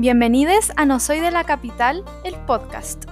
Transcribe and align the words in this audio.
Bienvenidos 0.00 0.70
a 0.76 0.84
No 0.84 1.00
Soy 1.00 1.18
de 1.18 1.32
la 1.32 1.42
Capital, 1.42 2.04
el 2.22 2.36
podcast. 2.46 3.06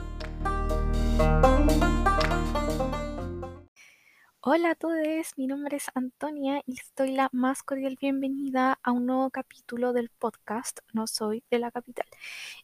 Hola 4.39 4.71
a 4.71 4.75
todos, 4.77 5.33
mi 5.37 5.49
nombre 5.49 5.79
es 5.79 5.91
Antonia 5.97 6.63
y 6.65 6.75
les 6.77 6.95
doy 6.95 7.11
la 7.11 7.29
más 7.33 7.65
cordial 7.65 7.99
bienvenida 8.01 8.79
a 8.85 8.93
un 8.93 9.07
nuevo 9.07 9.31
capítulo 9.31 9.93
del 9.93 10.11
podcast 10.11 10.79
No 10.93 11.09
Soy 11.09 11.43
de 11.51 11.59
la 11.59 11.73
Capital. 11.73 12.07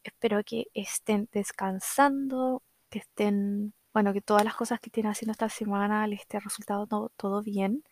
Espero 0.05 0.45
que 0.45 0.69
estén 0.73 1.29
descansando, 1.33 2.63
que 2.91 3.01
estén, 3.01 3.75
bueno, 3.93 4.13
que 4.13 4.21
todas 4.21 4.45
las 4.45 4.55
cosas 4.55 4.79
que 4.79 4.91
estén 4.91 5.09
haciendo 5.09 5.33
esta 5.33 5.49
semana 5.49 6.07
les 6.07 6.21
esté 6.21 6.39
resultado 6.39 6.87
todo, 7.17 7.43
bien. 7.43 7.83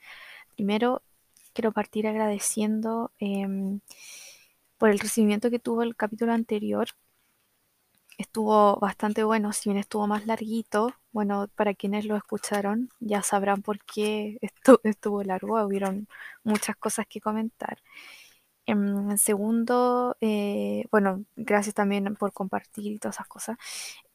Primero, 0.54 1.02
quiero 1.54 1.72
partir 1.72 2.06
agradeciendo 2.06 3.10
em, 3.18 3.80
por 4.80 4.90
el 4.90 4.98
recibimiento 4.98 5.50
que 5.50 5.60
tuvo 5.60 5.82
el 5.82 5.94
capítulo 5.94 6.32
anterior. 6.32 6.88
Estuvo 8.18 8.76
bastante 8.80 9.24
bueno, 9.24 9.52
si 9.52 9.70
bien 9.70 9.78
estuvo 9.78 10.06
más 10.06 10.26
larguito, 10.26 10.94
bueno, 11.12 11.48
para 11.54 11.74
quienes 11.74 12.04
lo 12.04 12.16
escucharon 12.16 12.90
ya 13.00 13.22
sabrán 13.22 13.62
por 13.62 13.78
qué 13.84 14.38
estuvo, 14.42 14.80
estuvo 14.84 15.22
largo, 15.22 15.62
hubieron 15.64 16.08
muchas 16.44 16.76
cosas 16.76 17.06
que 17.08 17.20
comentar. 17.20 17.78
En 18.66 19.18
segundo, 19.18 20.16
eh, 20.20 20.84
bueno, 20.92 21.24
gracias 21.36 21.74
también 21.74 22.14
por 22.16 22.32
compartir 22.32 22.92
y 22.92 22.98
todas 22.98 23.16
esas 23.16 23.28
cosas. 23.28 23.58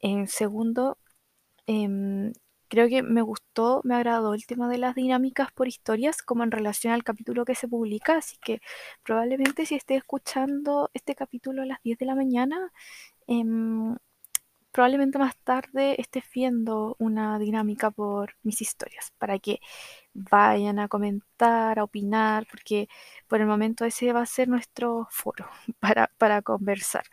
En 0.00 0.28
segundo, 0.28 0.98
em, 1.66 2.32
Creo 2.68 2.88
que 2.88 3.02
me 3.02 3.22
gustó, 3.22 3.80
me 3.84 3.94
agradó 3.94 4.34
el 4.34 4.46
tema 4.46 4.68
de 4.68 4.78
las 4.78 4.94
dinámicas 4.94 5.52
por 5.52 5.68
historias 5.68 6.22
como 6.22 6.42
en 6.44 6.50
relación 6.50 6.92
al 6.92 7.04
capítulo 7.04 7.44
que 7.44 7.54
se 7.54 7.68
publica, 7.68 8.16
así 8.18 8.36
que 8.38 8.60
probablemente 9.04 9.66
si 9.66 9.76
esté 9.76 9.96
escuchando 9.96 10.90
este 10.94 11.14
capítulo 11.14 11.62
a 11.62 11.66
las 11.66 11.82
10 11.82 11.98
de 11.98 12.06
la 12.06 12.14
mañana, 12.16 12.72
em, 13.26 13.96
probablemente 14.72 15.18
más 15.18 15.36
tarde 15.38 16.00
esté 16.00 16.22
viendo 16.34 16.96
una 16.98 17.38
dinámica 17.38 17.90
por 17.90 18.34
mis 18.42 18.60
historias 18.60 19.12
para 19.18 19.38
que 19.38 19.60
vayan 20.14 20.78
a 20.78 20.88
comentar, 20.88 21.78
a 21.78 21.84
opinar, 21.84 22.46
porque 22.50 22.88
por 23.28 23.40
el 23.40 23.46
momento 23.46 23.84
ese 23.86 24.12
va 24.12 24.22
a 24.22 24.26
ser 24.26 24.48
nuestro 24.48 25.08
foro 25.10 25.48
para, 25.80 26.10
para 26.18 26.42
conversar. 26.42 27.04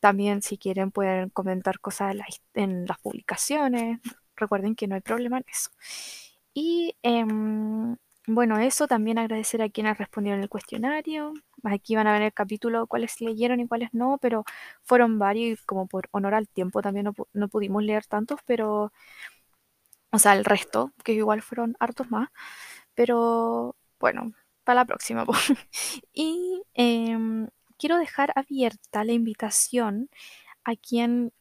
También 0.00 0.42
si 0.42 0.58
quieren 0.58 0.90
pueden 0.92 1.30
comentar 1.30 1.80
cosas 1.80 2.14
en, 2.14 2.22
en 2.54 2.86
las 2.86 2.98
publicaciones, 3.00 4.00
recuerden 4.38 4.74
que 4.74 4.86
no 4.86 4.94
hay 4.94 5.00
problema 5.02 5.38
en 5.38 5.44
eso. 5.48 5.70
Y 6.54 6.96
em, 7.02 7.96
bueno, 8.26 8.58
eso 8.58 8.86
también 8.86 9.18
agradecer 9.18 9.62
a 9.62 9.70
quienes 9.70 9.96
respondieron 9.98 10.42
el 10.42 10.48
cuestionario. 10.50 11.32
Aquí 11.64 11.96
van 11.96 12.06
a 12.06 12.12
ver 12.12 12.22
el 12.22 12.32
capítulo 12.32 12.86
cuáles 12.86 13.20
leyeron 13.20 13.60
y 13.60 13.66
cuáles 13.68 13.94
no, 13.94 14.18
pero 14.20 14.44
fueron 14.82 15.18
varios 15.18 15.60
y 15.60 15.64
como 15.64 15.86
por 15.86 16.08
honor 16.12 16.34
al 16.34 16.48
tiempo 16.48 16.82
también 16.82 17.10
no, 17.32 17.48
pudimos 17.48 17.82
leer 17.82 18.06
tantos, 18.06 18.40
pero, 18.46 18.92
o 20.10 20.18
sea, 20.18 20.34
el 20.34 20.44
resto, 20.44 20.92
que 21.04 21.12
igual 21.14 21.42
fueron 21.42 21.76
hartos 21.80 22.10
más, 22.10 22.28
pero 22.94 23.76
bueno, 24.00 24.32
para 24.64 24.80
la 24.80 24.84
próxima. 24.86 25.24
y 26.12 26.62
em, 26.74 27.48
quiero 27.78 27.98
dejar 27.98 28.32
abierta 28.36 29.04
la 29.04 29.12
invitación 29.12 30.10
a 30.64 30.76
quien 30.76 31.32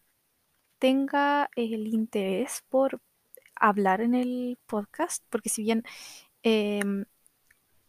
tenga 0.79 1.49
el 1.55 1.87
interés 1.87 2.63
por 2.69 3.01
hablar 3.55 4.01
en 4.01 4.15
el 4.15 4.59
podcast, 4.67 5.23
porque 5.29 5.49
si 5.49 5.63
bien, 5.63 5.83
em, 6.43 7.05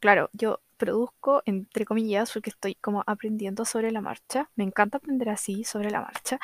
claro, 0.01 0.31
yo 0.33 0.61
produzco 0.77 1.43
entre 1.47 1.85
comillas 1.85 2.33
porque 2.33 2.51
estoy 2.51 2.77
como 2.77 3.05
aprendiendo 3.07 3.65
sobre 3.65 3.93
la 3.93 4.01
marcha, 4.01 4.51
me 4.57 4.65
encanta 4.65 4.99
aprender 4.99 5.29
así 5.31 5.65
sobre 5.65 5.91
la 5.91 6.01
marcha. 6.03 6.39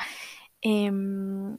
Em, 0.61 1.57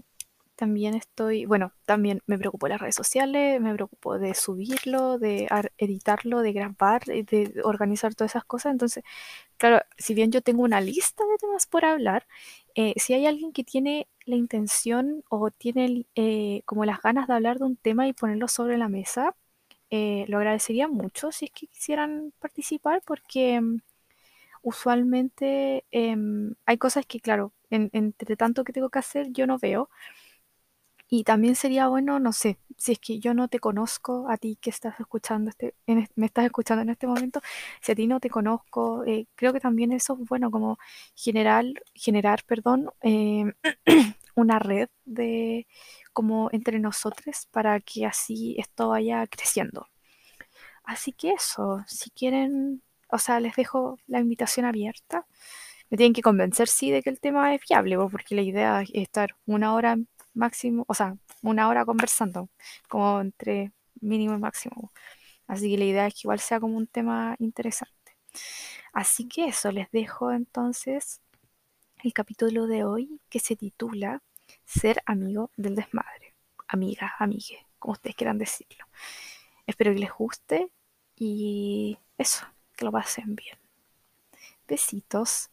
también 0.57 0.95
estoy, 0.95 1.45
bueno, 1.47 1.73
también 1.87 2.23
me 2.27 2.39
preocupo 2.39 2.67
de 2.67 2.71
las 2.71 2.81
redes 2.81 2.95
sociales, 2.97 3.61
me 3.61 3.75
preocupo 3.75 4.19
de 4.19 4.35
subirlo, 4.35 5.19
de 5.19 5.49
editarlo, 5.79 6.41
de 6.41 6.53
grabar, 6.53 7.05
de 7.05 7.55
organizar 7.65 8.15
todas 8.15 8.33
esas 8.33 8.45
cosas. 8.45 8.73
Entonces, 8.73 9.05
claro, 9.59 9.85
si 9.99 10.15
bien 10.15 10.33
yo 10.33 10.43
tengo 10.43 10.63
una 10.63 10.81
lista 10.81 11.25
de 11.27 11.37
temas 11.39 11.67
por 11.67 11.85
hablar, 11.85 12.27
eh, 12.77 12.95
si 12.99 13.15
hay 13.15 13.27
alguien 13.27 13.53
que 13.55 13.65
tiene 13.65 14.09
la 14.27 14.37
intención 14.37 15.25
o 15.31 15.51
tiene 15.53 16.07
eh, 16.17 16.63
como 16.67 16.87
las 16.87 17.03
ganas 17.03 17.29
de 17.29 17.35
hablar 17.35 17.59
de 17.61 17.67
un 17.67 17.77
tema 17.79 18.09
y 18.09 18.15
ponerlo 18.15 18.49
sobre 18.49 18.79
la 18.79 18.89
mesa, 18.91 19.37
eh, 19.91 20.27
lo 20.29 20.39
agradecería 20.39 20.89
mucho 20.89 21.33
si 21.33 21.47
es 21.47 21.53
que 21.53 21.69
quisieran 21.69 22.33
participar 22.41 23.03
porque 23.07 23.61
mm, 23.61 23.79
usualmente 24.63 25.85
em, 25.93 26.55
hay 26.67 26.79
cosas 26.79 27.07
que, 27.07 27.21
claro, 27.21 27.53
entre 27.71 28.37
tanto 28.37 28.65
que 28.65 28.73
tengo 28.73 28.91
que 28.91 28.99
hacer, 29.01 29.33
yo 29.33 29.47
no 29.47 29.59
veo. 29.59 29.91
Y 31.09 31.25
también 31.25 31.55
sería 31.55 31.89
bueno, 31.89 32.19
no 32.19 32.33
sé, 32.33 32.59
si 32.77 32.93
es 32.93 32.99
que 32.99 33.21
yo 33.21 33.33
no 33.35 33.49
te 33.49 33.61
conozco, 33.61 34.29
a 34.29 34.37
ti 34.37 34.59
que 34.61 34.71
estás 34.71 34.99
escuchando 34.99 35.51
este, 35.51 35.75
me 35.87 36.27
estás 36.27 36.47
escuchando 36.47 36.83
en 36.83 36.91
este 36.91 37.07
momento, 37.07 37.41
si 37.81 37.93
a 37.93 37.95
ti 37.95 38.07
no 38.09 38.19
te 38.21 38.29
conozco, 38.31 39.05
eh, 39.05 39.27
creo 39.37 39.53
que 39.53 39.61
también 39.61 39.93
eso 39.93 40.19
es 40.21 40.29
bueno 40.29 40.51
como 40.51 40.79
generar, 41.15 41.65
generar, 41.95 42.43
perdón, 42.45 42.91
em, 43.03 43.53
una 44.35 44.59
red 44.59 44.89
de 45.05 45.67
como 46.13 46.49
entre 46.53 46.79
nosotros 46.81 47.47
para 47.53 47.81
que 47.81 48.07
así 48.07 48.57
esto 48.59 48.89
vaya 48.89 49.27
creciendo. 49.29 49.89
Así 50.85 51.13
que 51.13 51.33
eso, 51.33 51.85
si 51.89 52.11
quieren, 52.11 52.83
o 53.11 53.19
sea, 53.19 53.41
les 53.41 53.57
dejo 53.57 53.99
la 54.07 54.21
invitación 54.21 54.67
abierta. 54.67 55.27
Me 55.91 55.97
tienen 55.97 56.15
que 56.15 56.23
convencer, 56.23 56.69
sí, 56.69 56.91
de 56.91 57.03
que 57.03 57.11
el 57.11 57.21
tema 57.21 57.55
es 57.55 57.61
viable, 57.69 57.97
porque 58.11 58.35
la 58.37 58.43
idea 58.43 58.83
es 58.83 58.91
estar 58.95 59.37
una 59.47 59.75
hora 59.75 59.97
máximo, 60.37 60.85
o 60.89 60.95
sea, 60.95 61.17
una 61.43 61.69
hora 61.69 61.85
conversando, 61.85 62.49
como 62.89 63.21
entre 63.21 63.73
mínimo 64.01 64.35
y 64.35 64.39
máximo. 64.39 64.93
Así 65.47 65.71
que 65.71 65.79
la 65.79 65.85
idea 65.85 66.07
es 66.07 66.15
que 66.15 66.21
igual 66.25 66.41
sea 66.41 66.61
como 66.61 66.77
un 66.77 66.87
tema 66.87 67.37
interesante. 67.39 68.17
Así 68.93 69.29
que 69.29 69.47
eso, 69.47 69.73
les 69.73 69.91
dejo 69.91 70.33
entonces 70.33 71.21
el 72.03 72.13
capítulo 72.13 72.67
de 72.67 72.85
hoy 72.85 73.21
que 73.29 73.41
se 73.41 73.57
titula 73.57 74.23
Ser 74.65 75.03
amigo 75.07 75.51
del 75.57 75.75
desmadre. 75.75 76.35
Amiga, 76.69 77.15
amigue, 77.19 77.67
como 77.79 77.93
ustedes 77.93 78.17
quieran 78.17 78.39
decirlo. 78.39 78.87
Espero 79.67 79.93
que 79.93 80.01
les 80.01 80.13
guste 80.13 80.71
y 81.17 81.99
eso, 82.19 82.47
que 82.77 82.85
lo 82.85 82.93
pasen 82.93 83.35
bien. 83.35 83.59
Besitos. 84.67 85.51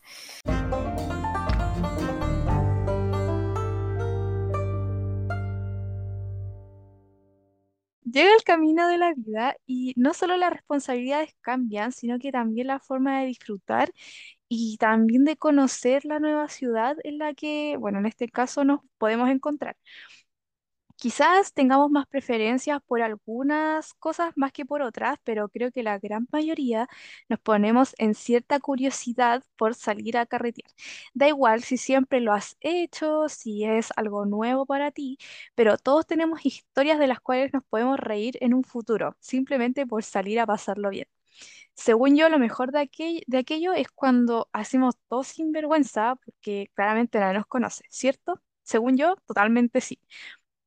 Llega 8.14 8.32
el 8.36 8.44
camino 8.44 8.88
de 8.88 8.98
la 9.00 9.14
vida 9.16 9.56
y 9.66 9.94
no 9.98 10.14
solo 10.14 10.38
las 10.38 10.52
responsabilidades 10.54 11.36
cambian, 11.42 11.92
sino 11.92 12.20
que 12.20 12.32
también 12.32 12.68
la 12.68 12.80
forma 12.80 13.20
de 13.22 13.26
disfrutar 13.28 13.92
y 14.50 14.78
también 14.78 15.26
de 15.26 15.38
conocer 15.38 16.06
la 16.06 16.20
nueva 16.20 16.48
ciudad 16.50 16.98
en 17.04 17.18
la 17.20 17.34
que, 17.34 17.78
bueno, 17.80 18.00
en 18.00 18.06
este 18.08 18.30
caso 18.30 18.64
nos 18.66 18.82
podemos 19.00 19.30
encontrar. 19.30 19.78
Quizás 20.96 21.54
tengamos 21.54 21.92
más 21.92 22.08
preferencias 22.08 22.82
por 22.88 23.02
algunas 23.02 23.94
cosas 23.96 24.32
más 24.38 24.54
que 24.54 24.66
por 24.66 24.82
otras, 24.82 25.18
pero 25.26 25.50
creo 25.50 25.70
que 25.72 25.84
la 25.84 26.00
gran 26.00 26.28
mayoría 26.32 26.88
nos 27.28 27.40
ponemos 27.42 27.94
en 27.98 28.16
cierta 28.16 28.60
curiosidad 28.60 29.44
por 29.58 29.76
salir 29.76 30.18
a 30.18 30.26
carretear. 30.26 30.72
Da 31.14 31.28
igual 31.28 31.62
si 31.64 31.76
siempre 31.78 32.22
lo 32.22 32.32
has 32.34 32.56
hecho, 32.62 33.28
si 33.28 33.66
es 33.66 33.90
algo 33.98 34.26
nuevo 34.26 34.66
para 34.66 34.92
ti, 34.92 35.18
pero 35.56 35.78
todos 35.78 36.06
tenemos 36.08 36.46
historias 36.46 37.00
de 37.00 37.08
las 37.08 37.20
cuales 37.20 37.52
nos 37.54 37.64
podemos 37.66 38.00
reír 38.00 38.38
en 38.42 38.54
un 38.54 38.64
futuro, 38.64 39.18
simplemente 39.20 39.86
por 39.86 40.04
salir 40.04 40.40
a 40.40 40.46
pasarlo 40.48 40.90
bien. 40.90 41.08
Según 41.76 42.16
yo, 42.16 42.30
lo 42.30 42.40
mejor 42.40 42.72
de, 42.72 42.90
de 43.28 43.38
aquello 43.38 43.74
es 43.74 43.90
cuando 43.90 44.50
hacemos 44.54 44.96
todo 45.10 45.24
sin 45.24 45.52
vergüenza, 45.52 46.16
porque 46.26 46.70
claramente 46.76 47.20
nadie 47.20 47.36
nos 47.40 47.48
conoce, 47.48 47.86
¿cierto? 47.90 48.42
Según 48.64 48.98
yo, 48.98 49.16
totalmente 49.28 49.82
sí. 49.82 50.00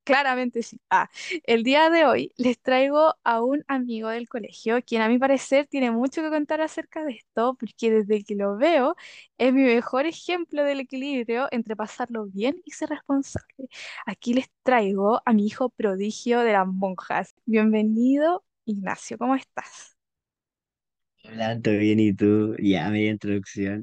Claramente 0.06 0.62
sí. 0.62 0.80
Ah, 0.88 1.10
el 1.44 1.64
día 1.64 1.90
de 1.90 2.06
hoy 2.06 2.32
les 2.36 2.60
traigo 2.60 3.16
a 3.24 3.42
un 3.42 3.64
amigo 3.66 4.08
del 4.08 4.28
colegio, 4.28 4.80
quien 4.86 5.02
a 5.02 5.08
mi 5.08 5.18
parecer 5.18 5.66
tiene 5.66 5.90
mucho 5.90 6.22
que 6.22 6.30
contar 6.30 6.60
acerca 6.60 7.04
de 7.04 7.14
esto, 7.14 7.56
porque 7.58 7.90
desde 7.90 8.22
que 8.24 8.36
lo 8.36 8.56
veo 8.56 8.94
es 9.36 9.52
mi 9.52 9.62
mejor 9.64 10.06
ejemplo 10.06 10.62
del 10.64 10.78
equilibrio 10.80 11.48
entre 11.50 11.74
pasarlo 11.74 12.26
bien 12.26 12.62
y 12.64 12.70
ser 12.70 12.90
responsable. 12.90 13.68
Aquí 14.06 14.32
les 14.34 14.48
traigo 14.62 15.22
a 15.26 15.32
mi 15.32 15.46
hijo 15.46 15.70
prodigio 15.70 16.40
de 16.40 16.52
las 16.52 16.68
monjas. 16.68 17.34
Bienvenido, 17.44 18.44
Ignacio, 18.64 19.18
¿cómo 19.18 19.34
estás? 19.34 19.96
Hola, 21.24 21.60
¿todo 21.60 21.76
bien? 21.78 22.00
¿Y 22.00 22.14
tú? 22.14 22.56
Ya, 22.58 22.88
media 22.90 23.10
introducción. 23.10 23.82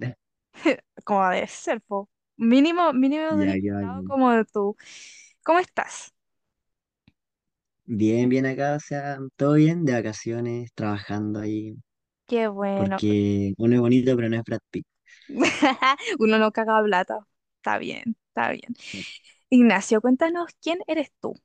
Como 1.06 1.28
debe 1.30 1.48
ser, 1.48 1.82
po. 1.82 2.10
Mínimo, 2.38 2.94
mínimo 2.94 3.38
de 3.38 3.58
qué 3.60 3.70
como 4.08 4.32
de 4.32 4.46
tú. 4.46 4.76
¿Cómo 5.44 5.60
estás? 5.60 6.14
Bien, 7.86 8.28
bien 8.30 8.46
acá, 8.46 8.76
o 8.76 8.80
sea, 8.80 9.18
todo 9.38 9.54
bien, 9.54 9.86
de 9.86 9.94
vacaciones, 9.94 10.72
trabajando 10.74 11.40
ahí, 11.40 11.76
Qué 12.28 12.48
bueno. 12.48 13.00
porque 13.00 13.54
uno 13.58 13.76
es 13.76 13.82
bonito, 13.82 14.16
pero 14.16 14.30
no 14.30 14.38
es 14.38 14.44
Brad 14.44 14.60
Pitt. 14.72 14.86
Uno 16.20 16.38
no 16.40 16.52
caga 16.52 16.82
plata. 16.84 17.20
Está 17.58 17.78
bien, 17.78 18.16
está 18.28 18.52
bien. 18.52 18.76
Ignacio, 19.50 20.02
cuéntanos 20.02 20.52
quién 20.62 20.80
eres 20.88 21.12
tú. 21.22 21.36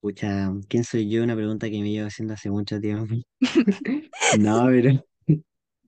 Pucha, 0.00 0.52
¿quién 0.68 0.84
soy 0.84 1.08
yo? 1.10 1.22
Una 1.24 1.34
pregunta 1.34 1.68
que 1.70 1.80
me 1.80 1.90
llevo 1.90 2.06
haciendo 2.08 2.34
hace 2.34 2.48
mucho 2.50 2.80
tiempo. 2.80 3.14
No, 4.30 4.66
pero 4.66 5.04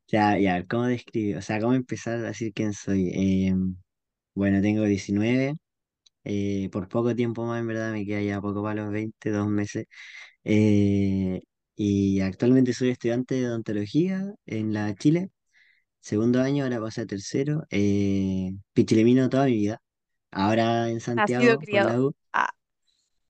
ya, 0.08 0.38
ya, 0.38 0.66
¿cómo 0.66 0.84
describir? 0.86 1.36
O 1.38 1.42
sea, 1.42 1.60
¿cómo 1.60 1.74
empezar 1.74 2.16
a 2.16 2.22
decir 2.22 2.52
quién 2.54 2.72
soy? 2.74 3.10
Eh, 3.14 3.54
bueno, 4.34 4.60
tengo 4.62 4.84
19, 4.84 5.54
eh, 6.26 6.68
por 6.72 6.88
poco 6.88 7.14
tiempo 7.16 7.44
más, 7.46 7.60
en 7.60 7.68
verdad, 7.68 7.92
me 7.92 8.06
queda 8.06 8.22
ya 8.22 8.40
poco 8.42 8.62
para 8.62 8.82
los 8.84 8.92
20, 8.92 9.30
dos 9.30 9.48
meses. 9.48 9.86
Eh, 10.44 11.42
y 11.76 12.20
actualmente 12.20 12.72
soy 12.74 12.90
estudiante 12.90 13.36
de 13.36 13.48
odontología 13.48 14.34
en 14.46 14.72
la 14.74 14.94
Chile, 14.96 15.30
segundo 16.00 16.40
año, 16.42 16.64
ahora 16.64 16.80
pasé 16.80 17.02
a 17.02 17.06
tercero. 17.06 17.64
Eh, 17.70 18.52
pichilemino 18.74 19.28
toda 19.30 19.46
mi 19.46 19.54
vida, 19.54 19.80
ahora 20.32 20.90
en 20.90 21.00
Nacido, 21.16 21.58
Santiago 21.58 21.66
por 21.70 21.80
la 21.82 21.98
criado. 21.98 22.02
U. 22.02 22.14
Ah, 22.32 22.50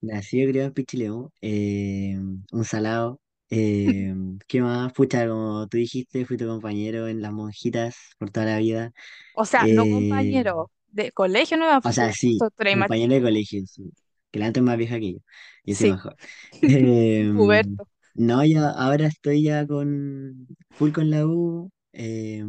Nací 0.02 0.42
y 0.42 0.48
criado 0.48 0.68
en 0.68 0.74
Pichilemu, 0.74 1.30
eh, 1.40 2.16
un 2.52 2.64
salado. 2.64 3.20
eh, 3.50 4.12
¿qué 4.48 4.60
más? 4.60 4.92
Pucha, 4.92 5.26
como 5.28 5.66
tú 5.68 5.78
dijiste, 5.78 6.24
fui 6.26 6.36
tu 6.36 6.46
compañero 6.46 7.08
en 7.08 7.22
Las 7.22 7.32
Monjitas 7.32 7.96
por 8.18 8.30
toda 8.30 8.46
la 8.46 8.58
vida. 8.58 8.92
o 9.32 9.44
sea, 9.44 9.66
no 9.68 9.86
Eh, 9.86 9.88
compañero. 9.88 10.70
De 10.88 11.12
colegio 11.12 11.58
me 11.58 11.66
o 11.82 11.92
sea, 11.92 12.12
sí, 12.12 12.44
compañero 12.70 13.14
de 13.14 13.22
colegio, 13.22 13.66
sí, 13.66 13.90
que 14.30 14.38
la 14.38 14.46
antes 14.46 14.60
es 14.60 14.66
más 14.66 14.76
vieja 14.78 14.98
que 14.98 15.12
yo. 15.14 15.18
Yo 15.64 15.74
soy 15.74 15.90
Sí, 15.90 15.96
joven. 15.96 16.16
Eh, 16.68 17.32
puberto. 17.32 17.88
no, 18.14 18.44
ya, 18.44 18.70
ahora 18.70 19.06
estoy 19.06 19.42
ya 19.44 19.66
con 19.66 20.46
full 20.70 20.92
con 20.92 21.10
la 21.10 21.26
U. 21.26 21.70
eh, 21.92 22.42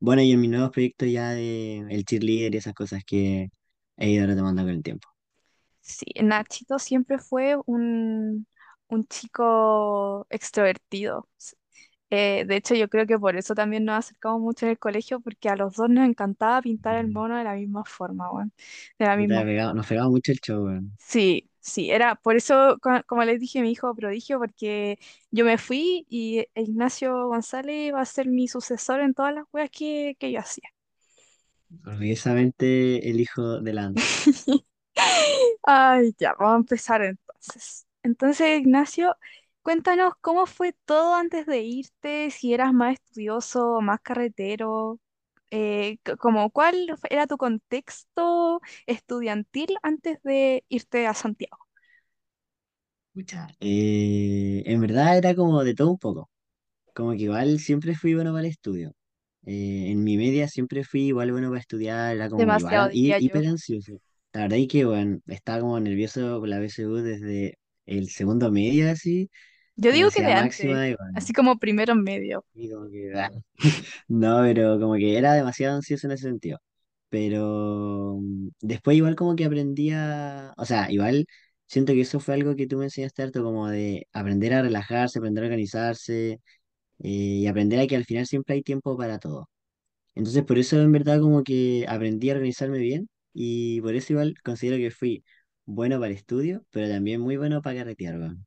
bueno, 0.00 0.22
y 0.22 0.32
en 0.32 0.40
mis 0.40 0.50
nuevos 0.50 0.70
proyectos 0.70 1.08
ya 1.10 1.30
de 1.30 1.78
el 1.90 2.04
cheerleader 2.04 2.54
y 2.54 2.58
esas 2.58 2.74
cosas 2.74 3.02
que 3.06 3.48
he 3.96 4.10
ido 4.10 4.26
retomando 4.26 4.62
con 4.62 4.70
el 4.72 4.82
tiempo. 4.82 5.08
Sí, 5.80 6.06
Nachito 6.22 6.78
siempre 6.78 7.18
fue 7.18 7.56
un, 7.66 8.46
un 8.88 9.06
chico 9.08 10.26
extrovertido. 10.30 11.28
Eh, 12.14 12.44
de 12.46 12.56
hecho, 12.56 12.74
yo 12.76 12.88
creo 12.90 13.06
que 13.06 13.18
por 13.18 13.36
eso 13.36 13.54
también 13.56 13.86
nos 13.86 13.96
acercamos 13.98 14.40
mucho 14.42 14.66
en 14.66 14.72
el 14.72 14.78
colegio, 14.80 15.20
porque 15.20 15.48
a 15.50 15.56
los 15.56 15.76
dos 15.76 15.88
nos 15.90 16.06
encantaba 16.08 16.62
pintar 16.62 16.96
el 16.98 17.08
mono 17.08 17.38
de 17.38 17.44
la 17.44 17.54
misma 17.54 17.84
forma, 17.86 18.30
weón, 18.32 18.52
De 18.98 19.06
la 19.06 19.16
Puta, 19.16 19.18
misma 19.18 19.44
pegado- 19.44 19.72
nos 19.74 19.86
pegaba 19.86 20.10
mucho 20.10 20.32
el 20.32 20.40
show, 20.40 20.64
weón. 20.66 20.98
Sí, 20.98 21.50
sí, 21.60 21.90
era 21.90 22.14
por 22.16 22.36
eso, 22.36 22.78
co- 22.80 23.02
como 23.06 23.24
les 23.24 23.38
dije, 23.40 23.60
mi 23.60 23.72
hijo 23.72 23.94
prodigio, 23.94 24.38
porque 24.38 24.98
yo 25.30 25.44
me 25.44 25.58
fui 25.58 26.06
y 26.08 26.46
Ignacio 26.54 27.26
González 27.28 27.92
va 27.94 28.00
a 28.02 28.04
ser 28.06 28.28
mi 28.28 28.48
sucesor 28.48 29.00
en 29.00 29.14
todas 29.14 29.34
las 29.34 29.44
weas 29.52 29.70
que, 29.70 30.16
que 30.18 30.32
yo 30.32 30.40
hacía. 30.40 30.68
Orgullosamente 31.86 33.08
el 33.08 33.20
hijo 33.20 33.60
delante. 33.60 34.02
Ay, 35.62 36.14
ya, 36.18 36.34
vamos 36.34 36.54
a 36.54 36.56
empezar 36.58 37.02
entonces. 37.02 37.86
Entonces, 38.02 38.60
Ignacio, 38.60 39.16
cuéntanos 39.62 40.14
cómo 40.20 40.46
fue 40.46 40.72
todo 40.84 41.14
antes 41.14 41.46
de 41.46 41.62
irte, 41.62 42.30
si 42.30 42.54
eras 42.54 42.72
más 42.72 42.94
estudioso 42.94 43.80
más 43.80 44.00
carretero, 44.00 45.00
eh, 45.50 45.98
c- 46.04 46.16
como 46.16 46.50
cuál 46.50 46.96
era 47.10 47.26
tu 47.26 47.36
contexto 47.38 48.60
estudiantil 48.86 49.76
antes 49.82 50.22
de 50.22 50.64
irte 50.68 51.06
a 51.06 51.14
Santiago. 51.14 51.58
Pucha. 53.14 53.48
Eh, 53.60 54.62
en 54.66 54.80
verdad 54.80 55.18
era 55.18 55.34
como 55.34 55.62
de 55.64 55.74
todo 55.74 55.90
un 55.90 55.98
poco. 55.98 56.30
Como 56.94 57.12
que 57.12 57.18
igual 57.24 57.60
siempre 57.60 57.94
fui 57.96 58.14
bueno 58.14 58.32
para 58.32 58.42
el 58.46 58.50
estudio. 58.52 58.94
Eh, 59.46 59.86
en 59.90 60.04
mi 60.04 60.16
media 60.18 60.48
siempre 60.48 60.84
fui 60.84 61.02
igual 61.08 61.32
bueno 61.32 61.48
para 61.50 61.60
estudiar, 61.60 62.16
era 62.16 62.30
como 62.30 62.52
igual 62.54 62.80
Demasiado, 62.80 62.90
hi- 62.92 63.14
diría 63.14 63.18
yo. 63.20 63.36
hiper 63.36 63.46
ansioso. 63.48 64.00
La 64.32 64.42
verdad 64.42 64.58
es 64.60 64.68
que 64.68 64.84
bueno, 64.86 65.20
estaba 65.28 65.60
como 65.60 65.80
nervioso 65.80 66.40
por 66.40 66.48
la 66.48 66.60
BSU 66.60 66.96
desde 66.96 67.58
el 67.86 68.10
segundo 68.10 68.52
medio 68.52 68.90
así, 68.90 69.30
Yo 69.76 69.92
digo 69.92 70.10
que 70.10 70.22
de 70.22 70.32
antes, 70.32 70.78
bueno, 70.96 70.96
así 71.14 71.32
como 71.32 71.58
primero 71.58 71.94
medio. 71.94 72.44
y 72.54 72.70
como 72.70 72.88
que 72.90 73.12
ah, 73.18 73.30
No, 74.08 74.42
pero 74.42 74.78
como 74.80 74.94
que 74.96 75.16
era 75.18 75.34
demasiado 75.34 75.76
ansioso 75.76 76.06
en 76.06 76.12
ese 76.12 76.24
sentido. 76.28 76.58
Pero 77.08 78.18
mm, 78.20 78.48
después 78.60 78.96
igual 78.96 79.16
como 79.16 79.36
que 79.36 79.44
aprendía, 79.44 80.52
o 80.56 80.64
sea, 80.66 80.90
igual 80.90 81.26
siento 81.66 81.92
que 81.92 82.02
eso 82.02 82.20
fue 82.20 82.34
algo 82.34 82.56
que 82.56 82.66
tú 82.66 82.78
me 82.78 82.84
enseñaste 82.86 83.22
harto, 83.22 83.42
como 83.44 83.68
de 83.68 84.08
aprender 84.12 84.54
a 84.54 84.62
relajarse, 84.62 85.18
aprender 85.18 85.44
a 85.44 85.46
organizarse 85.48 86.32
eh, 86.34 86.40
y 87.00 87.46
aprender 87.46 87.80
a 87.80 87.86
que 87.86 87.96
al 87.96 88.04
final 88.06 88.26
siempre 88.26 88.56
hay 88.56 88.62
tiempo 88.62 88.96
para 88.98 89.18
todo. 89.18 89.50
Entonces 90.14 90.44
por 90.44 90.58
eso 90.58 90.80
en 90.80 90.92
verdad 90.92 91.20
como 91.20 91.42
que 91.44 91.86
aprendí 91.88 92.30
a 92.30 92.34
organizarme 92.34 92.78
bien 92.78 93.08
y 93.32 93.80
por 93.80 93.94
eso 93.94 94.12
igual 94.12 94.34
considero 94.44 94.76
que 94.78 94.90
fui 94.90 95.24
bueno 95.64 95.96
para 95.98 96.10
el 96.10 96.16
estudio, 96.16 96.64
pero 96.70 96.88
también 96.88 97.20
muy 97.20 97.36
bueno 97.36 97.62
para 97.62 97.78
carretear, 97.78 98.18
weón. 98.18 98.44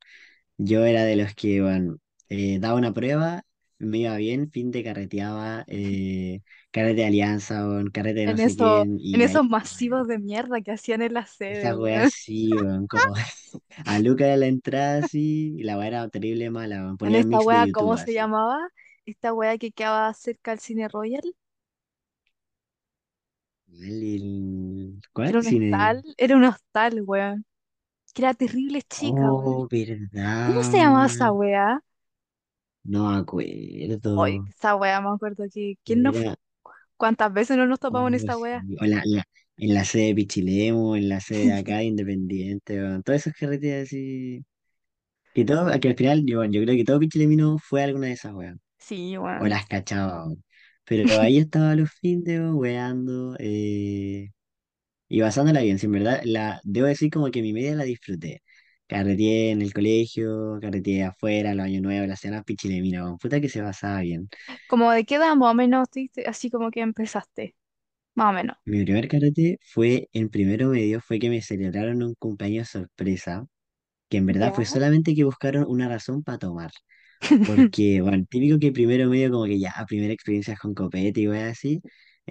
Yo 0.57 0.85
era 0.85 1.03
de 1.05 1.15
los 1.15 1.33
que, 1.35 1.61
bueno, 1.61 1.97
eh, 2.29 2.59
daba 2.59 2.77
una 2.77 2.93
prueba, 2.93 3.43
me 3.77 3.99
iba 3.99 4.15
bien, 4.17 4.49
fin 4.51 4.71
de 4.71 4.83
carreteaba, 4.83 5.65
eh, 5.67 6.41
carrete 6.71 7.01
de 7.01 7.05
alianza, 7.07 7.67
weón, 7.67 7.89
carrete 7.91 8.21
de 8.21 8.27
no 8.27 8.37
En 8.37 8.39
sé 8.39 8.55
eso, 8.55 8.55
quién, 8.55 8.97
en 9.11 9.21
y 9.21 9.25
ahí, 9.25 9.39
esos 9.39 9.45
masivos 9.47 10.07
de 10.07 10.19
mierda 10.19 10.61
que 10.61 10.71
hacían 10.71 11.01
en 11.01 11.13
la 11.13 11.25
sede, 11.25 11.69
esas 11.69 11.77
weas 11.77 12.09
weón. 12.09 12.11
sí, 12.11 12.57
weón, 12.59 12.87
como 12.87 13.13
a 13.85 13.99
Luca 13.99 14.25
de 14.25 14.37
la 14.37 14.47
entrada 14.47 14.99
así, 14.99 15.55
y 15.57 15.63
la 15.63 15.77
wea 15.77 15.87
era 15.87 16.09
terrible 16.09 16.49
mala, 16.51 16.83
weón, 16.83 16.97
En 17.03 17.15
esta 17.15 17.25
mix 17.27 17.47
de 17.47 17.57
wea, 17.57 17.67
YouTube 17.67 17.69
¿cómo 17.69 17.95
se 17.97 18.11
así. 18.11 18.13
llamaba? 18.13 18.59
Esta 19.05 19.33
wea 19.33 19.57
que 19.57 19.71
quedaba 19.71 20.13
cerca 20.13 20.51
del 20.51 20.59
Cine 20.59 20.89
Royal, 20.89 21.21
El, 23.79 24.99
¿cuál 25.13 25.27
era 25.29 25.39
un 25.39 25.45
cine? 25.45 25.47
hostal, 25.47 26.03
era 26.17 26.35
un 26.35 26.43
hostal, 26.45 27.01
weón. 27.03 27.45
Que 28.15 28.23
era 28.23 28.33
terrible 28.33 28.81
chica, 28.83 29.31
weón. 29.33 29.59
Oh, 29.59 29.67
¿Cómo 30.45 30.59
verdad, 30.59 30.71
se 30.71 30.79
llamaba 30.79 31.07
esa 31.07 31.31
weón, 31.31 31.33
wea? 31.33 31.81
no 32.83 33.09
me 33.11 33.17
Oye, 34.13 34.41
acuerdo. 34.41 34.47
esa 34.47 34.75
wea 34.75 34.99
me 35.01 35.09
acuerdo 35.09 35.45
que, 35.53 35.75
¿quién 35.83 36.01
no 36.01 36.13
fu- 36.13 36.23
Era, 36.23 36.35
¿Cuántas 36.97 37.33
veces 37.33 37.57
no 37.57 37.67
nos 37.67 37.79
topamos 37.79 38.09
en 38.09 38.15
oh, 38.15 38.17
esa 38.17 38.37
wea? 38.37 38.65
sí, 38.65 38.77
o 38.79 38.85
la, 38.85 39.01
la- 39.05 39.23
en 39.57 39.73
la 39.73 39.85
sede 39.85 40.07
de 40.07 40.15
Pichilemu, 40.15 40.95
en 40.95 41.09
la 41.09 41.19
sede 41.21 41.47
de 41.47 41.53
acá 41.59 41.77
de 41.77 41.85
Independiente, 41.85 42.77
weón, 42.81 43.03
todos 43.03 43.21
esos 43.21 43.33
carretes 43.33 43.87
así. 43.87 44.45
Que 45.33 45.45
todo, 45.45 45.69
que 45.79 45.89
al 45.89 45.95
final, 45.97 46.25
yo, 46.25 46.43
yo 46.45 46.63
creo 46.63 46.75
que 46.77 46.85
todo 46.85 46.99
Pichilemino 46.99 47.57
fue 47.59 47.83
alguna 47.83 48.07
de 48.07 48.13
esas 48.13 48.33
weas. 48.33 48.57
Sí, 48.77 49.17
O 49.35 49.47
weón. 49.47 49.47
las 49.47 49.67
cachaba, 49.67 50.25
weón. 50.27 50.43
Pero 50.85 51.03
ahí 51.21 51.39
estaba 51.39 51.75
los 51.75 51.91
findes, 51.93 52.39
weón, 52.41 52.55
weando, 52.57 53.35
eh, 53.39 54.31
y 55.07 55.21
basándola 55.21 55.61
bien, 55.61 55.79
si 55.79 55.85
en 55.87 55.93
verdad, 55.93 56.21
la, 56.25 56.61
debo 56.63 56.87
decir 56.87 57.09
como 57.11 57.31
que 57.31 57.41
mi 57.41 57.53
media 57.53 57.75
la 57.75 57.83
disfruté. 57.83 58.41
Carreteé 58.87 59.51
en 59.51 59.61
el 59.61 59.73
colegio, 59.73 60.59
carreteé 60.61 61.03
afuera, 61.03 61.55
los 61.55 61.65
años 61.65 61.81
nuevos, 61.83 62.07
las 62.07 62.19
cenas 62.19 62.43
Pichilemino, 62.43 63.03
weón. 63.05 63.17
Puta 63.17 63.41
que 63.41 63.49
se 63.49 63.61
basaba 63.61 64.01
bien. 64.01 64.29
Como 64.67 64.91
de 64.91 65.05
qué 65.05 65.15
edad 65.15 65.35
más 65.35 65.51
o 65.51 65.53
menos, 65.55 65.89
diste- 65.91 66.27
así 66.27 66.49
como 66.51 66.69
que 66.71 66.81
empezaste, 66.81 67.55
más 68.15 68.29
o 68.31 68.33
menos. 68.33 68.57
Mi 68.65 68.83
primer 68.83 69.07
carrete 69.07 69.59
fue 69.63 70.09
en 70.13 70.29
primero 70.29 70.69
medio, 70.69 70.99
fue 71.01 71.19
que 71.19 71.29
me 71.29 71.41
celebraron 71.41 72.01
un 72.03 72.15
cumpleaños 72.15 72.69
sorpresa, 72.69 73.45
que 74.09 74.17
en 74.17 74.25
verdad 74.27 74.53
Ya. 74.53 74.55
fue 74.55 74.65
solamente 74.65 75.15
que 75.15 75.23
buscaron 75.25 75.65
una 75.67 75.89
razón 75.89 76.23
para 76.23 76.39
tomar. 76.39 76.71
Porque, 77.43 78.01
bueno, 78.01 78.25
típico 78.29 78.59
que 78.59 78.71
primero 78.73 79.09
medio 79.09 79.31
como 79.31 79.45
que 79.45 79.59
ya, 79.59 79.73
primera 79.87 80.13
experiencia 80.13 80.57
con 80.57 80.73
copete 80.75 81.21
y 81.21 81.27
weas 81.29 81.51
así. 81.53 81.81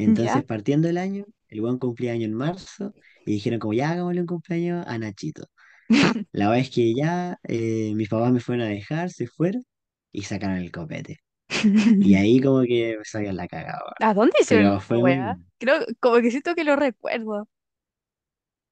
Ya. 0.06 0.42
Entonces, 0.42 0.44
partiendo 0.44 0.88
el 0.88 0.98
año, 0.98 1.26
el 1.48 1.60
buen 1.60 1.78
cumplía 1.78 2.12
año 2.12 2.26
en 2.26 2.34
marzo 2.34 2.94
y 3.26 3.32
dijeron 3.32 3.58
como 3.60 3.74
ya 3.74 3.90
hagámosle 3.90 4.20
un 4.22 4.26
cumpleaños 4.26 4.86
a 4.86 4.98
Nachito. 4.98 5.46
La 6.32 6.48
verdad 6.50 6.62
es 6.66 6.70
que 6.70 6.94
ya 6.94 7.38
eh, 7.44 7.92
mis 7.94 8.08
papás 8.08 8.32
me 8.32 8.40
fueron 8.40 8.66
a 8.66 8.70
dejar, 8.70 9.10
se 9.10 9.26
fueron 9.28 9.64
y 10.12 10.22
sacaron 10.22 10.56
el 10.58 10.72
copete. 10.72 11.20
Y 12.00 12.14
ahí 12.16 12.40
como 12.40 12.62
que 12.62 12.96
me 12.98 13.04
salían 13.04 13.36
la 13.36 13.48
cagada. 13.48 13.94
¿A 14.00 14.14
dónde 14.14 14.36
hicieron 14.40 14.80
fue 14.80 14.98
bueno. 14.98 15.38
Creo, 15.58 15.80
como 16.00 16.16
que 16.20 16.30
siento 16.30 16.54
que 16.54 16.64
lo 16.64 16.76
recuerdo. 16.76 17.48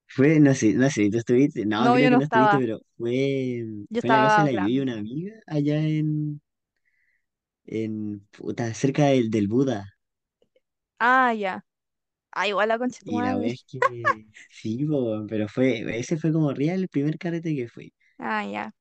Fue, 0.07 0.39
no 0.41 0.55
sé, 0.55 0.75
no 0.75 0.91
sé, 0.91 1.09
tú 1.11 1.19
estuviste, 1.19 1.65
no, 1.67 1.85
No, 1.85 1.97
creo 1.97 1.99
yo 1.99 2.11
que 2.11 2.17
no 2.17 2.19
no 2.19 2.25
estuviste, 2.25 2.59
pero 2.59 2.81
fue, 2.99 3.65
Yo 3.91 4.03
fue 4.03 4.09
en 4.09 4.13
la 4.13 4.21
casa 4.21 4.43
de 4.45 4.53
la 4.53 4.67
una 4.83 4.95
amiga, 4.99 5.33
allá 5.47 5.79
en, 5.81 6.41
en, 7.67 8.21
puta, 8.31 8.73
cerca 8.75 9.07
del, 9.07 9.29
del 9.31 9.49
Buda. 9.49 9.87
Ah, 10.99 11.33
ya. 11.33 11.63
Ah, 12.33 12.47
igual 12.49 12.69
la 12.69 12.79
concha 12.79 12.99
de 13.01 13.07
tu 13.07 13.13
Y 13.13 13.23
la 13.23 13.35
madre. 13.37 13.53
es 13.53 13.65
que 13.69 13.81
sí, 14.49 14.85
po, 14.87 15.27
pero 15.29 15.49
fue, 15.49 15.99
ese 15.99 16.17
fue 16.19 16.33
como 16.33 16.53
real 16.53 16.81
el 16.83 16.89
primer 16.89 17.19
carrete 17.19 17.55
que 17.57 17.69
fui. 17.69 17.93
Ah, 18.19 18.43
ya. 18.45 18.73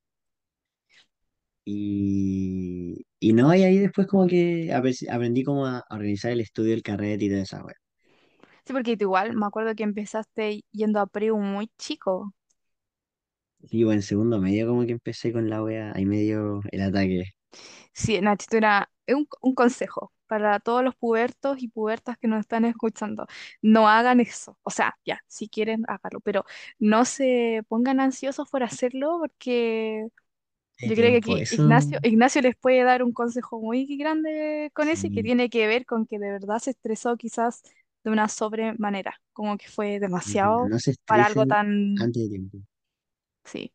Y, 1.65 3.05
y 3.19 3.33
no, 3.33 3.53
y 3.55 3.63
ahí 3.63 3.77
después 3.77 4.07
como 4.07 4.27
que 4.27 4.71
ape- 4.73 5.09
aprendí 5.11 5.43
como 5.43 5.65
a 5.67 5.83
organizar 5.91 6.31
el 6.31 6.41
estudio 6.41 6.71
del 6.71 6.83
carrete 6.83 7.25
y 7.25 7.29
toda 7.29 7.41
esa 7.43 7.63
wea. 7.63 7.75
Sí, 8.65 8.73
porque 8.73 8.97
tú 8.97 9.05
igual 9.05 9.35
me 9.35 9.45
acuerdo 9.45 9.75
que 9.75 9.83
empezaste 9.83 10.63
yendo 10.71 10.99
a 10.99 11.07
Priu 11.07 11.37
muy 11.37 11.67
chico. 11.77 12.33
Y 13.71 13.83
bueno, 13.83 13.99
en 13.99 14.03
segundo 14.03 14.39
medio 14.39 14.67
como 14.67 14.85
que 14.85 14.91
empecé 14.93 15.31
con 15.33 15.49
la 15.49 15.63
wea, 15.63 15.93
ahí 15.95 16.05
medio 16.05 16.61
el 16.71 16.81
ataque. 16.81 17.23
Sí, 17.93 18.19
Nachito 18.21 18.57
era 18.57 18.89
es 19.11 19.17
un, 19.17 19.27
un 19.41 19.55
consejo 19.55 20.11
para 20.27 20.59
todos 20.59 20.83
los 20.83 20.95
pubertos 20.95 21.61
y 21.61 21.67
pubertas 21.67 22.17
que 22.17 22.27
nos 22.27 22.39
están 22.41 22.65
escuchando. 22.65 23.27
No 23.61 23.87
hagan 23.89 24.19
eso. 24.21 24.57
O 24.63 24.69
sea, 24.71 24.97
ya, 25.05 25.19
si 25.27 25.49
quieren, 25.49 25.83
háganlo, 25.87 26.19
pero 26.21 26.45
no 26.79 27.05
se 27.05 27.63
pongan 27.67 27.99
ansiosos 27.99 28.49
por 28.49 28.63
hacerlo 28.63 29.17
porque 29.19 30.07
yo 30.85 30.95
creo 30.95 31.11
que 31.11 31.17
aquí 31.17 31.41
eso 31.41 31.63
Ignacio, 31.63 31.99
Ignacio 32.03 32.41
les 32.41 32.55
puede 32.55 32.83
dar 32.83 33.03
un 33.03 33.13
consejo 33.13 33.59
muy 33.61 33.85
grande 33.97 34.71
con 34.73 34.89
eso 34.89 35.07
y 35.07 35.11
que 35.11 35.23
tiene 35.23 35.49
que 35.49 35.67
ver 35.67 35.85
con 35.85 36.05
que 36.07 36.17
de 36.19 36.31
verdad 36.31 36.59
se 36.59 36.71
estresó 36.71 37.15
quizás 37.17 37.61
de 38.03 38.11
una 38.11 38.27
sobremanera, 38.27 39.21
como 39.33 39.57
que 39.57 39.67
fue 39.67 39.99
demasiado 39.99 40.67
no 40.69 40.79
se 40.79 40.95
para 41.05 41.25
algo 41.25 41.45
tan, 41.45 41.95
antes 42.01 42.23
de 42.23 42.29
tiempo. 42.29 42.57
sí, 43.45 43.73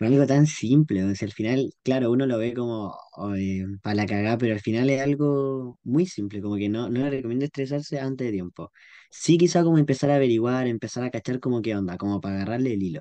Algo 0.00 0.26
tan 0.26 0.46
simple, 0.46 1.04
o 1.04 1.14
sea, 1.14 1.26
al 1.26 1.32
final, 1.32 1.72
claro, 1.82 2.10
uno 2.12 2.24
lo 2.26 2.38
ve 2.38 2.54
como 2.54 2.96
para 3.82 3.94
la 3.96 4.06
cagada, 4.06 4.38
pero 4.38 4.54
al 4.54 4.60
final 4.60 4.88
es 4.90 5.00
algo 5.02 5.78
muy 5.82 6.06
simple, 6.06 6.40
como 6.40 6.56
que 6.56 6.68
no, 6.68 6.88
no 6.88 7.00
le 7.00 7.10
recomiendo 7.10 7.44
estresarse 7.44 7.98
antes 8.00 8.26
de 8.28 8.32
tiempo. 8.32 8.70
Sí, 9.10 9.38
quizá 9.38 9.64
como 9.64 9.78
empezar 9.78 10.10
a 10.10 10.16
averiguar, 10.16 10.66
empezar 10.68 11.02
a 11.04 11.10
cachar 11.10 11.40
como 11.40 11.62
qué 11.62 11.74
onda, 11.76 11.96
como 11.98 12.20
para 12.20 12.36
agarrarle 12.36 12.74
el 12.74 12.82
hilo. 12.82 13.00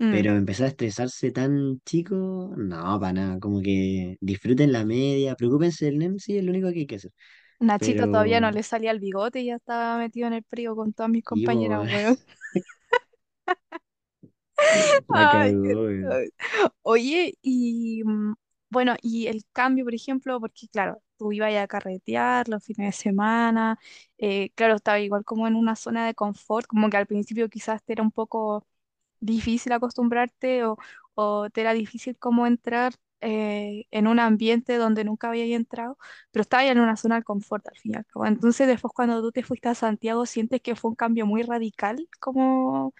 Mm, 0.00 0.24
Pero 0.24 0.36
empezar 0.36 0.66
a 0.66 0.68
estresarse 0.70 1.32
tan 1.32 1.80
chico, 1.86 2.54
no, 2.56 3.00
para 3.00 3.12
nada, 3.14 3.40
como 3.40 3.60
que 3.62 4.16
disfruten 4.20 4.72
la 4.72 4.84
media, 4.84 5.36
preocúpense 5.36 5.86
del 5.86 5.96
NEM, 5.96 6.18
sí, 6.18 6.38
es 6.38 6.44
lo 6.44 6.50
único 6.52 6.72
que 6.72 6.80
hay 6.80 6.86
que 6.86 6.96
hacer. 6.96 7.12
Nachito 7.60 8.08
todavía 8.08 8.40
no 8.40 8.50
le 8.50 8.62
salía 8.62 8.90
el 8.90 9.00
bigote 9.00 9.40
y 9.40 9.46
ya 9.46 9.56
estaba 9.56 9.96
metido 9.98 10.26
en 10.26 10.32
el 10.34 10.44
frío 10.44 10.74
con 10.76 10.92
todas 10.92 11.10
mis 11.10 11.24
compañeras, 11.24 11.80
weón. 11.90 12.18
Ay. 15.12 15.54
Oye, 16.82 17.38
y 17.42 18.02
mm, 18.04 18.34
bueno, 18.70 18.96
y 19.02 19.26
el 19.28 19.44
cambio, 19.52 19.84
por 19.84 19.94
ejemplo, 19.94 20.40
porque 20.40 20.68
claro, 20.68 21.02
tú 21.18 21.32
ibas 21.32 21.54
a 21.56 21.66
carretear 21.68 22.48
los 22.48 22.64
fines 22.64 22.86
de 22.96 23.02
semana, 23.02 23.78
eh, 24.18 24.50
claro, 24.54 24.76
estaba 24.76 25.00
igual 25.00 25.24
como 25.24 25.46
en 25.48 25.56
una 25.56 25.76
zona 25.76 26.06
de 26.06 26.14
confort, 26.14 26.66
como 26.66 26.90
que 26.90 26.96
al 26.96 27.06
principio 27.06 27.48
quizás 27.48 27.82
te 27.84 27.92
era 27.94 28.02
un 28.02 28.12
poco 28.12 28.66
difícil 29.20 29.72
acostumbrarte 29.72 30.64
o, 30.64 30.78
o 31.14 31.50
te 31.50 31.60
era 31.62 31.74
difícil 31.74 32.18
como 32.18 32.46
entrar 32.46 32.94
eh, 33.20 33.86
en 33.90 34.06
un 34.08 34.18
ambiente 34.20 34.76
donde 34.76 35.04
nunca 35.04 35.28
había 35.30 35.44
entrado, 35.56 35.98
pero 36.32 36.42
estaba 36.42 36.64
ya 36.64 36.72
en 36.72 36.80
una 36.80 36.96
zona 36.96 37.16
de 37.16 37.22
confort 37.24 37.66
al 37.68 37.76
final. 37.78 38.06
Entonces 38.26 38.66
después 38.68 38.92
cuando 38.94 39.20
tú 39.22 39.32
te 39.32 39.42
fuiste 39.42 39.68
a 39.68 39.74
Santiago, 39.74 40.26
¿sientes 40.26 40.60
que 40.62 40.76
fue 40.76 40.90
un 40.90 40.96
cambio 40.96 41.26
muy 41.26 41.42
radical 41.42 42.08
como 42.20 42.94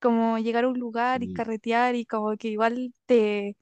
como 0.00 0.38
llegar 0.38 0.64
a 0.64 0.68
un 0.68 0.78
lugar 0.80 1.22
y 1.22 1.28
carretear 1.28 1.94
y 1.96 2.06
como 2.06 2.36
que 2.36 2.48
igual 2.48 2.94
te, 3.06 3.56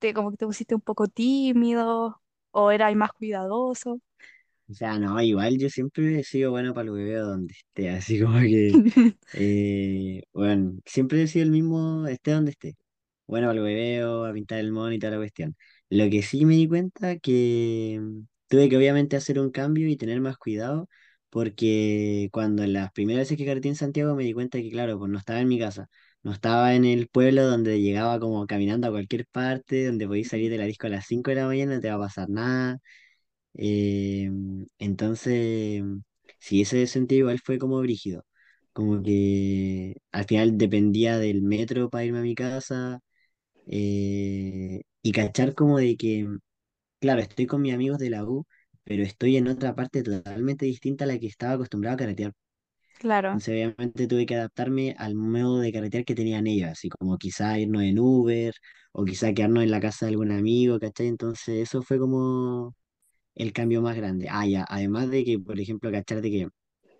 te 0.00 0.14
como 0.14 0.30
que 0.32 0.38
te 0.38 0.46
pusiste 0.46 0.74
un 0.76 0.82
poco 0.82 1.08
tímido 1.08 2.22
o 2.52 2.70
eras 2.72 2.94
más 2.96 3.12
cuidadoso. 3.12 4.00
o 4.70 4.74
sea, 4.74 4.98
no, 4.98 5.20
igual 5.20 5.58
yo 5.58 5.68
siempre 5.68 6.18
he 6.20 6.24
sido 6.24 6.50
bueno 6.50 6.72
para 6.74 6.84
el 6.84 6.90
hueveo 6.90 7.26
donde 7.26 7.54
esté, 7.54 7.90
así 7.90 8.20
como 8.20 8.38
que 8.40 8.78
Eh, 9.36 10.22
bueno, 10.32 10.78
siempre 10.86 11.22
he 11.24 11.28
sido 11.28 11.44
el 11.44 11.52
mismo, 11.52 12.06
esté 12.08 12.32
donde 12.32 12.52
esté. 12.52 12.76
Bueno, 13.26 13.50
al 13.50 13.60
hueveo, 13.60 14.26
a 14.26 14.32
pintar 14.34 14.60
el 14.60 14.72
mono 14.72 14.92
y 14.94 15.00
toda 15.00 15.12
la 15.12 15.18
cuestión. 15.18 15.56
Lo 15.90 16.10
que 16.10 16.22
sí 16.22 16.46
me 16.46 16.54
di 16.56 16.68
cuenta 16.68 17.18
que 17.18 17.98
mm, 18.00 18.20
tuve 18.48 18.70
que 18.70 18.78
obviamente 18.78 19.16
hacer 19.16 19.40
un 19.40 19.50
cambio 19.52 19.88
y 19.90 19.98
tener 19.98 20.20
más 20.22 20.38
cuidado, 20.38 20.88
porque 21.32 22.30
cuando 22.32 22.66
las 22.68 22.92
primeras 22.92 23.22
veces 23.24 23.38
que 23.38 23.46
carreté 23.46 23.70
en 23.70 23.76
Santiago 23.76 24.16
me 24.16 24.24
di 24.24 24.34
cuenta 24.34 24.60
que, 24.62 24.70
claro, 24.70 24.98
pues 25.00 25.10
no 25.12 25.18
estaba 25.18 25.40
en 25.40 25.48
mi 25.48 25.58
casa, 25.60 25.88
no 26.24 26.32
estaba 26.32 26.76
en 26.76 26.86
el 26.86 27.08
pueblo 27.08 27.44
donde 27.46 27.82
llegaba 27.82 28.20
como 28.20 28.46
caminando 28.48 28.88
a 28.88 28.92
cualquier 28.92 29.26
parte, 29.28 29.86
donde 29.88 30.08
podías 30.08 30.28
salir 30.30 30.50
de 30.52 30.58
la 30.58 30.66
disco 30.66 30.88
a 30.88 30.90
las 30.92 31.06
5 31.08 31.30
de 31.32 31.36
la 31.38 31.48
mañana, 31.48 31.76
no 31.76 31.82
te 31.82 31.90
va 31.90 31.96
a 31.96 32.00
pasar 32.00 32.30
nada. 32.30 32.78
Eh, 33.54 34.30
entonces, 34.78 35.82
sí, 36.38 36.62
ese 36.62 36.86
sentido 36.86 37.20
igual 37.20 37.40
fue 37.40 37.58
como 37.58 37.80
brígido. 37.80 38.24
Como 38.72 39.02
que 39.02 39.96
al 40.12 40.24
final 40.26 40.56
dependía 40.58 41.18
del 41.18 41.42
metro 41.42 41.90
para 41.90 42.04
irme 42.04 42.18
a 42.20 42.22
mi 42.22 42.34
casa. 42.34 43.00
eh, 43.66 44.82
y 45.02 45.12
cachar 45.12 45.54
como 45.54 45.78
de 45.78 45.96
que, 45.96 46.28
claro, 47.00 47.20
estoy 47.22 47.46
con 47.46 47.62
mis 47.62 47.74
amigos 47.74 47.98
de 47.98 48.10
la 48.10 48.24
U, 48.24 48.46
pero 48.84 49.02
estoy 49.02 49.36
en 49.36 49.48
otra 49.48 49.74
parte 49.74 50.02
totalmente 50.02 50.66
distinta 50.66 51.04
a 51.04 51.08
la 51.08 51.18
que 51.18 51.26
estaba 51.28 51.54
acostumbrado 51.54 51.94
a 51.94 51.98
carretear. 51.98 52.32
Claro, 52.98 53.32
Entonces, 53.32 53.48
obviamente 53.76 54.06
tuve 54.06 54.26
que 54.26 54.34
adaptarme 54.36 54.94
al 54.98 55.14
modo 55.14 55.60
de 55.60 55.72
carretear 55.72 56.04
que 56.04 56.14
tenían 56.14 56.46
ellos, 56.46 56.70
así 56.70 56.90
como 56.90 57.16
quizá 57.18 57.58
irnos 57.58 57.82
en 57.82 57.98
Uber 57.98 58.54
o 58.92 59.04
quizá 59.04 59.32
quedarnos 59.32 59.64
en 59.64 59.70
la 59.70 59.80
casa 59.80 60.06
de 60.06 60.10
algún 60.12 60.32
amigo, 60.32 60.78
¿cachai? 60.78 61.06
Entonces, 61.08 61.56
eso 61.68 61.82
fue 61.82 61.98
como 61.98 62.74
el 63.34 63.52
cambio 63.52 63.82
más 63.82 63.96
grande. 63.96 64.28
Ah, 64.30 64.46
ya, 64.46 64.66
además 64.68 65.10
de 65.10 65.24
que, 65.24 65.38
por 65.40 65.60
ejemplo, 65.60 65.90
cachar 65.92 66.22
de 66.22 66.30
que 66.30 66.48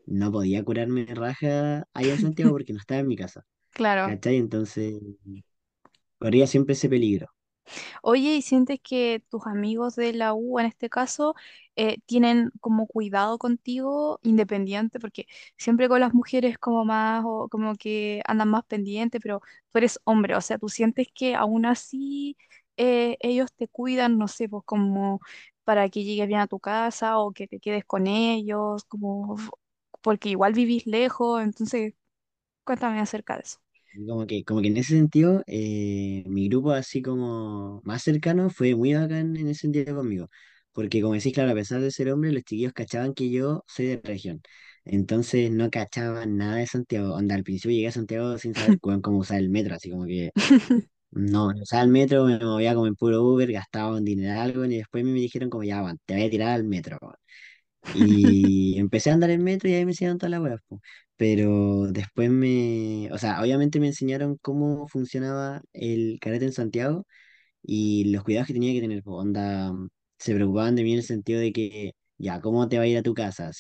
no 0.07 0.33
podía 0.33 0.65
curarme 0.65 1.07
raja 1.07 1.85
allá 1.95 2.13
en 2.15 2.21
Santiago 2.21 2.53
porque 2.55 2.73
no 2.75 2.81
estaba 2.81 3.01
en 3.01 3.09
mi 3.09 3.17
casa, 3.17 3.45
claro. 3.73 4.17
¿cachai? 4.17 4.37
Entonces, 4.39 4.95
corría 6.19 6.47
siempre 6.47 6.73
ese 6.73 6.89
peligro. 6.89 7.27
Oye, 8.03 8.37
¿y 8.37 8.43
sientes 8.43 8.81
que 8.83 9.23
tus 9.31 9.47
amigos 9.47 9.97
de 9.97 10.13
la 10.13 10.35
U, 10.35 10.59
en 10.59 10.67
este 10.67 10.89
caso, 10.91 11.35
eh, 11.77 11.99
tienen 12.07 12.51
como 12.61 12.87
cuidado 12.87 13.39
contigo, 13.39 14.19
independiente? 14.23 15.01
Porque 15.01 15.27
siempre 15.57 15.89
con 15.89 16.01
las 16.01 16.15
mujeres 16.15 16.59
como 16.59 16.85
más, 16.85 17.23
o 17.27 17.49
como 17.49 17.75
que 17.75 18.23
andan 18.27 18.49
más 18.51 18.65
pendientes, 18.65 19.21
pero 19.23 19.41
tú 19.71 19.79
eres 19.79 20.01
hombre, 20.05 20.35
o 20.37 20.41
sea, 20.41 20.59
¿tú 20.59 20.69
sientes 20.69 21.09
que 21.15 21.35
aún 21.35 21.67
así 21.67 22.37
eh, 22.77 23.17
ellos 23.21 23.53
te 23.55 23.69
cuidan, 23.69 24.19
no 24.19 24.29
sé, 24.29 24.49
pues 24.49 24.63
como 24.65 25.21
para 25.65 25.89
que 25.89 26.05
llegues 26.05 26.27
bien 26.29 26.41
a 26.41 26.47
tu 26.49 26.59
casa 26.61 27.19
o 27.19 27.33
que 27.33 27.47
te 27.49 27.61
quedes 27.61 27.85
con 27.85 28.07
ellos, 28.07 28.85
como 28.85 29.37
porque 30.03 30.31
igual 30.31 30.53
vivís 30.55 30.87
lejos, 30.87 31.43
entonces 31.43 31.95
cuéntame 32.65 33.01
acerca 33.01 33.37
de 33.37 33.43
eso. 33.45 33.61
Como 33.95 34.27
que, 34.27 34.43
como 34.45 34.63
que 34.63 34.69
en 34.69 34.77
ese 34.79 34.95
sentido, 34.97 35.43
eh, 35.47 36.25
mi 36.27 36.49
grupo 36.49 36.73
así 36.73 37.03
como 37.03 37.83
más 37.85 38.03
cercano 38.03 38.49
fue 38.49 38.75
muy 38.75 38.95
bacán 38.95 39.37
en 39.37 39.49
ese 39.49 39.61
sentido 39.63 39.95
conmigo. 39.97 40.29
Porque 40.73 41.03
como 41.03 41.13
decís, 41.15 41.35
claro, 41.35 41.51
a 41.51 41.55
pesar 41.55 41.81
de 41.83 41.91
ser 41.91 42.11
hombre, 42.11 42.33
los 42.33 42.43
chiquillos 42.45 42.73
cachaban 42.73 43.13
que 43.13 43.31
yo 43.31 43.63
soy 43.67 43.87
de 43.87 44.01
región. 44.03 44.41
Entonces 44.85 45.51
no 45.51 45.69
cachaban 45.71 46.39
nada 46.39 46.57
de 46.57 46.67
Santiago. 46.67 47.15
Onda, 47.15 47.35
al 47.35 47.45
principio 47.45 47.75
llegué 47.77 47.89
a 47.89 47.93
Santiago 47.93 48.39
sin 48.39 48.55
saber 48.55 48.79
cu- 48.81 49.01
cómo 49.03 49.19
usar 49.19 49.39
el 49.39 49.51
metro, 49.51 49.75
así 49.75 49.91
como 49.91 50.07
que 50.07 50.33
No, 51.11 51.53
no 51.53 51.63
usaba 51.63 51.83
el 51.83 51.91
metro, 51.91 52.25
me 52.25 52.39
movía 52.39 52.75
como 52.75 52.87
en 52.87 52.95
puro 52.97 53.23
Uber, 53.23 53.53
gastaba 53.53 53.97
un 53.97 54.05
dinero 54.05 54.41
algo 54.41 54.65
y 54.65 54.79
después 54.79 55.05
me 55.05 55.13
dijeron 55.13 55.51
como 55.51 55.63
ya, 55.65 55.83
weón, 55.83 55.99
te 56.07 56.15
voy 56.15 56.25
a 56.25 56.31
tirar 56.31 56.49
al 56.51 56.65
metro. 56.65 56.99
weón. 57.03 57.15
Y 57.93 58.79
empecé 58.79 59.11
a 59.11 59.15
andar 59.15 59.31
en 59.31 59.45
metro 59.45 59.69
y 59.69 59.75
ahí 59.75 59.85
me 59.85 59.93
enseñaron 59.93 60.19
todas 60.19 60.31
las 60.31 60.41
weas. 60.41 60.61
po. 60.69 60.81
Pero 61.23 61.87
después 61.93 62.31
me, 62.31 63.09
o 63.13 63.19
sea, 63.19 63.41
obviamente 63.41 63.79
me 63.79 63.87
enseñaron 63.89 64.39
cómo 64.43 64.89
funcionaba 64.89 65.63
el 65.73 66.19
carrete 66.21 66.47
en 66.47 66.53
Santiago 66.53 67.07
y 67.63 68.07
los 68.13 68.25
cuidados 68.25 68.49
que 68.49 68.55
tenía 68.55 68.73
que 68.75 68.81
tener. 68.83 69.03
Onda, 69.07 69.73
mm, 69.73 69.89
se 70.19 70.35
preocupaban 70.35 70.77
de 70.77 70.85
mí 70.85 70.93
en 70.93 70.99
el 70.99 71.05
sentido 71.05 71.41
de 71.41 71.53
que, 71.53 71.93
ya, 72.19 72.41
¿cómo 72.41 72.69
te 72.69 72.79
va 72.79 72.85
a 72.85 72.87
ir 72.89 72.99
a 72.99 73.03
tu 73.03 73.15
casa? 73.15 73.51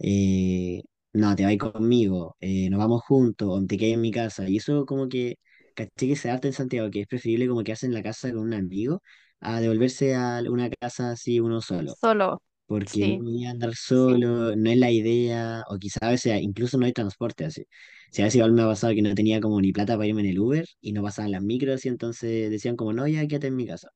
Eh, 0.00 0.82
no, 1.14 1.36
te 1.36 1.42
va 1.44 1.50
a 1.50 1.52
ir 1.52 1.58
conmigo, 1.60 2.36
eh, 2.40 2.70
nos 2.70 2.78
vamos 2.80 3.02
juntos, 3.04 3.48
o 3.50 3.66
te 3.66 3.76
quedas 3.78 3.94
en 3.94 4.00
mi 4.02 4.10
casa. 4.12 4.48
Y 4.48 4.56
eso 4.58 4.86
como 4.86 5.08
que, 5.08 5.36
caché 5.74 6.08
que 6.08 6.16
se 6.16 6.30
harta 6.30 6.48
en 6.48 6.54
Santiago, 6.54 6.90
que 6.90 7.02
es 7.02 7.06
preferible 7.08 7.48
como 7.48 7.64
quedarse 7.64 7.86
en 7.86 7.94
la 7.94 8.02
casa 8.02 8.30
con 8.32 8.40
un 8.42 8.54
amigo 8.54 9.02
a 9.40 9.60
devolverse 9.60 10.14
a 10.16 10.42
una 10.50 10.70
casa 10.70 11.10
así 11.12 11.40
uno 11.40 11.60
solo. 11.62 11.98
Solo, 12.00 12.42
Porque 12.68 13.00
sí. 13.00 13.24
uno 13.24 13.30
iba 13.32 13.48
a 13.50 13.52
andar 13.52 13.74
solo, 13.76 14.56
no 14.56 14.70
es 14.70 14.78
la 14.78 14.90
idea, 14.92 15.64
o 15.70 15.78
quizá 15.78 16.00
a 16.02 16.10
veces 16.12 16.42
incluso 16.42 16.78
no 16.78 16.86
hay 16.86 16.94
transporte 16.94 17.46
así. 17.46 17.64
Si 18.12 18.22
a 18.22 18.26
veces 18.26 18.36
igual 18.38 18.52
me 18.54 18.62
ha 18.62 18.66
pasado 18.68 18.94
que 18.94 19.02
no 19.02 19.14
tenía 19.16 19.40
como 19.42 19.60
ni 19.62 19.72
plata 19.72 19.96
para 19.96 20.06
irme 20.08 20.22
en 20.22 20.28
el 20.28 20.40
Uber 20.40 20.66
y 20.82 20.92
no 20.92 21.02
pasaban 21.02 21.32
las 21.32 21.42
micros 21.42 21.84
y 21.86 21.90
entonces 21.90 22.50
decían 22.50 22.76
como, 22.76 22.94
no, 22.94 23.08
ya 23.08 23.26
quédate 23.28 23.48
en 23.48 23.56
mi 23.56 23.66
casa. 23.66 23.90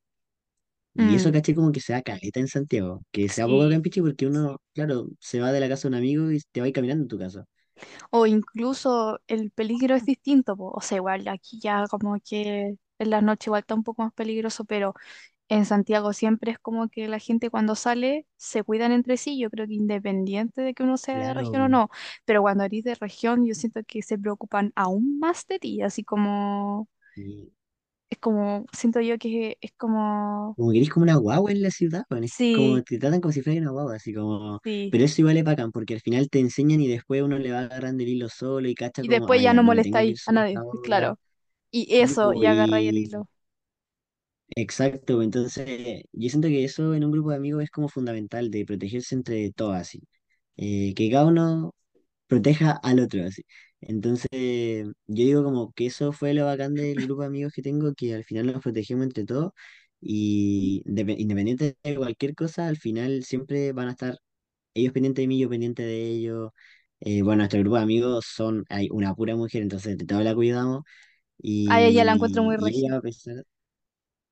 Y 0.95 1.14
eso 1.17 1.33
Mm, 1.33 1.33
caché 1.33 1.55
como 1.55 1.73
que 1.73 1.81
se 1.81 1.93
da 1.95 2.02
caleta 2.02 2.41
en 2.41 2.49
Santiago, 2.49 3.02
que 3.11 3.29
sea 3.29 3.49
poco 3.49 3.62
acá 3.64 3.75
sí. 3.75 3.76
en 3.76 3.83
Pichi 3.83 4.00
porque 4.02 4.26
uno, 4.26 4.59
claro, 4.75 5.09
se 5.21 5.41
va 5.41 5.50
de 5.52 5.61
la 5.61 5.69
casa 5.69 5.83
de 5.88 5.95
un 5.95 5.95
amigo 5.97 6.31
y 6.31 6.41
te 6.52 6.61
va 6.61 6.67
a 6.67 6.69
ir 6.69 6.75
caminando 6.75 7.02
en 7.05 7.09
tu 7.09 7.19
casa. 7.19 7.45
O 8.11 8.26
incluso 8.26 9.21
el 9.26 9.50
peligro 9.50 9.95
es 9.95 10.05
distinto, 10.05 10.57
po. 10.57 10.71
O 10.75 10.81
sea, 10.81 10.97
igual 10.99 11.26
aquí 11.29 11.59
ya 11.61 11.85
como 11.91 12.17
que 12.25 12.76
en 12.99 13.11
la 13.11 13.21
noche 13.21 13.49
igual 13.49 13.61
está 13.61 13.75
un 13.75 13.83
poco 13.85 14.02
más 14.02 14.12
peligroso, 14.12 14.64
pero 14.64 14.95
en 15.49 15.67
Santiago 15.67 16.13
siempre 16.13 16.53
es 16.53 16.59
como 16.59 16.89
que 16.89 17.09
la 17.09 17.19
gente 17.19 17.51
cuando 17.51 17.75
sale 17.77 18.27
se 18.37 18.63
cuidan 18.65 18.93
entre 18.93 19.17
sí, 19.19 19.39
yo 19.39 19.51
creo 19.51 19.67
que 19.67 19.75
independiente 19.75 20.63
de 20.63 20.75
que 20.75 20.83
uno 20.83 20.97
sea 20.97 21.19
de 21.19 21.35
región 21.35 21.63
o 21.63 21.69
no, 21.69 21.91
pero 22.25 22.43
cuando 22.43 22.65
eres 22.65 22.85
de 22.85 22.95
región 22.95 23.47
yo 23.47 23.55
siento 23.55 23.83
que 23.87 24.03
se 24.03 24.19
preocupan 24.19 24.73
aún 24.77 25.19
más 25.19 25.47
de 25.47 25.59
ti, 25.59 25.83
así 25.83 26.05
como, 26.05 26.89
es 28.11 28.19
como, 28.19 28.67
siento 28.73 29.01
yo 29.01 29.19
que 29.19 29.59
es 29.61 29.73
como, 29.77 30.57
como 30.57 30.71
que 30.73 30.79
eres 30.79 30.91
como 30.91 31.05
una 31.05 31.17
guagua 31.17 31.51
en 31.53 31.63
la 31.63 31.71
ciudad, 31.71 32.05
weón, 32.11 32.25
es 32.25 32.51
como 32.53 32.83
sí, 32.83 32.83
te 32.83 32.99
tratan 32.99 33.21
como 33.21 33.33
si 33.33 33.43
fueras 33.43 33.63
una 33.63 33.71
guagua, 33.73 33.97
así 33.97 34.13
como... 34.15 34.61
sí, 34.65 34.91
Pero 34.91 35.05
eso 35.05 35.21
igual 35.23 35.37
es 35.39 35.45
bacán, 35.45 35.73
porque 35.73 35.95
al 35.95 36.01
final 36.01 36.29
te 36.31 36.41
enseñan 36.41 36.81
y 36.81 36.89
después 36.89 37.23
uno 37.23 37.39
le 37.39 37.51
va 37.53 37.61
agarrando 37.61 38.03
el 38.03 38.11
hilo 38.11 38.29
solo 38.29 38.69
y 38.69 38.75
cacha 38.75 39.03
y 39.03 39.07
como, 39.07 39.29
después 39.29 39.43
ah, 39.43 39.43
ya 39.43 39.53
ya, 39.53 39.61
no 39.61 39.63
no 39.63 39.73
me 39.73 39.81
tengo 39.83 39.99
que 40.03 40.05
molestáis 40.05 40.13
ir 40.13 40.19
a 40.27 40.33
solo 40.33 40.41
a 40.41 40.43
esta 40.43 40.61
nadie, 40.61 40.79
claro, 40.81 41.19
y 41.71 41.97
Sí, 42.01 42.17
eso, 42.17 42.33
po, 42.33 42.35
y 42.35 42.47
agarráis 42.47 42.91
el 42.91 42.99
y 42.99 43.07
hilo. 43.07 43.29
Exacto, 44.55 45.23
entonces 45.23 46.03
yo 46.13 46.29
siento 46.29 46.49
que 46.49 46.65
eso 46.65 46.95
en 46.95 47.05
un 47.05 47.11
grupo 47.13 47.31
de 47.31 47.37
amigos 47.37 47.63
es 47.65 47.71
como 47.71 47.89
fundamental, 47.89 48.51
de 48.51 48.65
protegerse 48.65 49.15
entre 49.15 49.51
todos 49.53 49.75
así. 49.77 50.03
Eh, 50.57 50.95
que 50.95 51.11
cada 51.11 51.27
uno 51.27 51.75
proteja 52.29 52.73
al 52.83 53.01
otro, 53.01 53.25
así. 53.27 53.45
Entonces, 53.81 54.31
yo 54.33 55.25
digo 55.27 55.45
como 55.45 55.73
que 55.75 55.87
eso 55.87 56.13
fue 56.13 56.35
lo 56.35 56.47
bacán 56.47 56.77
del 56.77 57.03
grupo 57.03 57.23
de 57.23 57.29
amigos 57.29 57.53
que 57.55 57.63
tengo, 57.63 57.95
que 57.95 58.15
al 58.15 58.25
final 58.25 58.47
nos 58.49 58.63
protegemos 58.63 59.05
entre 59.07 59.25
todos 59.27 59.53
y 60.01 60.83
depe- 60.87 61.17
independiente 61.19 61.77
de 61.85 61.97
cualquier 61.97 62.35
cosa, 62.35 62.69
al 62.69 62.77
final 62.79 63.25
siempre 63.25 63.73
van 63.73 63.89
a 63.89 63.93
estar 63.93 64.19
ellos 64.75 64.93
pendientes 64.93 65.23
de 65.25 65.29
mí, 65.29 65.39
yo 65.41 65.49
pendiente 65.51 65.83
de 65.85 66.07
ellos. 66.09 66.51
Eh, 67.01 67.23
bueno, 67.23 67.39
nuestro 67.39 67.61
grupo 67.61 67.77
de 67.79 67.83
amigos 67.85 68.27
son, 68.27 68.65
hay 68.71 68.89
una 68.93 69.15
pura 69.15 69.37
mujer, 69.37 69.63
entonces 69.63 69.99
de 69.99 70.07
todo 70.07 70.23
la 70.23 70.35
cuidamos 70.35 70.83
A 71.67 71.81
ella 71.81 72.05
la 72.05 72.13
encuentro 72.13 72.45
y, 72.45 72.45
muy 72.45 72.57
y 72.57 72.57
regia. 72.57 72.87
ella, 72.87 72.97
a 72.99 73.01
pesar, 73.03 73.45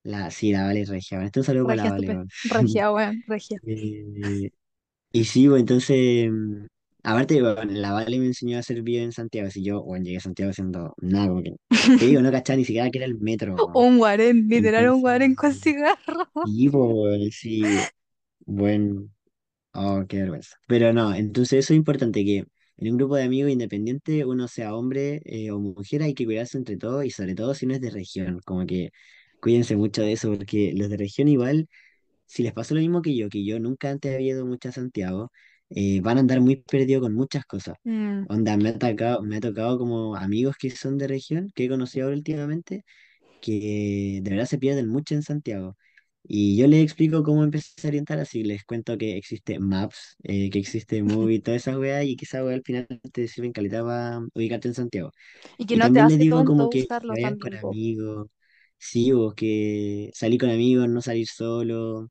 la, 0.03 0.31
sí, 0.31 0.51
la 0.51 0.65
Vale 0.65 0.81
es 0.81 0.89
regia. 0.89 1.17
Bueno, 1.17 1.27
Este 1.27 1.39
es 1.39 1.43
un 1.43 1.47
saludo 1.47 1.65
para 1.67 1.83
la 1.83 1.83
Regia 1.83 1.89
Vale, 1.89 2.09
estupenda. 2.09 2.17
weón. 2.17 2.29
Regia, 2.43 2.91
weón, 2.91 3.23
regia. 3.27 3.57
Eh, 3.63 4.51
y 5.13 5.25
sí, 5.25 5.47
pues 5.49 5.61
entonces, 5.61 6.29
mm, 6.31 6.65
aparte, 7.03 7.41
la 7.41 7.91
Vale 7.93 8.19
me 8.19 8.27
enseñó 8.27 8.57
a 8.57 8.61
hacer 8.61 8.81
video 8.83 9.03
en 9.03 9.11
Santiago, 9.13 9.47
así 9.49 9.63
yo, 9.63 9.83
bueno, 9.83 10.05
llegué 10.05 10.17
a 10.17 10.21
Santiago 10.21 10.51
haciendo 10.51 10.95
nada, 11.01 11.27
como 11.29 11.43
que, 11.43 11.55
te 11.97 12.05
digo, 12.07 12.21
no 12.21 12.31
cachaba 12.31 12.57
ni 12.57 12.65
siquiera 12.65 12.89
que 12.91 12.99
era 12.99 13.07
el 13.07 13.19
metro, 13.19 13.57
weón. 13.59 13.81
Un 13.85 13.97
guarén, 13.97 14.47
literal 14.49 14.89
un 14.89 15.01
Entonces, 15.01 15.01
guarén 15.01 15.35
con 15.35 15.53
cigarro. 15.53 16.27
y 16.43 16.69
pues, 16.69 17.35
sí, 17.37 17.89
bueno, 18.45 19.09
oh, 19.73 20.05
qué 20.09 20.19
vergüenza. 20.19 20.57
Pero 20.67 20.93
no, 20.93 21.13
entonces 21.15 21.59
eso 21.65 21.73
es 21.73 21.77
importante, 21.77 22.25
que 22.25 22.45
en 22.77 22.91
un 22.91 22.97
grupo 22.97 23.15
de 23.17 23.23
amigos 23.25 23.51
independiente, 23.51 24.25
uno 24.25 24.47
sea 24.47 24.75
hombre 24.75 25.21
eh, 25.25 25.51
o 25.51 25.59
mujer, 25.59 26.03
hay 26.03 26.13
que 26.15 26.25
cuidarse 26.25 26.57
entre 26.59 26.77
todos, 26.77 27.05
y 27.05 27.11
sobre 27.11 27.35
todo 27.35 27.55
si 27.55 27.65
uno 27.65 27.75
es 27.75 27.81
de 27.81 27.91
región, 27.91 28.41
como 28.45 28.65
que 28.67 28.91
cuídense 29.41 29.75
mucho 29.77 30.01
de 30.03 30.13
eso, 30.13 30.33
porque 30.35 30.73
los 30.75 30.89
de 30.89 30.97
región 30.97 31.27
igual 31.27 31.67
si 32.25 32.43
les 32.43 32.53
pasó 32.53 32.75
lo 32.75 32.81
mismo 32.81 33.01
que 33.01 33.15
yo, 33.15 33.29
que 33.29 33.43
yo 33.45 33.59
nunca 33.59 33.89
antes 33.91 34.13
había 34.15 34.33
ido 34.33 34.45
mucho 34.45 34.69
a 34.69 34.71
Santiago, 34.71 35.31
eh, 35.69 36.01
van 36.01 36.17
a 36.17 36.19
andar 36.21 36.41
muy 36.41 36.57
perdidos 36.57 37.03
con 37.03 37.13
muchas 37.15 37.45
cosas. 37.45 37.75
Mm, 37.85 38.27
Onda, 38.27 38.55
me 38.57 38.69
ha 38.69 38.79
tocado, 38.79 39.21
me 39.23 39.37
ha 39.37 39.41
tocado 39.41 39.77
como 39.77 40.15
amigos 40.15 40.55
que 40.57 40.69
son 40.71 40.97
de 40.97 41.07
región, 41.07 41.51
que 41.55 41.65
he 41.65 41.69
conocido 41.69 42.05
ahora 42.05 42.17
últimamente, 42.17 42.83
que 43.39 44.19
de 44.23 44.29
verdad 44.31 44.45
se 44.45 44.57
pierden 44.59 44.87
mucho 44.89 45.15
en 45.15 45.23
Santiago. 45.23 45.77
Y 46.23 46.57
yo 46.57 46.67
les 46.67 46.83
explico 46.83 47.23
cómo 47.23 47.43
empezar 47.43 47.85
a 47.85 47.89
orientar, 47.89 48.19
así 48.19 48.43
les 48.43 48.63
cuento 48.65 48.97
que 48.97 49.17
existe 49.17 49.59
Maps, 49.59 50.17
eh, 50.23 50.49
que 50.51 50.59
existe 50.59 51.03
Movie, 51.03 51.41
todas 51.41 51.61
esas 51.63 51.77
weas, 51.77 52.05
y 52.05 52.15
que 52.15 52.25
esas 52.25 52.43
weas 52.43 52.55
al 52.57 52.63
final 52.63 52.87
te 53.13 53.27
sirven 53.27 53.51
calidad 53.53 53.83
para 53.85 54.19
ubicarte 54.35 54.67
en 54.69 54.75
Santiago. 54.75 55.11
Y 55.57 55.65
que 55.65 55.75
Y 55.75 55.79
no 55.79 55.91
te 55.91 55.99
también 55.99 56.07
les 56.07 56.19
hace 56.19 56.19
digo 56.19 56.43
como 56.45 56.67
tonto 56.67 56.69
que 56.69 56.87
usarlo 56.87 57.17
vayan 57.17 57.37
con 57.37 57.53
también, 57.55 57.57
po. 57.57 57.77
amigos, 57.77 58.27
sí, 58.81 59.11
o 59.13 59.33
que 59.35 60.11
salir 60.13 60.39
con 60.39 60.49
amigos, 60.49 60.89
no 60.89 61.01
salir 61.01 61.27
solo 61.27 62.09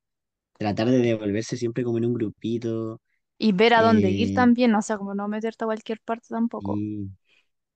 tratar 0.58 0.88
de 0.90 0.98
devolverse 1.00 1.56
siempre 1.58 1.84
como 1.84 1.98
en 1.98 2.06
un 2.06 2.14
grupito. 2.14 3.00
Y 3.38 3.50
ver 3.50 3.74
a 3.74 3.82
dónde 3.82 4.12
ir 4.12 4.30
eh, 4.30 4.30
también, 4.30 4.72
o 4.76 4.82
sea, 4.82 4.96
como 4.96 5.14
no 5.16 5.26
meterte 5.26 5.64
a 5.64 5.66
cualquier 5.66 6.00
parte 6.00 6.28
tampoco. 6.28 6.80
y 6.82 7.08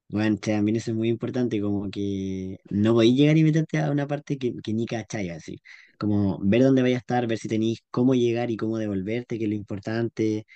bueno, 0.09 0.39
también 0.39 0.77
eso 0.77 0.93
es 0.93 0.97
muy 0.97 1.09
importante, 1.11 1.61
como 1.61 1.91
que 1.91 2.59
no 2.71 2.95
podéis 2.95 3.17
llegar 3.17 3.39
y 3.39 3.45
meterte 3.45 3.79
a 3.81 3.91
una 3.91 4.07
parte 4.09 4.39
que, 4.39 4.55
que 4.63 4.75
ni 4.75 4.87
cachai, 4.87 5.31
así. 5.31 5.61
Como 5.99 6.39
ver 6.43 6.63
dónde 6.63 6.83
vaya 6.83 6.97
a 6.97 6.99
estar, 7.01 7.27
ver 7.27 7.39
si 7.39 7.49
tenéis 7.49 7.81
cómo 7.91 8.15
llegar 8.15 8.51
y 8.51 8.57
cómo 8.59 8.79
devolverte, 8.79 9.39
que 9.39 9.45
es 9.45 9.51
lo 9.51 9.57
importante. 9.57 10.47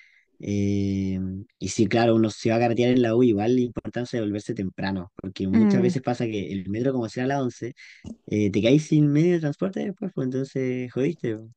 Eh, 0.40 1.21
y 1.59 1.68
sí, 1.68 1.87
claro, 1.87 2.14
uno 2.16 2.30
se 2.30 2.50
va 2.50 2.57
a 2.57 2.59
carretear 2.61 2.90
en 2.90 3.02
la 3.02 3.14
U, 3.16 3.23
igual 3.23 3.54
la 3.57 3.62
importancia 3.62 4.18
de 4.18 4.23
devolverse 4.25 4.54
temprano, 4.54 5.12
porque 5.16 5.47
muchas 5.49 5.83
Mm, 5.83 5.83
veces 5.83 6.02
pasa 6.02 6.26
que 6.26 6.52
el 6.52 6.68
metro, 6.71 6.92
como 6.92 7.09
sea 7.09 7.25
a 7.25 7.26
las 7.28 7.40
11 7.42 7.75
eh, 8.26 8.50
te 8.52 8.62
caes 8.62 8.85
sin 8.87 9.09
medio 9.12 9.35
de 9.35 9.40
transporte 9.40 9.80
después, 9.80 10.12
pues 10.14 10.26
entonces 10.26 10.92
jodiste. 10.92 11.37
po. 11.38 11.50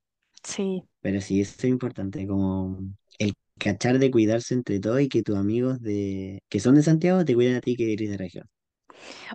sí. 0.44 0.84
Pero 1.02 1.22
sí, 1.22 1.42
eso 1.42 1.56
es 1.58 1.66
importante, 1.66 2.28
como 2.28 2.80
el 3.20 3.34
cachar 3.60 4.00
de 4.00 4.12
cuidarse 4.12 4.54
entre 4.54 4.80
todos 4.80 5.02
y 5.02 5.10
que 5.10 5.24
tus 5.24 5.36
amigos 5.38 5.82
de 5.82 6.42
que 6.50 6.60
son 6.60 6.76
de 6.76 6.84
Santiago 6.84 7.26
te 7.26 7.34
cuiden 7.36 7.56
a 7.56 7.62
ti 7.62 7.76
que 7.76 7.94
eres 7.94 8.10
de 8.10 8.18
región. 8.18 8.48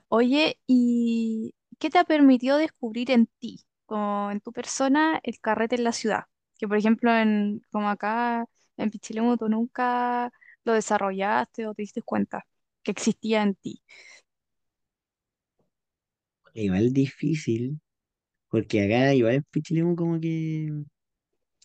Oye, 0.08 0.58
¿y 0.66 1.54
qué 1.78 1.90
te 1.90 1.98
ha 1.98 2.04
permitido 2.04 2.56
descubrir 2.58 3.10
en 3.10 3.26
ti, 3.38 3.64
como 3.86 4.30
en 4.30 4.40
tu 4.40 4.52
persona, 4.52 5.20
el 5.22 5.40
carrete 5.40 5.76
en 5.76 5.84
la 5.84 5.92
ciudad? 5.92 6.24
Que 6.58 6.66
por 6.68 6.76
ejemplo, 6.78 7.14
en, 7.14 7.60
como 7.70 7.88
acá 7.90 8.46
en 8.76 8.90
Pichilemu, 8.90 9.36
tú 9.36 9.48
nunca 9.48 10.32
lo 10.64 10.72
desarrollaste 10.74 11.66
o 11.66 11.74
te 11.74 11.82
diste 11.82 12.02
cuenta 12.02 12.46
que 12.82 12.90
existía 12.92 13.42
en 13.42 13.54
ti. 13.56 13.82
Igual 16.54 16.92
difícil, 16.92 17.80
porque 18.50 18.82
acá 18.84 19.14
igual 19.14 19.34
en 19.36 19.44
Pichilemu 19.52 19.96
como 19.96 20.20
que 20.20 20.70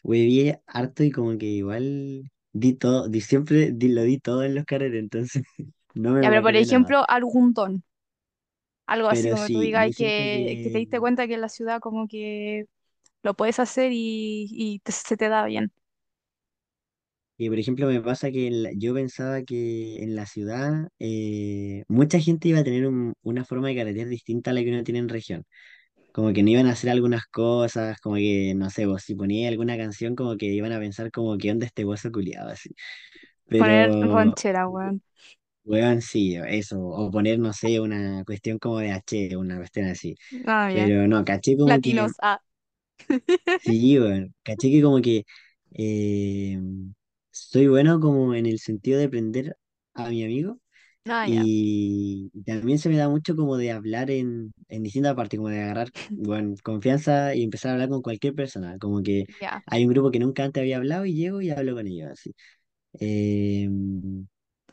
hueví 0.03 0.53
harto 0.67 1.03
y 1.03 1.11
como 1.11 1.37
que 1.37 1.45
igual 1.47 2.23
di 2.53 2.73
todo, 2.75 3.07
di 3.09 3.21
siempre 3.21 3.71
di, 3.73 3.89
lo 3.89 4.03
di 4.03 4.19
todo 4.19 4.43
en 4.43 4.55
los 4.55 4.65
carretes, 4.65 4.99
entonces 5.01 5.43
no 5.95 6.13
me 6.13 6.23
Ya, 6.23 6.29
pero 6.29 6.41
por 6.41 6.55
guardé 6.55 6.65
nada. 6.65 6.95
ejemplo, 6.95 7.03
algún 7.09 7.53
don, 7.53 7.83
algo 8.87 9.07
así 9.09 9.29
Pero 9.29 9.29
como 9.29 9.49
tú 9.49 9.59
sí, 9.59 9.59
digas 9.59 9.87
yo 9.87 9.91
siento 9.91 10.23
que, 10.23 10.59
que 10.61 10.69
te 10.71 10.79
que, 10.79 10.79
diste 10.79 10.99
cuenta 10.99 11.27
que 11.27 11.35
en 11.35 11.41
la 11.41 11.49
ciudad 11.49 11.79
como 11.81 12.07
que 12.07 12.65
lo 13.23 13.35
puedes 13.35 13.59
hacer 13.59 13.91
y, 13.93 14.47
y 14.51 14.79
te- 14.81 14.91
se 14.93 15.17
te 15.17 15.29
da 15.29 15.45
bien. 15.45 15.73
Que, 17.37 17.49
por 17.49 17.59
ejemplo, 17.59 17.87
me 17.87 18.01
pasa 18.01 18.31
que 18.31 18.47
en 18.47 18.63
la- 18.63 18.71
yo 18.75 18.93
pensaba 18.93 19.41
que 19.43 20.03
en 20.03 20.15
la 20.15 20.25
ciudad 20.27 20.87
eh, 20.99 21.83
mucha 21.87 22.19
gente 22.19 22.47
iba 22.49 22.59
a 22.59 22.63
tener 22.63 22.87
un- 22.87 23.13
una 23.23 23.45
forma 23.45 23.69
de 23.69 23.75
carretear 23.75 24.07
distinta 24.09 24.51
a 24.51 24.53
la 24.53 24.61
que 24.63 24.69
uno 24.71 24.83
tiene 24.83 24.99
en 24.99 25.09
región. 25.09 25.45
como 26.13 26.33
que 26.33 26.43
no 26.43 26.49
iban 26.51 26.67
a 26.67 26.71
hacer 26.73 26.89
algunas 26.91 27.25
cosas, 27.27 27.99
como 28.01 28.15
que, 28.15 28.53
no 28.55 28.69
sé, 28.71 28.85
vos 28.87 29.03
si 29.03 29.15
ponía 29.15 29.49
alguna 29.49 29.77
canción, 29.77 30.15
como 30.15 30.37
que 30.37 30.47
iban 30.47 30.71
a 30.73 30.79
pensar 30.79 31.11
como 31.11 31.37
que 31.37 31.51
onda 31.51 31.65
este 31.67 31.85
hueso 31.85 32.11
culiado, 32.11 32.49
así. 32.51 32.71
Poner 33.55 33.95
Pero, 33.95 34.01
ranchera, 34.01 34.67
weón. 34.67 35.01
weón, 35.63 36.01
sí, 36.01 36.35
eso, 36.47 36.79
o 36.81 37.11
poner, 37.11 37.39
no 37.39 37.53
sé, 37.53 37.79
una 37.79 38.23
cuestión 38.25 38.59
como 38.59 38.79
de 38.79 38.91
H, 38.91 39.37
una 39.37 39.57
cuestión 39.57 39.87
así. 39.87 40.15
Ah, 40.45 40.69
ya. 40.69 40.93
Pero 40.93 41.07
no, 41.07 41.25
caché 41.25 41.57
como 41.57 41.81
que, 41.81 41.93
Latinos, 41.93 42.17
ah. 42.21 42.41
sí, 43.57 43.99
weón, 43.99 44.33
caché 44.43 44.69
que 44.71 44.81
como 44.81 45.01
que 45.01 45.25
eh, 45.73 46.59
soy 47.49 47.67
bueno 47.67 47.99
como 47.99 48.33
en 48.35 48.45
el 48.45 48.59
sentido 48.59 48.99
de 48.99 49.05
aprender 49.05 49.57
a 49.93 50.09
mi 50.09 50.23
amigo 50.23 50.59
Ah, 51.07 51.25
ya, 51.27 51.45
Y 51.45 52.31
también 52.45 52.79
se 52.79 52.89
me 52.89 52.97
da 52.97 53.09
mucho 53.09 53.35
como 53.35 53.57
de 53.57 53.71
hablar 53.71 54.11
en, 54.11 54.53
en 54.69 54.83
distintas 54.83 55.15
partes, 55.15 55.37
como 55.39 55.49
de 55.49 55.61
agarrar 55.63 55.89
bueno, 56.15 56.55
confianza 56.63 57.35
y 57.35 57.43
empezar 57.43 57.71
a 57.71 57.73
hablar 57.75 57.89
con 57.89 58.01
cualquier 58.03 58.35
persona. 58.35 58.77
Como 58.79 59.03
que 59.03 59.27
ya. 59.41 59.63
hay 59.67 59.85
un 59.85 59.91
grupo 59.93 60.11
que 60.11 60.19
nunca 60.19 60.43
antes 60.45 60.61
había 60.61 60.77
hablado 60.77 61.05
y 61.05 61.15
llego 61.15 61.41
y 61.41 61.51
hablo 61.51 61.75
con 61.75 61.87
ellos 61.87 62.11
así. 62.11 62.35
Eh, 62.99 63.69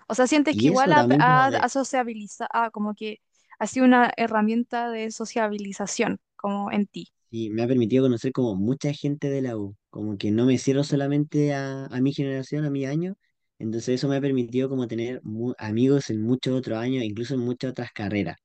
O 0.08 0.14
sea, 0.14 0.26
sientes 0.26 0.56
que 0.56 0.66
y 0.66 0.68
igual 0.68 0.92
eso 0.92 0.92
ha, 0.92 0.94
también 0.94 1.24
como 1.24 1.44
de... 1.44 1.62
ha 1.62 1.68
sociabiliza- 1.68 2.48
ah, 2.52 2.70
como 2.70 2.94
que 2.94 3.20
ha 3.58 3.66
sido 3.66 3.86
una 3.86 4.12
herramienta 4.16 4.90
de 4.90 5.10
sociabilización, 5.10 6.20
como 6.36 6.70
en 6.72 6.86
ti. 6.86 7.12
Y 7.30 7.50
me 7.50 7.62
ha 7.62 7.68
permitido 7.68 8.04
conocer 8.04 8.32
como 8.32 8.54
mucha 8.56 8.92
gente 8.92 9.28
de 9.30 9.42
la 9.42 9.56
U. 9.56 9.76
Como 9.90 10.16
que 10.18 10.30
no 10.30 10.46
me 10.46 10.58
cierro 10.58 10.84
solamente 10.84 11.54
a, 11.54 11.86
a 11.86 12.00
mi 12.00 12.12
generación, 12.14 12.64
a 12.64 12.70
mi 12.70 12.84
año. 12.86 13.16
Entonces 13.58 13.96
eso 13.96 14.08
me 14.08 14.16
ha 14.16 14.20
permitido 14.20 14.68
como 14.68 14.86
tener 14.88 15.20
mu- 15.24 15.54
amigos 15.58 16.10
en 16.10 16.22
muchos 16.22 16.54
otros 16.54 16.78
años, 16.78 17.04
incluso 17.04 17.34
en 17.34 17.40
muchas 17.40 17.70
otras 17.72 17.90
carreras. 17.92 18.36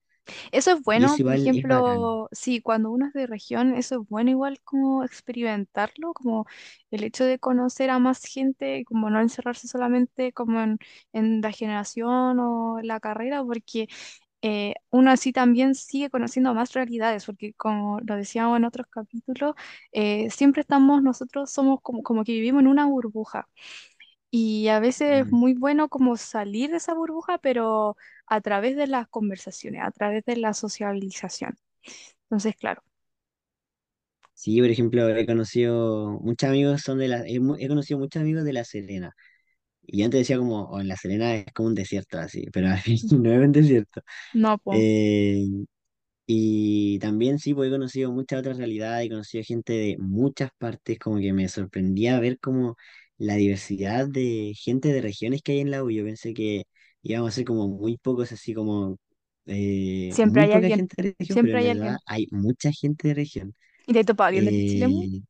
Eso 0.51 0.71
es 0.71 0.81
Y 0.93 1.05
bueno, 1.05 1.05
eso 1.05 1.21
por 1.21 1.33
igual 1.33 1.47
es 1.47 1.67
bacán. 1.67 2.09
ejemplo, 2.09 2.29
sí, 2.31 2.61
cuando 2.61 2.91
uno 2.91 3.07
es 3.07 3.13
de 3.13 3.27
región, 3.27 3.75
eso 3.75 4.01
es 4.01 4.09
bueno 4.09 4.29
igual 4.31 4.59
como 4.63 5.03
experimentarlo, 5.03 6.13
como 6.13 6.45
el 6.91 7.03
hecho 7.03 7.25
de 7.25 7.39
conocer 7.39 7.89
a 7.89 7.99
más 7.99 8.23
gente, 8.25 8.83
como 8.85 9.09
no 9.09 9.19
encerrarse 9.19 9.67
solamente 9.67 10.31
como 10.33 10.61
en, 10.61 10.77
en 11.11 11.41
la 11.41 11.51
generación 11.51 12.39
o 12.39 12.79
la 12.81 12.99
carrera, 12.99 13.43
porque 13.43 13.87
eh, 14.43 14.75
uno 14.91 15.11
así 15.11 15.33
también 15.33 15.75
sigue 15.75 16.11
conociendo 16.11 16.53
más 16.55 16.73
realidades, 16.73 17.25
porque 17.27 17.53
como 17.55 17.99
lo 18.01 18.17
decíamos 18.17 18.57
en 18.59 18.65
otros 18.65 18.87
capítulos, 18.91 19.55
eh, 19.93 20.29
siempre 20.31 20.61
estamos, 20.63 21.03
nosotros 21.03 21.51
somos 21.51 21.81
como, 21.83 22.03
como 22.03 22.25
que 22.25 22.33
vivimos 22.33 22.61
en 22.63 22.67
una 22.69 22.87
burbuja. 22.87 23.49
Y 24.31 24.67
a 24.69 24.79
veces 24.79 25.25
es 25.27 25.31
muy 25.31 25.53
bueno 25.55 25.89
como 25.89 26.17
salir 26.17 26.71
de 26.71 26.77
esa 26.77 26.93
burbuja, 26.95 27.37
pero 27.39 27.97
a 28.27 28.41
través 28.41 28.75
de 28.77 28.87
las 28.87 29.07
conversaciones, 29.09 29.81
a 29.83 29.91
través 29.91 30.25
de 30.25 30.37
la 30.37 30.53
sociabilización. 30.53 31.57
Entonces, 32.25 32.55
claro, 32.57 32.83
Sí, 34.33 34.59
por 34.61 34.69
ejemplo, 34.69 35.07
he 35.09 35.25
conocido 35.25 36.19
muchos 36.21 36.49
amigos, 36.49 36.81
son 36.81 36.97
de 36.99 37.07
la, 37.07 37.19
he, 37.27 37.35
he 37.59 37.67
conocido 37.67 37.99
muchos 37.99 38.21
amigos 38.21 38.43
de 38.43 38.53
La 38.53 38.63
Serena. 38.65 39.15
Y 39.85 40.03
antes 40.03 40.21
decía 40.21 40.37
como, 40.37 40.63
o 40.65 40.79
en 40.81 40.87
La 40.87 40.97
Serena 40.97 41.35
es 41.35 41.45
como 41.53 41.69
un 41.69 41.75
desierto 41.75 42.17
así, 42.19 42.47
pero 42.53 42.69
al 42.69 42.79
fin 42.79 42.97
no 43.23 43.31
es 43.33 43.39
un 43.45 43.51
desierto. 43.51 44.01
no, 44.33 44.57
pues, 44.57 44.85
Eh, 44.85 45.45
y 46.25 46.99
también 46.99 47.39
sí, 47.39 47.53
pues 47.53 47.67
he 47.69 47.71
conocido 47.71 48.11
muchas 48.11 48.39
otras 48.39 48.57
realidades, 48.57 49.05
he 49.07 49.09
conocido 49.09 49.43
gente 49.43 49.73
de 49.73 49.97
muchas 49.99 50.49
partes, 50.57 50.97
como 50.99 51.19
que 51.19 51.33
me 51.33 51.49
sorprendía 51.49 52.19
ver 52.19 52.39
como 52.39 52.75
la 53.17 53.35
diversidad 53.35 54.07
de 54.07 54.53
gente 54.57 54.93
de 54.93 55.01
regiones 55.01 55.41
que 55.41 55.53
hay 55.53 55.59
en 55.59 55.71
la 55.71 55.83
U. 55.83 55.91
Yo 55.91 56.03
pensé 56.05 56.33
que 56.33 56.63
íbamos 57.01 57.29
a 57.29 57.33
ser 57.35 57.45
como 57.45 57.67
muy 57.67 57.97
pocos, 57.97 58.31
así 58.31 58.53
como 58.53 58.97
eh, 59.45 60.17
siempre 60.17 60.41
muy 60.41 60.45
hay 60.45 60.51
poca 60.51 60.69
alguien, 60.69 60.71
gente 60.71 60.95
de 61.01 61.15
región, 61.19 61.39
pero 61.39 61.53
siempre 61.53 61.59
en 61.59 61.61
hay 61.61 61.67
verdad 61.67 61.97
alguien. 61.97 61.99
hay 62.05 62.27
mucha 62.31 62.71
gente 62.71 63.09
de 63.09 63.13
región. 63.15 63.53
¿Y 63.85 63.93
te 63.93 63.99
has 63.99 64.05
topado 64.05 64.27
alguien 64.27 64.45
de? 64.45 64.53
Eh, 64.55 65.21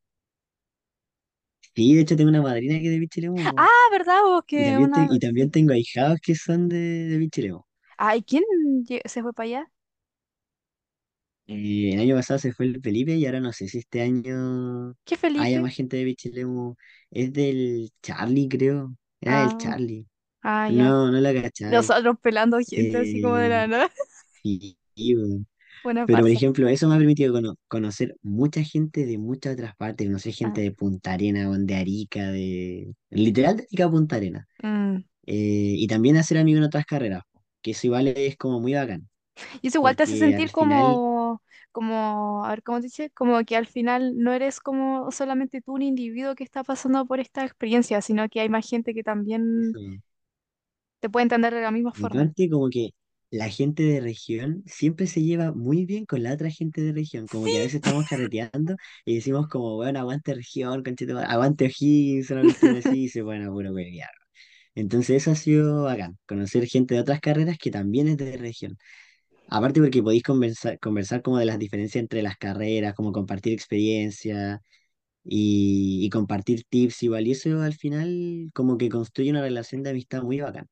sí, 1.76 1.96
de 1.96 2.02
hecho 2.02 2.16
tengo 2.16 2.30
una 2.30 2.42
madrina 2.42 2.80
que 2.80 2.86
es 2.88 2.92
de 2.94 3.00
Pichilemu, 3.00 3.48
po. 3.50 3.70
Ah, 3.70 3.88
¿verdad? 3.92 4.22
Vos 4.24 4.44
Y 4.56 4.66
que 4.66 4.66
también, 4.66 4.92
te- 4.92 5.08
una... 5.08 5.10
y 5.10 5.20
también 5.20 5.52
tengo 5.52 5.74
ahijados 5.74 6.20
que 6.22 6.36
son 6.36 6.70
de, 6.70 6.78
de 7.10 7.20
Pichilemu. 7.20 7.62
Ay, 7.98 8.24
¿quién 8.24 8.44
lle- 8.88 9.02
se 9.08 9.22
fue 9.24 9.34
para 9.34 9.46
allá? 9.48 9.72
Eh, 11.48 11.92
el 11.94 12.00
año 12.00 12.16
pasado 12.16 12.40
se 12.40 12.54
fue 12.54 12.66
el 12.68 12.82
Felipe 12.82 13.16
y 13.16 13.26
ahora 13.26 13.40
no 13.42 13.52
sé 13.54 13.68
si 13.68 13.80
este 13.80 14.02
año 14.02 14.96
¿Qué 15.06 15.16
haya 15.36 15.62
Felipe? 15.62 15.62
más 15.62 15.76
gente 15.76 15.98
de 15.98 16.06
Pichilemu. 16.06 16.76
Es 17.12 17.34
del 17.34 17.92
Charlie, 18.02 18.48
creo. 18.50 18.96
Era 19.22 19.36
del 19.36 19.56
Ah, 19.56 19.58
Charlie. 19.58 20.08
ah, 20.44 20.70
ya. 20.70 20.94
No, 20.94 21.12
no 21.12 21.20
la 21.22 21.34
cachai. 21.34 21.94
Nosotros 21.98 22.18
pelando 22.22 22.60
gente 22.62 23.00
así 23.00 23.22
como 23.22 23.38
de 23.38 23.50
Eh, 23.50 23.50
la 23.50 23.68
nada. 23.68 23.92
sí, 24.44 24.78
weón. 24.98 25.48
Buena 25.84 26.06
Pero 26.06 26.24
por 26.24 26.30
ejemplo, 26.30 26.68
eso 26.68 26.88
me 26.90 26.96
ha 26.96 26.98
permitido 26.98 27.34
cono- 27.34 27.56
conocer 27.68 28.16
mucha 28.22 28.64
gente 28.64 29.06
de 29.06 29.18
muchas 29.18 29.54
otras 29.54 29.76
partes. 29.76 30.08
Conocer 30.08 30.34
Ah, 30.42 30.58
gente 30.58 30.62
de 30.62 30.72
Punta 30.72 31.14
Arena, 31.14 31.50
de 31.58 31.76
Arica, 31.76 32.32
de... 32.32 32.94
Literal 33.10 33.58
de 33.58 33.64
Arica 33.64 33.86
a 33.86 33.92
Punta 33.92 34.16
Arena. 34.18 34.48
mm. 34.64 35.04
Eh, 35.26 35.76
y 35.78 35.88
también 35.88 36.18
hacer 36.18 36.38
amigos 36.40 36.60
en 36.60 36.66
otras 36.66 36.86
carreras. 36.86 37.24
Que 37.62 37.72
eso 37.72 37.88
igual 37.88 38.08
es 38.10 38.38
como 38.38 38.60
muy 38.62 38.74
bacán. 38.76 39.10
Y 39.62 39.68
eso 39.68 39.80
igual 39.80 39.96
te 39.96 40.04
hace 40.04 40.16
Porque 40.16 40.18
sentir 40.18 40.50
al 40.50 40.52
final... 40.52 41.02
como, 41.02 41.42
como, 41.72 42.46
a 42.46 42.50
ver, 42.52 42.64
¿cómo 42.64 42.80
te 42.80 42.84
dice? 42.86 43.10
Como 43.12 43.44
que 43.46 43.56
al 43.58 43.66
final 43.68 44.14
no 44.18 44.32
eres 44.34 44.60
como 44.60 45.12
solamente 45.12 45.62
tú 45.62 45.74
un 45.74 45.82
individuo 45.82 46.36
que 46.36 46.44
está 46.44 46.64
pasando 46.64 47.06
por 47.06 47.20
esta 47.20 47.44
experiencia, 47.46 48.02
sino 48.02 48.28
que 48.30 48.42
hay 48.42 48.50
más 48.50 48.68
gente 48.70 48.94
que 48.94 49.04
también 49.04 49.76
Eso. 49.76 49.80
te 51.00 51.10
puede 51.10 51.24
entender 51.26 51.54
de 51.54 51.62
la 51.62 51.70
misma 51.72 51.94
Y 51.94 52.04
forma. 52.04 52.26
aparte 52.26 52.50
como 52.50 52.70
que 52.70 52.90
la 53.34 53.50
gente 53.50 53.84
de 53.84 54.00
región 54.02 54.64
siempre 54.68 55.08
se 55.08 55.24
lleva 55.24 55.52
muy 55.54 55.86
bien 55.86 56.06
con 56.06 56.22
la 56.24 56.34
otra 56.34 56.52
gente 56.52 56.82
de 56.82 56.94
región, 56.94 57.28
como 57.28 57.50
que 57.50 57.58
a 57.58 57.62
veces 57.62 57.76
estamos 57.78 58.06
carreteando 58.08 58.76
y 59.06 59.16
decimos 59.16 59.48
como, 59.48 59.76
bueno, 59.78 60.00
aguante 60.00 60.34
región, 60.36 60.84
conchetumare, 60.84 61.28
aguante 61.28 61.66
O'Higgins, 61.66 62.30
una 62.32 62.44
cuestión 62.46 62.76
así, 62.76 63.06
y 63.06 63.10
se 63.10 63.24
ponen 63.24 63.44
a 63.48 63.52
puro 63.52 63.72
huevear. 63.74 64.12
Entonces 64.76 65.18
eso 65.24 65.32
ha 65.32 65.36
sido 65.36 65.84
bacán, 65.84 66.18
conocer 66.28 66.68
gente 66.68 66.96
de 66.96 67.02
otras 67.02 67.22
carreras 67.22 67.58
que 67.60 67.72
también 67.72 68.08
es 68.10 68.18
de 68.18 68.38
región. 68.38 68.78
Aparte 69.48 69.82
porque 69.82 70.04
podéis 70.04 70.24
conversar, 70.24 70.80
conversar 70.80 71.22
como 71.22 71.38
de 71.40 71.46
las 71.46 71.60
diferencias 71.60 72.02
entre 72.02 72.22
las 72.24 72.38
carreras, 72.38 72.96
como 72.96 73.12
compartir 73.12 73.54
experiencia 73.54 74.62
y, 75.24 76.06
y 76.06 76.10
compartir 76.12 76.64
tips 76.70 77.04
igual, 77.04 77.28
y 77.28 77.32
eso 77.34 77.62
al 77.62 77.74
final 77.76 78.50
como 78.54 78.78
que 78.78 78.90
construye 78.90 79.32
una 79.32 79.42
relación 79.42 79.84
de 79.84 79.92
amistad 79.92 80.24
muy 80.24 80.42
bacán. 80.42 80.68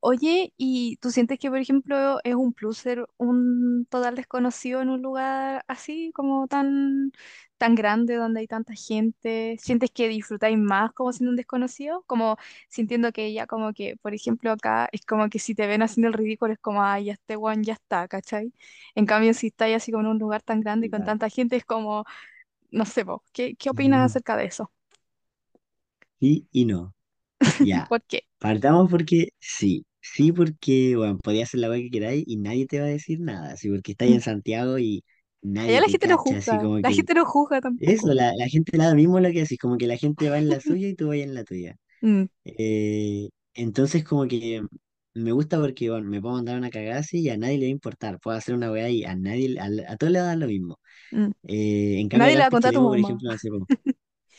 Oye, 0.00 0.52
¿y 0.56 0.96
tú 0.98 1.10
sientes 1.10 1.38
que, 1.38 1.50
por 1.50 1.58
ejemplo, 1.58 2.20
es 2.24 2.34
un 2.34 2.52
plus 2.52 2.78
ser 2.78 3.06
un 3.18 3.86
total 3.90 4.14
desconocido 4.16 4.80
en 4.82 4.90
un 4.90 5.02
lugar 5.02 5.64
así, 5.68 6.12
como 6.14 6.46
tan, 6.48 7.12
tan 7.58 7.74
grande, 7.74 8.16
donde 8.16 8.40
hay 8.40 8.46
tanta 8.46 8.74
gente? 8.74 9.56
¿Sientes 9.60 9.90
que 9.90 10.08
disfrutáis 10.08 10.58
más 10.58 10.92
como 10.92 11.12
siendo 11.12 11.30
un 11.30 11.36
desconocido? 11.36 12.02
Como 12.06 12.36
sintiendo 12.68 13.12
que 13.12 13.32
ya 13.32 13.46
como 13.46 13.72
que, 13.72 13.96
por 14.02 14.14
ejemplo, 14.14 14.52
acá 14.52 14.88
es 14.92 15.04
como 15.04 15.28
que 15.28 15.38
si 15.38 15.54
te 15.54 15.66
ven 15.66 15.82
haciendo 15.82 16.08
el 16.08 16.14
ridículo 16.14 16.52
es 16.52 16.58
como, 16.60 16.82
ay, 16.82 17.06
ya 17.06 17.12
este 17.14 17.36
one 17.36 17.64
ya 17.64 17.74
está, 17.74 18.08
¿cachai? 18.08 18.52
En 18.94 19.06
cambio, 19.06 19.34
si 19.34 19.48
estáis 19.48 19.76
así 19.76 19.92
como 19.92 20.04
en 20.04 20.10
un 20.12 20.18
lugar 20.18 20.42
tan 20.42 20.60
grande 20.60 20.86
y 20.88 20.90
con 20.90 21.04
tanta 21.04 21.28
gente 21.28 21.56
es 21.56 21.64
como, 21.64 22.04
no 22.70 22.84
sé, 22.86 23.04
vos, 23.04 23.22
¿qué, 23.32 23.56
qué 23.56 23.70
opinas 23.70 24.02
Mm, 24.02 24.12
acerca 24.12 24.36
de 24.36 24.46
eso? 24.46 24.72
Sí 26.20 26.46
y 26.52 26.64
no. 26.64 26.94
Ya, 27.58 27.88
¿Por 27.88 28.02
qué? 28.02 28.26
partamos 28.38 28.90
porque 28.90 29.30
sí, 29.40 29.86
sí 30.00 30.32
porque, 30.32 30.96
bueno, 30.96 31.18
podías 31.18 31.48
hacer 31.50 31.60
la 31.60 31.70
weá 31.70 31.80
que 31.80 31.90
queráis 31.90 32.24
y 32.26 32.36
nadie 32.36 32.66
te 32.66 32.80
va 32.80 32.86
a 32.86 32.88
decir 32.88 33.20
nada, 33.20 33.56
sí, 33.56 33.68
porque 33.70 33.92
estáis 33.92 34.14
en 34.14 34.20
Santiago 34.22 34.78
y 34.78 35.04
Allá 35.64 35.80
nadie 35.80 35.80
la 35.80 35.88
te 35.88 35.94
gente 35.94 36.08
no 36.08 36.18
cacha, 36.18 36.38
así 36.38 36.58
juzga, 36.58 36.58
como 36.58 36.82
la 36.82 36.90
que, 36.90 36.92
gente 36.92 37.14
no 37.14 37.24
juzga 37.24 37.60
tampoco. 37.60 37.94
eso, 37.94 38.14
la, 38.14 38.32
la 38.36 38.48
gente 38.48 38.76
da 38.78 38.90
lo 38.90 38.96
mismo 38.96 39.20
lo 39.20 39.30
que 39.32 39.40
decís, 39.42 39.58
como 39.60 39.78
que 39.78 39.86
la 39.88 39.96
gente 39.98 40.30
va 40.30 40.38
en 40.38 40.50
la 40.50 40.60
suya 40.60 40.88
y 40.88 40.94
tú 40.96 41.08
vas 41.08 41.18
en 41.18 41.34
la 41.34 41.44
tuya. 41.44 41.76
Mm, 42.02 42.28
Eh, 42.44 43.30
entonces 43.54 44.04
como 44.04 44.26
que 44.28 44.62
me 45.14 45.32
gusta 45.32 45.60
porque, 45.60 45.90
bueno, 45.90 46.08
me 46.10 46.20
puedo 46.22 46.36
mandar 46.36 46.58
una 46.58 46.70
cagada 46.70 47.00
así 47.00 47.20
y 47.22 47.30
a 47.30 47.36
nadie 47.38 47.58
le 47.58 47.66
va 47.66 47.68
a 47.68 47.70
importar, 47.72 48.20
puedo 48.20 48.36
hacer 48.36 48.54
una 48.56 48.72
weá 48.72 48.90
y 48.90 49.04
a 49.04 49.16
nadie, 49.16 49.58
a, 49.60 49.92
a 49.92 49.96
todos 49.98 50.12
le 50.12 50.20
va 50.20 50.26
a 50.26 50.28
dar 50.30 50.38
lo 50.38 50.46
mismo. 50.48 50.78
mm. 51.10 51.32
Eh, 51.44 52.00
en 52.00 52.08
cambio 52.10 52.28
Nadie 52.28 52.34
acá 52.34 52.38
le 52.38 52.42
va 52.44 52.46
en 52.46 52.48
a 52.48 52.50
contar 52.54 52.70
a 52.70 52.76
tu 52.76 52.80
Pichilemu, 52.80 52.88
por 52.88 52.98
mamá. 52.98 53.00
ejemplo, 53.00 53.30
no 53.30 53.38
sé, 53.38 53.48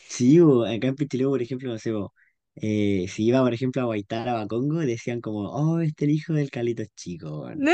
Sí, 0.08 0.40
bo, 0.40 0.64
acá 0.64 0.88
en 0.88 0.96
Pichilemu, 0.96 1.30
por 1.30 1.42
ejemplo, 1.42 1.70
no 1.70 1.78
sé, 1.78 1.92
bo, 1.92 2.12
eh, 2.60 3.06
si 3.08 3.26
iba, 3.26 3.42
por 3.42 3.54
ejemplo, 3.54 3.82
a 3.82 3.86
Guaitara, 3.86 4.32
a 4.32 4.34
Bacongo, 4.36 4.78
decían 4.80 5.20
como, 5.20 5.50
oh, 5.50 5.80
este 5.80 6.04
es 6.06 6.10
el 6.10 6.14
hijo 6.16 6.32
del 6.34 6.50
Calito 6.50 6.84
Chico, 6.96 7.42
weón. 7.44 7.66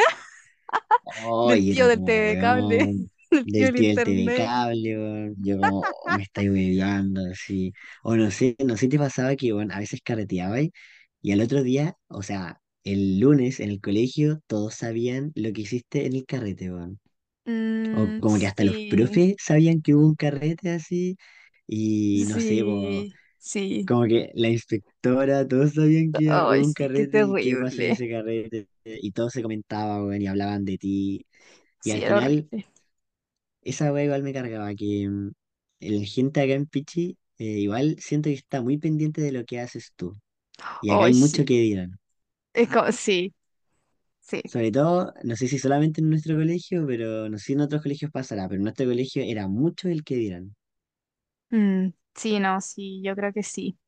Oh, 1.05 1.55
Del 1.57 1.68
tío 1.68 1.87
del 1.88 2.03
TV 2.05 2.37
cable, 2.38 2.79
weón, 2.79 3.11
del 3.44 3.72
tío 3.72 3.88
del 3.88 4.03
TV. 4.03 4.33
Cable, 4.35 4.99
weón. 4.99 5.35
Yo 5.38 5.59
como, 5.59 5.88
oh, 5.90 6.11
me 6.11 6.22
estáis 6.22 6.51
hueveando, 6.51 7.20
así. 7.31 7.72
O 8.03 8.16
no 8.16 8.31
sé, 8.31 8.57
no 8.64 8.77
sé 8.77 8.88
te 8.88 8.99
pasaba 8.99 9.37
que, 9.37 9.53
bueno, 9.53 9.75
a 9.75 9.79
veces 9.79 10.01
carreteaba 10.03 10.61
y, 10.61 10.72
y 11.22 11.33
al 11.33 11.40
otro 11.40 11.62
día, 11.62 11.96
o 12.09 12.22
sea, 12.22 12.61
el 12.85 13.20
lunes 13.20 13.61
en 13.61 13.70
el 13.70 13.81
colegio, 13.81 14.40
todos 14.46 14.75
sabían 14.75 15.33
lo 15.35 15.53
que 15.53 15.62
hiciste 15.62 16.07
en 16.07 16.14
el 16.14 16.27
carrete, 16.27 16.70
weón. 16.72 17.01
O 17.90 18.12
Mm, 18.12 18.20
como 18.20 18.38
que 18.38 18.46
hasta 18.46 18.64
los 18.64 18.79
profes 18.88 19.37
sabían 19.38 19.81
que 19.83 19.94
hubo 19.94 20.07
un 20.07 20.14
carrete 20.16 20.70
así. 20.70 21.16
Y 21.66 22.25
no 22.29 22.40
sé, 22.40 22.62
po, 22.64 23.09
sí, 23.46 23.87
como 23.87 24.04
que 24.06 24.30
la 24.35 24.48
inspectora, 24.48 25.46
todos 25.46 25.74
sabían 25.74 26.12
que 26.12 26.22
iba- 26.24 26.46
Ay, 26.50 26.64
un 26.64 26.72
sí, 26.74 26.88
qué 26.92 27.06
carrete 27.06 27.20
y 27.20 27.37
qué 27.37 27.56
pasó 27.56 27.82
en 27.82 27.88
terrible. 27.88 27.90
ese 27.90 28.09
carrete, 28.11 28.68
y 28.85 29.12
todo 29.12 29.30
se 29.30 29.42
comentaba, 29.42 30.04
weón, 30.04 30.22
y 30.22 30.26
hablaban 30.28 30.64
de 30.64 30.78
ti. 30.78 31.26
Y 31.85 31.92
al 31.92 32.02
era 32.02 32.16
final, 32.16 32.50
horrible. 32.50 32.66
esa 33.62 33.92
weá 33.92 34.04
igual 34.04 34.22
me 34.22 34.32
cargaba, 34.32 34.74
que 34.74 35.09
mm, 35.09 35.30
la 35.80 36.04
gente 36.06 36.40
acá 36.40 36.52
en 36.54 36.66
Pichi, 36.66 37.18
eh, 37.38 37.44
igual 37.61 37.96
siento 38.00 38.28
que 38.28 38.35
está 38.35 38.62
muy 38.62 38.78
pendiente 38.78 39.20
de 39.22 39.32
lo 39.32 39.44
que 39.44 39.61
haces 39.61 39.92
tú. 39.96 40.14
Y 40.80 40.92
acá 40.92 41.04
hay 41.04 41.11
Ay, 41.11 41.14
mucho 41.14 41.44
sí. 41.44 41.46
que 41.46 41.54
dirán. 41.61 41.98
Es 42.54 42.68
como, 42.70 42.90
sí, 42.92 43.35
sí. 44.20 44.42
Sobre 44.44 44.72
todo, 44.72 45.12
no 45.24 45.37
sé 45.37 45.46
si 45.46 45.59
solamente 45.59 46.00
en 46.00 46.09
nuestro 46.11 46.37
colegio, 46.37 46.87
pero 46.87 47.28
no 47.28 47.37
sé 47.38 47.44
si 47.44 47.52
en 47.52 47.61
otros 47.61 47.82
colegios 47.82 48.11
pasará, 48.11 48.48
pero 48.48 48.56
en 48.61 48.64
nuestro 48.64 48.87
colegio 48.87 49.22
era 49.22 49.46
mucho 49.48 49.88
el 49.88 50.04
que 50.04 50.16
dirán. 50.16 50.56
Mm, 52.24 52.37
sí, 52.37 52.40
no, 52.40 52.61
sí, 52.61 53.02
yo 53.05 53.14
creo 53.16 53.33
que 53.33 53.42
sí. 53.42 53.79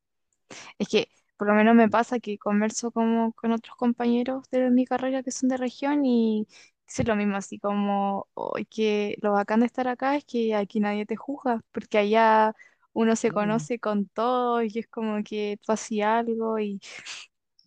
Es 0.78 0.88
que 0.88 1.08
por 1.38 1.48
lo 1.48 1.54
menos 1.54 1.74
me 1.76 1.88
pasa 1.90 2.20
que 2.20 2.38
converso 2.38 2.90
como 2.92 3.32
con 3.34 3.52
otros 3.52 3.76
compañeros 3.76 4.48
de 4.50 4.70
mi 4.70 4.86
carrera 4.86 5.22
que 5.22 5.30
son 5.32 5.48
de 5.50 5.56
región 5.58 6.04
y 6.06 6.46
es 6.88 7.06
lo 7.06 7.16
mismo, 7.16 7.36
así 7.36 7.58
como 7.58 8.28
hoy 8.34 8.66
que 8.66 9.16
lo 9.22 9.32
bacán 9.32 9.60
de 9.60 9.66
estar 9.66 9.88
acá 9.88 10.16
es 10.16 10.24
que 10.24 10.54
aquí 10.54 10.80
nadie 10.80 11.06
te 11.06 11.16
juzga, 11.16 11.62
porque 11.72 11.98
allá 11.98 12.54
uno 12.94 13.16
se 13.16 13.30
Claro. 13.30 13.32
conoce 13.32 13.78
con 13.80 14.06
todo 14.08 14.62
y 14.62 14.72
es 14.78 14.88
como 14.88 15.22
que 15.24 15.58
tú 15.64 15.72
hacías 15.72 16.08
algo 16.26 16.58
y 16.60 16.80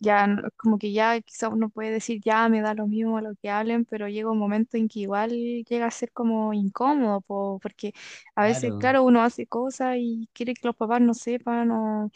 ya 0.02 0.28
como 0.58 0.78
que 0.78 0.92
ya 0.92 1.20
quizá 1.22 1.48
uno 1.48 1.70
puede 1.70 1.90
decir 1.92 2.20
ya 2.24 2.48
me 2.50 2.60
da 2.62 2.74
lo 2.74 2.86
mismo 2.88 3.20
lo 3.20 3.34
que 3.42 3.50
hablen, 3.50 3.84
pero 3.86 4.08
llega 4.08 4.30
un 4.30 4.38
momento 4.38 4.76
en 4.76 4.88
que 4.88 5.00
igual 5.00 5.30
llega 5.32 5.86
a 5.86 5.90
ser 5.92 6.12
como 6.12 6.52
incómodo, 6.54 7.20
po, 7.22 7.58
porque 7.62 7.94
a 8.36 8.44
veces, 8.44 8.74
Claro. 8.74 8.78
claro, 8.78 9.04
uno 9.04 9.22
hace 9.22 9.46
cosas 9.46 9.96
y 9.98 10.28
quiere 10.34 10.54
que 10.54 10.66
los 10.68 10.76
papás 10.76 11.00
no 11.00 11.14
sepan 11.14 11.70
o 11.72 12.10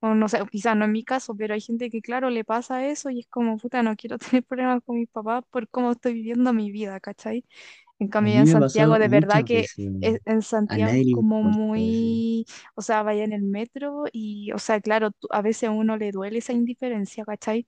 o 0.00 0.14
no 0.14 0.28
sé, 0.28 0.38
quizás 0.50 0.76
no 0.76 0.84
en 0.84 0.92
mi 0.92 1.04
caso, 1.04 1.34
pero 1.36 1.54
hay 1.54 1.60
gente 1.60 1.90
que, 1.90 2.00
claro, 2.02 2.30
le 2.30 2.44
pasa 2.44 2.86
eso 2.86 3.10
y 3.10 3.20
es 3.20 3.28
como, 3.28 3.56
puta, 3.58 3.82
no 3.82 3.96
quiero 3.96 4.18
tener 4.18 4.44
problemas 4.44 4.82
con 4.84 4.96
mis 4.96 5.08
papás 5.08 5.44
por 5.50 5.68
cómo 5.70 5.92
estoy 5.92 6.14
viviendo 6.14 6.52
mi 6.52 6.70
vida, 6.70 7.00
¿cachai? 7.00 7.44
En 7.98 8.08
cambio, 8.08 8.34
en 8.38 8.46
Santiago, 8.46 8.98
de 8.98 9.08
verdad 9.08 9.44
que 9.44 9.70
veces. 9.70 9.80
es- 10.00 10.20
en 10.26 10.42
Santiago 10.42 10.98
es 11.00 11.08
como 11.10 11.42
importa 11.42 11.80
eso. 11.84 12.20
muy, 12.22 12.46
o 12.74 12.82
sea, 12.82 13.02
vaya 13.02 13.24
en 13.24 13.32
el 13.32 13.42
metro 13.42 14.04
y, 14.12 14.52
o 14.52 14.58
sea, 14.58 14.80
claro, 14.80 15.10
a 15.30 15.42
veces 15.42 15.68
a 15.70 15.72
uno 15.72 15.96
le 15.96 16.12
duele 16.12 16.38
esa 16.38 16.52
indiferencia, 16.52 17.24
¿cachai? 17.24 17.66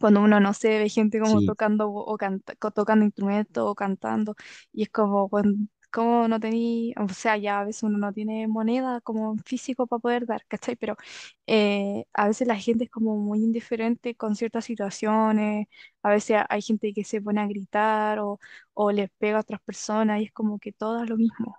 cuando 0.00 0.20
uno 0.22 0.40
no 0.40 0.54
se 0.54 0.78
ve 0.78 0.88
gente 0.88 1.20
como 1.20 1.42
Sí, 1.42 1.42
tocando 1.42 1.90
o 1.90 2.16
canta- 2.18 2.54
tocando 2.72 3.04
instrumentos 3.04 3.64
o 3.68 3.74
cantando 3.74 4.34
y 4.72 4.82
es 4.84 4.90
como 4.90 5.28
bueno, 5.28 5.54
como 5.92 6.28
no 6.28 6.40
tenía, 6.40 6.94
o 7.00 7.08
sea, 7.10 7.36
ya 7.36 7.60
a 7.60 7.64
veces 7.64 7.84
uno 7.84 7.98
no 7.98 8.12
tiene 8.12 8.48
moneda 8.48 9.00
como 9.02 9.36
físico 9.46 9.86
para 9.86 10.00
poder 10.00 10.26
dar, 10.26 10.44
¿cachai? 10.48 10.76
Pero 10.76 10.96
eh, 11.46 12.04
a 12.14 12.28
veces 12.28 12.48
la 12.48 12.56
gente 12.58 12.84
es 12.84 12.90
como 12.90 13.16
muy 13.16 13.40
indiferente 13.44 14.14
con 14.16 14.36
ciertas 14.36 14.64
situaciones, 14.64 15.68
a 16.02 16.10
veces 16.10 16.38
hay 16.48 16.62
gente 16.62 16.92
que 16.94 17.04
se 17.04 17.20
pone 17.22 17.40
a 17.40 17.46
gritar 17.46 18.18
o, 18.20 18.40
o 18.74 18.92
les 18.92 19.10
pega 19.18 19.38
a 19.38 19.40
otras 19.42 19.60
personas 19.62 20.20
y 20.20 20.24
es 20.24 20.32
como 20.32 20.58
que 20.58 20.72
todo 20.72 21.02
es 21.04 21.10
lo 21.10 21.16
mismo. 21.16 21.56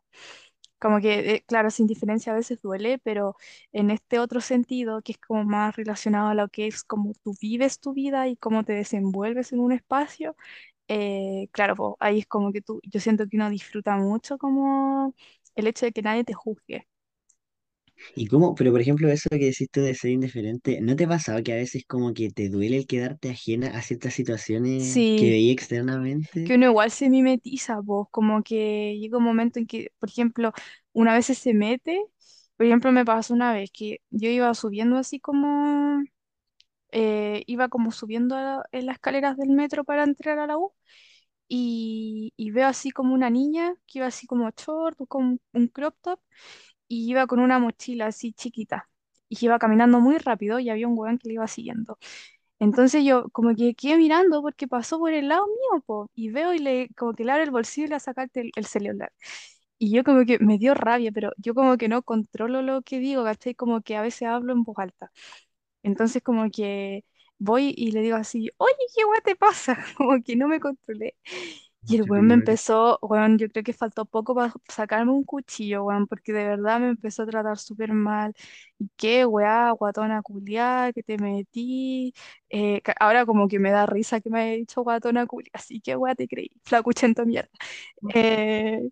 Como 0.80 1.00
que, 1.00 1.36
eh, 1.36 1.43
claro, 1.48 1.72
sin 1.72 1.88
diferencia 1.88 2.34
a 2.34 2.36
veces 2.36 2.62
duele, 2.62 3.00
pero 3.00 3.38
en 3.72 3.89
este 3.89 4.19
otro 4.19 4.41
sentido, 4.41 5.02
que 5.02 5.13
es 5.13 5.17
como 5.19 5.46
más 5.46 5.76
relacionado 5.78 6.28
a 6.30 6.34
lo 6.36 6.50
que 6.50 6.67
es 6.67 6.84
como 6.84 7.13
tú 7.24 7.34
vives 7.41 7.80
tu 7.80 7.93
vida 7.93 8.28
y 8.28 8.36
cómo 8.36 8.63
te 8.65 8.74
desenvuelves 8.74 9.54
en 9.54 9.62
un 9.62 9.72
espacio, 9.72 10.36
eh, 10.88 11.48
claro, 11.52 11.76
po, 11.76 11.98
ahí 12.00 12.19
es 12.19 12.28
como 12.28 12.52
que 12.52 12.62
tú, 12.62 12.80
yo 12.84 13.00
siento 13.00 13.28
que 13.28 13.38
uno 13.38 13.50
disfruta 13.50 13.96
mucho 13.98 14.38
como 14.38 15.15
el 15.56 15.67
hecho 15.67 15.86
de 15.86 15.91
que 15.93 16.02
nadie 16.02 16.24
te 16.24 16.34
juzgue. 16.34 16.88
¿Y 18.15 18.28
cómo? 18.28 18.56
Pero 18.56 18.72
por 18.72 18.82
ejemplo, 18.82 19.08
eso 19.10 19.30
que 19.30 19.38
decís 19.46 19.69
tú 19.72 19.82
de 19.82 19.93
ser 19.96 20.12
indiferente, 20.12 20.82
¿no 20.82 20.96
te 20.96 21.06
ha 21.06 21.08
pasado 21.08 21.43
que 21.43 21.54
a 21.54 21.56
veces 21.56 21.84
como 21.88 22.13
que 22.13 22.30
te 22.32 22.50
duele 22.50 22.78
el 22.78 22.88
quedarte 22.88 23.30
ajena 23.30 23.67
a 23.78 23.82
ciertas 23.82 24.13
situaciones 24.13 25.12
que 25.15 25.30
Sí, 25.30 25.32
veí 25.32 25.52
que 26.43 26.54
externamente? 26.54 26.56
uno 26.56 26.65
igual 26.67 26.91
se 26.91 27.10
mimetiza, 27.10 27.80
vos, 27.82 28.08
como 28.12 28.43
que 28.43 28.98
llega 29.00 29.17
un 29.17 29.24
momento 29.24 29.60
en 29.60 29.67
que, 29.67 29.91
por 30.00 30.10
ejemplo, 30.10 30.52
una 30.93 31.13
vez 31.15 31.26
se 31.28 31.54
mete, 31.54 32.02
por 32.58 32.65
ejemplo, 32.65 32.91
me 32.91 33.06
pasó 33.06 33.34
una 33.34 33.54
vez 33.54 33.72
que 33.72 34.02
yo 34.10 34.30
iba 34.30 34.54
subiendo 34.54 34.98
así 34.98 35.19
como, 35.19 36.04
eh, 36.93 37.43
iba 37.47 37.69
como 37.69 37.91
subiendo 37.91 38.38
en 38.71 38.86
las 38.88 38.95
escaleras 38.97 39.38
del 39.38 39.51
metro 39.51 39.84
para 39.86 40.03
entrar 40.06 40.39
a 40.39 40.47
la 40.47 40.58
U 40.58 40.73
y, 41.47 42.34
veo 42.53 42.67
así 42.67 42.91
como 42.91 43.13
una 43.13 43.29
niña 43.29 43.75
que 43.88 43.99
iba 43.99 44.08
así 44.08 44.27
como 44.27 44.49
short, 44.51 44.97
con 45.08 45.39
un 45.53 45.67
crop 45.67 45.95
top 46.01 46.19
y 46.88 47.10
iba 47.10 47.27
con 47.27 47.39
una 47.39 47.60
mochila 47.60 48.08
así 48.08 48.34
chiquita 48.34 48.89
y 49.29 49.38
iba 49.45 49.60
caminando 49.60 49.99
muy 49.99 50.17
rápido 50.17 50.60
y 50.60 50.69
había 50.69 50.88
un 50.88 50.97
weón 50.97 51.17
que 51.17 51.27
le 51.29 51.36
iba 51.36 51.47
siguiendo. 51.47 51.97
Entonces 52.60 53.03
yo 53.06 53.29
como 53.32 53.56
que 53.56 53.75
quedé 53.75 53.97
mirando 53.97 54.41
porque 54.41 54.67
pasó 54.67 54.99
por 54.99 55.13
el 55.13 55.27
lado 55.29 55.45
mío, 55.47 55.82
po, 55.86 56.10
y 56.15 56.29
veo 56.32 56.53
y 56.53 56.60
le 56.60 56.89
como 56.97 57.13
que 57.13 57.25
le 57.25 57.43
el 57.43 57.51
bolsillo 57.51 57.88
y 57.88 57.89
le 57.91 57.99
saca 57.99 58.27
el, 58.34 58.51
el 58.56 58.65
celular. 58.65 59.12
Y 59.79 59.91
yo 59.93 60.03
como 60.03 60.25
que 60.25 60.39
me 60.39 60.58
dio 60.58 60.73
rabia, 60.75 61.12
pero 61.12 61.32
yo 61.38 61.53
como 61.56 61.77
que 61.77 61.89
no 61.89 62.03
controlo 62.03 62.62
lo 62.62 62.82
que 62.84 62.99
digo, 62.99 63.23
¿cachai? 63.25 63.56
Como 63.56 63.82
que 63.82 63.97
a 63.97 64.01
veces 64.01 64.23
hablo 64.29 64.53
en 64.53 64.63
voz 64.63 64.77
alta. 64.79 65.12
Entonces 65.84 66.24
como 66.24 66.50
que 66.52 67.06
voy 67.39 67.74
y 67.78 67.91
le 67.91 68.02
digo 68.02 68.17
así, 68.17 68.50
oye, 68.58 68.74
¿qué 68.96 69.06
weá 69.06 69.22
te 69.22 69.36
pasa? 69.36 69.78
Como 69.98 70.22
que 70.24 70.36
no 70.36 70.48
me 70.48 70.60
controlé. 70.60 71.15
Y 71.86 71.98
el 71.98 72.04
weón 72.04 72.28
me 72.28 72.34
empezó, 72.36 72.98
weón, 73.02 73.38
yo 73.38 73.50
creo 73.50 73.63
que 73.63 73.74
faltó 73.74 74.06
poco 74.06 74.34
para 74.36 74.54
sacarme 74.69 75.12
un 75.12 75.24
cuchillo, 75.26 75.84
weón, 75.84 76.08
porque 76.08 76.32
de 76.34 76.46
verdad 76.48 76.80
me 76.80 76.88
empezó 76.89 77.24
a 77.24 77.26
tratar 77.28 77.58
súper 77.60 77.91
mal. 77.93 78.34
¿Y 78.80 78.89
qué, 78.96 79.26
weá, 79.26 79.72
guatona 79.72 80.22
culiá, 80.22 80.91
que 80.96 81.04
te 81.04 81.17
metí? 81.17 82.13
Eh, 82.50 82.82
ca- 82.82 82.96
ahora 83.00 83.26
como 83.26 83.48
que 83.50 83.60
me 83.60 83.72
da 83.72 83.86
risa 83.86 84.22
que 84.22 84.30
me 84.30 84.41
haya 84.41 84.54
dicho 84.58 84.82
guatona 84.84 85.26
culiá, 85.28 85.50
así 85.54 85.82
que 85.82 85.96
weá 85.98 86.15
te 86.15 86.28
creí, 86.28 86.52
flacuchento 86.63 87.26
mierda. 87.26 87.50
Eh, 88.10 88.89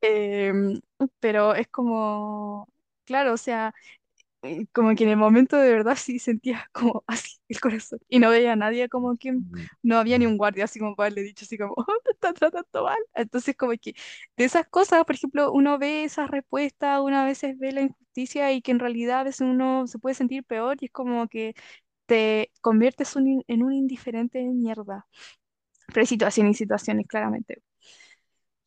em, 0.00 0.80
pero 1.20 1.54
es 1.54 1.68
como, 1.68 2.68
claro, 3.04 3.32
o 3.34 3.36
sea 3.36 3.74
como 4.72 4.94
que 4.94 5.04
en 5.04 5.10
el 5.10 5.16
momento 5.16 5.56
de 5.56 5.70
verdad 5.72 5.96
sí 5.96 6.18
sentía 6.18 6.68
como 6.72 7.04
así 7.08 7.38
el 7.48 7.60
corazón 7.60 8.00
y 8.08 8.18
no 8.18 8.30
veía 8.30 8.52
a 8.52 8.56
nadie 8.56 8.88
como 8.88 9.16
que 9.16 9.34
no 9.82 9.98
había 9.98 10.18
ni 10.18 10.26
un 10.26 10.36
guardia 10.36 10.64
así 10.64 10.78
como 10.78 10.96
para 10.96 11.06
haberle 11.08 11.22
dicho 11.22 11.44
así 11.44 11.58
como, 11.58 11.74
oh, 11.76 11.84
te 12.04 12.12
está 12.12 12.32
tratando 12.32 12.84
mal. 12.84 12.98
Entonces 13.14 13.56
como 13.56 13.72
que 13.80 13.94
de 14.36 14.44
esas 14.44 14.66
cosas, 14.68 15.04
por 15.04 15.14
ejemplo, 15.16 15.52
uno 15.52 15.78
ve 15.78 16.04
esas 16.04 16.30
respuestas, 16.30 17.00
uno 17.02 17.18
a 17.18 17.24
veces 17.24 17.58
ve 17.58 17.72
la 17.72 17.82
injusticia 17.82 18.52
y 18.52 18.62
que 18.62 18.72
en 18.72 18.78
realidad 18.80 19.20
a 19.20 19.24
veces 19.24 19.42
uno 19.42 19.86
se 19.86 19.98
puede 19.98 20.14
sentir 20.14 20.44
peor 20.44 20.76
y 20.80 20.86
es 20.86 20.92
como 20.92 21.28
que 21.28 21.54
te 22.06 22.52
conviertes 22.62 23.16
un 23.16 23.44
en 23.48 23.62
un 23.64 23.72
indiferente 23.74 24.38
de 24.38 24.46
mierda. 24.46 25.06
Pero 25.88 26.00
hay 26.02 26.06
situaciones 26.06 26.56
y 26.56 26.58
situaciones, 26.58 27.06
claramente. 27.08 27.62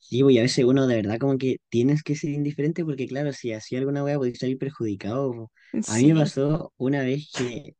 Sí, 0.09 0.23
pues, 0.23 0.35
y 0.35 0.39
a 0.39 0.41
veces 0.43 0.63
uno 0.65 0.87
de 0.87 0.95
verdad 0.95 1.17
como 1.19 1.37
que 1.37 1.57
tienes 1.69 2.01
que 2.03 2.15
ser 2.15 2.29
indiferente 2.31 2.85
porque 2.85 3.07
claro, 3.07 3.33
si 3.33 3.51
hacía 3.53 3.79
alguna 3.79 4.03
wea 4.03 4.17
podías 4.17 4.37
salir 4.39 4.57
perjudicado. 4.57 5.51
A 5.85 5.95
mí 5.97 6.07
me 6.13 6.15
Sí, 6.15 6.19
pasó 6.19 6.73
una 6.77 7.01
vez 7.03 7.29
que, 7.33 7.75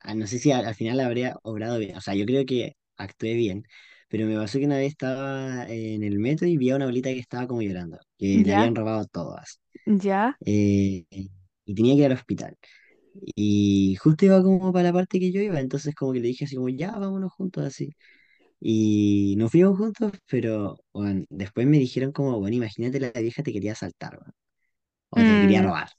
ah, 0.00 0.14
no 0.14 0.26
sé 0.26 0.38
si 0.38 0.52
al, 0.52 0.66
al 0.66 0.74
final 0.74 1.00
habría 1.00 1.36
obrado 1.42 1.78
bien, 1.78 1.96
o 1.96 2.00
sea, 2.02 2.14
yo 2.14 2.26
creo 2.26 2.46
que 2.46 2.76
actué 2.96 3.34
bien, 3.34 3.64
pero 4.08 4.26
me 4.26 4.36
pasó 4.36 4.58
que 4.58 4.66
una 4.66 4.78
vez 4.78 4.88
estaba 4.92 5.66
en 5.68 6.02
el 6.04 6.18
metro 6.20 6.46
y 6.48 6.56
vi 6.58 6.70
a 6.70 6.76
una 6.76 6.86
abuelita 6.86 7.10
que 7.10 7.20
estaba 7.20 7.46
como 7.48 7.62
llorando, 7.62 7.98
que 8.18 8.44
le 8.44 8.50
ya, 8.50 8.52
habían 8.52 8.74
robado 8.76 9.06
todas, 9.06 9.60
ya. 9.86 10.38
eh, 10.44 11.04
y 11.64 11.74
tenía 11.74 11.94
que 11.94 12.00
ir 12.00 12.06
al 12.06 12.12
hospital. 12.12 12.56
Y 13.36 13.96
justo 13.96 14.24
iba 14.26 14.42
como 14.42 14.72
para 14.72 14.88
la 14.88 14.92
parte 14.94 15.20
que 15.20 15.32
yo 15.32 15.40
iba, 15.42 15.60
entonces 15.60 15.94
como 15.94 16.12
que 16.12 16.20
le 16.20 16.28
dije 16.28 16.44
así 16.46 16.56
como, 16.56 16.68
ya, 16.68 16.92
vámonos 16.92 17.32
juntos 17.32 17.64
así. 17.66 17.90
Y 18.60 19.36
nos 19.38 19.50
fuimos 19.52 19.78
juntos, 19.78 20.12
pero 20.30 20.78
bueno, 20.92 21.24
después 21.30 21.66
me 21.66 21.78
dijeron 21.78 22.12
como, 22.12 22.38
bueno, 22.40 22.56
imagínate 22.56 23.00
la 23.00 23.10
vieja 23.12 23.42
te 23.42 23.52
quería 23.52 23.72
asaltar, 23.72 24.18
weón, 24.18 24.32
o 25.10 25.24
te 25.24 25.38
quería 25.40 25.62
Mm. 25.62 25.64
robar. 25.64 25.90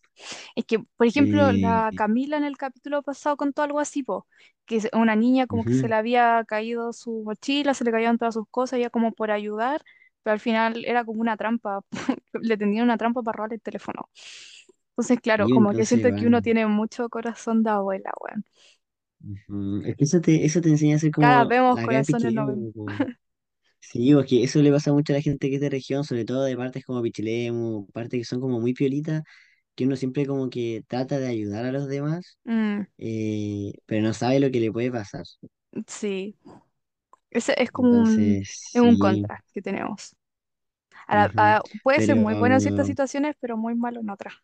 Es 0.56 0.65
que, 0.65 0.80
por 0.97 1.08
ejemplo, 1.08 1.52
la 1.54 1.91
Eh, 1.91 1.95
Camila 1.95 2.38
en 2.38 2.43
el 2.45 2.58
capítulo 2.58 3.04
pasado 3.04 3.38
contó 3.38 3.63
algo 3.63 3.80
así, 3.80 4.04
po, 4.04 4.28
que 4.65 4.78
es 4.78 4.89
una 4.93 5.15
niña 5.15 5.47
como 5.47 5.65
que 5.65 5.74
se 5.74 5.89
le 5.89 5.95
había 5.95 6.43
caído 6.47 6.93
su 6.93 7.24
mochila, 7.26 7.74
se 7.74 7.84
le 7.86 7.91
caían 7.91 8.17
todas 8.17 8.36
sus 8.36 8.45
cosas, 8.52 8.80
ella 8.80 8.89
como 8.91 9.13
por 9.13 9.32
ayudar, 9.32 9.84
pero 10.24 10.34
al 10.34 10.39
final 10.41 10.86
era 10.86 11.06
como 11.06 11.21
una 11.21 11.38
trampa, 11.38 11.82
le 12.34 12.58
tendían 12.58 12.86
una 12.86 12.97
trampa 12.97 13.24
para 13.24 13.38
robar 13.38 13.54
el 13.54 13.62
teléfono. 13.62 14.10
Entonces, 14.91 15.19
claro, 15.21 15.50
y 15.50 15.52
como 15.52 15.76
que 15.76 15.86
entonces 15.86 15.88
siento 15.88 16.13
que 16.13 16.28
uno 16.28 16.41
igual, 16.41 16.43
tiene 16.43 16.67
mucho 16.67 17.10
corazón 17.10 17.63
de 17.63 17.71
abuela, 17.71 18.12
weón. 18.21 18.45
Ujú, 19.23 19.81
es 19.86 19.95
que 19.95 20.03
eso 20.05 20.21
te, 20.21 20.45
eso 20.45 20.62
te 20.62 20.69
enseña 20.69 20.95
a 20.97 20.99
ser 20.99 21.12
Cada 21.19 21.45
como 21.45 21.51
vemos 21.51 21.79
acá 21.79 21.97
en 21.97 22.05
corazones 22.05 22.34
no 22.34 22.45
vemos. 22.47 22.65
Pichilemu, 22.65 22.71
po. 22.73 22.88
Sí, 23.79 24.13
porque 24.13 24.43
eso 24.43 24.62
le 24.62 24.71
pasa 24.71 24.93
mucho 24.93 25.13
a 25.13 25.17
la 25.17 25.21
gente 25.23 25.49
que 25.49 25.55
es 25.55 25.62
de 25.62 25.69
región, 25.69 26.03
sobre 26.05 26.25
todo 26.25 26.43
de 26.45 26.57
partes 26.57 26.86
como 26.86 27.01
Pichilemu, 27.03 27.88
partes 27.93 28.19
que 28.21 28.25
son 28.25 28.41
como 28.41 28.60
muy 28.62 28.73
piolitas, 28.73 29.23
que 29.75 29.86
uno 29.86 29.95
siempre 29.97 30.25
como 30.27 30.49
que 30.49 30.84
trata 30.88 31.19
de 31.19 31.27
ayudar 31.29 31.65
a 31.65 31.71
los 31.73 31.88
demás, 31.88 32.39
Mm, 32.47 32.86
eh, 32.99 33.73
pero 33.88 34.03
no 34.03 34.13
sabe 34.13 34.39
lo 34.41 34.51
que 34.51 34.62
le 34.62 34.71
puede 34.73 34.91
pasar. 34.91 35.25
sí, 35.88 36.38
ese 37.31 37.55
es 37.62 37.71
como 37.71 37.99
un, 38.01 38.39
Entonces, 38.39 38.49
es 38.73 38.81
un 38.81 38.97
sí. 38.97 38.97
contra 38.97 39.45
que 39.53 39.62
tenemos. 39.63 40.15
A 41.07 41.15
la- 41.17 41.34
ujú. 41.34 41.57
a- 41.57 41.63
puede 41.84 42.01
ser 42.01 42.15
Pero 42.15 42.17
muy 42.17 42.36
bueno 42.36 42.55
en 42.55 42.62
ciertas 42.62 42.88
situaciones, 42.88 43.36
pero 43.41 43.57
muy 43.57 43.75
malo 43.75 44.01
en 44.01 44.10
otras. 44.10 44.36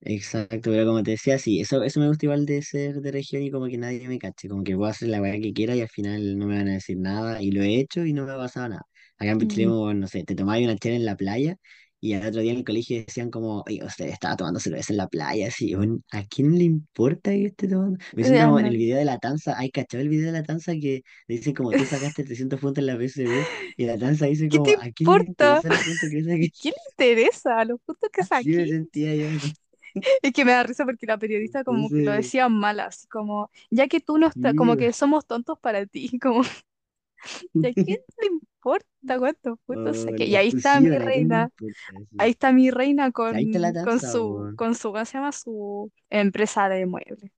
Exacto, 0.00 0.70
pero 0.70 0.86
como 0.86 1.02
te 1.02 1.12
decía, 1.12 1.38
sí, 1.38 1.60
eso, 1.60 1.82
eso 1.82 1.98
me 2.00 2.06
gusta 2.08 2.26
igual 2.26 2.46
de 2.46 2.62
ser 2.62 3.00
de 3.00 3.10
región 3.10 3.42
y 3.42 3.50
como 3.50 3.66
que 3.66 3.76
nadie 3.78 4.06
me 4.08 4.18
cache, 4.18 4.48
como 4.48 4.62
que 4.62 4.76
puedo 4.76 4.88
hacer 4.90 5.08
la 5.08 5.20
weá 5.20 5.40
que 5.40 5.52
quiera 5.52 5.74
y 5.74 5.80
al 5.80 5.88
final 5.88 6.38
no 6.38 6.46
me 6.46 6.56
van 6.58 6.68
a 6.68 6.74
decir 6.74 6.96
nada 6.98 7.42
y 7.42 7.50
lo 7.50 7.62
he 7.62 7.80
hecho 7.80 8.04
y 8.04 8.12
no 8.12 8.24
me 8.24 8.32
ha 8.32 8.36
pasado 8.36 8.68
nada. 8.68 8.82
Acá 9.18 9.30
en 9.32 9.38
Mm. 9.42 9.76
Pichilemu, 9.78 9.94
no 9.94 10.06
sé, 10.06 10.22
te 10.22 10.34
tomabas 10.36 10.62
una 10.62 10.76
chela 10.76 10.96
en 10.96 11.04
la 11.06 11.16
playa 11.16 11.56
y 11.98 12.12
al 12.12 12.24
otro 12.26 12.40
día 12.40 12.52
en 12.52 12.58
el 12.58 12.64
colegio 12.64 13.02
decían 13.04 13.30
como, 13.30 13.62
oye, 13.66 13.82
usted 13.84 14.06
estaba 14.08 14.36
tomando 14.36 14.60
cerveza 14.60 14.92
en 14.92 14.98
la 14.98 15.08
playa, 15.08 15.48
así, 15.48 15.74
bueno, 15.74 15.98
¿a 16.12 16.22
quién 16.24 16.56
le 16.56 16.64
importa 16.64 17.30
que 17.32 17.46
esté 17.46 17.66
tomando? 17.66 17.98
Me 18.14 18.22
a 18.22 18.46
como 18.46 18.60
en 18.60 18.66
el 18.66 18.76
video 18.76 18.98
de 18.98 19.04
la 19.06 19.18
tanza, 19.18 19.58
¿hay 19.58 19.70
cachado 19.70 20.02
el 20.02 20.08
video 20.10 20.26
de 20.26 20.32
la 20.32 20.44
tanza 20.44 20.72
que 20.74 21.02
dicen 21.26 21.54
como 21.54 21.74
tú 21.74 21.84
sacaste 21.84 22.22
300 22.24 22.60
puntos 22.60 22.82
en 22.82 22.86
la 22.86 22.96
PSU 22.98 23.46
y 23.76 23.86
la 23.86 23.98
tanza 23.98 24.26
dice 24.26 24.48
¿Qué 24.48 24.60
te 24.60 24.70
como, 24.70 24.76
¿a 24.78 24.90
quién 24.92 25.14
le 25.14 25.24
importa? 25.24 25.62
interesa 25.64 25.68
los 25.70 25.80
puntos 25.82 26.08
que 26.10 26.22
saque? 26.22 26.50
¿Qué 26.58 26.70
le 26.70 26.76
interesa? 26.92 27.64
Los 27.64 27.80
puntos 27.82 28.10
que 28.12 28.22
Así 28.22 28.50
me 28.50 28.66
saqué. 28.66 28.68
sentía 28.68 29.14
yo. 29.14 29.28
Es 30.22 30.32
que 30.32 30.44
me 30.44 30.52
da 30.52 30.62
risa 30.62 30.84
porque 30.84 31.06
la 31.06 31.18
periodista 31.18 31.64
como 31.64 31.90
que 31.90 32.02
lo 32.02 32.12
decía 32.12 32.48
mal, 32.48 32.80
así 32.80 33.06
como, 33.08 33.50
ya 33.70 33.88
que 33.88 34.00
tú 34.00 34.18
no 34.18 34.28
estás, 34.28 34.54
como 34.54 34.76
que 34.76 34.92
somos 34.92 35.26
tontos 35.26 35.58
para 35.60 35.86
ti, 35.86 36.18
como, 36.20 36.42
¿y 37.62 37.66
a 37.68 37.74
quién 37.74 37.98
le 38.20 38.26
importa 38.28 39.18
cuántos 39.18 39.58
puntos 39.66 39.98
Oh, 39.98 39.98
saqué? 39.98 40.26
Y 40.26 40.36
ahí 40.36 40.48
está 40.48 40.80
mi 40.80 40.96
¿a 40.96 40.98
quién 41.06 41.28
le 41.28 41.28
reina, 41.28 41.50
importa 41.50 41.64
eso? 41.66 41.94
ahí 42.18 42.30
está 42.32 42.52
mi 42.52 42.70
reina 42.70 43.12
Ahí 43.30 43.44
está 43.44 43.58
la 43.60 43.72
con, 43.72 43.80
con 43.80 44.00
taza, 44.00 44.00
su, 44.00 44.42
weón. 44.42 44.56
con 44.56 44.74
su, 44.74 44.92
¿cómo 44.92 45.04
se 45.04 45.14
llama? 45.18 45.32
Su 45.32 45.92
empresa 46.10 46.68
de 46.68 46.86
muebles. 46.86 47.32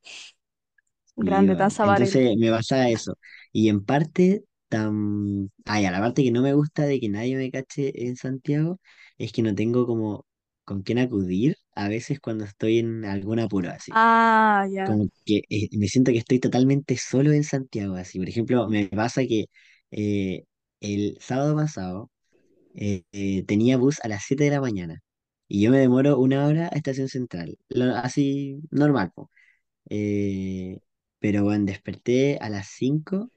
Grande. 1.16 1.54
Tanza 1.56 1.84
Varela. 1.86 2.18
Entonces 2.18 2.36
me 2.36 2.50
pasa 2.50 2.88
eso. 2.90 3.18
Y 3.52 3.68
en 3.68 3.84
parte, 3.84 4.44
tan... 4.68 5.50
Ay, 5.64 5.84
a 5.86 5.90
la 5.90 6.00
parte 6.00 6.22
que 6.22 6.30
no 6.32 6.42
me 6.42 6.52
gusta 6.54 6.84
de 6.86 7.00
que 7.00 7.08
nadie 7.08 7.36
me 7.36 7.50
cache 7.50 8.06
en 8.06 8.16
Santiago, 8.16 8.80
es 9.18 9.32
que 9.32 9.42
no 9.42 9.54
tengo 9.54 9.86
como 9.86 10.26
con 10.64 10.82
quién 10.82 10.98
acudir 10.98 11.56
a 11.78 11.88
veces 11.88 12.20
cuando 12.20 12.44
estoy 12.44 12.78
en 12.78 13.04
algún 13.04 13.40
apuro 13.40 13.70
así. 13.70 14.00
Ah, 14.02 14.64
ya. 14.70 14.84
Como 14.84 15.08
que 15.24 15.42
eh, 15.50 15.68
me 15.78 15.88
siento 15.88 16.12
que 16.12 16.18
estoy 16.18 16.38
totalmente 16.40 16.96
solo 16.96 17.32
en 17.32 17.44
Santiago, 17.44 17.96
así. 17.96 18.18
Por 18.18 18.28
ejemplo, 18.28 18.68
me 18.68 18.88
pasa 18.88 19.22
que 19.26 19.46
eh, 19.90 20.44
el 20.80 21.18
sábado 21.20 21.56
pasado 21.56 22.10
eh, 22.74 23.04
tenía 23.46 23.76
bus 23.76 23.98
a 24.02 24.08
las 24.08 24.24
7 24.26 24.44
de 24.44 24.50
la 24.50 24.60
mañana 24.60 25.02
y 25.48 25.62
yo 25.62 25.70
me 25.70 25.78
demoro 25.78 26.18
una 26.18 26.46
hora 26.46 26.66
a 26.72 26.76
Estación 26.76 27.08
Central, 27.08 27.58
lo- 27.68 27.94
así 27.96 28.60
normal, 28.70 29.12
po. 29.14 29.30
Eh, 29.90 30.80
pero 31.20 31.44
bueno, 31.44 31.66
desperté 31.66 32.38
a 32.40 32.50
las 32.50 32.68
5 32.70 33.32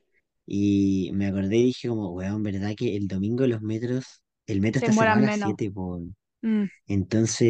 y 0.45 1.11
me 1.13 1.27
acordé 1.27 1.57
y 1.57 1.63
dije 1.65 1.89
como, 1.89 2.11
weón, 2.13 2.43
¿verdad 2.43 2.73
que 2.77 2.95
el 2.97 3.07
domingo 3.07 3.47
los 3.47 3.61
metros, 3.61 4.21
el 4.47 4.61
metro 4.61 4.79
Se 4.79 4.79
está 4.79 4.93
cerrado 4.93 5.17
demoran 5.17 5.19
a 5.19 5.23
las 5.23 5.35
menos. 5.35 5.55
7 5.55 5.71
po? 5.71 6.01
Mm. 6.43 6.71
Entonces 6.87 7.47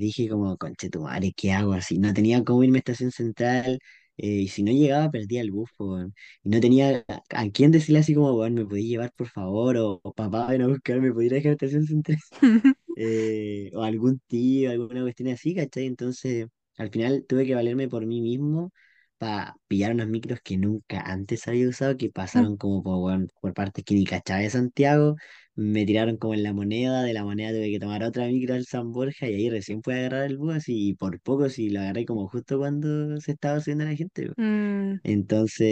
dije 0.00 0.28
como, 0.28 0.56
conche 0.58 0.90
tu 0.90 1.02
madre, 1.02 1.32
¿qué 1.36 1.52
hago 1.52 1.72
así? 1.74 1.98
No 1.98 2.12
tenía 2.14 2.42
cómo 2.44 2.64
irme 2.64 2.78
a 2.78 2.80
Estación 2.80 3.10
Central 3.12 3.78
eh, 4.16 4.26
y 4.28 4.48
si 4.48 4.62
no 4.62 4.72
llegaba 4.72 5.10
perdía 5.10 5.40
el 5.42 5.50
bus, 5.52 5.70
po, 5.76 5.94
weón. 5.94 6.14
Y 6.42 6.50
no 6.50 6.60
tenía 6.60 7.04
a, 7.08 7.22
a 7.30 7.50
quién 7.50 7.70
decirle 7.70 8.00
así 8.00 8.14
como, 8.14 8.32
weón, 8.34 8.54
¿me 8.54 8.64
podías 8.66 8.88
llevar 8.88 9.12
por 9.16 9.28
favor? 9.28 9.76
O, 9.76 10.00
o 10.02 10.12
papá, 10.14 10.48
ven 10.48 10.62
a 10.62 10.68
buscarme, 10.68 11.08
¿me 11.08 11.14
podías 11.14 11.32
dejar 11.34 11.50
a 11.50 11.52
Estación 11.54 11.86
Central? 11.86 12.18
eh, 12.96 13.70
o 13.74 13.82
algún 13.82 14.20
tío, 14.26 14.70
alguna 14.70 15.02
cuestión 15.02 15.28
así, 15.30 15.54
¿cachai? 15.54 15.86
Entonces, 15.86 16.46
al 16.78 16.90
final 16.90 17.24
tuve 17.28 17.46
que 17.46 17.54
valerme 17.54 17.88
por 17.88 18.06
mí 18.06 18.20
mismo 18.20 18.72
para 19.20 19.56
pillar 19.68 19.92
unos 19.94 20.08
micros 20.08 20.40
que 20.42 20.58
nunca 20.58 21.00
antes 21.02 21.48
había 21.48 21.68
usado, 21.70 21.96
que 21.96 22.10
Mm. 22.34 22.44
pasaron 22.44 22.58
como 22.58 22.82
por, 22.82 22.96
weón, 23.04 23.28
por 23.40 23.54
partes 23.54 23.84
que 23.84 23.94
ni 23.94 24.04
cachaba 24.06 24.40
de 24.40 24.50
Santiago, 24.50 25.16
me 25.56 25.86
tiraron 25.86 26.18
como 26.18 26.34
en 26.34 26.42
la 26.44 26.54
moneda, 26.54 27.04
de 27.04 27.14
la 27.14 27.24
moneda 27.24 27.52
tuve 27.52 27.70
que 27.70 27.80
tomar 27.80 28.02
otra 28.04 28.26
micro 28.28 28.54
al 28.56 28.66
San 28.66 28.92
Borja 28.92 29.28
y 29.28 29.34
ahí 29.36 29.50
recién 29.50 29.82
pude 29.82 30.00
agarrar 30.00 30.24
el 30.26 30.38
bus 30.38 30.64
y 30.68 30.94
por 30.96 31.20
poco 31.20 31.48
si 31.50 31.70
lo 31.70 31.80
agarré 31.80 32.06
como 32.06 32.28
justo 32.28 32.58
cuando 32.58 33.20
se 33.20 33.32
estaba 33.32 33.60
subiendo 33.60 33.84
la 33.86 33.96
gente. 33.96 34.32
Mm, 34.36 34.96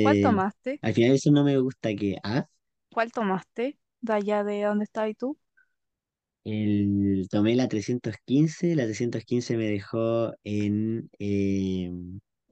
¿Cuál 0.03 0.21
Entonces, 0.21 0.21
tomaste? 0.21 0.83
al 0.83 0.95
final 0.95 1.13
eso 1.13 1.31
no 1.33 1.45
me 1.45 1.59
gusta 1.59 1.95
que, 1.97 2.17
ah, 2.25 2.49
¿Cuál 2.91 3.13
tomaste? 3.13 3.79
De 4.03 4.13
allá 4.13 4.45
de 4.45 4.63
dónde 4.65 4.85
estabas 4.85 5.17
tú. 5.17 5.39
el, 6.45 7.29
tomé 7.31 7.55
la 7.57 7.69
trescientos 7.69 8.15
quince 8.25 8.75
la 8.77 8.85
315 8.85 9.57
me 9.57 9.67
dejó 9.69 10.33
en, 10.45 11.11
eh, 11.19 11.91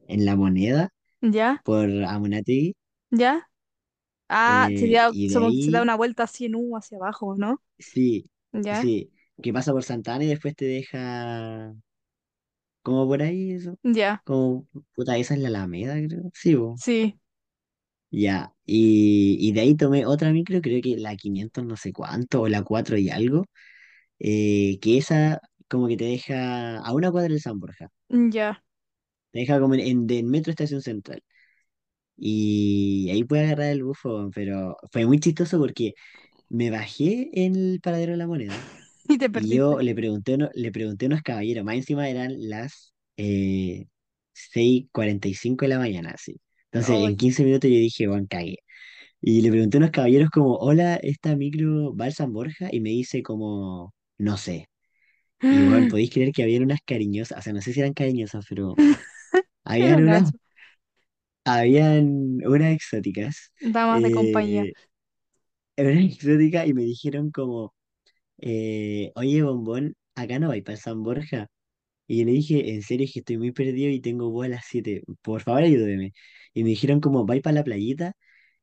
en 0.08 0.24
la 0.26 0.36
moneda 0.36 0.90
¿Ya? 1.20 1.64
por 1.64 1.88
Amunategui 2.04 2.74
¿Ya? 3.10 3.48
Ah, 4.28 4.70
se 4.76 4.88
eh, 4.88 4.92
da, 4.92 5.16
y 5.18 5.28
de 5.28 5.38
se 5.60 5.70
da 5.72 5.82
ahí, 5.82 5.82
una 5.82 5.96
vuelta 5.96 6.24
así 6.24 6.46
en 6.46 6.56
U 6.56 6.76
hacia 6.76 6.98
abajo, 6.98 7.36
¿no? 7.38 7.62
sí, 7.78 8.30
¿Ya? 8.52 8.90
sí, 8.90 9.12
que 9.42 9.52
pasa 9.52 9.72
por 9.72 9.84
Santana 9.84 10.24
y 10.24 10.28
después 10.28 10.54
te 10.56 10.64
deja 10.66 11.74
como 12.82 13.06
por 13.06 13.22
ahí, 13.22 13.52
eso, 13.52 13.78
¿Ya? 13.84 14.24
como, 14.24 14.66
puta, 14.94 15.16
esa 15.18 15.34
es 15.34 15.40
la 15.40 15.48
Alameda, 15.48 15.94
creo, 16.06 16.30
sí, 16.34 16.54
bo. 16.54 16.82
Sí. 16.84 17.18
Ya, 18.10 18.54
y, 18.64 19.36
y 19.40 19.52
de 19.52 19.60
ahí 19.60 19.74
tomé 19.76 20.06
otra 20.06 20.32
micro, 20.32 20.60
creo 20.62 20.80
que 20.80 20.96
la 20.96 21.16
500 21.16 21.64
no 21.66 21.76
sé 21.76 21.92
cuánto, 21.92 22.42
o 22.42 22.48
la 22.48 22.62
4 22.62 22.96
y 22.96 23.10
algo, 23.10 23.44
eh, 24.20 24.78
que 24.80 24.98
esa 24.98 25.40
como 25.68 25.88
que 25.88 25.96
te 25.98 26.04
deja 26.06 26.78
a 26.80 26.92
una 26.94 27.10
cuadra 27.12 27.30
del 27.30 27.40
San 27.42 27.60
Borja, 27.60 27.90
Ya. 28.10 28.62
Te 29.36 29.42
deja 29.42 29.60
como 29.60 29.74
en, 29.74 29.80
en, 29.80 30.06
del 30.06 30.24
metro 30.26 30.50
Estación 30.52 30.82
Central. 30.82 31.22
Y 32.16 33.10
ahí 33.10 33.24
pude 33.24 33.40
agarrar 33.44 33.68
el 33.72 33.84
bufo, 33.84 34.30
pero 34.34 34.76
fue 34.92 35.06
muy 35.06 35.20
chistoso 35.20 35.58
porque 35.58 35.94
me 36.50 36.70
bajé 36.70 37.30
en 37.34 37.56
el 37.56 37.80
paradero 37.82 38.12
de 38.12 38.18
la 38.18 38.26
moneda 38.28 38.64
Y 39.08 39.18
te 39.18 39.30
Y 39.30 39.50
perdiste. 39.50 39.56
yo 39.56 39.80
le 39.80 39.94
pregunté, 39.94 40.32
a 40.34 40.36
uno- 40.36 40.50
le 40.54 40.72
pregunté 40.72 41.06
a 41.06 41.08
unos 41.08 41.22
caballeros, 41.22 41.64
más 41.64 41.76
encima 41.76 42.08
eran 42.08 42.34
las 42.48 42.94
eh, 43.18 43.86
seis 44.32 44.86
cuarenta 44.92 45.28
y 45.28 45.34
cinco 45.34 45.64
de 45.66 45.70
la 45.70 45.78
mañana, 45.78 46.10
así. 46.14 46.40
Entonces, 46.66 46.96
en 47.00 47.16
Ay. 47.16 47.18
15 47.18 47.44
minutos 47.44 47.70
yo 47.70 47.76
dije, 47.78 48.06
bueno, 48.08 48.26
cagué. 48.30 48.58
Y 49.22 49.42
le 49.42 49.50
pregunté 49.50 49.78
a 49.78 49.80
unos 49.80 49.90
caballeros 49.92 50.30
como, 50.30 50.56
hola, 50.56 50.96
¿esta 50.96 51.36
micro 51.36 51.94
va 51.96 52.06
al 52.06 52.14
San 52.14 52.32
Borja? 52.34 52.68
Y 52.72 52.80
me 52.80 52.90
dice 52.90 53.22
como, 53.22 53.94
no 54.18 54.36
sé. 54.38 54.68
Y 55.48 55.64
bueno, 55.64 55.86
podéis 55.88 56.10
creer 56.10 56.32
que 56.32 56.42
habían 56.42 56.64
unas 56.64 56.80
cariñosas, 56.84 57.38
o 57.38 57.42
sea, 57.42 57.52
no 57.52 57.62
sé 57.62 57.72
si 57.72 57.80
eran 57.80 57.94
cariñosas, 57.94 58.44
pero 58.48 58.78
habían 59.66 60.00
un 60.04 60.04
unas, 60.04 60.32
habían 61.44 62.38
unas 62.46 62.72
exóticas, 62.74 63.52
Damas 63.60 64.00
de 64.02 64.10
compañía. 64.10 64.66
eh, 64.66 64.74
unas 65.76 65.98
exóticas 66.04 66.66
y 66.66 66.74
me 66.74 66.82
dijeron 66.82 67.30
como, 67.30 67.74
eh, 68.38 69.12
oye, 69.16 69.42
bombón, 69.42 69.96
acá 70.14 70.38
no 70.38 70.48
vais 70.50 70.64
para 70.64 70.78
San 70.78 71.02
Borja. 71.02 71.48
Y 72.08 72.20
yo 72.20 72.26
le 72.26 72.32
dije, 72.32 72.74
en 72.74 72.82
serio, 72.82 73.06
es 73.06 73.12
que 73.14 73.20
estoy 73.20 73.38
muy 73.38 73.52
perdido 73.52 73.90
y 73.90 74.00
tengo 74.00 74.30
vuelo 74.30 74.54
a 74.54 74.58
las 74.58 74.66
siete 74.68 75.02
por 75.22 75.42
favor 75.42 75.62
ayúdeme. 75.64 76.12
Y 76.54 76.64
me 76.64 76.70
dijeron 76.70 77.00
como, 77.00 77.26
¿vais 77.26 77.42
para 77.42 77.54
la 77.56 77.64
playita? 77.64 78.14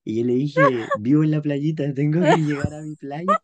Y 0.04 0.20
yo 0.22 0.26
le 0.28 0.34
dije, 0.36 0.92
vivo 0.94 1.24
en 1.24 1.32
la 1.32 1.42
playita, 1.42 1.94
tengo 1.96 2.26
que 2.28 2.38
llegar 2.44 2.74
a 2.76 2.82
mi 2.84 2.96
playa. 2.98 3.40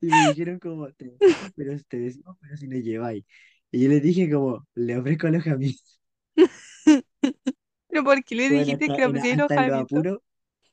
Y 0.00 0.12
me 0.12 0.20
dijeron 0.22 0.58
como, 0.58 0.90
te 0.92 1.12
pero, 1.56 1.76
te 1.88 1.98
decimos, 1.98 2.36
pero 2.40 2.56
si 2.56 2.68
nos 2.68 2.80
lleváis. 2.82 3.24
Y 3.72 3.82
yo 3.82 3.88
les 3.88 4.02
dije 4.02 4.30
como, 4.30 4.66
le 4.74 4.96
ofrezco 4.98 5.26
alojamiento. 5.28 5.80
¿Pero 7.88 8.04
por 8.04 8.24
qué 8.24 8.34
le 8.34 8.48
Bueno, 8.48 8.74
dijiste 8.88 8.90
hasta 8.90 8.92
que 8.92 9.02
le 9.02 9.06
ofrecía 9.08 9.34
hasta 9.34 9.56
en 9.56 9.66
los 9.66 9.76
alojamiento? 9.76 9.84
apuros, 9.84 10.18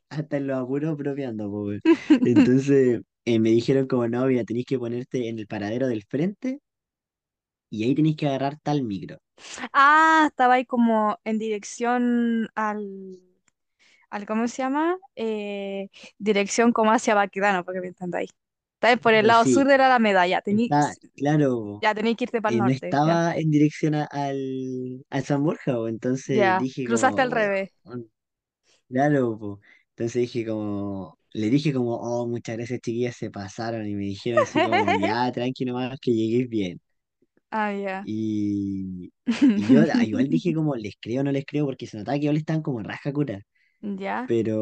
hasta 0.10 0.38
en 0.38 0.48
los 0.48 0.58
apuros 0.64 0.98
bromeando, 0.98 1.50
po, 1.52 1.66
weón. 1.68 1.82
Entonces 2.24 3.02
eh, 3.26 3.40
me 3.40 3.52
dijeron 3.52 3.88
como, 3.88 4.08
no, 4.10 4.26
mira, 4.28 4.44
tenéis 4.46 4.66
que 4.68 4.80
ponerte 4.80 5.30
en 5.30 5.40
el 5.40 5.48
paradero 5.48 5.88
del 5.88 6.04
frente 6.06 6.62
y 7.70 7.84
ahí 7.86 7.96
tenéis 7.96 8.18
que 8.18 8.28
agarrar 8.28 8.60
tal 8.62 8.84
micro. 8.84 9.20
Ah, 9.74 10.26
estaba 10.30 10.56
ahí 10.56 10.66
como 10.66 11.20
en 11.24 11.40
dirección 11.40 12.50
al, 12.56 13.20
al 14.10 14.26
¿cómo 14.28 14.48
se 14.48 14.60
llama? 14.64 14.98
Eh, 15.16 15.90
dirección 16.20 16.74
como 16.74 16.92
hacia 16.92 17.16
Baquedano, 17.16 17.66
porque 17.66 17.82
me 17.82 17.88
ahí. 18.20 18.28
Está 18.78 18.90
ahí 18.90 18.96
por 18.98 19.14
el 19.14 19.28
lado 19.28 19.46
sur 19.46 19.68
de 19.68 19.78
la 19.78 19.88
Alameda, 19.88 20.26
ya 20.28 20.42
claro. 21.16 21.84
ya 21.84 21.94
tení 21.96 22.16
que 22.16 22.26
irte 22.26 22.42
para 22.42 22.54
el 22.54 22.58
eh, 22.58 22.62
no 22.62 22.72
norte, 22.72 22.88
ya. 23.08 23.16
estaba 23.16 23.36
en 23.38 23.52
dirección 23.52 23.96
a- 23.96 24.06
al, 24.06 25.06
al 25.10 25.24
San 25.26 25.44
Borja, 25.44 25.80
o 25.80 25.88
entonces 25.88 26.58
Ya, 26.58 26.58
dije 26.58 26.84
cruzaste 26.84 27.22
como, 27.22 27.22
al 27.22 27.32
revés. 27.32 27.72
claro, 28.90 29.38
po. 29.40 29.60
Entonces 29.92 30.22
dije 30.22 30.46
como, 30.46 31.18
le 31.34 31.50
dije 31.50 31.74
como, 31.74 31.96
oh, 31.98 32.28
muchas 32.28 32.58
gracias 32.58 32.80
chiquillas, 32.82 33.16
se 33.16 33.32
pasaron 33.32 33.88
y 33.88 33.96
me 33.96 34.06
dijeron 34.06 34.42
así 34.42 34.62
como, 34.62 34.88
ya, 34.92 35.32
tranquilo 35.32 35.74
más 35.74 36.00
que 36.00 36.12
lleguéis 36.14 36.50
bien. 36.50 36.80
Ah, 37.52 37.72
ya. 37.72 38.10
Y, 38.10 39.12
y 39.54 39.68
yo 39.68 39.84
igual 40.02 40.30
dije 40.30 40.54
como, 40.54 40.76
les 40.76 40.96
creo 41.00 41.22
o 41.22 41.24
no 41.24 41.32
les 41.32 41.46
creo, 41.46 41.66
porque 41.66 41.88
se 41.88 41.98
notaba 41.98 42.18
que 42.18 42.24
igual 42.26 42.38
estaban 42.38 42.62
como 42.62 42.82
raja 42.84 43.12
cura, 43.14 43.42
Ya. 43.82 44.30
pero 44.30 44.56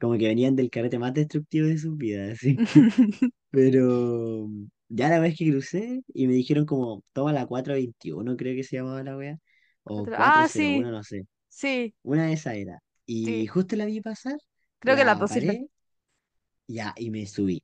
como 0.00 0.18
que 0.18 0.28
venían 0.28 0.56
del 0.56 0.70
carrete 0.70 0.98
más 0.98 1.14
destructivo 1.14 1.66
de 1.68 1.78
sus 1.78 1.96
vidas, 1.96 2.32
así. 2.38 2.62
Pero 3.50 4.48
ya 4.88 5.08
la 5.10 5.20
vez 5.20 5.36
que 5.38 5.50
crucé 5.50 6.02
y 6.14 6.26
me 6.26 6.34
dijeron 6.34 6.66
como, 6.66 7.04
toma 7.12 7.32
la 7.32 7.46
421 7.46 8.36
creo 8.36 8.54
que 8.56 8.64
se 8.64 8.76
llamaba 8.76 9.02
la 9.04 9.16
wea, 9.16 9.38
o 9.84 10.02
Otro- 10.02 10.16
Ah, 10.18 10.48
sí, 10.48 10.90
no 10.92 11.02
sé, 11.04 11.26
sí, 11.48 11.94
una 12.02 12.26
de 12.26 12.34
esas 12.34 12.56
era. 12.56 12.80
Y 13.06 13.46
sí. 13.46 13.48
justo 13.48 13.76
la 13.76 13.86
vi 13.86 14.00
pasar, 14.02 14.36
Creo 14.80 14.96
que 14.96 15.04
las 15.04 15.18
la 15.18 15.18
dos 15.18 15.30
sirven. 15.30 15.58
paré, 15.58 15.68
ya, 16.66 16.94
y 16.96 17.10
me 17.10 17.26
subí. 17.26 17.62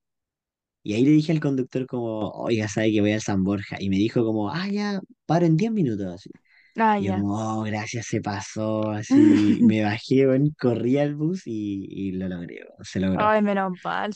Y 0.84 0.94
ahí 0.94 1.04
le 1.04 1.10
dije 1.12 1.32
al 1.32 1.40
conductor 1.40 1.86
como, 1.86 2.30
oiga, 2.32 2.68
sabe 2.68 2.92
que 2.92 3.00
voy 3.02 3.12
al 3.12 3.22
San 3.22 3.44
Borja. 3.44 3.76
Y 3.80 3.90
me 3.90 3.96
dijo 3.98 4.24
como, 4.24 4.50
ah, 4.50 4.68
ya, 4.68 5.00
paro 5.26 5.46
en 5.46 5.56
10 5.56 5.72
minutos, 5.72 6.06
así. 6.14 6.30
Ah, 6.78 6.96
Y 6.96 7.06
yo 7.06 7.12
ya. 7.12 7.24
como, 7.24 7.60
oh, 7.60 7.62
gracias, 7.64 8.06
se 8.06 8.20
pasó, 8.20 8.90
así. 8.90 9.60
Me 9.64 9.82
bajé, 9.84 10.26
weón, 10.26 10.54
corrí 10.58 10.98
al 10.98 11.14
bus 11.16 11.42
y, 11.46 11.87
y 11.90 12.12
lo 12.12 12.28
logré, 12.28 12.60
se 12.82 13.00
logró. 13.00 13.30
Ay, 13.30 13.42
menos 13.42 13.78
mal. 13.82 14.12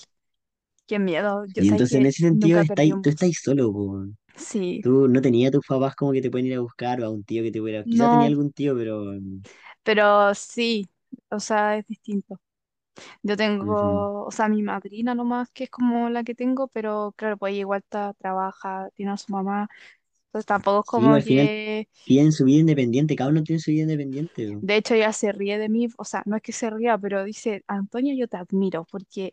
Qué 0.86 0.98
miedo. 0.98 1.46
Yo 1.48 1.64
Y 1.64 1.66
sé 1.66 1.68
entonces 1.68 1.98
en 1.98 2.06
que 2.06 2.06
ese 2.06 2.22
sentido, 2.22 2.60
nunca 2.60 2.64
perdí 2.64 2.92
estáis, 2.92 2.94
un 2.94 3.02
tú 3.02 3.10
bus. 3.10 3.10
estás 3.10 3.30
solo, 3.42 3.72
po, 3.72 4.06
Sí. 4.36 4.82
Tú 4.82 5.08
no 5.08 5.20
tenías 5.22 5.52
tus 5.52 5.66
papás 5.66 5.96
como 5.96 6.12
que 6.12 6.22
te 6.22 6.30
pueden 6.30 6.46
ir 6.48 6.54
a 6.56 6.60
buscar 6.60 7.02
o 7.02 7.06
a 7.06 7.10
un 7.10 7.24
tío 7.24 7.42
que 7.44 7.52
te 7.52 7.60
pudiera. 7.60 7.84
Quizás 7.86 8.10
tenía 8.10 8.28
No, 8.28 8.30
algún 8.30 8.52
tío, 8.52 8.76
pero. 8.76 9.04
mm, 9.14 9.42
pero 9.82 10.34
sí. 10.34 10.88
O 11.30 11.40
sea, 11.40 11.76
es 11.78 11.86
distinto. 11.86 12.40
Yo 13.22 13.36
ujú. 13.60 14.08
tengo, 14.16 14.24
o 14.26 14.30
sea, 14.32 14.48
mi 14.48 14.62
madrina 14.62 15.14
nomás, 15.14 15.50
que 15.52 15.64
es 15.64 15.70
como 15.70 16.10
la 16.10 16.24
que 16.24 16.34
tengo, 16.34 16.68
pero 16.68 17.14
claro, 17.16 17.36
pues 17.38 17.52
ella 17.52 17.60
igual 17.62 17.80
está, 17.80 18.14
trabaja, 18.14 18.90
tiene 18.94 19.12
a 19.12 19.16
su 19.18 19.32
mamá. 19.32 19.68
Entonces 20.28 20.46
tampoco 20.46 20.80
es 20.80 20.86
Sí, 20.92 21.02
como 21.04 21.22
final 21.22 21.48
que 21.48 21.88
tienen 22.04 22.32
su 22.32 22.44
vida 22.44 22.60
independiente, 22.60 23.16
cada 23.16 23.30
uno 23.30 23.42
tiene 23.44 23.60
su 23.60 23.70
vida 23.70 23.82
independiente. 23.82 24.58
De 24.60 24.76
hecho, 24.76 24.94
ella 24.94 25.12
se 25.12 25.30
ríe 25.32 25.56
de 25.58 25.68
mí, 25.68 25.88
o 25.98 26.04
sea, 26.04 26.22
no 26.26 26.36
es 26.36 26.42
que 26.42 26.52
se 26.52 26.68
ría, 26.70 26.98
pero 26.98 27.22
dice, 27.24 27.62
Antonia, 27.68 28.14
yo 28.16 28.26
te 28.28 28.36
admiro 28.38 28.84
porque 28.90 29.32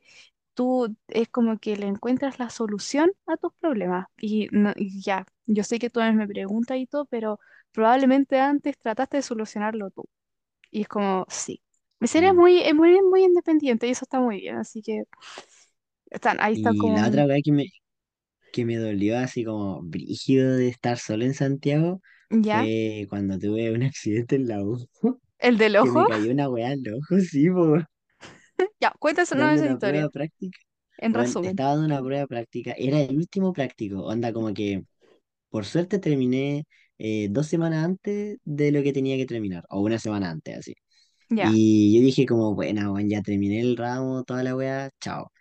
tú 0.55 0.95
es 1.09 1.29
como 1.29 1.59
que 1.59 1.77
le 1.77 1.87
encuentras 1.87 2.39
la 2.39 2.49
solución 2.49 3.11
a 3.27 3.37
tus 3.37 3.53
problemas. 3.55 4.07
Y, 4.19 4.49
no- 4.51 4.73
y 4.75 5.01
ya, 5.01 5.25
yo 5.45 5.63
sé 5.63 5.79
que 5.79 5.89
tú 5.91 6.01
me 6.01 6.27
preguntas 6.27 6.77
y 6.77 6.87
todo, 6.87 7.05
pero 7.05 7.39
probablemente 7.71 8.39
antes 8.39 8.77
trataste 8.79 9.17
de 9.19 9.23
solucionarlo 9.23 9.91
tú. 9.91 10.05
Y 10.71 10.81
es 10.83 10.87
como, 10.89 11.25
sí. 11.29 11.61
Mi 11.99 12.07
serie 12.09 12.29
es 12.31 12.35
Mm. 12.35 12.37
muy, 12.37 12.61
es 12.61 12.75
muy, 12.75 13.01
muy 13.03 13.23
independiente 13.25 13.87
y 13.87 13.91
eso 13.91 14.05
está 14.05 14.19
muy 14.21 14.39
bien, 14.41 14.57
así 14.57 14.81
que 14.83 15.03
están, 16.09 16.37
ahí 16.41 16.53
está 16.53 16.73
Y 16.73 16.75
como 16.75 16.99
la 17.01 17.07
otra 17.07 17.25
vez 17.27 17.41
que 17.43 17.51
me, 17.51 17.65
que 18.55 18.65
me 18.65 18.77
dolió 18.77 19.19
así 19.19 19.45
como 19.45 19.83
brígido 19.83 20.55
de 20.57 20.69
estar 20.69 20.99
solo 20.99 21.25
en 21.25 21.35
Santiago 21.35 22.01
¿Ya? 22.29 22.69
fue 22.69 23.07
cuando 23.09 23.39
tuve 23.39 23.71
un 23.73 23.83
accidente 23.83 24.37
en 24.37 24.47
la 24.49 24.63
U, 24.63 24.87
¿El 25.39 25.57
del 25.57 25.77
que 25.79 25.91
ojo? 25.91 25.91
me 25.91 26.05
cayó 26.05 26.31
una 26.33 26.49
weá 26.49 26.71
al 26.71 26.83
ojo, 26.95 27.19
sí, 27.21 27.49
po, 27.51 27.77
Ya, 28.79 28.91
cuéntanos 28.99 29.29
dando 29.31 29.61
esa 29.61 29.67
una 29.67 29.69
historia, 29.69 30.09
práctica. 30.09 30.57
en 30.97 31.13
Bueno, 31.13 31.35
resumen. 31.35 31.41
estaba 31.41 31.71
dando 31.71 31.85
una 31.87 32.03
prueba 32.03 32.27
práctica, 32.27 32.73
era 32.77 32.99
el 33.01 33.17
último 33.17 33.53
práctico, 33.53 34.03
onda 34.05 34.33
como 34.33 34.53
que 34.53 34.83
Por 35.49 35.65
suerte 35.65 35.99
terminé 35.99 36.65
eh, 36.99 37.29
dos 37.31 37.47
semanas 37.47 37.85
antes 37.85 38.39
de 38.45 38.71
lo 38.73 38.83
que 38.83 38.93
tenía 38.93 39.17
que 39.17 39.25
terminar, 39.27 39.65
o 39.69 39.81
una 39.81 39.99
semana 39.99 40.31
antes, 40.31 40.57
así. 40.59 40.75
Ya. 41.29 41.53
Y 41.53 41.95
yo 41.97 42.03
dije 42.05 42.25
como, 42.27 42.55
bueno, 42.55 42.91
bueno, 42.93 43.09
ya 43.09 43.21
terminé 43.23 43.61
el 43.61 43.77
ramo, 43.77 44.23
toda 44.25 44.43
la 44.43 44.55
weá, 44.55 44.91
chao. 45.01 45.31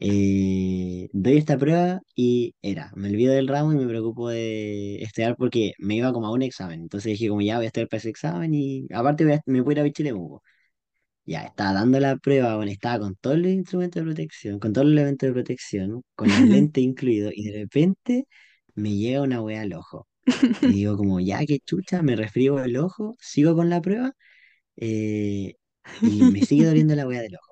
Eh, 0.00 1.08
doy 1.12 1.36
esta 1.36 1.58
prueba 1.58 2.00
y 2.16 2.54
era, 2.62 2.90
me 2.96 3.08
olvido 3.08 3.34
del 3.34 3.46
ramo 3.48 3.72
y 3.72 3.76
me 3.76 3.86
preocupo 3.86 4.30
de 4.30 4.96
estudiar 5.02 5.36
porque 5.36 5.74
me 5.78 5.96
iba 5.96 6.12
como 6.12 6.26
a 6.26 6.32
un 6.32 6.42
examen. 6.42 6.80
Entonces 6.82 7.12
dije 7.12 7.28
como, 7.28 7.42
ya 7.42 7.56
voy 7.56 7.66
a 7.66 7.68
estudiar 7.68 7.88
para 7.88 7.98
ese 7.98 8.08
examen 8.10 8.54
y 8.54 8.86
aparte 8.92 9.24
voy 9.24 9.34
a- 9.34 9.40
me 9.46 9.60
voy 9.60 9.72
a 9.74 9.78
ir 9.78 9.80
a 9.80 9.84
Pichilemu. 9.84 10.40
Ya, 11.24 11.42
estaba 11.44 11.72
dando 11.74 12.00
la 12.00 12.16
prueba, 12.16 12.56
bueno, 12.56 12.72
estaba 12.72 13.00
con 13.00 13.16
todos 13.16 13.38
los 13.38 13.48
instrumentos 13.52 14.00
de 14.02 14.06
protección, 14.06 14.58
con 14.58 14.72
todos 14.72 14.86
los 14.88 14.94
elementos 14.94 15.28
de 15.28 15.32
protección, 15.34 16.02
con 16.16 16.32
las 16.32 16.42
lentes 16.48 16.82
incluidos, 16.84 17.32
y 17.36 17.44
de 17.50 17.60
repente 17.60 18.26
me 18.74 18.96
llega 18.96 19.22
una 19.22 19.40
weá 19.42 19.62
al 19.62 19.74
ojo. 19.74 20.08
Y 20.60 20.72
digo 20.74 20.96
como, 20.96 21.20
ya 21.20 21.44
que 21.46 21.60
chucha, 21.60 22.02
me 22.02 22.16
resfrío 22.16 22.62
el 22.64 22.76
ojo, 22.78 23.16
sigo 23.20 23.54
con 23.56 23.70
la 23.70 23.80
prueba 23.82 24.12
eh, 24.76 25.54
y 26.02 26.26
me 26.26 26.42
sigue 26.42 26.66
doliendo 26.66 26.94
la 26.96 27.06
hueá 27.08 27.22
del 27.22 27.36
ojo. 27.36 27.51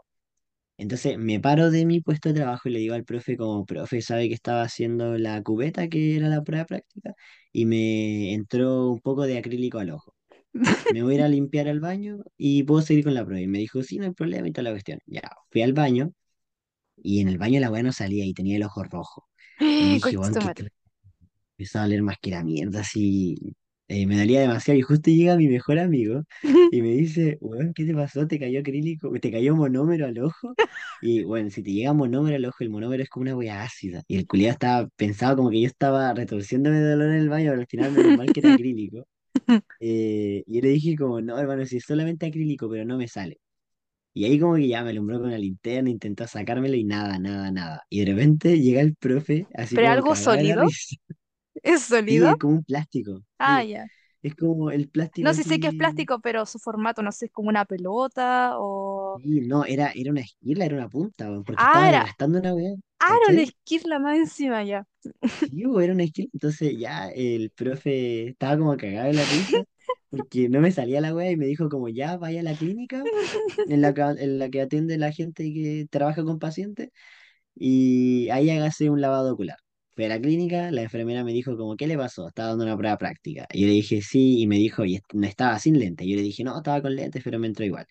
Entonces 0.81 1.19
me 1.19 1.39
paro 1.41 1.71
de 1.71 1.85
mi 1.85 2.01
puesto 2.01 2.31
de 2.31 2.37
trabajo 2.37 2.69
y 2.69 2.73
le 2.73 2.79
digo 2.79 2.95
al 2.95 3.05
profe 3.05 3.37
como, 3.37 3.67
profe, 3.67 4.01
sabe 4.01 4.29
que 4.29 4.35
estaba 4.35 4.63
haciendo 4.63 5.19
la 5.19 5.43
cubeta, 5.43 5.89
que 5.89 6.17
era 6.17 6.29
la 6.29 6.43
prueba 6.43 6.65
práctica, 6.65 7.15
y 7.53 7.67
me 7.67 8.33
entró 8.33 8.89
un 8.91 9.01
poco 9.01 9.25
de 9.27 9.37
acrílico 9.39 9.79
al 9.79 9.91
ojo. 9.91 10.15
Me 10.95 11.03
voy 11.03 11.15
a 11.15 11.17
ir 11.17 11.23
a 11.23 11.29
limpiar 11.29 11.69
al 11.69 11.81
baño 11.81 12.21
y 12.37 12.63
puedo 12.65 12.83
seguir 12.83 13.05
con 13.05 13.15
la 13.15 13.25
prueba. 13.25 13.41
Y 13.43 13.47
me 13.47 13.59
dijo, 13.59 13.83
sí, 13.83 13.99
no 13.99 14.07
hay 14.07 14.13
problema 14.13 14.49
y 14.49 14.53
toda 14.53 14.65
la 14.65 14.71
cuestión. 14.73 15.01
Ya, 15.07 15.23
fui 15.51 15.63
al 15.63 15.73
baño 15.75 16.13
y 16.97 17.21
en 17.21 17.29
el 17.29 17.39
baño 17.39 17.61
la 17.61 17.71
weá 17.71 17.83
no 17.83 17.93
salía 17.93 18.25
y 18.25 18.35
tenía 18.35 18.57
el 18.57 18.65
ojo 18.65 18.85
rojo. 18.85 19.29
Y 19.61 19.61
dije, 19.95 20.11
¿qué 20.11 20.41
madre. 20.41 20.71
empezaba 21.59 21.85
a 21.85 21.89
oler 21.89 22.03
más 22.03 22.17
que 22.21 22.31
la 22.31 22.45
mierda, 22.45 22.81
así, 22.81 23.37
eh, 23.91 24.07
me 24.07 24.17
dolía 24.17 24.41
demasiado. 24.41 24.79
Y 24.79 24.83
justo 24.83 25.11
llega 25.11 25.37
mi 25.37 25.49
mejor 25.49 25.81
amigo 25.81 26.23
y 26.73 26.81
me 26.81 26.91
dice, 26.91 27.39
weón, 27.41 27.75
¿qué 27.75 27.85
te 27.85 27.93
pasó? 27.93 28.27
¿Te 28.27 28.39
cayó 28.39 28.61
acrílico? 28.61 29.11
¿Te 29.21 29.33
cayó 29.33 29.57
monómero 29.57 30.07
al 30.07 30.17
ojo? 30.21 30.55
Y 31.03 31.25
bueno, 31.25 31.51
si 31.51 31.63
te 31.63 31.73
llega 31.73 31.93
monómero 31.93 32.37
al 32.37 32.45
ojo, 32.45 32.59
el 32.61 32.71
monómero 32.71 33.03
es 33.03 33.09
como 33.09 33.23
una 33.23 33.37
wea 33.37 33.63
ácida. 33.65 34.03
Y 34.07 34.17
el 34.17 34.29
culiado 34.29 34.53
estaba 34.53 34.89
pensado 34.97 35.37
como 35.37 35.51
que 35.51 35.61
yo 35.61 35.67
estaba 35.67 36.15
retorciéndome 36.15 36.79
de 36.79 36.91
dolor 36.91 37.11
en 37.11 37.17
el 37.17 37.29
baño, 37.29 37.51
pero 37.51 37.63
al 37.63 37.67
final 37.67 37.93
menos 37.93 38.17
mal 38.17 38.33
que 38.33 38.41
era 38.41 38.55
acrílico. 38.55 39.07
Eh, 39.83 40.45
y 40.47 40.57
yo 40.57 40.61
le 40.61 40.69
dije 40.69 40.95
como, 40.97 41.23
no, 41.23 41.39
hermano, 41.39 41.65
si 41.65 41.79
es 41.79 41.85
solamente 41.85 42.27
acrílico, 42.27 42.69
pero 42.69 42.85
no 42.85 42.99
me 42.99 43.09
sale. 43.09 43.39
Y 44.13 44.25
ahí 44.27 44.39
como 44.39 44.57
que 44.57 44.69
ya 44.69 44.83
me 44.83 44.91
alumbró 44.91 45.21
con 45.21 45.31
la 45.31 45.39
linterna, 45.39 45.89
intentó 45.89 46.27
sacármelo 46.27 46.77
y 46.77 46.85
nada, 46.85 47.19
nada, 47.19 47.51
nada. 47.51 47.83
Y 47.89 48.01
de 48.01 48.13
repente 48.13 48.61
llega 48.61 48.83
el 48.83 48.95
profe, 48.97 49.47
así 49.55 49.77
¿Pero 49.77 49.87
como 50.03 50.13
algo 50.13 50.17
sólido? 50.17 50.67
¿Es 51.63 51.83
Sí, 52.07 52.17
sólido? 52.17 52.29
es 52.31 52.37
como 52.39 52.55
un 52.57 52.65
plástico. 52.65 53.25
Ah, 53.39 53.63
Sí, 53.63 53.65
ya. 53.65 53.89
es 54.23 54.35
como 54.37 54.71
el 54.71 54.89
plástico 54.91 55.15
No, 55.21 55.35
sí 55.35 55.45
sé 55.45 55.59
que 55.61 55.69
es 55.69 55.75
plástico, 55.75 56.21
pero 56.21 56.47
su 56.47 56.59
formato, 56.59 57.03
no 57.03 57.13
sé, 57.13 57.27
es 57.27 57.33
como 57.33 57.49
una 57.51 57.65
pelota 57.67 58.53
o... 58.59 59.23
Sí, 59.23 59.41
no, 59.43 59.65
era, 59.65 59.91
era 59.95 60.11
una 60.11 60.21
esquirla, 60.21 60.65
era 60.67 60.77
una 60.77 60.89
punta, 60.89 61.29
porque 61.45 61.65
Ah, 61.65 61.65
estaban 61.65 61.89
era 61.89 62.05
aplastando 62.05 62.39
una 62.39 62.55
weá, 62.55 62.75
Aaron 63.01 63.39
¿cachai? 63.39 63.41
Esquirla 63.41 63.99
más 63.99 64.17
encima 64.19 64.63
ya. 64.65 64.87
Sí, 65.51 65.63
era 65.83 65.93
una 65.95 66.05
esquirla. 66.05 66.31
Entonces 66.35 66.79
ya 66.79 67.09
el 67.09 67.51
profe 67.51 68.29
estaba 68.29 68.59
como 68.59 68.77
cagado 68.77 69.07
de 69.09 69.15
la 69.15 69.25
risa, 69.25 69.65
porque 70.11 70.49
no 70.49 70.61
me 70.61 70.71
salía 70.73 71.01
la 71.01 71.15
weá 71.15 71.31
y 71.31 71.37
me 71.37 71.47
dijo 71.47 71.69
como 71.69 71.89
ya 71.89 72.17
vaya 72.17 72.41
a 72.41 72.43
la 72.43 72.57
clínica 72.57 73.09
en 73.65 73.83
la 73.83 73.95
que, 73.95 74.03
en 74.03 74.39
la 74.39 74.51
que 74.51 74.63
atiende 74.63 74.99
la 74.99 75.13
gente 75.13 75.45
que 75.53 75.87
trabaja 75.91 76.25
con 76.25 76.39
pacientes 76.39 76.91
y 77.57 78.29
ahí 78.31 78.51
hágase 78.51 78.91
un 78.91 79.01
lavado 79.03 79.33
ocular. 79.35 79.59
Fui 79.95 80.05
a 80.05 80.09
la 80.09 80.21
clínica, 80.21 80.71
la 80.71 80.83
enfermera 80.83 81.25
me 81.25 81.33
dijo 81.33 81.57
como, 81.57 81.77
¿qué 81.77 81.87
le 81.87 81.97
pasó? 81.99 82.29
Estaba 82.29 82.51
dando 82.51 82.65
una 82.65 82.77
prueba 82.77 82.97
práctica. 82.99 83.47
Y 83.53 83.63
yo 83.63 83.67
le 83.67 83.73
dije 83.75 84.03
sí, 84.03 84.41
y 84.41 84.47
me 84.47 84.57
dijo, 84.57 84.85
y 84.85 85.01
no 85.13 85.27
estaba 85.27 85.59
sin 85.59 85.79
lente. 85.79 86.05
Y 86.05 86.11
yo 86.11 86.17
le 86.17 86.23
dije, 86.23 86.45
no, 86.45 86.57
estaba 86.57 86.81
con 86.83 86.95
lentes, 86.97 87.23
pero 87.25 87.39
me 87.39 87.47
entró 87.49 87.65
igual. 87.65 87.87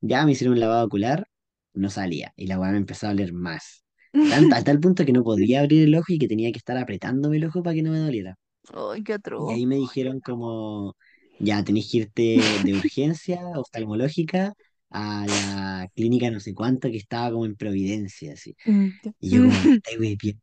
Ya 0.00 0.24
me 0.26 0.32
hicieron 0.32 0.54
un 0.54 0.60
lavado 0.60 0.86
ocular, 0.86 1.26
no 1.74 1.90
salía, 1.90 2.32
y 2.36 2.46
la 2.46 2.58
weá 2.60 2.70
me 2.72 2.78
empezó 2.78 3.06
a 3.06 3.10
doler 3.10 3.32
más. 3.32 3.84
Tanto, 4.26 4.56
a 4.56 4.64
tal 4.64 4.80
punto 4.80 5.04
que 5.06 5.12
no 5.12 5.24
podía 5.24 5.60
abrir 5.60 5.84
el 5.84 5.94
ojo 5.96 6.12
y 6.12 6.18
que 6.18 6.28
tenía 6.28 6.52
que 6.52 6.58
estar 6.58 6.76
apretándome 6.78 7.36
el 7.38 7.44
ojo 7.46 7.62
para 7.62 7.74
que 7.76 7.82
no 7.82 7.92
me 7.92 7.98
doliera. 8.00 8.36
Ay, 8.74 9.02
qué 9.02 9.14
Y 9.36 9.52
atroz. 9.52 9.52
ahí 9.52 9.66
me 9.66 9.76
dijeron 9.76 10.20
como, 10.20 10.96
ya 11.38 11.64
tenés 11.64 11.90
que 11.90 11.98
irte 11.98 12.58
de 12.58 12.74
urgencia 12.74 13.40
oftalmológica 13.58 14.54
a 14.90 15.26
la 15.26 15.88
clínica 15.94 16.30
no 16.30 16.40
sé 16.40 16.54
cuánto 16.54 16.88
que 16.90 16.96
estaba 16.98 17.30
como 17.32 17.46
en 17.46 17.56
Providencia, 17.56 18.32
así. 18.34 18.56
Mm. 18.66 18.90
Y 19.20 19.30
yo 19.32 19.42
como, 19.44 19.64
me 19.64 19.72
estáis 19.74 19.98
weando, 19.98 20.40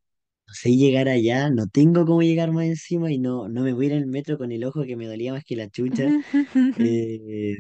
no 0.52 0.56
sé 0.56 0.76
llegar 0.78 1.08
allá, 1.10 1.50
no 1.50 1.68
tengo 1.68 2.06
cómo 2.06 2.22
llegar 2.24 2.52
más 2.52 2.66
encima 2.66 3.12
y 3.12 3.20
no, 3.20 3.48
no 3.50 3.62
me 3.64 3.74
voy 3.74 3.86
a 3.86 3.88
ir 3.90 3.94
en 3.94 4.00
el 4.04 4.08
metro 4.08 4.38
con 4.38 4.52
el 4.52 4.64
ojo 4.66 4.84
que 4.84 4.96
me 4.98 5.08
dolía 5.08 5.34
más 5.34 5.44
que 5.46 5.56
la 5.56 5.70
chucha. 5.70 6.14
Eh, 6.76 7.58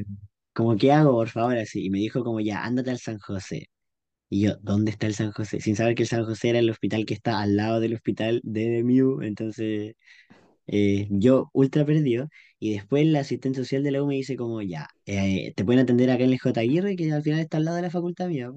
como, 0.53 0.77
¿qué 0.77 0.91
hago, 0.93 1.11
por 1.13 1.29
favor? 1.29 1.57
Así. 1.57 1.85
Y 1.85 1.89
me 1.89 1.99
dijo 1.99 2.23
como, 2.23 2.39
ya, 2.41 2.63
ándate 2.63 2.91
al 2.91 2.99
San 2.99 3.19
José. 3.19 3.69
Y 4.29 4.41
yo, 4.43 4.57
¿dónde 4.61 4.91
está 4.91 5.07
el 5.07 5.15
San 5.15 5.31
José? 5.33 5.61
Sin 5.61 5.75
saber 5.77 5.95
que 5.95 6.03
el 6.03 6.09
San 6.09 6.25
José 6.25 6.49
era 6.49 6.59
el 6.59 6.69
hospital 6.71 7.05
que 7.05 7.13
está 7.15 7.41
al 7.41 7.55
lado 7.57 7.79
del 7.81 7.93
hospital 7.95 8.41
de 8.45 8.83
Miu, 8.83 9.21
entonces 9.23 9.95
eh, 10.67 11.07
yo 11.11 11.49
ultra 11.53 11.85
perdido. 11.85 12.27
Y 12.59 12.73
después 12.73 13.05
la 13.07 13.21
asistente 13.21 13.59
social 13.59 13.83
de 13.83 13.91
la 13.91 14.03
U 14.03 14.07
me 14.07 14.15
dice 14.15 14.35
como, 14.37 14.61
ya, 14.61 14.87
eh, 15.05 15.53
te 15.55 15.65
pueden 15.65 15.81
atender 15.83 16.11
acá 16.11 16.23
en 16.23 16.31
el 16.33 16.39
J. 16.39 16.61
Aguirre, 16.61 16.95
que 16.95 17.11
al 17.11 17.23
final 17.23 17.39
está 17.41 17.57
al 17.57 17.65
lado 17.65 17.77
de 17.77 17.83
la 17.83 17.89
facultad 17.91 18.27
mía. 18.29 18.51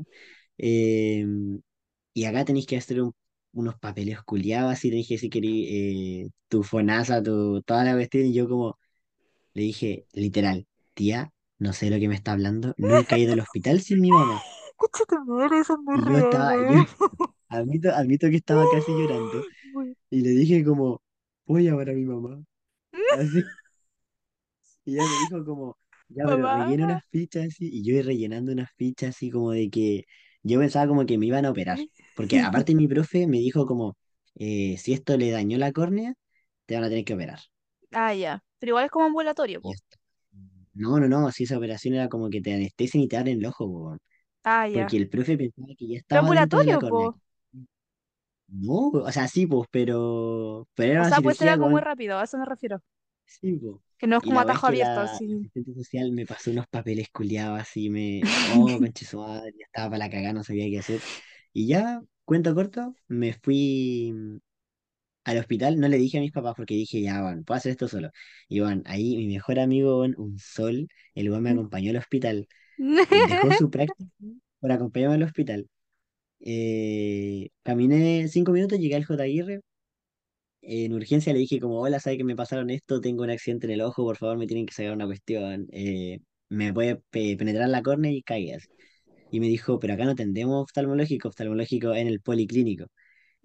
Eh, 0.59 1.27
y 2.15 2.25
acá 2.25 2.45
tenéis 2.45 2.67
que 2.67 2.77
hacer 2.77 3.01
un- 3.03 3.13
unos 3.55 3.79
papeles 3.79 4.23
culiados, 4.23 4.73
así 4.73 4.91
tenéis 4.91 5.09
que 5.09 5.15
decir 5.15 5.31
que 5.31 5.39
eres, 5.39 5.53
eh, 5.53 6.31
tu 6.49 6.63
FONASA, 6.63 7.23
tu, 7.23 7.63
toda 7.63 7.85
la 7.85 7.95
cuestión. 7.95 8.27
Y 8.27 8.35
yo 8.35 8.49
como, 8.49 8.79
le 9.55 9.63
dije, 9.63 10.07
literal, 10.13 10.67
tía, 10.95 11.33
no 11.59 11.73
sé 11.73 11.91
lo 11.91 11.99
que 11.99 12.09
me 12.09 12.15
está 12.17 12.33
hablando, 12.33 12.75
nunca 12.79 13.17
he 13.17 13.21
ido 13.21 13.35
al 13.35 13.41
hospital 13.41 13.81
sin 13.81 14.01
mi 14.01 14.11
mamá. 14.11 14.41
Madre, 15.27 15.61
eso 15.61 15.75
es 15.75 16.01
Y 16.01 16.01
yo 16.07 16.07
real, 16.09 16.25
estaba, 16.25 16.57
yo 16.57 16.63
weón. 16.63 16.87
admito, 17.49 17.91
admito 17.95 18.29
que 18.31 18.37
estaba 18.37 18.65
casi 18.71 18.93
llorando. 18.93 19.45
Y 20.11 20.21
le 20.21 20.31
dije 20.31 20.65
como, 20.65 21.03
voy 21.47 21.67
a 21.67 21.71
llamar 21.71 21.91
a 21.91 21.93
mi 21.93 22.05
mamá. 22.05 22.43
Así. 23.19 23.43
Y 24.85 24.95
ella 24.95 25.05
me 25.05 25.19
dijo 25.19 25.45
como, 25.45 25.79
ya, 26.09 26.25
pero 26.25 26.37
rellena 26.47 26.85
unas 26.85 27.05
fichas 27.11 27.47
así. 27.47 27.69
Y 27.73 27.83
yo 27.85 27.95
iba 27.95 28.03
rellenando 28.03 28.53
unas 28.53 28.71
fichas 28.77 29.11
así 29.11 29.31
como 29.31 29.53
de 29.53 29.71
que 29.71 30.05
yo 30.45 30.61
pensaba 30.61 30.89
como 30.89 31.07
que 31.07 31.19
me 31.19 31.27
iban 31.27 31.47
a 31.47 31.53
operar. 31.53 31.81
Porque 32.15 32.41
aparte 32.41 32.77
mi 32.77 32.89
profe 32.89 33.27
me 33.29 33.39
dijo 33.39 33.67
como, 33.67 33.97
eh, 34.37 34.77
si 34.79 34.95
esto 34.95 35.17
le 35.19 35.31
dañó 35.33 35.59
la 35.59 35.73
córnea, 35.73 36.15
te 36.67 36.77
van 36.77 36.85
a 36.85 36.91
tener 36.91 37.05
que 37.07 37.15
operar. 37.15 37.41
Ah, 37.93 38.13
ya. 38.15 38.43
Pero 38.59 38.71
igual 38.71 38.85
es 38.87 38.91
como 38.91 39.07
ambulatorio, 39.07 39.61
po. 39.63 39.79
no, 40.75 40.99
no, 41.01 41.09
no, 41.09 41.31
si 41.33 41.45
esa 41.45 41.59
operación 41.59 41.95
era 41.95 42.09
como 42.09 42.31
que 42.31 42.41
te 42.41 42.53
anestesian 42.55 43.03
y 43.05 43.09
te 43.09 43.17
abren 43.17 43.39
el 43.39 43.47
ojo, 43.47 43.67
po". 43.69 43.97
Ah, 44.45 44.67
ya. 44.67 44.95
porque 44.95 44.97
el 44.99 45.09
profe 45.11 45.37
pensaba 45.39 45.69
que 45.79 45.89
ya 45.89 45.99
estaba 45.99 46.33
dentro 46.33 46.61
de 46.61 46.67
la 46.67 46.79
ambulatorio, 46.79 46.79
córnea. 46.79 47.11
po. 47.13 47.21
No, 48.49 48.89
o 48.91 49.13
sea, 49.13 49.27
sí, 49.29 49.47
pues, 49.47 49.69
pero, 49.71 50.69
pero 50.75 50.93
era 50.93 51.01
O 51.01 51.05
una 51.05 51.11
sea, 51.11 51.23
puede 51.23 51.37
ser 51.37 51.49
cirugía 51.49 51.51
algo 51.51 51.69
muy 51.69 51.81
rápido, 51.81 52.19
a 52.19 52.25
eso 52.25 52.37
me 52.39 52.45
refiero. 52.47 52.83
Sí, 53.27 53.53
pues. 53.59 53.77
Que 54.05 54.09
no 54.09 54.19
es 54.19 54.23
como 54.23 54.39
atajo 54.39 54.67
abierto, 54.67 54.97
la, 54.97 55.05
así. 55.05 55.25
asistente 55.25 55.73
social 55.73 56.13
me 56.13 56.27
pasó 56.27 56.51
unos 56.51 56.67
papeles 56.67 57.09
culiados 57.11 57.59
así, 57.59 57.89
me... 57.89 58.21
Oh, 58.55 58.69
su 59.09 59.19
madre, 59.19 59.55
ya 59.59 59.65
estaba 59.65 59.89
para 59.89 59.99
la 60.05 60.11
cagada, 60.11 60.35
no 60.35 60.45
sabía 60.45 60.67
qué 60.67 60.79
hacer. 60.79 61.01
Y 61.55 61.69
ya, 61.69 62.03
cuento 62.27 62.55
corto, 62.55 62.95
me 63.09 63.33
fui 63.33 64.13
mm, 64.13 64.37
al 65.25 65.39
hospital, 65.39 65.81
no 65.81 65.89
le 65.89 65.97
dije 65.97 66.19
a 66.19 66.21
mis 66.21 66.33
papás 66.33 66.53
porque 66.55 66.75
dije, 66.75 67.01
ya, 67.01 67.23
bueno, 67.23 67.45
puedo 67.45 67.57
hacer 67.57 67.73
esto 67.73 67.89
solo. 67.89 68.11
Y 68.47 68.61
bueno, 68.61 68.83
ahí 68.85 69.17
mi 69.17 69.27
mejor 69.27 69.59
amigo, 69.59 70.01
un 70.01 70.39
sol, 70.39 70.87
el 71.15 71.31
weón 71.31 71.43
me 71.43 71.53
acompañó 71.53 71.89
al 71.89 71.97
hospital, 71.97 72.47
eh, 72.79 73.07
dejó 73.11 73.53
su 73.53 73.71
práctica 73.71 74.11
por 74.61 74.71
acompañarme 74.71 75.15
al 75.15 75.23
hospital. 75.23 75.67
Eh, 76.41 77.49
caminé 77.63 78.29
cinco 78.29 78.53
minutos, 78.53 78.79
llegué 78.79 78.97
al 78.97 79.07
J. 79.07 79.23
Aguirre, 79.23 79.63
en 80.67 80.93
urgencia 80.95 81.33
le 81.33 81.39
dije 81.41 81.61
como, 81.61 81.81
hola, 81.81 82.01
¿sabe 82.01 82.17
que 82.19 82.25
me 82.25 82.37
pasaron 82.37 82.71
esto? 82.71 83.01
Tengo 83.01 83.23
un 83.25 83.31
accidente 83.31 83.67
en 83.67 83.73
el 83.75 83.81
ojo, 83.83 84.05
por 84.05 84.17
favor, 84.17 84.39
me 84.39 84.47
tienen 84.47 84.67
que 84.67 84.75
sacar 84.75 84.93
una 84.93 85.07
cuestión. 85.07 85.67
eh, 85.73 86.21
me 86.49 86.73
puede 86.73 86.97
pe- 87.11 87.37
penetrar 87.37 87.69
la 87.69 87.83
córnea 87.83 88.13
y 88.13 88.23
caigas. 88.23 88.65
Y 89.31 89.41
me 89.41 89.49
dijo, 89.49 89.79
pero 89.81 89.95
acá 89.95 90.05
no 90.05 90.15
tendemos 90.15 90.63
oftalmológico, 90.65 91.29
oftalmológico 91.29 91.95
en 91.95 92.09
el 92.09 92.21
policlínico. 92.21 92.87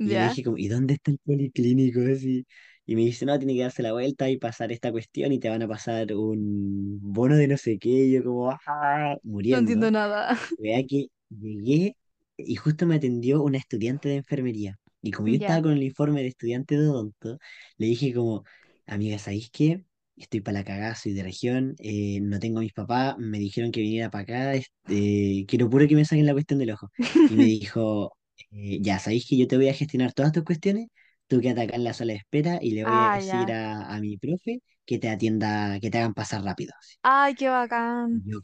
Y 0.03 0.11
yo 0.11 0.17
le 0.17 0.25
dije 0.25 0.43
como, 0.43 0.57
¿y 0.57 0.67
dónde 0.67 0.95
está 0.95 1.11
el 1.11 1.19
policlínico? 1.19 2.01
Así. 2.01 2.45
Y 2.85 2.95
me 2.95 3.01
dice, 3.03 3.25
no, 3.25 3.37
tiene 3.39 3.55
que 3.55 3.61
darse 3.63 3.83
la 3.83 3.93
vuelta 3.93 4.29
y 4.29 4.37
pasar 4.37 4.71
esta 4.71 4.91
cuestión 4.91 5.31
y 5.33 5.39
te 5.39 5.49
van 5.49 5.61
a 5.63 5.67
pasar 5.67 6.13
un 6.15 6.99
bono 7.01 7.35
de 7.37 7.47
no 7.47 7.57
sé 7.57 7.77
qué. 7.79 7.89
Y 7.89 8.11
yo 8.13 8.23
como, 8.23 8.51
¡ah! 8.67 9.15
No 9.47 9.57
entiendo 9.57 9.89
muriendo. 9.89 9.91
nada. 9.91 10.37
Vea 10.57 10.83
que 10.87 11.07
llegué 11.29 11.95
y 12.37 12.55
justo 12.55 12.85
me 12.85 12.95
atendió 12.95 13.41
una 13.43 13.57
estudiante 13.57 14.09
de 14.09 14.15
enfermería. 14.17 14.79
Y 15.01 15.11
como 15.11 15.27
yo 15.29 15.35
Ya. 15.35 15.37
estaba 15.37 15.61
con 15.61 15.73
el 15.73 15.83
informe 15.83 16.21
de 16.21 16.27
estudiante 16.29 16.75
de 16.77 16.87
odonto, 16.89 17.37
le 17.77 17.87
dije 17.87 18.13
como, 18.13 18.43
amiga, 18.85 19.17
¿sabéis 19.19 19.49
qué? 19.51 19.85
Estoy 20.17 20.41
para 20.41 20.59
la 20.59 20.63
cagada, 20.65 20.95
soy 20.95 21.13
de 21.13 21.23
región, 21.23 21.75
eh, 21.79 22.19
no 22.21 22.39
tengo 22.39 22.59
a 22.59 22.61
mis 22.61 22.73
papás, 22.73 23.15
me 23.17 23.39
dijeron 23.39 23.71
que 23.71 23.81
viniera 23.81 24.09
para 24.09 24.23
acá, 24.23 24.53
este, 24.55 25.45
quiero 25.47 25.69
puro 25.69 25.87
que 25.87 25.95
me 25.95 26.03
saquen 26.05 26.25
la 26.25 26.33
cuestión 26.33 26.59
del 26.59 26.71
ojo. 26.71 26.89
Y 27.25 27.37
me 27.37 27.45
dijo, 27.45 28.17
eh, 28.51 28.79
ya, 28.81 28.99
¿sabéis 28.99 29.25
que 29.27 29.37
yo 29.37 29.47
te 29.47 29.55
voy 29.57 29.69
a 29.69 29.73
gestionar 29.73 30.13
todas 30.13 30.31
tus 30.33 30.43
cuestiones? 30.43 30.87
Tú 31.27 31.39
quédate 31.41 31.61
acá 31.61 31.75
en 31.75 31.83
la 31.83 31.93
sala 31.93 32.13
de 32.13 32.17
espera 32.19 32.59
y 32.61 32.71
le 32.71 32.83
voy 32.85 33.01
a 33.01 33.09
Ah, 33.09 33.11
decir 33.11 33.51
ya. 33.51 33.53
a, 33.53 33.85
a 33.95 33.99
mi 34.01 34.17
profe 34.17 34.61
que 34.85 34.97
te 34.99 35.09
atienda, 35.09 35.79
que 35.79 35.89
te 35.91 35.97
hagan 35.99 36.13
pasar 36.13 36.43
rápido. 36.43 36.73
así. 36.79 36.95
Ay, 37.03 37.35
qué 37.35 37.49
bacán. 37.49 38.23
Yo 38.25 38.39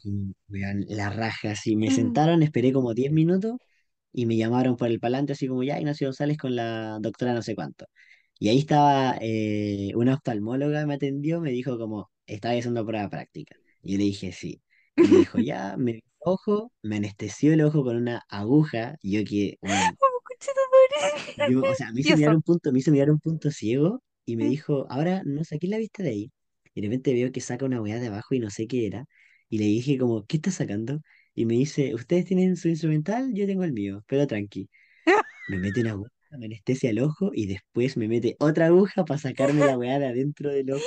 weón, 0.48 0.84
la 0.88 1.10
raja, 1.10 1.50
así 1.52 1.76
me 1.76 1.90
sentaron, 1.90 2.42
esperé 2.42 2.72
como 2.72 2.94
10 2.94 3.10
minutos 3.12 3.56
y 4.16 4.26
me 4.26 4.36
llamaron 4.36 4.76
por 4.76 4.88
el 4.88 5.00
palante 5.00 5.32
así 5.34 5.48
como, 5.48 5.62
ya, 5.64 5.78
Ignacio 5.80 6.08
González 6.08 6.38
con 6.38 6.56
la 6.56 6.98
doctora 7.00 7.34
no 7.34 7.42
sé 7.42 7.54
cuánto. 7.54 7.86
Y 8.38 8.48
ahí 8.50 8.58
estaba 8.58 9.16
eh, 9.20 9.92
una 9.96 10.14
oftalmóloga, 10.14 10.86
me 10.86 10.94
atendió, 10.94 11.40
me 11.40 11.50
dijo 11.52 11.78
como, 11.78 12.10
estaba 12.26 12.54
haciendo 12.56 12.84
prueba 12.86 13.08
práctica. 13.10 13.56
Y 13.82 13.92
yo 13.94 13.98
le 13.98 14.04
dije, 14.04 14.32
sí. 14.32 14.62
Y 14.98 15.08
me 15.08 15.16
dijo, 15.18 15.38
ya, 15.40 15.76
me 15.78 16.02
ojo, 16.20 16.72
me 16.82 16.96
anestesió 16.96 17.52
el 17.54 17.62
ojo 17.62 17.84
con 17.84 17.96
una 17.96 18.22
aguja, 18.28 18.96
y 19.02 19.12
yo 19.18 19.24
que, 19.28 19.58
bueno, 19.62 19.96
Oh, 20.98 21.22
yo, 21.36 21.66
o 21.66 21.74
sea, 21.74 21.92
me 21.92 22.00
hizo 22.00 22.14
mirar 22.14 22.34
un 22.34 22.42
punto, 22.42 22.72
me 22.72 22.78
hizo 22.80 22.90
mirar 22.90 23.10
un 23.10 23.18
punto 23.20 23.50
ciego, 23.50 24.02
y 24.24 24.36
me 24.36 24.44
Mm. 24.44 24.46
dijo, 24.46 24.86
ahora 24.90 25.22
no 25.24 25.44
saqué 25.44 25.68
la 25.68 25.78
vista 25.78 26.02
de 26.02 26.10
ahí. 26.10 26.32
Y 26.74 26.80
de 26.80 26.88
repente 26.88 27.12
veo 27.14 27.32
que 27.32 27.40
saca 27.40 27.64
una 27.64 27.80
weá 27.80 27.98
de 28.00 28.08
abajo 28.08 28.34
y 28.34 28.40
no 28.40 28.50
sé 28.50 28.66
qué 28.66 28.86
era. 28.86 29.04
Y 29.48 29.58
le 29.58 29.64
dije 29.66 29.98
como, 29.98 30.26
¿qué 30.26 30.36
estás 30.36 30.54
sacando? 30.56 31.00
Y 31.36 31.46
me 31.46 31.54
dice, 31.54 31.94
ustedes 31.94 32.24
tienen 32.26 32.56
su 32.56 32.68
instrumental, 32.68 33.32
yo 33.34 33.46
tengo 33.46 33.64
el 33.64 33.72
mío, 33.74 34.02
pero 34.08 34.26
tranqui. 34.26 34.68
Me 35.48 35.58
mete 35.58 35.80
una 35.82 35.92
aguja, 35.92 36.10
me 36.38 36.46
anestesia 36.46 36.90
el 36.90 36.98
ojo 37.00 37.30
y 37.34 37.46
después 37.46 37.96
me 37.96 38.08
mete 38.08 38.36
otra 38.40 38.66
aguja 38.66 39.04
para 39.04 39.18
sacarme 39.18 39.62
la 39.64 39.78
weá 39.78 39.98
de 40.00 40.06
adentro 40.08 40.50
del 40.50 40.72
ojo, 40.72 40.84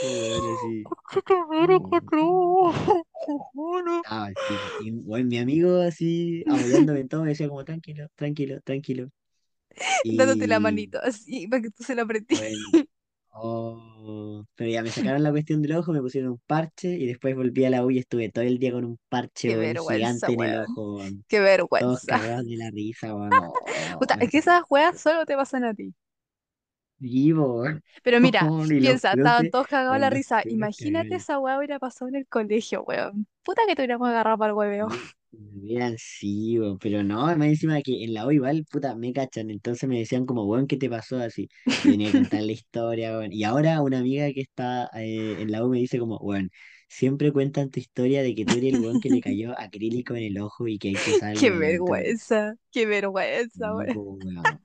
así. 0.54 0.84
Ah, 4.06 4.30
sí, 4.48 4.60
y 4.80 4.92
bueno, 4.92 5.28
mi 5.30 5.38
amigo 5.38 5.80
así 5.82 6.44
apoyándome 6.48 7.02
en 7.02 7.10
todo 7.10 7.24
me 7.24 7.30
decía 7.30 7.48
como 7.48 7.64
tranquilo, 7.66 8.08
tranquilo, 8.16 8.62
tranquilo. 8.62 9.10
Dándote 10.06 10.48
la 10.48 10.60
manito 10.60 11.00
así 11.02 11.48
para 11.48 11.62
que 11.62 11.72
tú 11.72 11.84
se 11.84 11.96
la 11.96 12.04
bueno, 12.04 12.88
oh, 13.42 14.46
pero 14.56 14.70
ya 14.70 14.84
me 14.84 14.92
sacaron 14.92 15.24
la 15.24 15.32
cuestión 15.32 15.62
del 15.62 15.74
ojo, 15.74 15.92
me 15.94 16.02
pusieron 16.02 16.32
un 16.34 16.40
parche 16.48 16.90
y 16.98 17.06
después 17.08 17.36
volví 17.36 17.66
a 17.66 17.70
la 17.70 17.86
U 17.86 17.92
y 17.92 18.00
estuve 18.00 18.30
todo 18.32 18.44
el 18.46 18.60
día 18.60 18.72
con 18.72 18.86
un 18.86 19.00
parche, 19.10 19.50
Qué 19.50 19.58
weón, 19.58 19.60
vergüenza, 19.60 19.88
gigante 19.88 20.34
en 20.34 20.44
el 20.44 20.56
weón. 20.56 20.58
ojo, 20.58 20.98
weón. 20.98 21.26
Qué 21.28 21.40
Todos 21.78 22.02
vergüenza. 22.02 22.08
cagados 22.08 22.46
de 22.46 22.58
la 22.58 22.70
risa, 22.72 23.16
weón. 23.16 23.30
No, 23.30 23.54
Puta, 24.00 24.16
no, 24.16 24.20
es 24.20 24.30
que 24.30 24.40
esas 24.40 24.64
weas 24.70 25.00
solo 25.00 25.26
te 25.26 25.36
pasan 25.36 25.64
a 25.66 25.74
ti. 25.74 25.94
Vivo. 27.00 27.64
Pero 28.04 28.20
mira, 28.22 28.54
los 28.56 28.74
piensa, 28.78 29.14
estaban 29.14 29.50
todos 29.50 29.68
cagados 29.68 30.00
la 30.00 30.10
risa. 30.10 30.44
Imagínate 30.48 31.16
esa 31.16 31.40
wea 31.40 31.58
hubiera 31.58 31.80
pasado 31.80 32.10
en 32.10 32.16
el 32.16 32.28
colegio, 32.28 32.84
weón. 32.84 33.28
Puta 33.44 33.62
que 33.68 33.76
te 33.76 33.82
hubiéramos 33.82 34.10
agarrado 34.10 34.38
para 34.38 34.50
el 34.52 34.56
hueveo. 34.58 34.88
Hubieran 35.32 35.96
sido, 36.00 36.78
pero 36.80 37.04
no, 37.04 37.26
más 37.38 37.48
encima 37.48 37.76
de 37.76 37.84
que 37.84 38.04
en 38.04 38.14
la 38.16 38.26
U 38.26 38.32
igual, 38.32 38.66
puta, 38.66 38.96
me 38.96 39.14
cachan, 39.14 39.52
entonces 39.52 39.88
me 39.88 40.00
decían 40.00 40.26
como, 40.26 40.46
weón, 40.46 40.66
¿qué 40.68 40.76
te 40.78 40.90
pasó 40.90 41.18
así? 41.20 41.48
Y 41.84 41.90
venía 41.90 42.10
a 42.10 42.14
contar 42.14 42.42
la 42.42 42.52
historia, 42.52 43.12
weón. 43.18 43.32
Y 43.32 43.44
ahora 43.44 43.82
una 43.84 44.00
amiga 44.00 44.26
que 44.34 44.42
está 44.42 44.90
eh, 44.96 45.42
en 45.42 45.52
la 45.52 45.64
U 45.64 45.70
me 45.70 45.78
dice 45.80 46.00
como, 46.00 46.18
weón, 46.18 46.50
siempre 46.88 47.32
cuentan 47.32 47.70
tu 47.70 47.80
historia 47.80 48.24
de 48.24 48.34
que 48.34 48.46
tú 48.46 48.58
eres 48.58 48.74
el 48.74 48.80
weón 48.80 49.00
que 49.00 49.12
le 49.12 49.22
cayó 49.22 49.54
acrílico 49.60 50.16
en 50.16 50.24
el 50.24 50.40
ojo 50.40 50.68
y 50.68 50.80
que 50.80 50.90
ahí 50.90 51.00
te 51.00 51.14
Qué 51.34 51.50
salva 51.52 51.52
y 51.52 51.60
weón, 51.60 51.80
todo. 51.84 52.08
vergüenza, 52.08 52.56
qué 52.72 52.86
vergüenza, 52.86 53.74
weón. 53.76 54.00
weón. 54.24 54.62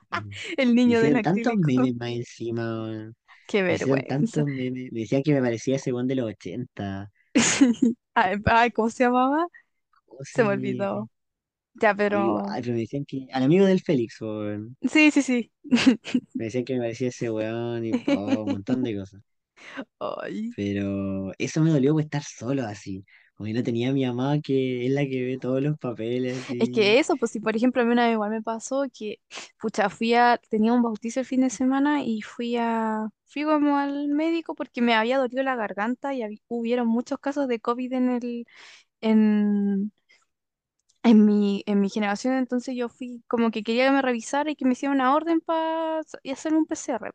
El 0.56 0.74
Me 0.74 0.74
niño 0.74 1.00
del 1.00 1.16
hicieron 1.16 1.22
tantos 1.22 1.54
memes 1.56 1.94
más 1.96 2.10
encima. 2.10 3.12
Qué 3.46 3.62
Me 3.62 3.68
vergüenza. 3.68 4.06
tantos 4.08 4.44
memes, 4.44 4.92
me 4.92 5.00
decían 5.00 5.22
que 5.22 5.34
me 5.34 5.40
parecía 5.42 5.76
ese 5.76 5.92
weón 5.92 6.08
de 6.08 6.14
los 6.16 6.26
80. 6.26 7.10
Ay, 8.14 8.36
ay, 8.46 8.70
¿cómo 8.72 8.90
se 8.90 9.04
llamaba? 9.04 9.46
¿Cómo 10.06 10.20
Se 10.24 10.42
me 10.42 10.50
olvidó. 10.50 11.10
Ya, 11.74 11.94
pero. 11.94 12.42
pero 12.54 12.72
me 12.72 12.80
decían 12.80 13.04
que... 13.06 13.26
Al 13.32 13.44
amigo 13.44 13.66
del 13.66 13.80
Félix, 13.80 14.20
weón. 14.20 14.76
Sí, 14.82 15.10
sí, 15.10 15.22
sí. 15.22 15.52
Me 16.34 16.44
decían 16.46 16.64
que 16.64 16.74
me 16.74 16.80
parecía 16.80 17.08
ese 17.08 17.30
weón 17.30 17.84
y 17.84 17.92
oh, 18.08 18.42
un 18.44 18.52
montón 18.52 18.82
de 18.82 18.96
cosas. 18.96 19.22
Ay. 20.00 20.50
Pero 20.56 21.32
eso 21.38 21.62
me 21.62 21.70
dolió 21.70 21.92
por 21.92 22.02
estar 22.02 22.22
solo 22.22 22.62
así. 22.64 23.04
Como 23.34 23.46
que 23.48 23.52
no 23.54 23.62
tenía 23.62 23.90
a 23.90 23.92
mi 23.92 24.04
mamá 24.06 24.40
que 24.40 24.86
es 24.86 24.92
la 24.92 25.02
que 25.06 25.24
ve 25.24 25.38
todos 25.38 25.62
los 25.62 25.78
papeles 25.78 26.46
Es 26.58 26.70
que 26.70 26.98
eso, 26.98 27.16
pues 27.16 27.30
si 27.32 27.40
por 27.40 27.56
ejemplo 27.56 27.82
a 27.82 27.84
mí 27.84 27.92
una 27.92 28.04
vez 28.06 28.14
igual 28.14 28.30
me 28.30 28.42
pasó 28.42 28.84
que, 28.92 29.20
pucha, 29.60 29.88
fui 29.90 30.14
a, 30.14 30.38
tenía 30.50 30.72
un 30.72 30.82
bautizo 30.82 31.20
el 31.20 31.26
fin 31.26 31.40
de 31.42 31.50
semana 31.50 32.02
y 32.04 32.22
fui 32.22 32.56
a, 32.56 33.08
fui 33.26 33.44
como 33.44 33.76
al 33.78 34.08
médico 34.08 34.54
porque 34.54 34.80
me 34.82 34.94
había 34.94 35.18
dolido 35.18 35.42
la 35.42 35.56
garganta 35.56 36.14
y 36.14 36.22
habí- 36.22 36.42
hubieron 36.48 36.88
muchos 36.88 37.18
casos 37.18 37.48
de 37.48 37.60
COVID 37.60 37.92
en 37.92 38.10
el, 38.10 38.44
en, 39.00 39.92
en 41.02 41.24
mi, 41.26 41.64
en 41.66 41.80
mi 41.80 41.90
generación, 41.90 42.34
entonces 42.34 42.76
yo 42.76 42.88
fui 42.88 43.22
como 43.28 43.50
que 43.50 43.62
quería 43.64 43.86
que 43.86 43.92
me 43.92 44.02
revisara 44.02 44.50
y 44.50 44.56
que 44.56 44.64
me 44.64 44.72
hiciera 44.72 44.94
una 44.94 45.14
orden 45.14 45.40
para 45.40 46.00
hacer 46.00 46.54
un 46.54 46.64
PCR, 46.66 47.10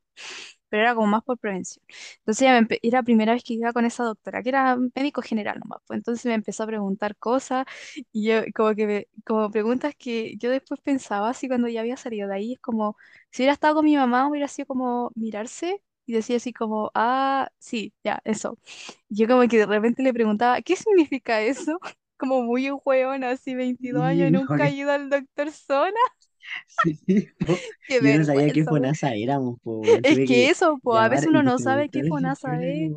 pero 0.78 0.84
era 0.88 0.96
como 0.96 1.08
más 1.08 1.24
por 1.24 1.38
prevención. 1.38 1.84
Entonces 2.20 2.46
ya 2.48 2.60
me 2.62 2.68
era 2.82 3.00
la 3.00 3.04
primera 3.04 3.34
vez 3.34 3.44
que 3.44 3.54
iba 3.56 3.74
con 3.74 3.86
esa 3.86 4.04
doctora, 4.04 4.44
que 4.44 4.50
era 4.50 4.78
médico 4.96 5.22
general 5.22 5.60
nomás, 5.60 5.80
pues 5.88 5.98
entonces 5.98 6.26
me 6.26 6.34
empezó 6.36 6.64
a 6.64 6.68
preguntar 6.68 7.16
cosas 7.18 7.66
y 8.12 8.28
yo 8.28 8.42
como 8.56 8.76
que 8.76 8.88
me- 8.88 9.08
como 9.26 9.50
preguntas 9.52 9.94
que 9.98 10.36
yo 10.38 10.50
después 10.52 10.80
pensaba 10.82 11.30
así 11.30 11.48
cuando 11.48 11.68
ya 11.68 11.82
había 11.82 11.98
salido 11.98 12.28
de 12.30 12.36
ahí, 12.36 12.54
es 12.54 12.60
como, 12.60 12.98
si 13.32 13.42
hubiera 13.44 13.54
estado 13.54 13.76
con 13.76 13.86
mi 13.86 13.96
mamá 13.98 14.28
hubiera 14.30 14.48
sido 14.48 14.66
como 14.68 15.12
mirarse. 15.16 15.82
Y 16.10 16.14
decía 16.14 16.38
así 16.38 16.54
como, 16.54 16.90
ah, 16.96 17.50
sí, 17.60 17.94
ya, 18.02 18.22
eso. 18.24 18.58
Y 19.10 19.16
Yo 19.18 19.28
como 19.28 19.48
que 19.48 19.58
de 19.58 19.66
repente 19.66 20.04
le 20.04 20.14
preguntaba, 20.14 20.62
¿qué 20.62 20.76
significa 20.78 21.42
eso? 21.42 21.80
Como 22.18 22.42
muy 22.44 22.70
un 22.72 22.80
así 23.26 23.54
22 23.56 24.04
años, 24.04 24.32
no, 24.32 24.40
nunca 24.42 24.64
ha 24.66 24.70
ido 24.70 24.92
al 24.92 25.10
doctor 25.10 25.52
Zona. 25.52 26.00
Sí, 26.84 27.30
po. 27.40 27.54
Yo 27.90 28.18
no 28.18 28.24
sabía 28.26 28.54
qué. 28.54 28.64
FONASA 28.64 29.16
éramos, 29.16 29.60
po. 29.62 29.82
Es 29.86 30.18
que 30.18 30.26
que 30.26 30.50
eso, 30.50 30.80
pues 30.82 31.00
a 31.00 31.10
veces 31.10 31.28
uno 31.28 31.44
no 31.44 31.58
sabe 31.60 31.90
qué 31.90 32.04
FONASA 32.04 32.62
es. 32.64 32.92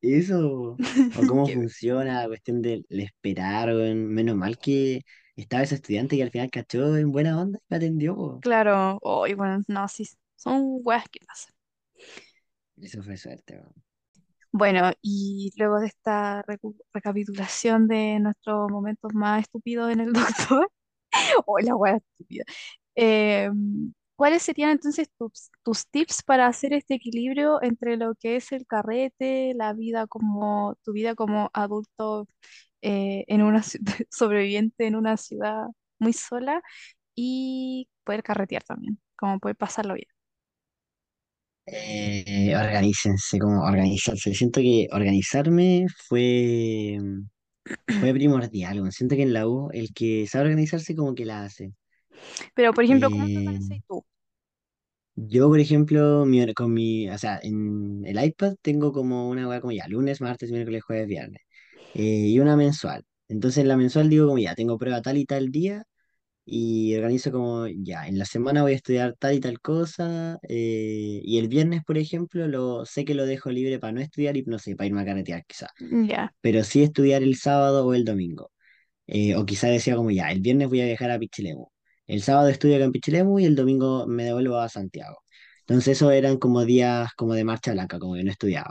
Eso, 0.00 0.72
o 0.72 0.78
cómo 1.28 1.46
funciona 1.46 2.22
la 2.22 2.28
cuestión 2.28 2.60
del 2.60 2.84
esperar. 2.88 3.72
Menos 3.72 4.36
mal 4.36 4.58
que 4.58 5.02
estaba 5.36 5.62
ese 5.62 5.76
estudiante 5.76 6.16
que 6.16 6.22
al 6.24 6.30
final 6.30 6.50
cachó 6.50 6.96
en 6.96 7.12
buena 7.12 7.40
onda 7.40 7.58
y 7.58 7.64
me 7.68 7.76
atendió, 7.76 8.16
po. 8.16 8.40
Claro, 8.40 8.98
hoy 9.02 9.34
bueno, 9.34 9.62
no, 9.68 9.88
sí, 9.88 10.08
son 10.36 10.80
weas 10.82 11.04
que 11.08 11.20
pasan. 11.24 11.54
Eso 12.80 13.02
fue 13.02 13.16
suerte. 13.16 13.60
Bueno, 14.50 14.90
y 15.00 15.50
luego 15.56 15.80
de 15.80 15.86
esta 15.86 16.44
recapitulación 16.92 17.88
de 17.88 18.18
nuestros 18.20 18.70
momentos 18.70 19.14
más 19.14 19.42
estúpidos 19.42 19.90
en 19.92 20.00
el 20.00 20.12
doctor, 20.12 20.70
o 21.46 21.58
la 21.60 21.76
wea 21.76 21.96
estúpida, 21.96 22.44
eh, 22.96 23.50
¿cuáles 24.16 24.42
serían 24.42 24.70
entonces 24.70 25.08
tus, 25.18 25.50
tus 25.62 25.86
tips 25.88 26.22
para 26.22 26.46
hacer 26.46 26.72
este 26.74 26.94
equilibrio 26.94 27.62
entre 27.62 27.96
lo 27.96 28.14
que 28.16 28.36
es 28.36 28.52
el 28.52 28.66
carrete, 28.66 29.54
la 29.54 29.72
vida 29.74 30.06
como, 30.06 30.76
tu 30.84 30.92
vida 30.92 31.14
como 31.14 31.50
adulto 31.54 32.28
eh, 32.82 33.24
en 33.28 33.42
una 33.42 33.62
sobreviviente 34.10 34.86
en 34.86 34.96
una 34.96 35.16
ciudad 35.16 35.66
muy 35.98 36.12
sola 36.12 36.62
y 37.14 37.88
poder 38.04 38.22
carretear 38.22 38.64
también, 38.64 39.00
como 39.16 39.38
poder 39.40 39.56
pasarlo 39.56 39.94
bien. 39.94 40.08
Eh, 41.66 42.54
organícense, 42.56 43.38
como 43.38 43.62
organizarse. 43.64 44.34
Siento 44.34 44.60
que 44.60 44.88
organizarme 44.92 45.86
fue, 46.08 46.98
fue 47.88 48.12
primordial. 48.14 48.78
weón. 48.80 48.92
Siento 48.92 49.16
que 49.16 49.22
en 49.22 49.32
la 49.32 49.48
U 49.48 49.70
el 49.72 49.92
que 49.94 50.26
sabe 50.26 50.46
organizarse 50.46 50.94
como 50.96 51.14
que 51.14 51.24
la 51.26 51.44
hace. 51.44 51.72
Pero, 52.54 52.72
por 52.74 52.84
ejemplo, 52.84 53.10
¿cómo 53.10 53.28
te 53.30 53.38
Eh, 53.38 53.40
organizas 53.40 53.78
tú? 53.88 54.04
yo, 55.14 55.48
por 55.48 55.60
ejemplo, 55.60 56.24
mi, 56.26 56.40
hor- 56.42 56.54
con 56.54 56.72
mi, 56.72 57.08
o 57.10 57.18
sea, 57.18 57.38
en 57.42 58.02
el 58.06 58.22
iPad 58.24 58.54
tengo 58.62 58.92
como 58.92 59.28
una 59.28 59.48
weá 59.48 59.60
como 59.60 59.72
ya, 59.72 59.86
lunes, 59.88 60.20
martes, 60.20 60.50
miércoles, 60.50 60.82
jueves, 60.84 61.06
viernes. 61.08 61.42
eh, 61.94 62.28
y 62.28 62.40
una 62.40 62.56
mensual. 62.56 63.04
Entonces 63.28 63.60
en 63.62 63.68
la 63.68 63.78
mensual 63.78 64.10
digo 64.10 64.26
como 64.28 64.38
ya, 64.40 64.54
tengo 64.56 64.78
prueba 64.78 65.02
tal 65.02 65.18
y 65.18 65.26
tal 65.26 65.50
día 65.52 65.84
y 66.44 66.94
organizo 66.96 67.30
como, 67.32 67.66
ya, 67.68 68.06
en 68.08 68.18
la 68.18 68.24
semana 68.24 68.62
voy 68.62 68.72
a 68.72 68.76
estudiar 68.76 69.14
tal 69.18 69.34
y 69.34 69.40
tal 69.40 69.60
cosa, 69.60 70.38
eh, 70.48 71.20
y 71.22 71.38
el 71.38 71.48
viernes, 71.48 71.82
por 71.84 71.98
ejemplo, 71.98 72.48
lo, 72.48 72.84
sé 72.86 73.04
que 73.04 73.14
lo 73.14 73.26
dejo 73.26 73.50
libre 73.50 73.78
para 73.78 73.92
no 73.92 74.00
estudiar 74.00 74.36
y 74.36 74.42
no 74.44 74.58
sé, 74.58 74.76
para 74.76 74.86
irme 74.88 75.02
a 75.02 75.04
carretear 75.04 75.44
quizá, 75.46 75.68
Ya, 75.78 76.32
pero 76.40 76.64
sí 76.64 76.82
estudiar 76.82 77.22
el 77.22 77.36
sábado 77.36 77.86
o 77.86 77.94
el 77.94 78.04
domingo. 78.04 78.50
Eh, 79.06 79.36
o 79.36 79.44
quizá 79.46 79.68
decía 79.68 79.96
como, 79.96 80.10
ya, 80.10 80.30
el 80.32 80.40
viernes 80.40 80.68
voy 80.68 80.80
a 80.82 80.86
viajar 80.86 81.10
a 81.10 81.18
Pichilemu, 81.18 81.66
el 82.06 82.22
sábado 82.22 82.48
estudio 82.48 82.76
acá 82.76 82.84
en 82.84 82.92
Pichilemu 82.92 83.38
y 83.40 83.44
el 83.46 83.56
domingo 83.56 84.06
me 84.06 84.24
devuelvo 84.24 84.58
a 84.58 84.68
Santiago. 84.68 85.18
Entonces 85.60 85.96
eso 85.98 86.10
eran 86.10 86.38
como 86.38 86.64
días 86.64 87.12
como 87.16 87.34
de 87.34 87.44
marcha 87.44 87.72
blanca, 87.72 87.98
como 87.98 88.14
que 88.14 88.24
no 88.24 88.30
estudiaba. 88.30 88.70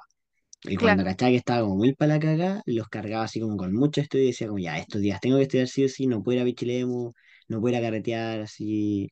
Y 0.63 0.77
cuando 0.77 1.03
claro. 1.03 1.03
cachaba 1.03 1.31
que 1.31 1.37
estaba 1.37 1.61
como 1.61 1.75
muy 1.77 1.93
para 1.95 2.15
la 2.15 2.19
cagada, 2.19 2.61
los 2.65 2.87
cargaba 2.89 3.23
así 3.25 3.39
como 3.39 3.57
con 3.57 3.73
mucho 3.73 4.01
estudio 4.01 4.25
y 4.25 4.27
decía 4.27 4.47
como, 4.47 4.59
ya, 4.59 4.77
estos 4.77 5.01
días 5.01 5.19
tengo 5.19 5.37
que 5.37 5.43
estudiar 5.43 5.67
sí 5.67 5.85
o 5.85 5.89
sí, 5.89 6.07
no 6.07 6.21
puedo 6.23 6.37
ir 6.37 6.41
a 6.43 6.45
Pichilemu, 6.45 7.11
no 7.51 7.61
puedo 7.61 7.75
ir 7.77 7.81
a 7.83 7.87
carretear, 7.87 8.41
así, 8.41 9.11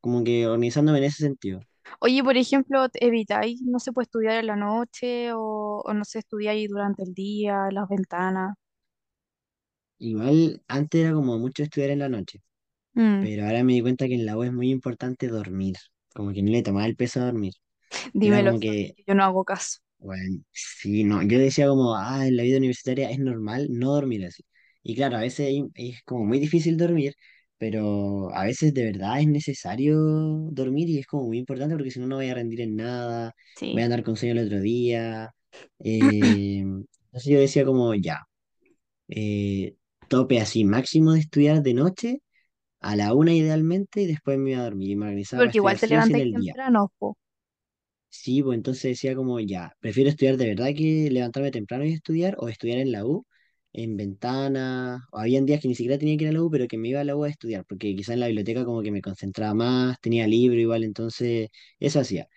como 0.00 0.24
que 0.24 0.46
organizándome 0.48 0.98
en 0.98 1.04
ese 1.06 1.24
sentido. 1.24 1.60
Oye, 2.00 2.22
por 2.22 2.36
ejemplo, 2.36 2.86
evitáis, 2.94 3.62
no 3.62 3.78
se 3.78 3.92
puede 3.92 4.04
estudiar 4.04 4.36
en 4.38 4.46
la 4.48 4.56
noche 4.56 5.32
o, 5.32 5.82
o 5.84 5.94
no 5.94 6.04
se 6.04 6.18
estudia 6.20 6.50
ahí 6.52 6.66
durante 6.66 7.02
el 7.02 7.14
día, 7.14 7.66
en 7.68 7.74
las 7.74 7.88
ventanas. 7.88 8.54
Igual 9.98 10.62
antes 10.68 11.00
era 11.02 11.12
como 11.14 11.38
mucho 11.38 11.62
estudiar 11.62 11.90
en 11.90 12.00
la 12.00 12.08
noche, 12.08 12.40
Mm, 12.96 13.26
pero 13.26 13.46
ahora 13.46 13.64
me 13.64 13.74
di 13.74 13.82
cuenta 13.82 14.08
que 14.08 14.14
en 14.16 14.26
la 14.26 14.36
U 14.38 14.44
es 14.44 14.52
muy 14.52 14.70
importante 14.70 15.28
dormir, 15.28 15.76
como 16.14 16.32
que 16.34 16.42
no 16.42 16.50
le 16.52 16.62
tomaba 16.64 16.86
el 16.86 16.96
peso 16.96 17.20
a 17.20 17.26
dormir. 17.26 17.54
Era 18.20 18.40
dímelo 18.40 18.56
como 18.60 18.60
que 18.60 18.96
yo 19.06 19.14
no 19.14 19.24
hago 19.24 19.44
caso. 19.44 19.78
Bueno, 19.98 20.42
sí, 20.52 21.04
no, 21.04 21.22
yo 21.22 21.38
decía 21.38 21.68
como, 21.68 21.94
ah, 21.94 22.26
en 22.26 22.36
la 22.36 22.42
vida 22.42 22.56
universitaria 22.58 23.10
es 23.10 23.18
normal 23.18 23.68
no 23.70 23.92
dormir 23.94 24.24
así. 24.24 24.42
Y 24.82 24.94
claro, 24.96 25.16
a 25.18 25.20
veces 25.20 25.52
es 25.74 26.02
como 26.04 26.24
muy 26.24 26.38
difícil 26.40 26.76
dormir, 26.78 27.14
pero 27.60 28.34
a 28.34 28.46
veces 28.46 28.74
de 28.74 28.84
verdad 28.86 29.20
es 29.22 29.28
necesario 29.28 29.98
dormir 30.52 30.90
y 30.90 31.00
es 31.00 31.06
como 31.08 31.26
muy 31.28 31.38
importante 31.38 31.76
porque 31.76 31.92
si 31.92 32.00
no, 32.00 32.08
no 32.08 32.16
voy 32.16 32.30
a 32.30 32.34
rendir 32.36 32.62
en 32.62 32.76
nada, 32.76 33.34
voy 33.72 33.82
a 33.82 33.84
Sí. 33.84 33.86
andar 33.86 34.04
con 34.04 34.16
sueño 34.16 34.34
el 34.40 34.46
otro 34.48 34.60
día. 34.62 35.30
Eh, 35.80 36.60
entonces 36.60 37.26
yo 37.32 37.40
decía 37.40 37.66
como, 37.66 37.94
ya, 37.96 38.20
eh, 39.08 39.76
tope 40.08 40.40
así, 40.40 40.64
máximo 40.64 41.12
de 41.14 41.20
estudiar 41.20 41.62
de 41.62 41.74
noche, 41.74 42.18
a 42.80 42.96
la 42.96 43.14
una 43.14 43.34
idealmente, 43.34 44.02
y 44.02 44.06
después 44.08 44.38
me 44.38 44.52
iba 44.52 44.60
a 44.62 44.64
dormir 44.64 44.90
y 44.90 44.96
me 44.96 45.06
organizaba 45.06 45.42
para 45.44 45.50
Porque 45.50 45.56
igual 45.58 45.76
estudiar 45.76 45.78
te 45.78 45.88
sí 45.88 45.96
o 45.96 46.02
sí 46.02 46.14
en 46.14 46.20
levantáis 46.20 46.22
el 46.22 46.34
día. 46.34 46.54
temprano, 46.54 46.92
po. 46.98 47.16
Sí, 48.08 48.42
pues 48.42 48.56
entonces 48.56 48.82
decía 48.82 49.14
como, 49.14 49.38
ya, 49.40 49.72
prefiero 49.80 50.10
estudiar 50.10 50.36
de 50.36 50.46
verdad 50.48 50.66
que 50.76 51.08
levantarme 51.10 51.50
temprano 51.52 51.84
y 51.84 51.92
estudiar, 51.92 52.34
o 52.38 52.48
estudiar 52.48 52.78
en 52.78 52.90
la 52.92 53.04
U, 53.06 53.24
en 53.72 53.96
ventana, 53.96 55.06
o 55.12 55.18
habían 55.18 55.46
días 55.46 55.60
que 55.60 55.68
ni 55.68 55.74
siquiera 55.74 55.98
tenía 55.98 56.16
que 56.16 56.24
ir 56.24 56.30
a 56.30 56.32
la 56.32 56.42
U, 56.42 56.50
pero 56.50 56.66
que 56.68 56.78
me 56.78 56.88
iba 56.88 57.00
a 57.00 57.04
la 57.04 57.16
U 57.16 57.24
a 57.24 57.28
estudiar, 57.28 57.64
porque 57.66 57.94
quizás 57.96 58.14
en 58.14 58.20
la 58.20 58.26
biblioteca 58.26 58.64
como 58.64 58.82
que 58.82 58.90
me 58.92 59.02
concentraba 59.02 59.54
más, 59.54 60.00
tenía 60.00 60.26
libro 60.26 60.58
igual, 60.60 60.84
entonces 60.84 61.48
eso 61.78 62.00
hacía. 62.00 62.28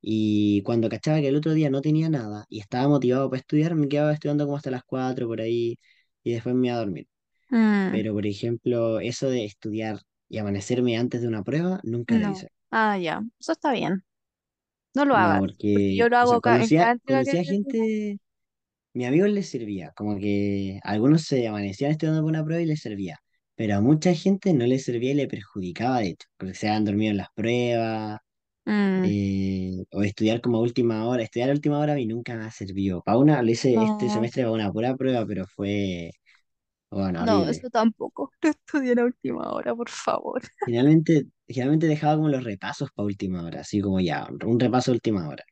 Y 0.00 0.62
cuando 0.62 0.88
cachaba 0.90 1.20
que 1.20 1.28
el 1.28 1.36
otro 1.36 1.54
día 1.54 1.70
no 1.70 1.80
tenía 1.82 2.08
nada 2.10 2.46
y 2.48 2.60
estaba 2.60 2.88
motivado 2.88 3.30
para 3.30 3.40
estudiar, 3.40 3.74
me 3.76 3.88
quedaba 3.88 4.12
estudiando 4.12 4.44
como 4.46 4.56
hasta 4.58 4.70
las 4.70 4.84
4 4.84 5.28
por 5.28 5.40
ahí, 5.40 5.78
y 6.24 6.32
después 6.34 6.54
me 6.54 6.68
iba 6.68 6.76
a 6.76 6.80
dormir. 6.80 7.08
Mm, 7.52 8.02
Pero, 8.02 8.12
por 8.14 8.26
ejemplo, 8.26 9.00
eso 9.00 9.28
de 9.30 9.44
estudiar 9.44 10.00
y 10.28 10.38
amanecerme 10.38 10.96
antes 10.98 11.20
de 11.22 11.28
una 11.28 11.44
prueba, 11.44 11.80
nunca 11.84 12.18
lo 12.18 12.26
hice. 12.28 12.48
Ah, 12.70 12.96
ya. 12.98 13.22
Eso 13.40 13.52
está 13.52 13.72
bien. 13.72 14.04
No 14.94 15.04
lo 15.04 15.16
No, 15.16 15.16
hagas. 15.16 15.44
Porque 15.74 15.80
porque, 15.80 15.96
yo 15.96 16.08
lo 16.08 16.18
o 16.20 16.26
sea, 16.26 16.38
hago 16.38 16.40
ca- 16.40 16.62
en 16.62 16.70
conocía, 16.70 16.72
cada 16.72 16.92
entrega 16.92 17.24
que 17.26 17.36
conocía 17.36 17.44
gente 17.44 18.18
Mi 18.94 19.06
amigo 19.06 19.26
les 19.26 19.48
servía, 19.50 19.92
como 19.96 20.18
que 20.18 20.78
algunos 20.84 21.22
se 21.22 21.48
amanecían 21.48 21.92
estudiando 21.92 22.22
por 22.22 22.30
una 22.30 22.44
prueba 22.44 22.62
y 22.62 22.66
les 22.66 22.80
servía, 22.82 23.18
pero 23.54 23.76
a 23.76 23.80
mucha 23.80 24.14
gente 24.14 24.52
no 24.52 24.66
les 24.66 24.84
servía 24.84 25.12
y 25.12 25.14
le 25.14 25.28
perjudicaba, 25.28 26.00
de 26.00 26.08
hecho, 26.10 26.28
porque 26.36 26.54
se 26.54 26.68
habían 26.68 26.84
dormido 26.84 27.10
en 27.12 27.16
las 27.18 27.28
pruebas, 27.34 28.18
Mm, 28.66 29.12
eh, 29.12 29.84
o 29.92 30.02
estudiar 30.02 30.40
como 30.40 30.58
a 30.58 30.60
última 30.62 31.06
hora. 31.06 31.22
Estudiar 31.24 31.50
a 31.50 31.52
última 31.54 31.78
hora 31.80 31.92
a 31.94 31.96
mí 31.96 32.06
nunca 32.06 32.36
me 32.36 32.44
ha 32.44 32.50
servido. 32.50 33.02
Para 33.02 33.18
una, 33.18 33.42
lo 33.42 33.50
hice 33.50 33.82
este 33.84 34.10
semestre 34.10 34.42
para 34.44 34.52
una 34.54 34.72
pura 34.72 34.96
prueba, 34.96 35.26
pero 35.26 35.46
fue, 35.46 36.12
bueno, 36.90 37.22
no, 37.22 37.24
horrible. 37.24 37.48
eso 37.48 37.70
tampoco. 37.70 38.30
No 38.42 38.50
estudié 38.50 38.94
a 39.00 39.04
última 39.04 39.50
hora, 39.52 39.74
por 39.74 39.88
favor. 39.90 40.42
Generalmente, 40.64 41.26
generalmente 41.48 41.86
dejaba 41.86 42.16
como 42.16 42.28
los 42.28 42.42
repasos 42.44 42.90
para 42.92 43.06
última 43.06 43.44
hora, 43.44 43.60
así 43.60 43.80
como 43.80 44.00
ya, 44.00 44.26
un 44.44 44.58
repaso 44.60 44.90
a 44.90 44.94
última 44.94 45.28
hora. 45.28 45.44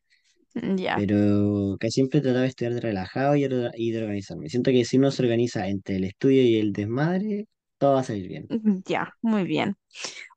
Mm, 0.55 0.77
Ya, 0.79 1.01
pero 1.01 1.77
casi 1.79 1.91
siempre 1.95 2.21
trataba 2.21 2.41
de 2.43 2.47
estudiar 2.49 2.73
de 2.75 2.81
relajado 2.81 3.35
y, 3.35 3.45
or- 3.45 3.71
y 3.75 3.91
de 3.91 4.01
organizarme. 4.03 4.49
Siento 4.49 4.71
que 4.71 4.85
si 4.85 4.97
uno 4.97 5.11
se 5.11 5.23
organiza 5.23 5.67
entre 5.67 5.97
el 5.97 6.03
estudio 6.05 6.43
y 6.43 6.57
el 6.57 6.73
desmadre, 6.73 7.47
todo 7.77 7.93
va 7.95 8.01
a 8.01 8.03
salir 8.03 8.27
bien. 8.27 8.49
mm, 8.49 8.79
ya, 8.85 9.15
muy 9.21 9.43
bien. 9.45 9.77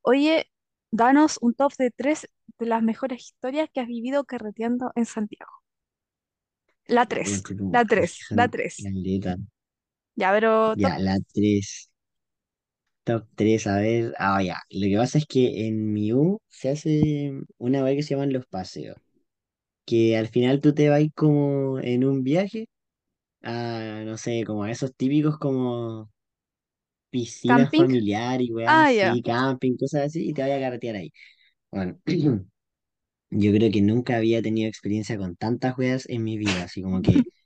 Oye, 0.03 0.51
danos 0.91 1.39
un 1.43 1.55
top 1.55 1.75
de 1.79 1.91
tres 1.91 2.29
de 2.59 2.67
las 2.67 2.83
mejores 2.85 3.23
historias 3.25 3.71
que 3.73 3.81
has 3.81 3.89
vivido 3.89 4.25
carreteando 4.25 4.93
en 4.97 5.07
Santiago. 5.07 5.53
La 6.87 7.05
tres, 7.07 7.35
la 7.69 7.85
que 7.85 7.95
tres, 7.95 8.17
la 8.31 8.49
tres. 8.49 8.89
caleta. 8.95 9.37
Ya, 10.17 10.33
pero 10.33 10.77
top. 10.77 10.95
Ya, 10.95 10.99
la 10.99 11.19
3 11.33 11.91
top 13.05 13.27
3 13.35 13.67
a 13.67 13.79
ver. 13.79 14.15
Ah, 14.19 14.43
ya. 14.43 14.61
Lo 14.71 14.87
que 14.89 14.97
pasa 14.97 15.19
es 15.19 15.27
que 15.27 15.67
en 15.67 15.93
mi 15.93 16.13
U 16.13 16.41
se 16.49 16.71
hace 16.71 17.33
una 17.59 17.83
vez 17.83 17.97
que 17.97 18.03
se 18.03 18.15
llaman 18.15 18.33
los 18.33 18.47
paseos, 18.47 18.97
que 19.87 20.17
al 20.17 20.29
final 20.29 20.61
tú 20.61 20.75
te 20.75 20.89
vas 20.89 21.03
como 21.15 21.79
en 21.81 22.05
un 22.05 22.23
viaje 22.25 22.69
a, 23.43 24.03
no 24.07 24.19
sé, 24.19 24.45
como 24.47 24.65
a 24.65 24.71
esos 24.73 24.95
típicos 24.97 25.39
como 25.39 26.11
piscina 27.11 27.71
Camping. 27.73 27.77
familiar 27.77 28.41
y 28.43 28.53
weas 28.53 28.75
Ah, 28.77 28.91
ya. 28.91 29.15
así, 29.15 29.23
camping, 29.23 29.77
cosas 29.77 30.03
así, 30.07 30.29
y 30.29 30.33
te 30.35 30.43
vayas 30.43 30.59
a 30.59 30.61
carretear 30.63 30.97
ahí. 30.97 31.13
Bueno. 31.73 32.01
Yo 33.31 33.53
creo 33.53 33.71
que 33.73 33.83
nunca 33.83 34.17
había 34.17 34.43
tenido 34.43 34.69
experiencia 34.69 35.19
con 35.19 35.37
tantas 35.37 35.77
weas 35.79 36.09
en 36.09 36.25
mi 36.25 36.39
vida, 36.39 36.65
así 36.65 36.83
como 36.83 37.03
que 37.03 37.25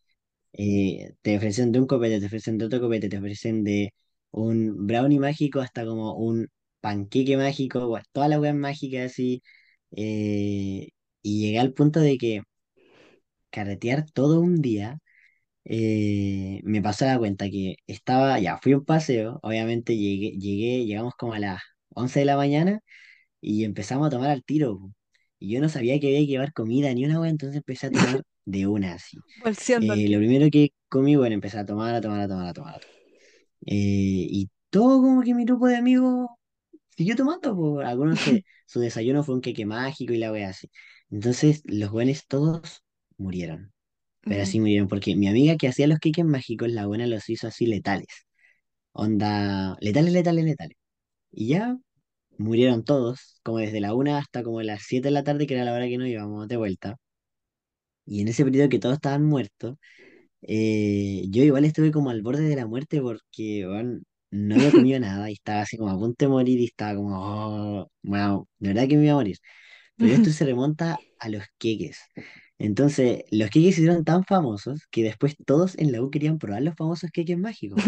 eh, 0.55 1.14
te 1.22 1.36
ofrecen 1.39 1.72
de 1.72 1.80
un 1.80 1.86
copete, 1.86 2.20
te 2.20 2.26
ofrecen 2.26 2.59
de 2.59 2.66
otro 2.66 2.80
copete, 2.80 3.09
te 3.09 3.18
ofrecen 3.18 3.64
de 3.64 3.93
un 4.32 4.86
brownie 4.86 5.20
mágico 5.20 5.61
hasta 5.61 5.84
como 5.86 6.14
un 6.16 6.49
panqueque 6.80 7.36
mágico, 7.36 7.99
todas 8.12 8.30
las 8.30 8.41
weas 8.41 8.55
mágicas 8.57 9.12
así, 9.12 9.43
eh, 9.93 10.89
y 11.23 11.41
llegué 11.43 11.59
al 11.61 11.73
punto 11.75 12.01
de 12.01 12.19
que 12.19 12.43
carretear 13.51 14.11
todo 14.11 14.41
un 14.41 14.61
día, 14.62 14.99
eh, 15.64 16.61
me 16.64 16.83
pasó 16.83 17.07
la 17.07 17.19
cuenta 17.19 17.51
que 17.51 17.77
estaba, 17.87 18.39
ya 18.41 18.59
fui 18.59 18.73
a 18.73 18.79
un 18.79 18.87
paseo, 18.87 19.41
obviamente 19.43 19.97
llegué, 19.97 20.33
llegué, 20.39 20.87
llegamos 20.87 21.14
como 21.16 21.35
a 21.35 21.39
las 21.41 21.62
11 21.95 22.21
de 22.21 22.27
la 22.27 22.37
mañana, 22.37 22.81
y 23.41 23.64
empezamos 23.64 24.09
a 24.09 24.11
tomar 24.11 24.31
al 24.31 24.45
tiro. 24.45 24.79
po. 24.79 24.93
Y 25.41 25.55
yo 25.55 25.61
no 25.61 25.69
sabía 25.69 26.01
que 26.01 26.09
había 26.09 26.21
que 26.21 26.27
llevar 26.29 26.53
comida 26.53 26.93
ni 26.95 27.05
una 27.05 27.21
wea, 27.21 27.31
entonces 27.31 27.59
empecé 27.59 27.89
a 27.89 27.93
tomar 27.93 28.23
de 28.47 28.66
una 28.66 28.95
así. 28.95 29.25
Eh, 29.77 30.09
lo 30.11 30.19
primero 30.19 30.49
que 30.53 30.71
comí, 30.89 31.16
bueno, 31.16 31.35
empecé 31.35 31.59
a 31.59 31.66
tomar, 31.66 31.95
a 31.95 32.01
tomar, 32.01 32.21
a 32.23 32.29
tomar, 32.29 32.49
a 32.49 32.55
tomar, 32.55 32.75
a 32.77 32.81
tomar. 32.81 33.01
Eh, 33.66 34.27
y 34.31 34.51
todo 34.71 35.01
como 35.03 35.23
que 35.23 35.35
mi 35.35 35.45
grupo 35.45 35.66
de 35.66 35.77
amigos 35.77 36.29
siguió 36.97 37.16
tomando, 37.16 37.55
po. 37.57 37.81
Algunos 37.81 38.21
se, 38.21 38.45
su 38.66 38.81
desayuno 38.81 39.23
fue 39.25 39.35
un 39.37 39.41
queque 39.41 39.66
mágico 39.66 40.12
y 40.12 40.19
la 40.19 40.33
wea 40.33 40.51
así. 40.51 40.71
Entonces 41.11 41.62
los 41.64 41.90
buenos 41.90 42.26
todos 42.26 42.82
murieron. 43.16 43.72
Pero 44.22 44.42
así 44.42 44.61
murieron, 44.61 44.88
porque 44.88 45.16
mi 45.16 45.28
amiga 45.28 45.56
que 45.56 45.68
hacía 45.68 45.86
los 45.88 45.98
queques 46.00 46.24
mágicos, 46.24 46.70
la 46.70 46.86
buena 46.86 47.06
los 47.06 47.28
hizo 47.30 47.48
así 47.48 47.66
letales. 47.66 48.09
Onda, 48.92 49.76
letales, 49.80 50.12
letales, 50.12 50.44
letales. 50.44 50.76
Y 51.32 51.48
ya 51.48 51.78
Murieron 52.38 52.84
todos, 52.84 53.40
como 53.44 53.59
desde 53.59 53.80
la 53.80 53.94
una 53.94 54.18
hasta 54.18 54.42
como 54.44 54.62
las 54.62 54.82
7 54.86 55.09
de 55.09 55.12
la 55.12 55.24
tarde, 55.24 55.46
que 55.46 55.54
era 55.54 55.64
la 55.64 55.74
hora 55.74 55.88
que 55.88 55.98
nos 55.98 56.09
íbamos 56.09 56.48
de 56.48 56.56
vuelta. 56.56 56.96
Y 58.06 58.22
en 58.22 58.28
ese 58.28 58.44
periodo 58.44 58.68
que 58.68 58.78
todos 58.78 58.94
estaban 58.96 59.24
muertos, 59.24 59.76
eh, 60.42 61.24
yo 61.30 61.42
igual 61.44 61.64
estuve 61.64 61.92
como 61.92 62.11
al 62.11 62.22
borde 62.22 62.42
de 62.48 62.56
la 62.56 62.66
muerte 62.66 63.00
porque 63.02 63.64
no 64.30 64.54
había 64.56 64.72
comido 64.72 65.00
nada 65.00 65.30
y 65.30 65.34
estaba 65.34 65.62
así 65.62 65.76
como 65.78 65.90
a 65.90 65.98
punto 65.98 66.24
de 66.24 66.30
morir 66.30 66.61
y 66.61 66.66
estaba 66.66 66.96
como, 66.96 67.82
oh, 67.82 67.92
wow, 68.04 68.48
de 68.59 68.68
verdad 68.70 68.88
que 68.88 68.96
me 68.96 69.04
iba 69.04 69.12
a 69.14 69.16
morir. 69.16 69.38
Pero 69.99 70.14
esto 70.14 70.30
se 70.30 70.44
remonta 70.44 71.01
a 71.18 71.28
los 71.28 71.44
queques. 71.59 71.99
Entonces, 72.59 73.24
los 73.30 73.51
queques 73.51 73.76
se 73.76 73.82
hicieron 73.82 74.05
tan 74.05 74.24
famosos 74.24 74.82
que 74.90 75.03
después 75.05 75.36
todos 75.46 75.76
en 75.78 75.92
la 75.92 76.03
U 76.03 76.11
querían 76.11 76.38
probar 76.38 76.62
los 76.62 76.74
famosos 76.76 77.11
queques 77.12 77.38
mágicos, 77.38 77.84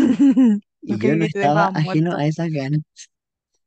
Y 0.83 1.01
yo 1.01 1.17
no 1.17 1.25
estaba 1.25 1.67
ajeno 1.75 2.15
muerto. 2.15 2.17
a 2.17 2.27
esas 2.27 2.51
ganas. 2.51 2.83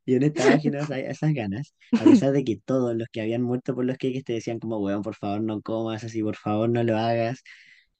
Yo 0.05 0.19
no 0.19 0.25
estaba 0.25 0.55
ajeno 0.55 0.79
a 0.79 0.81
esa- 0.83 0.95
a 0.95 0.99
esas 0.99 1.33
ganas, 1.33 1.73
a 1.97 2.05
pesar 2.05 2.31
de 2.33 2.43
que 2.43 2.57
todos 2.57 2.95
los 2.95 3.07
que 3.11 3.21
habían 3.21 3.41
muerto 3.43 3.73
por 3.75 3.85
los 3.85 3.97
queques 3.97 4.23
te 4.25 4.33
decían 4.33 4.59
como, 4.59 4.79
weón, 4.79 5.01
por 5.03 5.15
favor 5.15 5.41
no 5.41 5.61
comas 5.61 6.03
así, 6.03 6.21
por 6.23 6.35
favor 6.35 6.69
no 6.69 6.83
lo 6.83 6.97
hagas. 6.97 7.43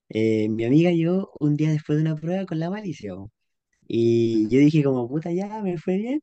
Eh, 0.10 0.50
mi 0.50 0.66
amiga 0.66 0.92
llegó 0.92 1.32
un 1.40 1.56
día 1.58 1.72
después 1.72 1.98
de 1.98 2.04
una 2.04 2.16
prueba 2.18 2.46
con 2.46 2.60
la 2.60 2.70
malicia, 2.70 3.14
y 3.88 4.50
yo 4.50 4.60
dije 4.60 4.84
como, 4.84 5.08
puta, 5.10 5.32
ya, 5.32 5.62
me 5.64 5.78
fue 5.78 5.98
bien. 5.98 6.22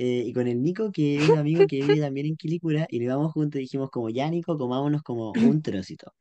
Eh, 0.00 0.24
y 0.26 0.32
con 0.32 0.48
el 0.48 0.62
Nico, 0.62 0.92
que 0.92 1.24
es 1.24 1.30
un 1.30 1.38
amigo 1.40 1.66
que 1.66 1.82
vive 1.84 2.00
también 2.00 2.26
en 2.26 2.36
Quilicura, 2.36 2.86
y 2.90 2.98
nos 3.00 3.04
íbamos 3.06 3.32
juntos 3.32 3.58
y 3.60 3.62
dijimos 3.64 3.90
como, 3.90 4.10
ya, 4.10 4.30
Nico, 4.30 4.56
comámonos 4.58 5.02
como 5.02 5.36
un 5.36 5.62
trocito. 5.62 6.12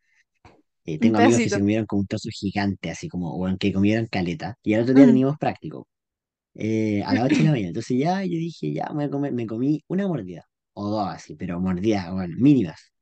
Eh, 0.86 1.00
Un 1.00 1.14
tengo 1.14 1.18
amigos 1.20 1.42
que 1.42 1.50
se 1.50 1.60
comieron 1.60 1.86
como 1.86 2.02
un 2.02 2.08
trozo 2.08 2.30
gigante, 2.32 2.90
así 2.90 3.08
como, 3.10 3.36
weón, 3.38 3.58
que 3.58 3.74
comieron 3.74 4.08
caleta. 4.08 4.58
Y 4.64 4.74
al 4.74 4.84
otro 4.84 4.94
día 4.96 5.06
Mm. 5.06 5.06
teníamos 5.06 5.38
práctico 5.38 5.88
eh, 6.56 7.04
a 7.06 7.14
las 7.14 7.26
8 7.26 7.44
de 7.44 7.46
la 7.46 7.52
mañana. 7.54 7.70
Entonces 7.70 7.98
ya 8.00 8.24
yo 8.26 8.32
dije, 8.38 8.74
ya 8.74 8.88
me, 8.90 8.96
voy 8.96 9.04
a 9.06 9.10
comer- 9.12 9.34
me 9.34 9.48
comí 9.48 9.84
una 9.88 10.08
mordida, 10.08 10.46
o 10.74 10.90
dos 10.90 11.08
así, 11.10 11.36
pero 11.36 11.60
mordidas, 11.62 12.12
bueno, 12.14 12.36
mínimas. 12.40 12.94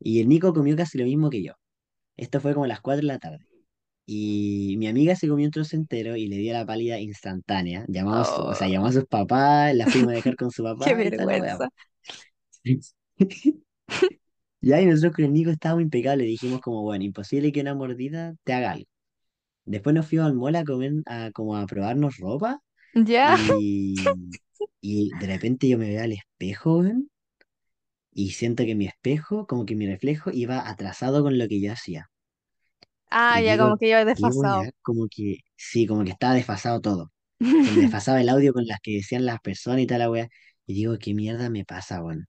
Y 0.00 0.20
el 0.20 0.28
Nico 0.28 0.54
comió 0.54 0.76
casi 0.76 0.98
lo 0.98 1.04
mismo 1.04 1.30
que 1.30 1.42
yo. 1.44 1.54
Esto 2.16 2.40
fue 2.40 2.54
como 2.54 2.64
a 2.66 2.68
las 2.68 2.80
4 2.82 3.02
de 3.02 3.08
la 3.08 3.18
tarde. 3.20 3.46
Y 4.06 4.76
mi 4.78 4.88
amiga 4.88 5.16
se 5.16 5.28
comió 5.28 5.46
un 5.46 5.52
trozo 5.52 5.76
entero 5.76 6.16
y 6.16 6.28
le 6.28 6.36
dio 6.38 6.52
la 6.52 6.66
pálida 6.66 6.98
instantánea. 7.00 7.84
Llamamos, 7.88 8.38
o 8.38 8.54
sea, 8.54 8.68
llamó 8.68 8.86
Oh, 8.86 8.88
a 8.88 8.92
sus 8.92 9.06
papás, 9.06 9.74
la 9.74 9.88
fuimos 9.88 10.12
a 10.12 10.14
dejar 10.16 10.36
con 10.36 10.50
su 10.50 10.62
qué 10.80 10.94
papá 10.94 11.06
weá. 11.16 11.60
vergüenza. 11.60 11.68
Ya, 14.60 14.80
y 14.80 14.86
nosotros 14.86 15.14
con 15.16 15.24
el 15.26 15.32
Nico 15.32 15.50
estábamos 15.50 15.82
impecables. 15.82 16.26
Dijimos 16.26 16.60
como, 16.60 16.82
bueno, 16.82 17.04
imposible 17.04 17.52
que 17.52 17.60
una 17.60 17.74
mordida 17.74 18.34
te 18.44 18.52
haga 18.54 18.72
algo. 18.72 18.86
Después 19.66 19.94
nos 19.94 20.08
fuimos 20.08 20.28
al 20.28 20.34
mall 20.34 20.56
a 20.56 20.64
comer, 20.64 20.92
a, 21.06 21.30
como 21.32 21.56
a 21.56 21.66
probarnos 21.66 22.18
ropa 22.18 22.60
¿Ya? 22.94 23.36
y, 23.36 23.94
y 24.80 25.14
de 25.16 25.26
repente 25.28 25.68
yo 25.68 25.78
me 25.78 25.88
veo 25.90 26.04
al 26.04 26.12
espejo, 26.12 26.78
weón, 26.80 27.10
y 28.14 28.30
siento 28.30 28.64
que 28.64 28.74
mi 28.74 28.86
espejo, 28.86 29.46
como 29.46 29.66
que 29.66 29.76
mi 29.76 29.86
reflejo, 29.86 30.30
iba 30.32 30.66
atrasado 30.70 31.22
con 31.22 31.36
lo 31.38 31.46
que 31.48 31.60
yo 31.60 31.70
hacía. 31.72 32.08
Ah, 33.16 33.40
Y 33.40 33.42
ya 33.42 33.56
como 33.58 33.76
que 33.78 33.88
iba 33.88 34.04
qué 34.14 34.30
desfasado. 34.30 34.70
como 34.82 35.08
que, 35.10 35.38
sí, 35.56 35.86
como 35.86 36.04
que 36.04 36.10
estaba 36.12 36.34
desfasado 36.34 36.80
todo. 36.80 37.12
Se 37.60 37.72
me 37.72 37.80
desfasaba 37.82 38.20
el 38.20 38.28
audio 38.28 38.52
con 38.54 38.66
las 38.66 38.80
que 38.82 38.92
decían 38.96 39.26
las 39.26 39.40
personas 39.40 39.80
y 39.82 39.86
tal 39.86 40.00
la 40.00 40.10
weá. 40.10 40.28
Y 40.66 40.74
digo, 40.74 40.98
¿qué 40.98 41.14
mierda 41.14 41.50
me 41.50 41.64
pasa, 41.64 42.02
weón? 42.02 42.26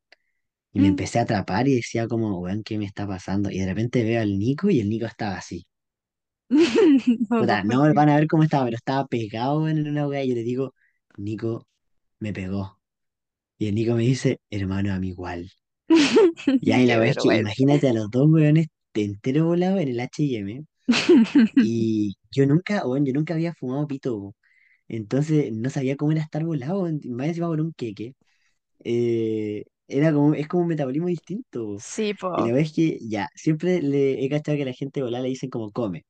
Y 0.74 0.82
me 0.82 0.88
empecé 0.90 1.20
a 1.20 1.24
atrapar 1.24 1.68
y 1.68 1.76
decía 1.78 2.08
como, 2.08 2.40
weón, 2.42 2.64
¿qué 2.64 2.78
me 2.80 2.86
está 2.86 3.08
pasando? 3.08 3.52
Y 3.52 3.60
de 3.60 3.68
repente 3.68 4.04
veo 4.04 4.22
al 4.22 4.40
Nico 4.40 4.70
y 4.72 4.80
el 4.82 4.90
Nico 4.90 5.06
estaba 5.08 5.38
así. 5.38 5.66
Puta, 7.38 7.64
no 7.64 7.94
van 7.94 8.10
a 8.10 8.16
ver 8.16 8.28
cómo 8.28 8.44
estaba, 8.44 8.66
pero 8.66 8.78
estaba 8.78 9.08
pegado 9.08 9.68
en 9.68 9.88
una 9.88 10.08
weá 10.08 10.24
y 10.24 10.30
yo 10.30 10.36
le 10.36 10.44
digo, 10.44 10.74
Nico, 11.18 11.68
me 12.20 12.34
pegó. 12.34 12.80
Y 13.60 13.68
el 13.70 13.76
Nico 13.76 13.96
me 13.96 14.04
dice, 14.04 14.42
hermano, 14.52 14.94
a 14.94 15.00
mí 15.00 15.10
igual. 15.10 15.52
Y 16.60 16.86
la 16.86 16.98
Qué 16.98 17.00
weá 17.00 17.10
es 17.12 17.18
que 17.18 17.30
imagínate 17.30 17.90
a 17.90 17.94
los 17.94 18.10
dos 18.12 18.28
weones 18.30 18.68
de 18.94 19.04
entero 19.06 19.46
volado 19.46 19.78
en 19.80 19.88
el 19.90 20.00
H&M. 20.00 20.66
Y 21.58 22.18
yo 22.32 22.46
nunca, 22.46 22.86
weón, 22.88 23.06
yo 23.06 23.14
nunca 23.14 23.34
había 23.34 23.54
fumado 23.54 23.88
pito. 23.88 24.20
po. 24.20 24.36
Entonces 24.88 25.52
no 25.54 25.70
sabía 25.70 25.98
cómo 25.98 26.12
era 26.14 26.22
estar 26.22 26.44
volado, 26.46 26.88
en- 26.88 27.02
más 27.12 27.28
encima 27.30 27.48
por 27.48 27.62
un 27.62 27.74
queque. 27.74 28.16
Eh, 28.84 29.66
era 29.88 30.14
como, 30.14 30.34
es 30.36 30.48
como 30.48 30.64
un 30.64 30.70
metabolismo 30.70 31.08
distinto. 31.10 31.86
Sí, 31.90 32.14
Y 32.34 32.44
la 32.44 32.54
po. 32.54 32.54
verdad 32.54 32.68
es 32.70 32.74
que 32.76 33.00
ya, 33.02 33.30
siempre 33.36 33.82
le 33.82 34.24
he 34.26 34.30
cachado 34.30 34.58
que 34.58 34.66
la 34.66 34.74
gente 34.74 35.04
volá 35.04 35.22
le 35.22 35.30
dicen 35.30 35.50
como 35.50 35.72
come. 35.72 36.06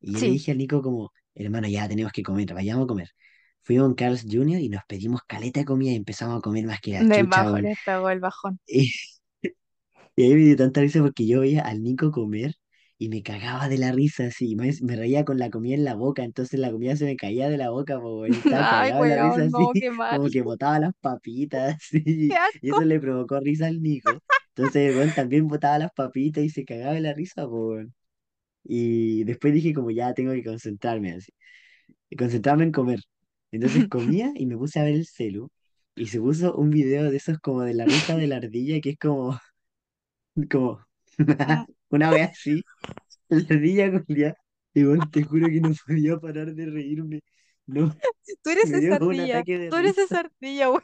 Y 0.00 0.14
yo 0.16 0.22
le 0.22 0.28
Sí, 0.28 0.30
dije 0.30 0.52
al 0.52 0.58
Nico 0.58 0.82
como, 0.82 1.12
hermano, 1.34 1.68
ya 1.68 1.88
tenemos 1.88 2.12
que 2.12 2.22
comer, 2.24 2.54
vayamos 2.54 2.84
a 2.86 2.88
comer. 2.88 3.10
Fuimos 3.62 3.84
a 3.86 3.88
un 3.88 3.94
Carl's 3.96 4.24
Jr. 4.30 4.60
y 4.60 4.68
nos 4.70 4.82
pedimos 4.88 5.22
caleta 5.26 5.60
de 5.60 5.66
comida 5.66 5.92
y 5.92 5.96
empezamos 5.96 6.38
a 6.38 6.42
comer 6.42 6.66
más 6.66 6.80
que 6.80 6.92
la 6.92 7.06
de 7.06 7.08
chucha, 7.08 7.24
bajo 7.24 7.52
weón. 7.52 7.70
les 7.70 7.76
pegó 7.80 8.08
el 8.10 8.20
bajón. 8.20 8.60
Y 10.16 10.22
ahí 10.24 10.34
me 10.34 10.40
dio 10.44 10.56
tanta 10.56 10.80
risa 10.80 11.00
porque 11.00 11.26
yo 11.26 11.40
veía 11.40 11.62
al 11.62 11.82
Nico 11.82 12.10
comer 12.12 12.54
y 12.98 13.08
me 13.08 13.22
cagaba 13.22 13.68
de 13.68 13.78
la 13.78 13.92
risa, 13.92 14.24
así, 14.26 14.56
me, 14.56 14.72
me 14.82 14.96
reía 14.96 15.24
con 15.24 15.38
la 15.38 15.50
comida 15.50 15.74
en 15.76 15.84
la 15.84 15.94
boca, 15.94 16.24
entonces 16.24 16.58
la 16.60 16.70
comida 16.72 16.96
se 16.96 17.04
me 17.04 17.16
caía 17.16 17.48
de 17.48 17.56
la 17.56 17.70
boca, 17.70 18.00
po, 18.00 18.26
y 18.26 18.30
estaba 18.30 18.42
Ay, 18.80 18.90
cagado 18.90 19.04
de 19.04 19.16
la 19.16 19.22
risa, 19.22 19.42
así, 19.44 19.52
no, 19.52 19.72
qué 19.74 19.90
mal. 19.90 20.16
como 20.16 20.30
que 20.30 20.42
botaba 20.42 20.78
las 20.80 20.92
papitas, 21.00 21.76
así, 21.80 22.28
y 22.62 22.70
eso 22.70 22.84
le 22.84 23.00
provocó 23.00 23.40
risa 23.40 23.66
al 23.68 23.80
Nico. 23.82 24.10
Entonces, 24.56 24.94
weón, 24.96 25.14
también 25.14 25.46
botaba 25.46 25.78
las 25.78 25.92
papitas 25.92 26.42
y 26.44 26.50
se 26.50 26.64
cagaba 26.64 26.92
de 26.94 27.00
la 27.00 27.12
risa, 27.14 27.46
po, 27.46 27.68
weón. 27.70 27.94
Y 28.64 29.24
después 29.24 29.54
dije 29.54 29.72
como 29.74 29.90
ya 29.90 30.14
tengo 30.14 30.32
que 30.32 30.44
concentrarme, 30.44 31.12
así, 31.14 31.32
concentrarme 32.18 32.64
en 32.64 32.72
comer. 32.72 33.00
Entonces 33.52 33.86
comía 33.90 34.32
y 34.36 34.46
me 34.46 34.56
puse 34.56 34.80
a 34.80 34.84
ver 34.84 34.94
el 34.94 35.06
celu, 35.06 35.50
y 35.96 36.06
se 36.06 36.20
puso 36.20 36.54
un 36.56 36.70
video 36.70 37.10
de 37.10 37.16
esos 37.16 37.38
como 37.38 37.62
de 37.62 37.74
la 37.74 37.84
risa 37.86 38.16
de 38.16 38.26
la 38.28 38.36
ardilla, 38.36 38.80
que 38.80 38.90
es 38.90 38.98
como 38.98 39.38
como 40.50 40.80
una 41.90 42.12
vez 42.12 42.30
así, 42.30 42.64
la 43.28 43.38
ardilla 43.56 44.04
culia, 44.04 44.36
y 44.74 44.84
bueno, 44.84 45.10
te 45.10 45.24
juro 45.24 45.48
que 45.48 45.60
no 45.60 45.72
podía 45.86 46.18
parar 46.18 46.54
de 46.54 46.66
reírme. 46.66 47.20
No, 47.66 47.94
Tú 48.42 48.50
eres 48.50 48.72
esa 48.72 48.96
ardilla, 48.96 49.44
tú 49.68 49.76
eres 49.76 49.98
esa 49.98 50.20
ardilla, 50.20 50.70
weón. 50.70 50.82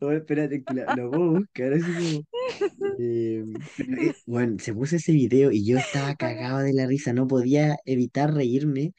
Oh, 0.00 0.12
espérate, 0.12 0.64
la, 0.68 0.88
lo 0.90 1.10
puedo 1.10 1.30
buscar 1.32 1.72
así 1.72 1.96
como. 1.96 2.24
eh, 2.98 3.44
pero, 3.76 3.96
eh, 3.98 4.16
bueno, 4.26 4.58
se 4.60 4.74
puso 4.74 4.96
ese 4.96 5.12
video 5.12 5.52
y 5.52 5.66
yo 5.66 5.78
estaba 5.78 6.14
cagado 6.16 6.60
de 6.60 6.72
la 6.74 6.86
risa, 6.86 7.12
no 7.12 7.26
podía 7.28 7.76
evitar 7.86 8.34
reírme. 8.34 8.94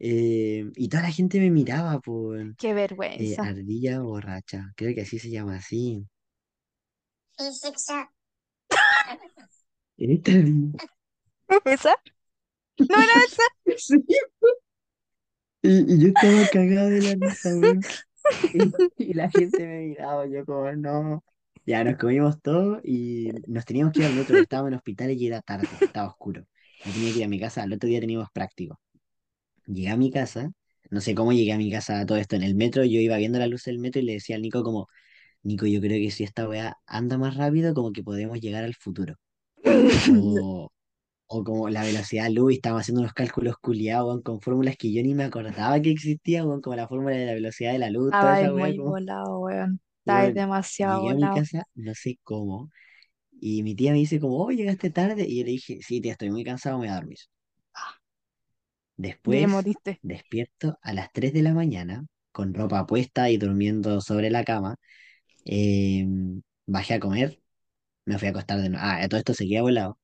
eh, 0.00 0.70
y 0.76 0.88
toda 0.90 1.04
la 1.04 1.12
gente 1.12 1.40
me 1.40 1.50
miraba 1.50 2.00
por 2.00 2.38
Qué 2.58 2.68
eh, 2.68 2.74
vergüenza. 2.74 3.42
ardilla 3.42 4.00
borracha, 4.02 4.72
creo 4.76 4.94
que 4.94 5.02
así 5.02 5.18
se 5.20 5.30
llama 5.30 5.56
así. 5.56 6.06
Esta 9.98 10.30
ardilla. 10.32 10.78
¿Esa? 11.64 11.94
No 12.88 12.96
era 13.02 13.14
esa. 13.26 13.42
Sí, 13.78 14.04
Y, 15.62 15.94
y 15.94 16.00
yo 16.00 16.08
estaba 16.08 16.46
cagado 16.48 16.88
de 16.90 17.02
la 17.02 17.14
risa, 17.14 17.54
weón. 17.56 17.86
Y, 18.52 18.76
y 18.98 19.14
la 19.14 19.30
gente 19.30 19.66
me 19.66 19.80
miraba, 19.88 20.26
yo 20.26 20.44
como, 20.46 20.72
no. 20.72 21.24
Ya 21.66 21.82
nos 21.84 21.96
comimos 21.96 22.40
todo 22.42 22.80
y 22.84 23.30
nos 23.46 23.64
teníamos 23.64 23.92
que 23.92 24.02
ir 24.02 24.06
al 24.06 24.14
metro, 24.14 24.38
estábamos 24.38 24.70
en 24.70 24.76
hospitales 24.78 25.16
y 25.18 25.26
era 25.26 25.42
tarde, 25.42 25.68
estaba 25.80 26.08
oscuro. 26.08 26.46
Me 26.84 26.92
tenía 26.92 27.12
que 27.12 27.18
ir 27.20 27.24
a 27.24 27.28
mi 27.28 27.40
casa, 27.40 27.62
al 27.62 27.72
otro 27.72 27.88
día 27.88 28.00
teníamos 28.00 28.30
práctico. 28.32 28.80
Llegué 29.66 29.90
a 29.90 29.96
mi 29.96 30.10
casa, 30.12 30.52
no 30.90 31.00
sé 31.00 31.14
cómo 31.14 31.32
llegué 31.32 31.52
a 31.52 31.58
mi 31.58 31.70
casa 31.70 32.00
a 32.00 32.06
todo 32.06 32.18
esto 32.18 32.36
en 32.36 32.42
el 32.44 32.54
metro, 32.56 32.84
yo 32.84 33.00
iba 33.00 33.16
viendo 33.18 33.38
la 33.38 33.46
luz 33.48 33.64
del 33.64 33.78
metro 33.78 34.00
y 34.02 34.04
le 34.06 34.14
decía 34.14 34.36
al 34.36 34.42
Nico 34.42 34.62
como, 34.64 34.88
Nico, 35.46 35.66
yo 35.66 35.80
creo 35.80 35.98
que 36.02 36.10
si 36.10 36.24
esta 36.24 36.48
weá 36.48 36.78
anda 36.86 37.18
más 37.18 37.36
rápido, 37.36 37.74
como 37.74 37.92
que 37.92 38.02
podemos 38.02 38.40
llegar 38.40 38.64
al 38.64 38.74
futuro. 38.74 39.14
O, 40.16 40.70
o 41.28 41.44
como 41.44 41.68
la 41.70 41.84
velocidad 41.84 42.24
de 42.26 42.30
luz, 42.32 42.52
y 42.52 42.56
estábamos 42.56 42.82
haciendo 42.82 43.02
unos 43.02 43.14
cálculos 43.14 43.56
culiados, 43.58 44.06
weón, 44.08 44.22
con 44.22 44.40
fórmulas 44.42 44.76
que 44.78 44.92
yo 44.92 45.02
ni 45.02 45.14
me 45.14 45.24
acordaba 45.24 45.80
que 45.82 45.90
existían, 45.92 46.46
weón, 46.48 46.60
como 46.62 46.76
la 46.76 46.88
fórmula 46.88 47.16
de 47.16 47.26
la 47.26 47.34
velocidad 47.34 47.72
de 47.72 47.78
la 47.80 47.90
luz, 47.90 48.14
toda 48.18 48.34
esa 48.34 48.52
weá, 48.54 48.74
muy 48.74 48.76
como 48.76 48.98
volado, 48.98 49.40
weón. 49.40 49.80
Ahí 50.06 50.30
Bueno, 50.30 50.32
demasiado 50.32 51.02
llegué 51.02 51.10
a 51.10 51.14
mi 51.14 51.28
volado. 51.28 51.30
casa, 51.30 51.64
no 51.74 51.94
sé 51.94 52.18
cómo, 52.22 52.70
y 53.40 53.62
mi 53.64 53.74
tía 53.76 53.92
me 53.92 53.98
dice 53.98 54.20
como, 54.20 54.38
oh, 54.44 54.50
llegaste 54.52 54.90
tarde, 54.90 55.24
y 55.28 55.38
yo 55.40 55.44
le 55.46 55.52
dije, 55.52 55.80
sí, 55.82 56.00
tía, 56.02 56.12
estoy 56.12 56.30
muy 56.30 56.44
cansado, 56.44 56.78
me 56.78 56.86
voy 56.86 56.92
a 56.92 56.96
dormir. 56.96 57.18
Y 59.26 59.36
ahí 59.36 59.46
Después, 59.46 59.46
moriste. 59.46 60.02
despierto 60.02 60.78
a 60.82 60.92
las 60.94 61.10
3 61.12 61.32
de 61.32 61.42
la 61.42 61.54
mañana, 61.54 62.06
con 62.32 62.54
ropa 62.54 62.86
puesta 62.86 63.30
y 63.30 63.36
durmiendo 63.38 64.00
sobre 64.00 64.30
la 64.30 64.44
cama, 64.44 64.76
eh, 65.46 66.06
bajé 66.66 66.94
a 66.96 67.00
comer, 67.00 67.40
me 68.06 68.18
fui 68.18 68.28
a 68.28 68.32
acostar 68.32 68.60
de 68.62 68.70
nuevo. 68.70 68.84
Ah, 68.86 69.06
todo 69.08 69.18
esto 69.18 69.34
seguía 69.34 69.62
volado. 69.62 69.98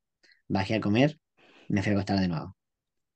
Bajé 0.48 0.76
a 0.76 0.80
comer, 0.82 1.18
me 1.68 1.82
fui 1.82 1.92
a 1.92 1.94
acostar 1.96 2.20
de 2.20 2.28
nuevo. 2.28 2.56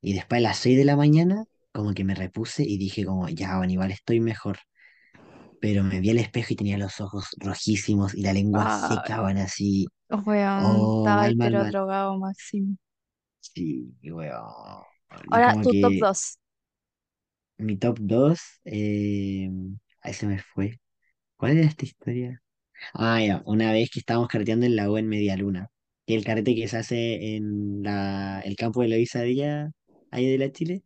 Y 0.03 0.15
después 0.15 0.41
a 0.41 0.43
las 0.43 0.59
6 0.59 0.79
de 0.79 0.85
la 0.87 0.97
mañana, 0.97 1.45
como 1.73 1.95
que 1.95 2.05
me 2.05 2.15
repuse 2.17 2.65
y 2.65 2.79
dije 2.79 3.05
como, 3.07 3.29
ya, 3.31 3.61
igual 3.69 3.91
estoy 3.93 4.21
mejor. 4.21 4.59
Pero 5.61 5.85
me 5.85 6.01
vi 6.01 6.11
al 6.11 6.19
espejo 6.19 6.53
y 6.53 6.57
tenía 6.57 6.79
los 6.79 7.01
ojos 7.01 7.29
rojísimos 7.39 8.15
y 8.15 8.23
la 8.23 8.33
lengua 8.33 8.69
seca, 8.71 9.21
Ay, 9.21 9.23
bueno, 9.23 9.41
así 9.43 9.87
weón. 10.27 10.89
Oh, 10.95 10.95
Estaba 10.97 11.29
mal, 11.37 11.37
mal, 11.37 11.57
drogado, 11.67 12.19
Máximo. 12.19 12.77
Sí, 13.41 13.95
weón. 14.03 14.85
Ahora, 15.31 15.55
como 15.55 15.67
tu 15.67 15.75
top 15.77 15.95
que 15.95 16.07
dos 16.07 16.39
mi 17.59 17.77
top 17.79 17.99
2, 18.01 18.41
eh, 18.65 19.51
ahí 20.03 20.15
se 20.15 20.27
me 20.27 20.39
fue. 20.39 20.79
¿Cuál 21.37 21.59
era 21.59 21.67
esta 21.69 21.85
historia? 21.85 22.43
Ah, 22.95 23.21
ya, 23.23 23.43
una 23.47 23.73
vez 23.73 23.91
que 23.91 24.01
estábamos 24.01 24.29
carreteando 24.29 24.67
en 24.67 24.77
la 24.77 24.91
U 24.91 24.97
en 24.99 25.09
Media 25.09 25.37
Luna, 25.37 25.69
que 26.07 26.15
el 26.15 26.25
carrete 26.25 26.55
que 26.55 26.69
se 26.69 26.77
hace 26.79 27.37
en 27.37 27.83
la, 27.83 28.41
el 28.45 28.57
campo 28.57 28.83
de 28.83 28.89
Loíza 28.89 29.23
Villa, 29.23 29.71
ahí 30.11 30.31
de 30.31 30.39
la 30.39 30.53
Chile, 30.53 30.85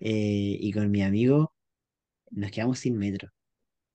eh, 0.00 0.56
y 0.60 0.72
con 0.72 0.90
mi 0.90 1.02
amigo 1.02 1.54
nos 2.30 2.50
quedamos 2.50 2.80
sin 2.80 2.98
metro. 2.98 3.30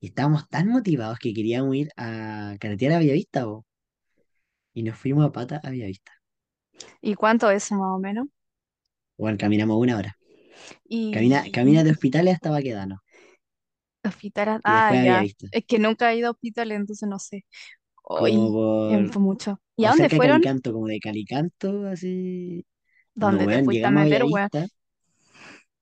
Y 0.01 0.07
estábamos 0.07 0.49
tan 0.49 0.69
motivados 0.69 1.19
que 1.19 1.33
queríamos 1.33 1.75
ir 1.75 1.89
a 1.97 2.55
carretear 2.59 2.93
a 2.93 2.99
Bellavista, 2.99 3.45
po, 3.45 3.65
y 4.73 4.83
nos 4.83 4.97
fuimos 4.97 5.25
a 5.25 5.31
pata 5.33 5.59
a 5.63 5.69
Bellavista. 5.69 6.11
¿Y 7.01 7.15
cuánto 7.15 7.49
es 7.49 7.71
más 7.71 7.95
o 7.95 7.99
menos? 7.99 8.27
Bueno, 9.17 9.37
caminamos 9.37 9.77
una 9.77 9.97
hora. 9.97 10.17
Camina, 11.11 11.45
camina 11.51 11.83
de 11.83 11.91
hospitales 11.91 12.35
hasta 12.35 12.51
Baquedano. 12.51 13.01
Hospitales. 14.07 14.59
y 14.59 14.63
Ah, 14.63 14.93
ya. 15.03 15.25
Es 15.51 15.65
que 15.65 15.79
nunca 15.79 16.11
he 16.11 16.17
ido 16.17 16.27
a 16.27 16.31
hospitales, 16.31 16.77
entonces 16.77 17.07
no 17.07 17.19
sé. 17.19 17.45
Hoy 18.03 18.33
por, 18.37 19.11
fue 19.11 19.21
mucho. 19.21 19.59
¿Y 19.75 19.85
a 19.85 19.89
dónde 19.89 20.09
fueron? 20.09 20.39
Calicanto, 20.41 20.73
como 20.73 20.87
de 20.87 20.99
Calicanto, 20.99 21.87
así. 21.87 22.65
¿Dónde 23.15 23.47
te 23.47 23.63
fuiste 23.63 23.87
a 23.87 23.91
meter, 23.91 24.23
weón? 24.23 24.49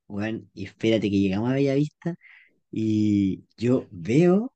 Weón, 0.07 0.49
y 0.53 0.65
espérate 0.65 1.09
que 1.09 1.19
llegamos 1.19 1.49
a 1.49 1.53
Bellavista 1.55 2.15
y 2.71 3.45
yo 3.57 3.87
veo, 3.91 4.53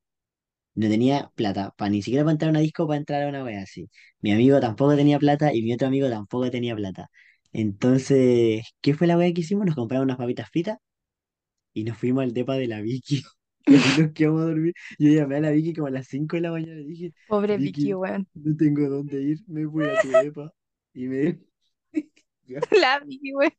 no 0.74 0.88
tenía 0.88 1.30
plata, 1.36 1.72
para 1.76 1.90
ni 1.90 2.02
siquiera 2.02 2.24
para 2.24 2.32
entrar 2.32 2.48
a 2.50 2.52
una 2.52 2.60
disco, 2.60 2.86
para 2.86 2.98
entrar 2.98 3.24
a 3.24 3.28
una 3.28 3.44
wea 3.44 3.62
así. 3.62 3.90
Mi 4.20 4.32
amigo 4.32 4.60
tampoco 4.60 4.96
tenía 4.96 5.18
plata 5.18 5.54
y 5.54 5.62
mi 5.62 5.72
otro 5.74 5.88
amigo 5.88 6.08
tampoco 6.10 6.50
tenía 6.50 6.76
plata. 6.76 7.10
Entonces, 7.52 8.64
¿qué 8.82 8.94
fue 8.94 9.06
la 9.08 9.18
wea 9.18 9.32
que 9.34 9.42
hicimos? 9.42 9.66
Nos 9.66 9.76
compramos 9.76 10.04
unas 10.06 10.18
papitas 10.18 10.50
fritas 10.50 10.78
y 11.74 11.84
nos 11.84 11.98
fuimos 11.98 12.24
al 12.24 12.32
depa 12.34 12.56
de 12.56 12.68
la 12.68 12.80
Vicky. 12.80 13.22
Y 13.66 13.72
nos 14.00 14.12
quedamos 14.12 14.42
a 14.42 14.46
dormir. 14.46 14.74
Yo 14.98 15.12
llamé 15.12 15.36
a 15.36 15.40
la 15.40 15.50
Vicky 15.50 15.74
como 15.74 15.88
a 15.88 15.90
las 15.90 16.06
5 16.08 16.36
de 16.36 16.42
la 16.42 16.50
mañana 16.52 16.80
y 16.80 16.84
dije, 16.84 17.14
Pobre 17.28 17.56
Vicky, 17.56 17.80
Vicky, 17.82 17.94
weón. 17.94 18.28
no 18.34 18.56
tengo 18.56 18.88
dónde 18.88 19.22
ir, 19.22 19.38
me 19.46 19.66
voy 19.66 19.84
a 19.84 20.00
tu 20.00 20.08
depa. 20.08 20.52
Y 20.94 21.06
me... 21.06 21.38
La 22.82 23.00
Vicky, 23.00 23.34
weón. 23.34 23.52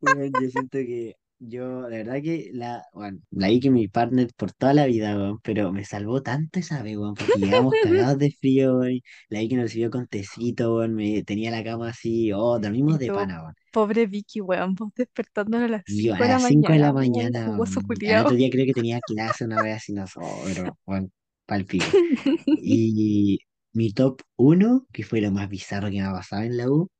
Weón, 0.00 0.32
yo 0.40 0.50
siento 0.50 0.78
que 0.78 1.16
yo, 1.40 1.82
la 1.82 1.88
verdad 1.88 2.22
que 2.22 2.50
la, 2.52 2.84
bueno, 2.92 3.20
la 3.30 3.48
Vicky 3.48 3.70
mi 3.70 3.88
partner 3.88 4.28
por 4.36 4.52
toda 4.52 4.74
la 4.74 4.86
vida, 4.86 5.16
weón, 5.16 5.38
pero 5.42 5.72
me 5.72 5.84
salvó 5.84 6.22
tanto 6.22 6.58
esa 6.58 6.82
vez, 6.82 6.96
weón, 6.96 7.14
porque 7.14 7.38
llegamos 7.38 7.74
cagados 7.82 8.18
de 8.18 8.30
frío, 8.32 8.78
weón. 8.78 9.00
La 9.28 9.40
Vicky 9.40 9.54
nos 9.54 9.64
recibió 9.64 9.90
con 9.90 10.06
tecito, 10.06 10.76
weón, 10.76 10.94
me 10.94 11.22
tenía 11.22 11.50
la 11.50 11.62
cama 11.62 11.90
así, 11.90 12.32
oh, 12.32 12.58
dormimos 12.58 12.98
de 12.98 13.08
pana, 13.08 13.42
weón. 13.42 13.54
pobre 13.72 14.06
Vicky, 14.06 14.40
weón. 14.40 14.74
Vos 14.74 14.90
despertándole 14.96 15.64
a 15.66 15.68
las 15.68 15.82
Y 15.86 16.06
yo 16.06 16.14
a 16.14 16.16
5 16.16 16.22
de 16.24 16.28
la 16.28 16.38
las 16.38 16.48
5 16.48 16.72
de 16.72 16.78
la 16.78 16.92
mañana, 16.92 17.50
weón. 17.50 17.68
mañana, 17.86 18.18
al 18.20 18.24
otro 18.26 18.36
día 18.36 18.50
creo 18.50 18.66
que 18.66 18.74
tenía 18.74 19.00
clase 19.00 19.44
una 19.44 19.62
vez 19.62 19.76
así, 19.76 19.92
no 19.92 20.04
oh, 20.16 20.42
pero, 20.44 20.78
weón, 20.86 21.12
palpico. 21.46 21.86
Y 22.62 23.38
mi 23.72 23.92
top 23.92 24.22
uno 24.36 24.86
que 24.92 25.04
fue 25.04 25.20
lo 25.20 25.30
más 25.30 25.48
bizarro 25.48 25.88
que 25.90 26.00
me 26.00 26.06
ha 26.06 26.12
pasado 26.12 26.42
en 26.42 26.56
la 26.56 26.68
U, 26.68 26.90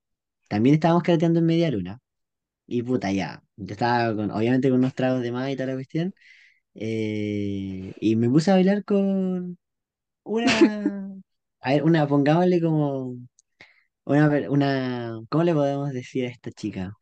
también 0.49 0.74
estábamos 0.74 1.03
carreteando 1.03 1.41
en 1.41 1.47
media 1.47 1.70
luna. 1.70 1.99
Y 2.68 2.82
puta, 2.84 3.12
ya. 3.12 3.44
Yo 3.56 3.72
estaba 3.74 4.16
con, 4.16 4.32
obviamente 4.32 4.70
con 4.70 4.80
unos 4.80 4.94
tragos 4.94 5.22
de 5.22 5.32
más 5.32 5.50
y 5.50 5.56
toda 5.56 5.68
la 5.68 5.74
cuestión. 5.74 6.14
eh, 6.74 7.94
y 8.00 8.16
me 8.16 8.30
puse 8.30 8.50
a 8.52 8.54
bailar 8.56 8.84
con 8.84 9.58
una. 10.24 11.10
A 11.60 11.70
ver, 11.72 11.84
una, 11.84 12.06
pongámosle 12.08 12.60
como. 12.62 13.16
Una, 14.04 14.30
per- 14.30 14.50
una. 14.50 15.20
¿Cómo 15.30 15.44
le 15.44 15.54
podemos 15.54 15.92
decir 15.92 16.26
a 16.26 16.30
esta 16.30 16.50
chica? 16.52 16.96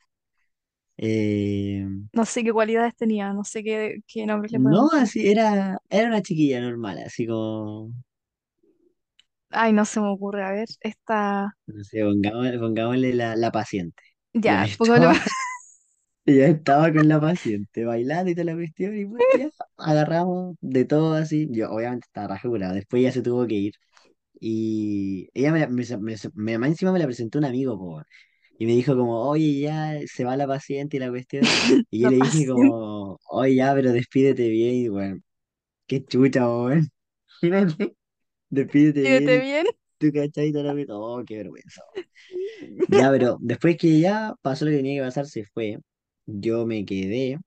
Eh, 0.98 1.86
No 2.12 2.24
sé 2.24 2.42
qué 2.44 2.52
cualidades 2.52 2.96
tenía, 2.96 3.32
no 3.32 3.44
sé 3.44 3.62
qué, 3.62 3.98
qué 4.08 4.26
nombre 4.26 4.50
le 4.50 4.58
no, 4.58 4.88
podemos 4.88 4.90
poner. 4.96 5.10
así, 5.10 5.28
era, 5.28 5.78
era 5.90 6.08
una 6.08 6.22
chiquilla 6.22 6.60
normal, 6.60 6.98
así 7.04 7.26
como. 7.26 7.92
Ay, 9.50 9.72
no 9.72 9.84
se 9.84 10.00
me 10.00 10.08
ocurre. 10.08 10.44
A 10.44 10.50
ver, 10.52 10.68
esta. 10.80 11.56
No 11.66 11.82
sé, 11.84 12.00
pongámosle, 12.04 12.58
pongámosle 12.58 13.12
la, 13.14 13.36
la 13.36 13.50
paciente. 13.52 14.02
Ya 14.34 14.64
estaba 14.66 15.14
Ya 16.27 16.47
estaba 16.47 16.93
con 16.93 17.09
la 17.09 17.20
paciente 17.20 17.85
bailando 17.85 18.31
y 18.31 18.35
toda 18.35 18.47
la 18.47 18.55
cuestión, 18.55 18.97
y 18.99 19.07
puta, 19.07 19.37
ya 19.37 19.51
agarramos 19.77 20.57
de 20.61 20.85
todo 20.85 21.14
así. 21.14 21.47
Yo 21.51 21.70
obviamente 21.70 22.07
estaba 22.07 22.29
rajura, 22.29 22.72
después 22.72 23.03
ya 23.03 23.12
se 23.12 23.22
tuvo 23.22 23.47
que 23.47 23.55
ir. 23.55 23.74
y 24.41 25.29
ella 25.35 25.53
me, 25.53 25.61
la- 25.61 25.68
me, 25.68 25.85
me, 26.01 26.16
me- 26.35 26.59
más 26.59 26.70
encima 26.70 26.93
me 26.93 26.99
la 27.01 27.07
presentó 27.07 27.39
un 27.39 27.47
amigo, 27.47 27.79
po, 27.79 28.03
y 28.59 28.66
me 28.66 28.72
dijo 28.74 28.97
como, 28.97 29.29
oye, 29.29 29.61
ya 29.61 29.95
se 30.07 30.24
va 30.24 30.37
la 30.37 30.47
paciente 30.49 30.97
y 30.99 31.01
la 31.01 31.11
cuestión, 31.11 31.49
y 31.91 32.03
yo 32.03 32.09
La 32.09 32.11
le 32.11 32.16
dije 32.16 32.47
paciente. 32.47 32.47
como, 32.49 33.18
oye, 33.31 33.57
ya, 33.57 33.74
pero 33.74 33.93
despídete 33.93 34.49
bien, 34.51 34.74
y 34.77 34.89
bueno, 34.89 35.20
qué 35.87 36.05
chucha, 36.05 36.43
po, 36.47 36.66
weón. 36.66 36.89
Imagínate, 37.43 37.97
despídete 38.51 39.09
bien 39.09 39.41
bien. 39.41 39.66
tú 39.99 40.12
cachai 40.12 40.53
toda 40.53 40.64
la 40.66 40.72
cuestión, 40.74 40.99
oh, 41.01 41.24
qué 41.27 41.39
vergüenza. 41.39 41.83
Ya, 42.89 43.11
pero 43.11 43.37
después 43.41 43.77
que 43.77 44.01
ya 44.01 44.35
pasó 44.43 44.64
lo 44.64 44.70
que 44.70 44.79
tenía 44.79 45.01
que 45.03 45.07
pasar, 45.07 45.27
se 45.27 45.45
fue, 45.45 45.79
yo 46.27 46.66
me 46.66 46.85
quedé 46.85 47.39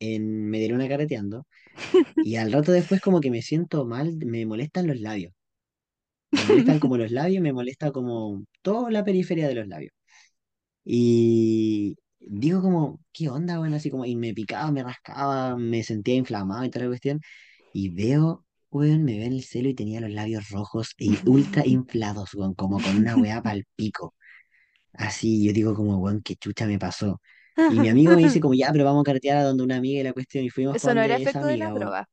en 0.00 0.50
Medeluna 0.50 0.88
carreteando, 0.88 1.46
y 2.22 2.36
al 2.36 2.52
rato 2.52 2.72
después 2.72 3.00
como 3.02 3.20
que 3.20 3.30
me 3.30 3.42
siento 3.42 3.86
mal, 3.86 4.16
me 4.26 4.46
molestan 4.46 4.86
los 4.88 5.00
labios. 5.00 5.32
Me 6.36 6.44
molestan 6.44 6.78
como 6.78 6.96
los 6.96 7.10
labios, 7.10 7.42
me 7.42 7.52
molesta 7.52 7.90
como 7.92 8.44
toda 8.62 8.90
la 8.90 9.04
periferia 9.04 9.48
de 9.48 9.54
los 9.54 9.66
labios. 9.68 9.92
Y 10.84 11.96
digo 12.20 12.62
como, 12.62 13.00
¿qué 13.12 13.28
onda, 13.28 13.58
bueno? 13.58 13.76
Así 13.76 13.90
como, 13.90 14.04
y 14.06 14.16
me 14.16 14.34
picaba, 14.34 14.70
me 14.72 14.82
rascaba, 14.82 15.56
me 15.56 15.82
sentía 15.82 16.14
inflamado 16.14 16.64
y 16.64 16.70
toda 16.70 16.86
la 16.86 16.90
cuestión. 16.90 17.20
Y 17.72 17.90
veo, 17.90 18.46
weón, 18.70 19.04
me 19.04 19.18
veo 19.18 19.26
en 19.26 19.34
el 19.34 19.44
celo 19.44 19.68
y 19.68 19.74
tenía 19.74 20.00
los 20.00 20.10
labios 20.10 20.50
rojos 20.50 20.94
y 20.98 21.18
ultra 21.28 21.62
inflados, 21.66 22.34
weón, 22.34 22.54
como 22.54 22.80
con 22.80 22.96
una 22.96 23.16
weá 23.16 23.42
pal 23.42 23.64
pico. 23.76 24.14
Así, 24.94 25.44
yo 25.46 25.52
digo 25.52 25.74
como, 25.74 25.98
weón, 25.98 26.22
qué 26.22 26.36
chucha 26.36 26.66
me 26.66 26.78
pasó. 26.78 27.20
Y 27.66 27.80
mi 27.80 27.88
amigo 27.88 28.14
me 28.14 28.22
dice 28.22 28.40
como, 28.40 28.54
ya, 28.54 28.70
pero 28.72 28.84
vamos 28.84 29.02
a 29.02 29.04
carretear 29.04 29.38
a 29.38 29.44
donde 29.44 29.62
una 29.64 29.76
amiga 29.76 30.00
y 30.00 30.04
la 30.04 30.12
cuestión. 30.12 30.44
Y 30.44 30.50
fuimos 30.50 30.76
Eso 30.76 30.94
no 30.94 31.02
era 31.02 31.16
esa 31.16 31.16
efecto 31.16 31.46
de 31.46 31.56
amiga, 31.56 31.74
weón. 31.74 31.74
drogas. 31.74 32.06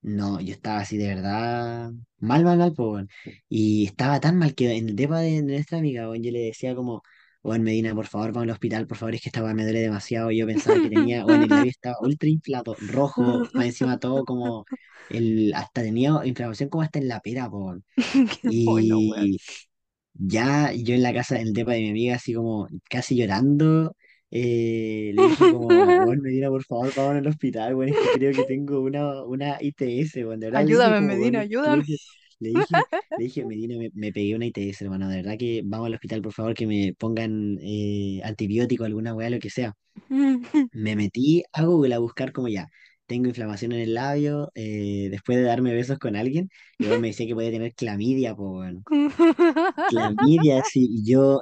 No, 0.00 0.40
yo 0.40 0.52
estaba 0.54 0.78
así 0.80 0.96
de 0.96 1.08
verdad 1.08 1.90
mal, 2.18 2.44
mal, 2.44 2.56
mal, 2.58 2.72
weón. 2.76 3.08
Y 3.48 3.86
estaba 3.86 4.20
tan 4.20 4.38
mal 4.38 4.54
que 4.54 4.76
en 4.76 4.88
el 4.90 4.96
depa 4.96 5.18
de, 5.20 5.42
de 5.42 5.42
nuestra 5.42 5.78
amiga, 5.78 6.08
weón, 6.08 6.22
yo 6.22 6.30
le 6.30 6.38
decía 6.40 6.74
como, 6.74 7.02
weón, 7.42 7.62
Medina, 7.62 7.94
por 7.94 8.06
favor, 8.06 8.28
vamos 8.32 8.44
al 8.44 8.50
hospital, 8.50 8.86
por 8.86 8.96
favor, 8.96 9.14
es 9.16 9.20
que 9.22 9.28
esta 9.28 9.42
weá 9.42 9.54
me 9.54 9.64
duele 9.64 9.80
demasiado. 9.80 10.30
Y 10.30 10.38
yo 10.38 10.46
pensaba 10.46 10.80
que 10.80 10.88
tenía, 10.88 11.24
weón, 11.26 11.42
el 11.42 11.52
labio 11.52 11.70
estaba 11.70 11.96
ultra 12.00 12.28
inflado, 12.28 12.76
rojo, 12.80 13.48
más 13.52 13.66
encima 13.66 13.98
todo 13.98 14.24
como, 14.24 14.68
el, 15.08 15.52
hasta 15.54 15.82
tenía 15.82 16.12
inflamación 16.24 16.68
como 16.68 16.82
hasta 16.82 16.98
en 17.00 17.08
la 17.08 17.20
pera, 17.20 17.48
weón. 17.48 17.84
Qué 18.42 18.50
bueno, 18.64 19.00
weón. 19.00 19.28
Y 19.28 19.38
ya 20.14 20.72
yo 20.72 20.94
en 20.94 21.02
la 21.02 21.12
casa, 21.14 21.36
en 21.40 21.48
el 21.48 21.52
depa 21.54 21.72
de 21.72 21.80
mi 21.80 21.90
amiga, 21.90 22.16
así 22.16 22.34
como 22.34 22.68
casi 22.90 23.16
llorando, 23.16 23.96
eh, 24.30 25.12
le 25.14 25.22
dije 25.22 25.50
como, 25.50 25.66
bueno, 26.06 26.22
Medina, 26.22 26.48
por 26.48 26.64
favor, 26.64 26.92
vamos 26.96 27.16
al 27.16 27.26
hospital, 27.26 27.74
bueno, 27.74 27.92
es 27.92 27.98
que 27.98 28.18
creo 28.18 28.32
que 28.32 28.44
tengo 28.44 28.80
una, 28.80 29.24
una 29.24 29.56
ITS, 29.60 30.24
bueno, 30.24 30.40
de 30.40 30.46
verdad 30.46 30.64
le 30.64 30.66
dije 30.66 30.82
Ayúdame, 30.82 30.96
como, 30.96 31.08
Medina, 31.08 31.38
bueno, 31.38 31.38
ayúdame. 31.40 31.84
que, 31.84 31.96
le 32.40 32.50
dije, 32.50 32.74
le 33.18 33.24
dije, 33.24 33.44
Medina, 33.44 33.78
me, 33.78 33.90
me 33.94 34.12
pegué 34.12 34.34
una 34.36 34.46
ITS, 34.46 34.82
hermano, 34.82 35.08
de 35.08 35.16
verdad 35.16 35.36
que 35.38 35.62
vamos 35.64 35.86
al 35.86 35.94
hospital, 35.94 36.22
por 36.22 36.32
favor, 36.32 36.54
que 36.54 36.66
me 36.66 36.94
pongan 36.98 37.58
eh, 37.62 38.20
antibiótico, 38.24 38.84
alguna 38.84 39.14
weá, 39.14 39.30
lo 39.30 39.38
que 39.38 39.50
sea. 39.50 39.74
Me 40.72 40.94
metí 40.94 41.42
a 41.52 41.64
Google 41.64 41.94
a 41.94 41.98
buscar 41.98 42.32
como 42.32 42.48
ya, 42.48 42.68
tengo 43.06 43.28
inflamación 43.28 43.72
en 43.72 43.80
el 43.80 43.94
labio, 43.94 44.52
eh, 44.54 45.08
después 45.10 45.38
de 45.38 45.44
darme 45.44 45.72
besos 45.72 45.98
con 45.98 46.14
alguien, 46.14 46.50
y 46.78 46.84
bueno, 46.84 47.00
me 47.00 47.08
decía 47.08 47.26
que 47.26 47.34
podía 47.34 47.50
tener 47.50 47.74
clamidia, 47.74 48.34
pues, 48.36 48.48
bueno. 48.50 48.82
Clamidia, 49.88 50.62
sí, 50.70 50.86
y 50.90 51.10
yo 51.10 51.40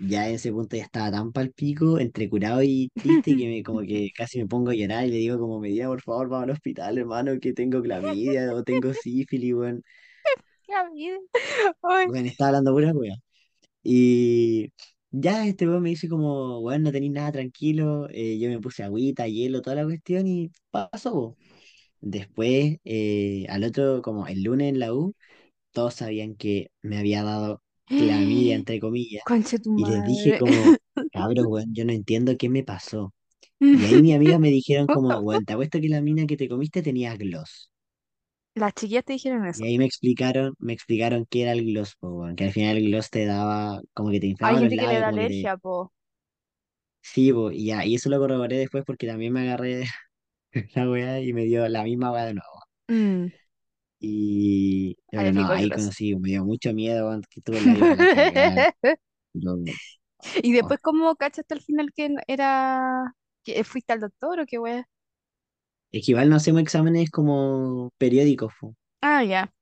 ya 0.00 0.28
en 0.28 0.36
ese 0.36 0.52
punto 0.52 0.76
ya 0.76 0.84
estaba 0.84 1.10
tan 1.10 1.32
palpico, 1.32 1.98
entre 1.98 2.28
curado 2.28 2.62
y 2.62 2.90
triste, 2.94 3.36
que 3.36 3.48
me 3.48 3.62
como 3.62 3.80
que 3.80 4.10
casi 4.16 4.38
me 4.38 4.46
pongo 4.46 4.70
a 4.70 4.74
llorar 4.74 5.06
y 5.06 5.10
le 5.10 5.16
digo 5.16 5.38
como 5.38 5.60
Medina, 5.60 5.88
por 5.88 6.00
favor, 6.02 6.28
vamos 6.28 6.44
al 6.44 6.50
hospital, 6.50 6.98
hermano, 6.98 7.38
que 7.40 7.52
tengo 7.52 7.82
clamidia 7.82 8.54
o 8.54 8.62
tengo 8.62 8.92
sífilis, 8.94 9.54
weón. 9.54 9.82
La 10.68 10.88
vida. 10.90 11.18
Ay. 11.82 12.06
Bueno, 12.06 12.28
estaba 12.28 12.48
hablando 12.48 12.72
pura 12.72 12.92
wea. 12.92 13.16
Y 13.82 14.72
ya 15.10 15.46
este 15.46 15.66
weón 15.68 15.82
me 15.82 15.90
dice 15.90 16.08
como, 16.08 16.60
weón, 16.60 16.82
no 16.82 16.92
tenéis 16.92 17.12
nada 17.12 17.32
tranquilo, 17.32 18.08
eh, 18.10 18.38
yo 18.38 18.48
me 18.48 18.60
puse 18.60 18.82
agüita, 18.82 19.26
hielo, 19.28 19.62
toda 19.62 19.76
la 19.76 19.84
cuestión 19.84 20.26
y 20.26 20.50
pasó, 20.70 21.12
po. 21.12 21.36
Después, 22.00 22.78
eh, 22.84 23.46
al 23.50 23.64
otro, 23.64 24.02
como 24.02 24.26
el 24.26 24.42
lunes 24.42 24.70
en 24.70 24.78
la 24.78 24.94
U, 24.94 25.14
todos 25.72 25.94
sabían 25.94 26.34
que 26.36 26.70
me 26.82 26.98
había 26.98 27.22
dado 27.24 27.62
clamidia, 27.94 28.54
entre 28.56 28.80
comillas, 28.80 29.24
Conche 29.24 29.58
tu 29.58 29.70
y 29.74 29.84
les 29.86 30.04
dije 30.04 30.34
madre. 30.34 30.36
como, 30.36 30.78
cabros, 31.12 31.46
weón, 31.48 31.74
yo 31.74 31.84
no 31.84 31.92
entiendo 31.92 32.36
qué 32.38 32.48
me 32.48 32.64
pasó. 32.64 33.14
Y 33.74 33.86
ahí 33.86 34.02
mis 34.02 34.14
amigas 34.16 34.40
me 34.40 34.48
dijeron 34.50 34.88
como, 34.88 35.18
weón, 35.20 35.44
te 35.46 35.54
apuesto 35.54 35.80
que 35.80 35.88
la 35.90 36.02
mina 36.02 36.26
que 36.26 36.36
te 36.38 36.48
comiste 36.48 36.82
tenía 36.82 37.16
gloss. 37.16 37.70
Las 38.54 38.74
chiquillas 38.74 39.04
te 39.04 39.14
dijeron 39.14 39.44
Y 39.52 39.64
eso. 39.64 39.66
ahí 39.66 39.78
me 39.78 39.84
explicaron, 39.84 40.54
me 40.58 40.72
explicaron 40.72 41.26
qué 41.28 41.42
era 41.42 41.52
el 41.52 41.64
gloss, 41.66 41.94
po, 41.96 42.08
weón, 42.10 42.36
que 42.36 42.44
al 42.44 42.52
final 42.52 42.76
el 42.76 42.88
gloss 42.90 43.10
te 43.10 43.26
daba, 43.26 43.80
como 43.94 44.10
que 44.10 44.20
te 44.20 44.26
Hay 44.42 44.56
inflama 44.56 44.60
los 44.60 44.70
gente 44.70 44.78
que 44.78 44.86
le 44.86 44.96
labios, 44.96 45.00
da 45.00 45.08
como 45.08 45.18
que 45.18 45.26
te... 45.26 45.48
alergia, 45.48 45.56
po. 45.56 45.92
Sí, 47.02 47.32
po, 47.32 47.50
y 47.50 47.66
ya, 47.66 47.84
y 47.84 47.94
eso 47.96 48.08
lo 48.08 48.18
corroboré 48.18 48.56
después 48.58 48.84
porque 48.86 49.06
también 49.06 49.32
me 49.32 49.40
agarré 49.42 49.84
la 50.74 50.90
weá 50.90 51.20
y 51.20 51.32
me 51.34 51.44
dio 51.44 51.68
la 51.68 51.84
misma 51.84 52.12
weá 52.12 52.26
de 52.26 52.34
nuevo. 52.34 52.60
Mm, 52.90 53.30
Y 54.00 54.96
no, 55.12 55.50
ahí 55.50 55.70
conocí, 55.72 56.16
me 56.16 56.30
dio 56.30 56.44
mucho 56.44 56.72
miedo, 56.72 57.08
weón, 57.08 57.22
que 57.30 57.40
tuve 57.42 57.60
la 57.62 57.74
Y 60.42 60.52
oh. 60.52 60.52
después, 60.52 60.80
¿cómo 60.82 61.16
cachaste 61.16 61.54
al 61.54 61.62
final 61.62 61.92
que 61.94 62.14
era... 62.26 63.14
que 63.44 63.64
fuiste 63.64 63.92
al 63.92 64.00
doctor 64.00 64.40
o 64.40 64.46
qué 64.46 64.58
wea? 64.58 64.86
Es 65.92 66.04
que 66.04 66.10
igual 66.12 66.28
no 66.30 66.34
hacemos 66.36 66.62
exámenes 66.62 67.10
como 67.10 67.90
periódicos, 67.98 68.52
po. 68.60 68.74
Ah, 69.02 69.22
ya. 69.22 69.52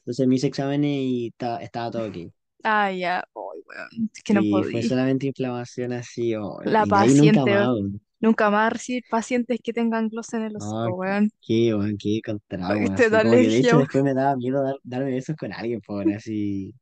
Entonces 0.00 0.26
me 0.26 0.34
hice 0.36 0.46
exámenes 0.48 0.90
y 1.02 1.30
ta- 1.36 1.58
estaba 1.62 1.90
todo 1.92 2.08
ok. 2.08 2.32
Ah, 2.64 2.90
ya. 2.90 3.20
Ay, 3.34 3.62
weón. 3.66 3.90
Es 4.14 4.22
que 4.22 4.34
no 4.34 4.44
Y 4.44 4.64
fue 4.64 4.82
podí. 4.82 4.82
solamente 4.82 5.26
inflamación 5.26 5.92
así, 5.92 6.34
oh, 6.36 6.60
La 6.62 6.86
y 6.86 6.92
de 6.92 7.02
ahí 7.02 7.14
nunca 7.14 7.44
paciente, 7.44 7.46
más, 7.46 7.68
weón. 7.68 8.00
Nunca 8.20 8.50
más 8.50 8.72
recibir 8.72 9.04
pacientes 9.10 9.60
que 9.62 9.72
tengan 9.72 10.08
gloss 10.08 10.32
en 10.34 10.42
el 10.42 10.56
hocico, 10.56 10.94
weón. 10.96 11.30
qué, 11.40 11.74
weón, 11.74 11.96
qué 11.98 12.20
con 12.24 12.36
Ay, 12.36 12.42
trauma, 12.48 12.94
Te 12.96 13.04
así. 13.04 13.10
da 13.10 13.22
Como 13.22 13.32
que 13.32 13.48
de 13.48 13.58
hecho 13.58 13.76
después 13.78 14.04
me 14.04 14.14
daba 14.14 14.36
miedo 14.36 14.62
dar- 14.62 14.76
darme 14.82 15.10
besos 15.12 15.36
con 15.36 15.52
alguien, 15.52 15.80
po, 15.80 15.94
weón, 15.96 16.12
así, 16.14 16.74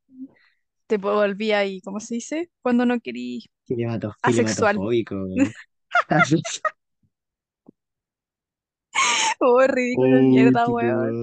Te 0.87 0.97
volví 0.97 1.51
ahí, 1.51 1.81
¿cómo 1.81 1.99
se 1.99 2.15
dice? 2.15 2.49
Cuando 2.61 2.85
no 2.85 2.99
querí 2.99 3.43
filimato- 3.67 4.13
asexual. 4.21 4.77
Oh, 9.39 9.61
ridículo, 9.67 10.21
mierda, 10.23 10.67
weón. 10.69 11.13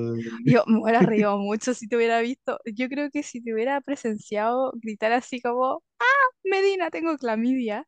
Yo 0.45 0.63
me 0.67 0.81
hubiera 0.83 1.01
reído 1.03 1.39
mucho 1.39 1.75
si 1.75 1.89
te 1.89 1.97
hubiera 1.97 2.21
visto. 2.21 2.59
Yo 2.65 2.89
creo 2.89 3.11
que 3.11 3.23
si 3.23 3.43
te 3.43 3.53
hubiera 3.55 3.81
presenciado 3.81 4.73
gritar 4.77 5.13
así 5.13 5.41
como, 5.41 5.83
¡Ah, 5.99 6.05
Medina, 6.45 6.91
tengo 6.91 7.17
clamidia! 7.19 7.85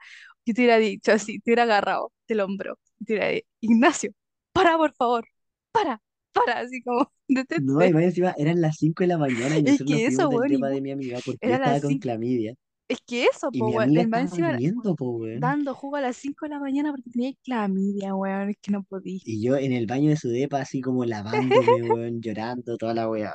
Yo 0.47 0.55
te 0.55 0.63
hubiera 0.63 0.79
dicho 0.79 1.13
así, 1.13 1.41
te 1.41 1.51
hubiera 1.51 1.65
agarrado 1.65 2.13
del 2.29 2.41
hombro. 2.41 2.79
Y 3.01 3.05
te 3.07 3.15
hubiera 3.15 3.29
dicho, 3.31 3.47
Ignacio, 3.61 4.13
para, 4.53 4.77
por 4.79 4.95
favor, 4.95 5.27
para, 5.73 6.03
para, 6.33 6.61
así 6.61 6.83
como, 6.83 7.13
No, 7.29 7.85
y 7.85 7.93
detente. 7.93 7.93
más 7.93 8.03
encima 8.05 8.35
eran 8.39 8.61
las 8.61 8.77
5 8.77 9.03
de 9.05 9.09
la 9.09 9.19
mañana 9.19 9.59
y 9.59 9.63
Es 9.65 9.65
nosotros 9.65 9.89
que 9.99 10.07
eso, 10.07 10.29
del 10.29 10.29
vos, 10.29 10.49
de 10.71 10.81
mi 10.81 10.91
amiga 10.93 11.19
porque 11.25 11.39
era 11.47 11.57
estaba 11.57 11.81
con 11.81 11.99
clamidia 11.99 12.55
Es 12.89 12.99
que 13.07 13.25
eso, 13.25 13.51
y 13.51 13.59
po, 13.59 13.67
mi 13.67 13.73
weón. 13.73 13.83
amiga 13.85 14.01
El 14.01 14.07
estaba 14.07 14.23
encima 14.23 14.49
durmiendo, 14.51 14.95
po, 14.95 15.11
weón. 15.17 15.41
dando 15.41 15.75
jugo 15.75 15.97
a 15.97 16.01
las 16.01 16.17
5 16.17 16.47
de 16.47 16.51
la 16.51 16.61
mañana 16.61 16.91
porque 16.93 17.11
tenía 17.11 17.33
clamidia, 17.43 18.15
weón. 18.15 18.51
Es 18.51 18.57
que 18.61 18.71
no 18.73 18.85
podí. 18.85 19.21
Y 19.25 19.43
yo 19.43 19.57
en 19.57 19.73
el 19.73 19.87
baño 19.87 20.11
de 20.11 20.17
su 20.17 20.29
depa, 20.29 20.61
así 20.61 20.81
como 20.81 21.05
lavándome, 21.05 21.83
weón, 21.93 22.21
llorando, 22.21 22.77
toda 22.77 22.95
la 22.95 23.09
weá. 23.09 23.35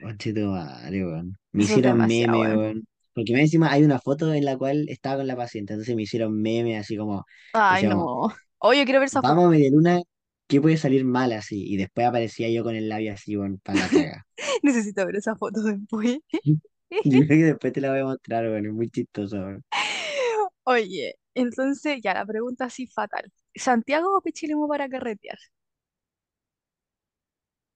Conche 0.00 0.32
tu 0.32 0.40
madre, 0.48 1.04
weón. 1.06 1.38
Me 1.52 1.62
hicieron 1.64 1.98
meme, 2.06 2.56
weón. 2.56 2.86
Porque 3.14 3.32
más 3.32 3.42
encima 3.42 3.70
hay 3.72 3.84
una 3.84 3.98
foto 4.00 4.32
en 4.34 4.44
la 4.44 4.56
cual 4.58 4.86
estaba 4.88 5.18
con 5.18 5.26
la 5.28 5.36
paciente, 5.36 5.72
entonces 5.74 5.96
me 5.96 6.02
hicieron 6.02 6.40
meme, 6.40 6.78
así 6.78 6.96
como, 6.96 7.24
Ay, 7.52 7.86
no. 7.86 8.28
Oye, 8.58 8.84
quiero 8.84 9.00
ver 9.00 9.06
esa 9.08 9.22
foto. 9.22 9.36
vamos 9.36 9.46
a 9.46 9.48
medir 9.50 9.74
una, 9.76 10.00
¿qué 10.48 10.60
puede 10.60 10.76
salir 10.76 11.04
mal 11.04 11.32
así? 11.32 11.64
Y 11.72 11.76
después 11.76 12.06
aparecía 12.06 12.48
yo 12.50 12.62
con 12.64 12.74
el 12.76 12.88
labio 12.88 13.12
así, 13.12 13.36
weón, 13.36 13.58
para 13.60 13.78
la 13.78 13.90
caga. 13.90 14.26
Necesito 14.62 15.06
ver 15.06 15.16
esa 15.16 15.36
foto 15.36 15.62
después. 15.62 16.18
Yo 17.04 17.20
creo 17.26 17.28
que 17.38 17.44
después 17.44 17.72
te 17.72 17.80
la 17.80 17.90
voy 17.90 18.00
a 18.00 18.04
mostrar, 18.04 18.44
weón, 18.46 18.66
es 18.66 18.72
muy 18.72 18.90
chistoso, 18.90 19.36
weón. 19.36 19.64
Oye, 20.64 21.16
entonces 21.34 22.00
ya 22.02 22.14
la 22.14 22.26
pregunta 22.26 22.66
así 22.66 22.86
fatal. 22.86 23.32
¿Santiago 23.54 24.16
o 24.16 24.22
Pichilemu 24.22 24.68
para 24.68 24.88
carretear? 24.88 25.38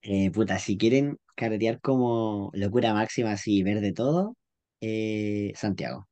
Eh, 0.03 0.30
puta, 0.30 0.59
si 0.59 0.76
quieren 0.78 1.18
carretear 1.34 1.80
como 1.80 2.51
locura 2.55 2.95
máxima, 2.95 3.32
así, 3.32 3.62
ver 3.62 3.80
de 3.80 3.93
todo, 3.93 4.36
eh, 4.80 5.52
Santiago. 5.56 6.08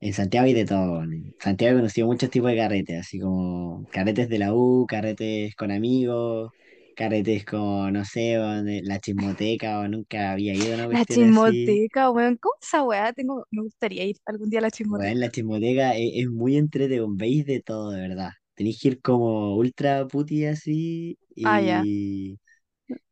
En 0.00 0.12
Santiago 0.14 0.46
hay 0.46 0.54
de 0.54 0.66
todo. 0.66 1.02
En 1.04 1.34
Santiago 1.40 1.76
he 1.76 1.80
conocido 1.80 2.06
muchos 2.08 2.30
tipos 2.30 2.50
de 2.50 2.56
carretes, 2.58 3.00
así 3.00 3.20
como 3.20 3.86
carretes 3.90 4.28
de 4.28 4.38
la 4.38 4.54
U, 4.54 4.86
carretes 4.88 5.54
con 5.56 5.70
amigos, 5.72 6.52
carretes 6.96 7.44
con, 7.44 7.92
no 7.94 8.04
sé, 8.04 8.36
la 8.84 9.00
chismoteca, 9.00 9.80
o 9.80 9.88
nunca 9.88 10.32
había 10.32 10.54
ido 10.54 10.72
a 10.74 10.76
una 10.76 10.86
La 10.90 11.04
cuestión 11.04 11.22
así. 11.24 11.82
chismoteca, 11.84 12.10
weón. 12.10 12.36
¿Cómo 12.36 12.54
esa 12.62 12.82
weá? 12.84 13.12
Tengo, 13.12 13.46
me 13.50 13.62
gustaría 13.62 14.04
ir 14.04 14.16
algún 14.26 14.48
día 14.50 14.60
a 14.60 14.62
la 14.62 14.70
chismoteca. 14.70 15.18
la 15.18 15.30
chismoteca 15.30 15.94
es, 15.96 16.12
es 16.14 16.28
muy 16.30 16.56
entretenido, 16.56 17.08
veis 17.10 17.46
de 17.46 17.60
todo, 17.60 17.90
de 17.90 18.00
verdad. 18.00 18.30
Tenéis 18.54 18.80
que 18.80 18.88
ir 18.88 19.00
como 19.02 19.56
ultra 19.56 20.06
puti 20.06 20.44
así 20.46 21.18
Ah, 21.42 21.58
ya. 21.60 21.86
y 21.86 22.38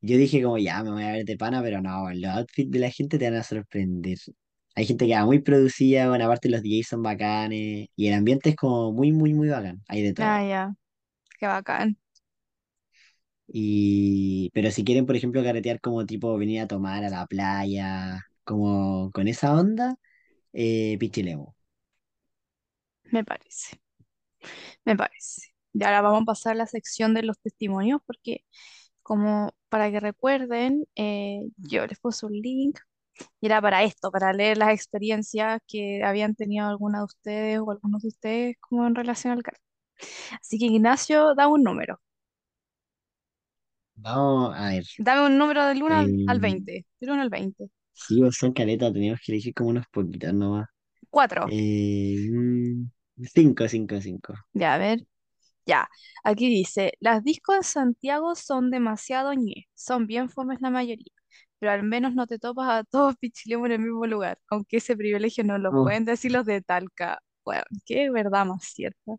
Yo 0.01 0.19
dije 0.19 0.43
como, 0.43 0.59
ya, 0.59 0.83
me 0.85 0.93
voy 0.93 1.05
a 1.05 1.13
ver 1.13 1.25
de 1.27 1.37
pana, 1.39 1.63
pero 1.63 1.83
no, 1.83 2.11
los 2.15 2.33
outfits 2.33 2.71
de 2.73 2.79
la 2.81 2.91
gente 2.91 3.19
te 3.19 3.31
van 3.31 3.41
a 3.41 3.45
sorprender. 3.45 4.19
Hay 4.75 4.87
gente 4.87 5.07
que 5.07 5.15
va 5.15 5.25
muy 5.27 5.41
producida, 5.41 6.09
bueno, 6.09 6.25
aparte 6.27 6.49
los 6.49 6.63
DJs 6.63 6.89
son 6.89 7.03
bacanes, 7.03 7.89
y 7.97 8.07
el 8.09 8.15
ambiente 8.15 8.51
es 8.51 8.57
como 8.57 8.93
muy, 8.93 9.13
muy, 9.13 9.35
muy 9.35 9.49
bacán, 9.49 9.83
hay 9.89 10.03
de 10.03 10.15
Ah, 10.19 10.41
todo. 10.41 10.45
ya, 10.45 10.75
qué 11.39 11.47
bacán. 11.49 11.99
Y, 13.53 14.51
pero 14.55 14.71
si 14.71 14.85
quieren, 14.85 15.07
por 15.07 15.17
ejemplo, 15.17 15.43
carretear 15.43 15.81
como 15.81 16.07
tipo 16.07 16.37
venir 16.39 16.61
a 16.61 16.69
tomar 16.69 17.05
a 17.05 17.11
la 17.11 17.27
playa, 17.27 18.21
como 18.45 19.11
con 19.13 19.27
esa 19.29 19.55
onda, 19.59 19.97
eh, 20.53 20.97
Pichilemu. 21.01 21.55
Me 23.13 23.23
parece, 23.25 23.79
me 24.85 24.97
parece. 24.97 25.43
Y 25.73 25.85
ahora 25.85 26.01
vamos 26.03 26.23
a 26.23 26.25
pasar 26.27 26.53
a 26.53 26.57
la 26.57 26.67
sección 26.67 27.15
de 27.15 27.23
los 27.23 27.39
testimonios 27.39 28.01
porque 28.07 28.45
como 29.03 29.55
para 29.69 29.91
que 29.91 30.01
recuerden, 30.01 30.87
eh, 30.97 31.43
yo 31.59 31.87
les 31.87 31.99
puse 32.01 32.27
un 32.27 32.35
link 32.35 32.79
y 33.41 33.47
era 33.47 33.61
para 33.63 33.83
esto, 33.85 34.11
para 34.11 34.33
leer 34.33 34.59
las 34.59 34.71
experiencias 34.75 35.61
que 35.67 36.03
habían 36.05 36.35
tenido 36.35 36.67
alguna 36.69 36.99
de 37.01 37.05
ustedes 37.05 37.61
o 37.61 37.71
algunos 37.71 38.03
de 38.03 38.09
ustedes 38.09 38.57
como 38.61 38.87
en 38.87 38.95
relación 38.95 39.33
al 39.35 39.43
carro. 39.43 39.59
Así 40.43 40.59
que 40.59 40.67
Ignacio, 40.67 41.35
da 41.37 41.49
un 41.49 41.63
número. 41.65 42.01
Vamos 43.95 44.55
a 44.57 44.69
ver. 44.71 44.85
Dame 44.99 45.27
un 45.27 45.37
número 45.37 45.67
del 45.67 45.83
uno 45.83 45.97
al, 45.97 46.15
al 46.27 46.39
Eh, 46.39 46.41
20. 46.41 46.87
Del 47.01 47.11
1 47.11 47.23
al 47.23 47.29
20. 47.29 47.71
sí, 47.93 48.21
vos 48.21 48.37
son 48.37 48.53
caletas, 48.53 48.93
tenemos 48.93 49.21
que 49.25 49.33
elegir 49.33 49.55
como 49.55 49.71
unos 49.71 49.87
poquitos 49.93 50.33
nomás. 50.35 50.67
4. 51.11 51.45
Eh, 51.47 52.29
mm, 52.31 52.91
cinco, 53.35 53.69
cinco, 53.69 54.01
cinco. 54.01 54.35
Ya, 54.53 54.75
a 54.75 54.79
ver. 54.79 55.01
Ya. 55.67 55.89
Aquí 56.25 56.49
dice, 56.51 56.95
las 57.01 57.25
discos 57.25 57.57
en 57.57 57.65
Santiago 57.65 58.35
son 58.37 58.71
demasiado 58.71 59.35
ñe. 59.35 59.69
Son 59.75 60.07
bien 60.09 60.31
fomes 60.31 60.61
la 60.63 60.71
mayoría. 60.71 61.13
Pero 61.61 61.73
al 61.73 61.83
menos 61.83 62.15
no 62.15 62.27
te 62.27 62.39
topas 62.39 62.69
a 62.71 62.85
todos 62.85 63.17
pichilemos 63.17 63.67
en 63.67 63.73
el 63.73 63.79
mismo 63.81 64.07
lugar. 64.07 64.39
Aunque 64.49 64.79
ese 64.79 64.97
privilegio 64.97 65.45
no 65.45 65.59
lo 65.59 65.71
pueden 65.71 66.05
decir 66.05 66.33
los 66.33 66.47
de 66.47 66.63
Talca. 66.63 67.21
Bueno, 67.45 67.63
qué 67.87 68.11
verdad 68.11 68.47
más 68.47 68.65
cierta. 68.65 69.13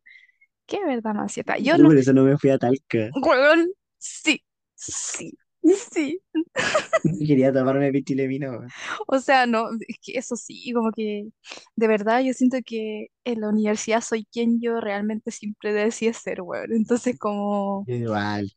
Qué 0.66 0.84
verdad 0.86 1.14
más 1.14 1.32
cierta. 1.32 1.58
Yo 1.58 1.78
yo 1.78 1.78
no... 1.78 1.90
por 1.90 1.98
eso 1.98 2.14
no 2.14 2.24
me 2.24 2.38
fui 2.38 2.50
a 2.50 2.58
Talca. 2.58 3.10
Weón, 3.22 3.70
sí. 4.00 4.44
Sí. 4.76 5.38
Sí. 5.64 6.20
Quería 7.28 7.54
tomarme 7.54 7.92
Pichilemino. 7.92 8.62
O 9.08 9.20
sea, 9.20 9.46
no, 9.46 9.70
es 9.88 9.98
que 10.02 10.18
eso 10.18 10.36
sí, 10.36 10.74
como 10.74 10.92
que 10.92 11.28
de 11.76 11.88
verdad 11.88 12.22
yo 12.22 12.34
siento 12.34 12.58
que 12.66 13.08
en 13.24 13.42
la 13.42 13.50
universidad 13.50 14.02
soy 14.02 14.26
quien 14.32 14.60
yo 14.60 14.80
realmente 14.82 15.32
siempre 15.32 15.74
decía 15.74 16.14
ser, 16.14 16.42
weón. 16.42 16.74
Entonces 16.74 17.18
como, 17.20 17.84
Igual. 17.88 18.52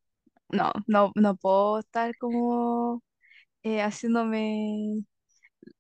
no, 0.51 0.72
no, 0.87 1.12
no 1.14 1.37
puedo 1.37 1.80
estar 1.80 2.16
como 2.18 3.03
eh, 3.65 3.83
haciéndome, 3.83 5.05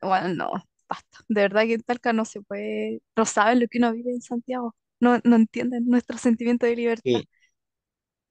bueno, 0.02 0.28
no, 0.34 0.52
basta. 0.88 1.18
De 1.28 1.42
verdad 1.42 1.62
que 1.64 1.74
en 1.74 1.82
Talca 1.82 2.12
no 2.12 2.24
se 2.24 2.42
puede, 2.42 3.02
no 3.16 3.26
saben 3.26 3.60
lo 3.60 3.68
que 3.68 3.78
uno 3.78 3.92
vive 3.92 4.12
en 4.12 4.22
Santiago. 4.22 4.74
No, 5.00 5.18
no 5.24 5.36
entienden 5.36 5.86
nuestro 5.88 6.18
sentimiento 6.18 6.66
de 6.66 6.76
libertad. 6.76 7.04
Que 7.04 7.28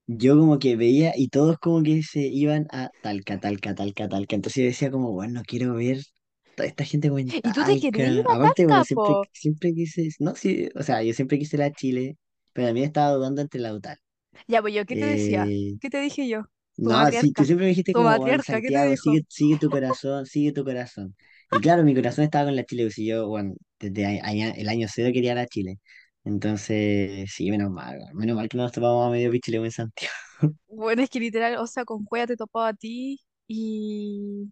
yo 0.06 0.38
como 0.38 0.58
que 0.58 0.76
veía 0.76 1.12
y 1.16 1.28
todos 1.28 1.58
como 1.58 1.82
que 1.82 2.02
se 2.02 2.20
iban 2.26 2.66
a 2.70 2.90
Talca, 3.00 3.40
Talca, 3.40 3.74
Talca, 3.74 4.08
Talca. 4.08 4.36
Entonces 4.36 4.62
yo 4.62 4.66
decía 4.68 4.90
como, 4.90 5.12
bueno, 5.12 5.42
quiero 5.46 5.74
ver 5.74 5.98
toda 6.54 6.68
esta 6.68 6.84
gente 6.84 7.08
como 7.08 7.18
en 7.20 7.34
¿Y 7.42 7.52
tú 7.52 7.64
te 7.64 7.78
querés 7.78 8.10
ir 8.12 8.26
Talca. 8.26 8.34
a 8.34 8.36
Aparte, 8.36 8.64
bueno, 8.66 8.82
Talca, 8.82 8.84
siempre, 8.84 9.16
po? 9.16 9.28
siempre 9.32 9.74
quise, 9.74 10.08
no, 10.20 10.34
sí, 10.34 10.68
o 10.74 10.82
sea, 10.82 11.02
yo 11.02 11.12
siempre 11.14 11.38
quise 11.38 11.56
la 11.58 11.72
Chile, 11.72 12.18
pero 12.52 12.68
también 12.68 12.86
estaba 12.86 13.14
dudando 13.16 13.40
entre 13.42 13.60
la 13.60 13.74
UTAL. 13.74 13.98
Ya, 14.46 14.60
pues 14.62 14.74
yo, 14.74 14.84
¿qué 14.86 14.96
te 14.96 15.06
decía? 15.06 15.52
Eh, 15.52 15.78
¿Qué 15.80 15.90
te 15.90 15.98
dije 16.00 16.28
yo? 16.28 16.42
No, 16.76 17.12
sí, 17.12 17.32
tú 17.32 17.44
siempre 17.44 17.64
me 17.66 17.70
dijiste 17.70 17.94
como, 17.94 18.16
bueno, 18.16 18.40
matriarca, 18.40 18.60
¿qué 18.60 18.72
te 18.72 18.78
Santiago, 18.78 18.96
sigue, 18.96 19.24
sigue 19.28 19.58
tu 19.58 19.70
corazón, 19.70 20.26
sigue 20.26 20.52
tu 20.52 20.64
corazón. 20.64 21.14
Y 21.50 21.60
claro, 21.60 21.84
mi 21.84 21.94
corazón 21.94 22.24
estaba 22.24 22.46
con 22.46 22.56
la 22.56 22.64
Chile, 22.64 22.88
y 22.96 23.06
yo, 23.06 23.28
bueno, 23.28 23.54
desde 23.78 24.06
a- 24.06 24.26
aña- 24.26 24.50
el 24.50 24.68
año 24.68 24.88
cero 24.92 25.10
quería 25.12 25.34
la 25.36 25.46
Chile. 25.46 25.78
Entonces, 26.24 27.30
sí, 27.32 27.50
menos 27.50 27.70
mal, 27.70 27.98
menos 28.14 28.36
mal 28.36 28.48
que 28.48 28.56
no 28.56 28.64
nos 28.64 28.72
topamos 28.72 29.06
a 29.06 29.10
medio 29.10 29.30
pichilego 29.30 29.64
en 29.64 29.70
Santiago. 29.72 30.12
Bueno, 30.68 31.02
es 31.02 31.10
que 31.10 31.20
literal, 31.20 31.56
o 31.58 31.66
sea, 31.66 31.84
con 31.84 32.04
Cueva 32.04 32.26
te 32.26 32.36
topaba 32.36 32.68
a 32.68 32.74
ti 32.74 33.20
y... 33.46 34.50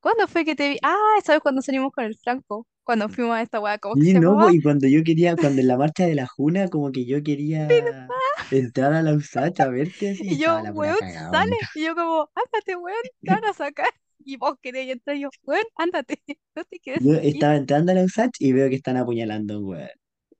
¿Cuándo 0.00 0.28
fue 0.28 0.44
que 0.44 0.54
te 0.54 0.68
vi? 0.70 0.78
Ah, 0.82 0.96
esa 1.18 1.32
vez 1.32 1.40
cuando 1.42 1.62
salimos 1.62 1.90
con 1.92 2.04
el 2.04 2.16
Franco, 2.18 2.66
cuando 2.84 3.08
fuimos 3.08 3.34
a 3.36 3.42
esta 3.42 3.58
weá, 3.60 3.78
¿cómo 3.78 3.96
que 3.96 4.04
Y 4.04 4.12
se 4.12 4.14
no, 4.14 4.36
po, 4.36 4.48
llamaba? 4.48 4.50
y 4.50 4.60
cuando 4.60 4.86
yo 4.88 5.02
quería, 5.04 5.36
cuando 5.38 5.60
en 5.62 5.68
la 5.68 5.76
marcha 5.78 6.04
de 6.06 6.14
la 6.14 6.26
Juna, 6.26 6.68
como 6.68 6.90
que 6.92 7.06
yo 7.06 7.22
quería 7.22 8.14
entrar 8.50 8.92
a 8.94 9.02
la 9.02 9.14
USACH 9.14 9.60
a 9.60 9.68
verte 9.68 10.10
así, 10.10 10.26
y 10.34 10.36
Y 10.36 10.38
yo, 10.38 10.62
weón, 10.72 10.96
sale. 11.30 11.56
Y 11.72 11.84
yo 11.84 11.94
como, 11.94 12.30
ándate, 12.34 12.76
weón, 12.76 12.96
te 13.24 13.32
van 13.32 13.44
a 13.44 13.52
sacar. 13.54 13.90
Y 14.24 14.36
vos 14.36 14.56
querés 14.62 14.88
entrar 14.90 15.16
y 15.16 15.20
yo, 15.22 15.30
weón, 15.42 15.64
ándate, 15.76 16.22
no 16.54 16.64
te 16.64 16.78
quedes 16.80 17.00
Yo 17.00 17.14
aquí. 17.14 17.28
estaba 17.28 17.56
entrando 17.56 17.92
a 17.92 17.94
la 17.96 18.04
USACH 18.04 18.36
y 18.40 18.52
veo 18.52 18.68
que 18.68 18.76
están 18.76 18.96
apuñalando 18.96 19.60
weón. 19.60 19.88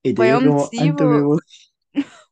Y 0.03 0.15
te 0.15 0.23
digo 0.23 0.43
Weón, 0.43 0.43
como, 0.43 0.71
sí, 0.71 0.93
me 1.05 1.21
voy. 1.23 1.39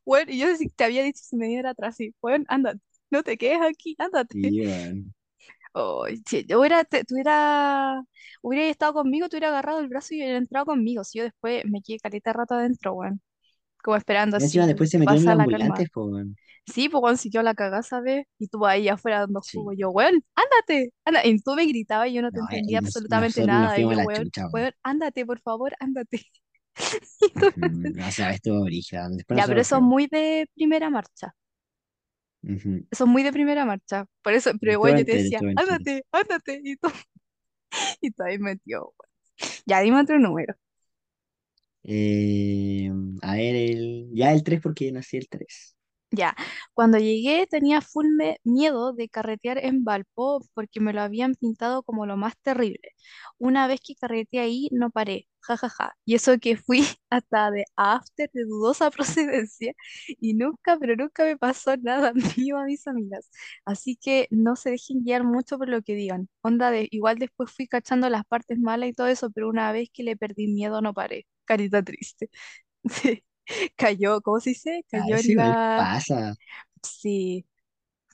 weón, 0.05 0.29
y 0.29 0.39
yo 0.39 0.47
te 0.75 0.83
había 0.83 1.03
dicho 1.03 1.21
si 1.23 1.35
me 1.35 1.47
diera 1.47 1.71
atrás, 1.71 1.95
sí, 1.97 2.13
weón, 2.21 2.45
ándate, 2.49 2.79
no 3.11 3.23
te 3.23 3.37
quedes 3.37 3.61
aquí, 3.61 3.95
ándate. 3.99 4.33
Sí, 4.33 4.61
weón. 4.67 5.13
Oh, 5.75 6.05
si 6.27 6.45
yo 6.45 6.59
hubiera, 6.59 6.83
te, 6.83 7.03
tuviera, 7.03 8.01
hubiera 8.41 8.67
estado 8.69 8.93
conmigo, 8.93 9.27
te 9.29 9.37
hubiera 9.37 9.47
agarrado 9.49 9.79
el 9.79 9.87
brazo 9.87 10.13
y 10.13 10.17
hubiera 10.21 10.37
entrado 10.37 10.65
conmigo. 10.67 11.03
Si 11.03 11.17
yo 11.19 11.23
después 11.25 11.63
me 11.65 11.81
quedé 11.81 11.99
caleta 11.99 12.31
rato 12.33 12.53
adentro, 12.55 12.93
weón. 12.93 13.21
Como 13.83 13.97
esperando 13.97 14.39
Y 14.39 14.43
encima 14.43 14.65
así 14.65 14.69
después 14.69 14.89
se 14.89 14.97
que 14.97 14.99
metieron 15.01 15.25
pasa 15.25 15.35
la 15.37 15.47
calma. 15.47 15.53
ambulantes, 15.65 15.89
pues, 15.93 16.07
weón. 16.11 16.35
Sí, 16.65 16.89
pues 16.89 17.03
weón, 17.03 17.17
si 17.17 17.29
yo 17.29 17.43
la 17.43 17.53
cagá, 17.55 17.83
¿sabes? 17.83 18.25
Y 18.39 18.47
tú 18.47 18.65
ahí 18.65 18.87
afuera 18.89 19.19
dando 19.21 19.41
Sí. 19.41 19.57
jugo. 19.57 19.73
Yo, 19.73 19.89
weón, 19.91 20.23
ándate, 20.35 20.93
anda. 21.05 21.25
Y 21.25 21.39
tú 21.41 21.55
me 21.55 21.65
gritabas 21.65 22.09
y 22.09 22.13
yo 22.13 22.21
no 22.23 22.31
te 22.31 22.39
No, 22.39 22.45
eh, 22.45 22.47
entendía 22.55 22.79
nos- 22.79 22.87
absolutamente 22.89 23.41
nosotros 23.41 23.47
nos 23.47 23.55
nada. 23.63 23.79
Y 23.79 23.83
fuimos 23.83 23.93
a 23.93 23.95
yo, 23.95 23.97
la 23.97 24.05
weón, 24.05 24.23
chucha, 24.25 24.41
weón. 24.47 24.51
weón, 24.53 24.73
ándate, 24.83 25.25
por 25.25 25.39
favor, 25.41 25.73
ándate. 25.79 26.21
Y 27.35 27.45
tú 27.45 27.45
Ujú. 27.57 27.61
no 27.61 27.73
te- 27.81 27.91
No, 27.91 28.07
esa 28.07 28.27
vez 28.27 28.35
estuvo 28.35 28.63
brígida. 28.63 29.09
Después 29.09 29.37
Ya, 29.37 29.47
pero 29.47 29.59
nosotros 29.59 29.67
eso 29.67 29.75
es 29.75 29.79
fuimos. 29.79 29.89
muy 29.89 30.07
de 30.07 30.47
primera 30.55 30.89
marcha. 30.89 31.35
Ujú. 32.43 32.85
Eso 32.91 33.03
es 33.05 33.09
muy 33.09 33.23
de 33.23 33.31
primera 33.33 33.65
marcha. 33.65 34.05
Por 34.21 34.33
eso, 34.33 34.51
pero 34.59 34.73
Estuvo 34.73 34.87
yo 34.87 34.93
te 34.95 34.99
entero, 35.01 35.23
decía, 35.23 35.37
estuvo 35.37 35.49
entero. 35.49 35.71
ándate, 35.71 36.05
ándate. 36.11 36.61
Y 36.63 36.75
tú, 36.77 36.89
y 38.01 38.11
tú 38.11 38.23
ahí 38.23 38.39
metió, 38.39 38.81
weón. 38.81 39.11
Ya, 39.67 39.81
dime 39.81 40.01
otro 40.01 40.19
número. 40.19 40.55
Eh, 41.83 42.89
a 43.21 43.33
ver, 43.35 43.55
el, 43.55 44.09
ya 44.13 44.31
el 44.33 44.43
3 44.43 44.61
porque 44.61 44.91
nací 44.91 45.17
el 45.17 45.27
3. 45.29 45.75
Ya, 46.15 46.35
cuando 46.75 46.99
llegué 46.99 47.47
tenía 47.47 47.81
full 47.81 48.07
me- 48.15 48.37
miedo 48.43 48.93
de 48.93 49.09
carretear 49.09 49.57
en 49.57 49.83
Valpo 49.83 50.41
porque 50.53 50.79
me 50.79 50.93
lo 50.93 51.01
habían 51.01 51.33
pintado 51.33 51.81
como 51.81 52.05
lo 52.05 52.17
más 52.17 52.37
terrible. 52.43 52.91
Una 53.39 53.65
vez 53.67 53.81
que 53.81 53.95
carreteé 53.95 54.41
ahí, 54.41 54.69
no 54.71 54.91
paré, 54.91 55.27
jajaja. 55.39 55.95
Y 56.05 56.13
eso 56.13 56.37
que 56.39 56.55
fui 56.55 56.81
hasta 57.09 57.49
de 57.49 57.65
after 57.75 58.29
de 58.31 58.43
dudosa 58.45 58.91
procedencia 58.91 59.73
y 60.07 60.35
nunca, 60.35 60.77
pero 60.79 60.95
nunca 60.95 61.23
me 61.25 61.35
pasó 61.37 61.75
nada 61.77 62.13
mío 62.37 62.59
a 62.59 62.65
mis 62.65 62.85
amigas. 62.87 63.27
Así 63.65 63.95
que 63.97 64.27
no 64.29 64.55
se 64.55 64.69
dejen 64.71 65.03
guiar 65.03 65.23
mucho 65.23 65.57
por 65.57 65.67
lo 65.69 65.81
que 65.81 65.95
digan. 65.95 66.29
Onda 66.43 66.71
igual 66.91 67.17
después 67.17 67.51
fui 67.51 67.67
cachando 67.67 68.07
las 68.09 68.23
partes 68.25 68.59
malas 68.59 68.89
y 68.89 68.93
todo 68.93 69.07
eso, 69.07 69.31
pero 69.31 69.49
una 69.49 69.71
vez 69.71 69.89
que 69.91 70.03
le 70.03 70.15
perdí 70.15 70.47
miedo, 70.47 70.79
no 70.81 70.93
paré. 70.93 71.25
Carita 71.45 71.83
triste. 71.83 72.29
Sí, 72.89 73.23
cayó, 73.77 74.21
¿cómo 74.21 74.39
se 74.41 74.51
dice? 74.51 74.85
Ah, 74.93 75.05
Cayó 75.05 75.15
eso 75.15 75.31
en 75.31 75.33
igual 75.33 75.55
la 75.55 75.75
pasa. 75.75 76.35
Sí, 76.83 77.45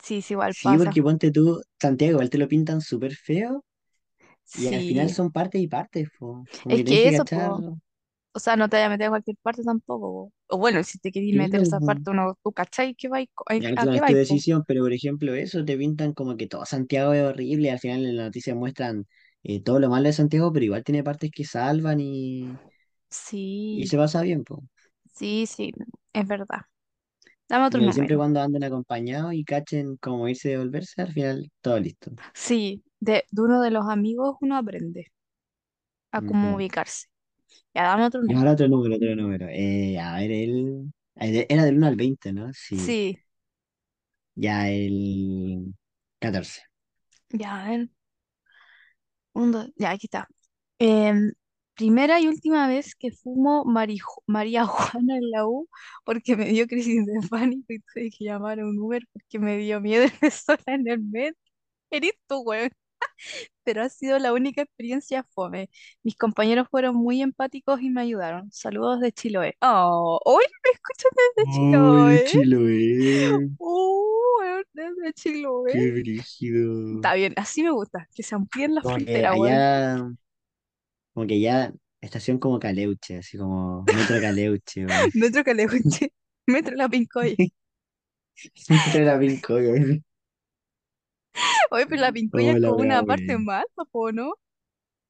sí, 0.03 0.21
sí, 0.23 0.33
igual 0.35 0.55
Sí, 0.57 0.77
pasa. 0.77 0.77
porque 0.77 1.01
ponte 1.03 1.31
tú, 1.31 1.61
Santiago, 1.79 2.13
igual 2.13 2.29
te 2.29 2.37
lo 2.37 2.47
pintan 2.47 2.81
súper 2.81 3.15
feo 3.15 3.65
y 4.53 4.67
al 4.67 4.83
final 4.83 5.09
Sí, 5.09 5.15
son 5.15 5.31
partes 5.31 5.61
y 5.61 5.67
partes, 5.67 6.09
po. 6.19 6.49
Como 6.63 6.75
es 6.75 6.83
que 6.83 6.85
tenés 6.85 7.01
que 7.01 7.09
que 7.09 7.09
eso, 7.09 7.25
cachar. 7.25 7.53
po. 7.53 7.79
O 8.33 8.39
sea, 8.39 8.55
no 8.57 8.69
te 8.69 8.77
vayas 8.77 8.87
a 8.87 8.91
meter 8.91 9.07
a 9.07 9.09
cualquier 9.11 9.37
parte 9.43 9.63
tampoco. 9.63 10.31
po. 10.47 10.55
O 10.55 10.59
bueno, 10.59 10.83
si 10.83 10.99
te 10.99 11.11
querís 11.11 11.35
meter 11.35 11.61
a 11.61 11.63
Claro, 11.63 11.65
esa 11.65 11.79
po. 11.79 11.87
parte, 11.87 12.11
uno, 12.11 12.37
tú 12.43 12.51
cachai 12.53 12.95
que 12.95 13.09
vais, 13.09 13.29
co- 13.35 13.45
Ya, 13.55 13.75
a 13.75 13.85
claro, 13.85 13.91
qué 13.91 13.99
es 13.99 14.05
tu 14.05 14.13
vais, 14.13 14.19
po. 14.27 14.45
decisión, 14.53 14.63
pero 14.65 14.81
por 14.83 14.93
ejemplo, 14.93 15.33
eso 15.35 15.65
te 15.65 15.77
pintan 15.77 16.13
como 16.13 16.37
que 16.37 16.47
todo 16.47 16.65
Santiago 16.65 17.13
es 17.13 17.23
horrible 17.23 17.67
y 17.67 17.71
al 17.71 17.79
final 17.79 18.05
en 18.05 18.15
la 18.17 18.23
noticia 18.25 18.55
muestran 18.55 19.05
eh, 19.43 19.61
todo 19.61 19.79
lo 19.79 19.89
malo 19.89 20.05
de 20.05 20.13
Santiago, 20.13 20.53
pero 20.53 20.65
igual 20.65 20.83
tiene 20.83 21.03
partes 21.03 21.31
que 21.31 21.43
salvan 21.43 21.99
y, 21.99 22.61
y 23.73 23.85
Sí, 23.85 23.87
se 23.87 23.97
pasa 23.97 24.21
bien, 24.21 24.43
po. 24.43 24.63
sí, 25.15 25.45
sí, 25.47 25.71
es 26.13 26.27
verdad. 26.27 26.61
Dame 27.49 27.67
otro 27.67 27.81
Pero 27.81 27.91
siempre 27.91 28.15
número. 28.15 28.17
cuando 28.17 28.41
anden 28.41 28.63
acompañados 28.63 29.33
y 29.33 29.43
cachen 29.43 29.97
cómo 29.97 30.27
irse 30.27 30.49
y 30.49 30.51
devolverse, 30.53 31.01
al 31.01 31.11
final 31.13 31.51
todo 31.61 31.79
listo. 31.79 32.11
Sí, 32.33 32.83
de, 32.99 33.25
de 33.31 33.41
uno 33.43 33.61
de 33.61 33.69
los 33.71 33.87
amigos 33.87 34.37
uno 34.41 34.57
aprende 34.57 35.11
a 36.11 36.21
cómo 36.21 36.53
Ujú. 36.53 36.55
ubicarse. 36.55 37.07
Ya, 37.75 37.83
dame 37.85 38.05
otro 38.07 38.23
Y 38.25 38.33
número. 38.33 38.35
ahora 38.35 38.51
otro 38.53 38.67
número, 38.67 38.95
otro 38.95 39.15
número. 39.15 39.47
Eh, 39.49 39.99
a 39.99 40.15
ver, 40.17 40.31
el... 40.31 40.91
Era 41.15 41.65
del 41.65 41.77
uno 41.77 41.87
al 41.87 41.95
20, 41.95 42.31
¿no? 42.33 42.51
Sí. 42.53 42.95
Sí, 42.95 43.19
Ya 44.35 44.69
el 44.69 45.73
14. 46.19 46.63
ya, 47.31 47.61
a 47.65 47.69
ver. 47.69 47.89
Un, 49.33 49.51
dos, 49.51 49.69
ya, 49.77 49.91
aquí 49.91 50.05
está. 50.07 50.27
Primera 51.79 52.19
y 52.19 52.27
última 52.27 52.67
vez 52.67 52.93
que 52.93 53.09
fumo 53.09 53.63
Juana 54.65 55.15
en 55.15 55.31
la 55.31 55.47
U 55.47 55.69
porque 56.03 56.35
me 56.35 56.49
dio 56.49 56.67
crisis 56.67 57.05
de 57.05 57.25
pánico 57.29 57.71
y 57.71 57.79
tuve 57.79 58.09
que 58.11 58.25
llamar 58.25 58.59
a 58.59 58.65
un 58.65 58.77
Uber 58.77 59.01
porque 59.13 59.39
me 59.39 59.57
dio 59.57 59.79
miedo 59.79 60.03
irme 60.21 60.29
sola 60.29 60.59
en 60.67 60.85
el 60.89 60.99
metro. 61.01 61.39
Eres 61.89 62.11
tú, 62.27 62.41
weón. 62.41 62.69
Pero 63.63 63.83
ha 63.83 63.87
sido 63.89 64.19
la 64.19 64.33
única 64.33 64.61
experiencia 64.61 65.23
fome. 65.23 65.69
Mis 66.03 66.17
compañeros 66.17 66.67
fueron 66.69 66.95
muy 66.97 67.21
empáticos 67.21 67.81
y 67.81 67.89
me 67.89 68.01
ayudaron. 68.01 68.51
Saludos 68.51 68.99
de 68.99 69.13
Chiloé. 69.13 69.55
Oh, 69.61 70.19
hoy 70.25 70.43
me 70.65 70.71
escuchan 70.71 71.11
desde 71.37 71.51
Chiloé. 71.53 72.25
Chiloé, 72.25 73.49
Oh, 73.59 74.41
desde 74.73 75.13
Chiloé. 75.13 75.71
qué 75.71 75.91
brígido. 75.91 76.95
Está 76.95 77.13
bien, 77.13 77.33
así 77.37 77.63
me 77.63 77.71
gusta, 77.71 78.05
que 78.13 78.23
se 78.23 78.35
amplíen 78.35 78.75
las 78.75 78.83
Como 78.83 78.97
que 78.97 79.03
fronteras, 79.05 79.37
weón. 79.37 80.19
Como 81.19 81.27
que 81.27 81.39
ya, 81.41 81.73
estación 82.01 82.39
como 82.39 82.59
Caleuche, 82.59 83.17
así 83.17 83.37
como 83.37 83.83
Metro 83.83 84.19
Caleuche. 84.21 84.85
Metro 85.15 85.43
Caleuche, 85.43 86.13
Metro 86.47 86.75
La 86.75 86.87
Pincoya. 86.89 87.35
Metro 88.69 89.01
La 89.03 89.19
Pincoya, 89.19 89.71
weón. 89.71 90.03
Oye, 91.71 91.85
pero 91.87 92.01
La 92.01 92.11
Pincoya 92.11 92.53
Oh, 92.53 92.55
es 92.55 92.61
como 92.61 92.81
una 92.81 93.03
parte 93.03 93.37
más, 93.37 93.65
¿o 93.91 94.11
no? 94.11 94.33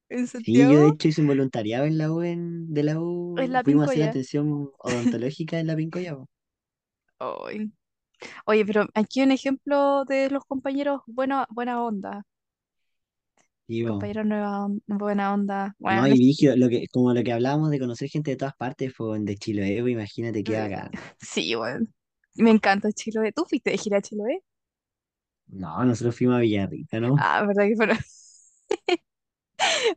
En 0.08 0.26
Sí, 0.26 0.52
yo 0.56 0.68
de 0.68 0.88
hecho 0.88 1.08
hice 1.08 1.20
un 1.20 1.28
voluntariado 1.28 1.84
en 1.86 1.98
la 1.98 2.10
U, 2.12 2.22
en- 2.22 2.72
de 2.74 2.82
la 2.82 2.98
U. 3.00 3.34
La 3.36 3.62
Fuimos 3.62 3.82
a 3.82 3.86
hacer 3.86 4.02
Pincoya. 4.02 4.10
atención 4.10 4.70
odontológica 4.78 5.60
en 5.60 5.66
la 5.68 5.76
Pincoya, 5.76 6.16
po. 6.16 6.28
Ay. 7.18 7.70
Oye, 8.46 8.66
pero 8.66 8.86
aquí 8.94 9.22
un 9.22 9.32
ejemplo 9.32 10.04
de 10.06 10.30
los 10.30 10.44
compañeros 10.46 11.02
buena, 11.06 11.46
buena 11.50 11.82
onda. 11.84 12.24
Y. 13.72 13.84
Compañeros 13.84 14.26
nueva, 14.26 14.64
on- 14.66 14.82
buena 14.86 15.32
onda. 15.32 15.66
No, 15.68 15.74
Bueno, 15.78 16.08
y 16.08 16.12
es- 16.12 16.18
Vigio, 16.18 16.56
lo 16.56 16.68
que, 16.68 16.86
como 16.88 17.14
lo 17.14 17.22
que 17.22 17.32
hablábamos 17.32 17.70
de 17.70 17.78
conocer 17.78 18.08
gente 18.08 18.32
de 18.32 18.36
todas 18.36 18.54
partes, 18.56 18.92
fue 18.94 19.18
de 19.20 19.36
Chiloé, 19.36 19.80
po, 19.80 19.88
imagínate 19.88 20.42
qué 20.42 20.56
bacán. 20.58 20.90
sí, 21.20 21.54
bueno. 21.54 21.86
Me 22.34 22.50
encanta 22.50 22.90
Chiloé. 22.92 23.32
¿Tú 23.32 23.44
fuiste 23.48 23.70
de 23.70 23.78
gira 23.78 23.98
a 23.98 24.02
Chiloé? 24.02 24.42
No, 25.48 25.84
nosotros 25.84 26.16
fuimos 26.16 26.36
a 26.36 26.40
Villarrica, 26.40 27.00
¿no? 27.00 27.14
Ah, 27.18 27.44
¿verdad 27.46 27.64
que 27.68 27.76
fueron? 27.76 27.96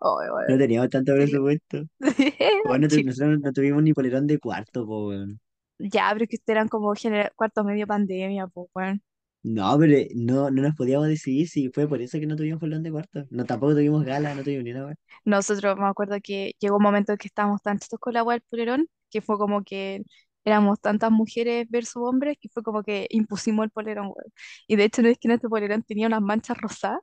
Bueno. 0.01 0.33
No 0.49 0.57
teníamos 0.57 0.89
tanto 0.89 1.13
presupuesto. 1.13 1.83
Bueno, 2.65 2.87
tu- 2.87 2.95
Chi- 2.97 3.03
nosotros 3.03 3.39
no 3.39 3.51
tuvimos 3.53 3.81
ni 3.83 3.93
polerón 3.93 4.27
de 4.27 4.39
cuarto, 4.39 4.85
po, 4.85 5.07
weón. 5.09 5.39
Ya, 5.79 6.09
pero 6.13 6.23
es 6.25 6.29
que 6.29 6.35
ustedes 6.37 6.55
eran 6.57 6.67
como 6.69 6.93
genera- 6.95 7.31
cuarto 7.35 7.63
medio 7.63 7.87
pandemia, 7.87 8.47
pues, 8.47 8.67
bueno. 8.73 8.99
No, 9.43 9.77
pero 9.77 10.07
no, 10.15 10.49
no 10.49 10.61
nos 10.61 10.75
podíamos 10.75 11.07
decidir 11.07 11.49
si 11.49 11.69
fue 11.69 11.87
por 11.87 12.01
eso 12.01 12.17
que 12.19 12.25
no 12.25 12.35
tuvimos 12.35 12.59
polerón 12.61 12.83
de 12.83 12.91
cuarto. 12.91 13.25
No, 13.29 13.45
tampoco 13.45 13.73
tuvimos 13.73 14.05
gala, 14.05 14.33
no 14.35 14.43
tuvimos 14.43 14.63
ni 14.63 14.71
una, 14.71 14.85
weón. 14.85 14.95
Nosotros 15.25 15.77
me 15.77 15.85
acuerdo 15.87 16.17
que 16.23 16.53
llegó 16.59 16.77
un 16.77 16.83
momento 16.83 17.11
en 17.11 17.17
que 17.17 17.27
estábamos 17.27 17.61
tan 17.61 17.77
chatos 17.79 17.99
con 17.99 18.13
la 18.13 18.23
web 18.23 18.35
del 18.39 18.47
polerón, 18.49 18.89
que 19.09 19.21
fue 19.21 19.37
como 19.37 19.63
que 19.63 20.03
éramos 20.45 20.79
tantas 20.79 21.11
mujeres 21.11 21.67
versus 21.69 22.01
hombres, 22.03 22.37
que 22.39 22.49
fue 22.49 22.63
como 22.63 22.83
que 22.83 23.07
impusimos 23.09 23.65
el 23.65 23.71
polerón, 23.71 24.07
weón. 24.07 24.33
Y 24.67 24.75
de 24.77 24.85
hecho 24.85 25.01
no 25.01 25.09
es 25.09 25.17
que 25.19 25.27
nuestro 25.27 25.49
polerón 25.49 25.83
tenía 25.83 26.07
unas 26.07 26.21
manchas 26.21 26.57
rosadas. 26.57 26.99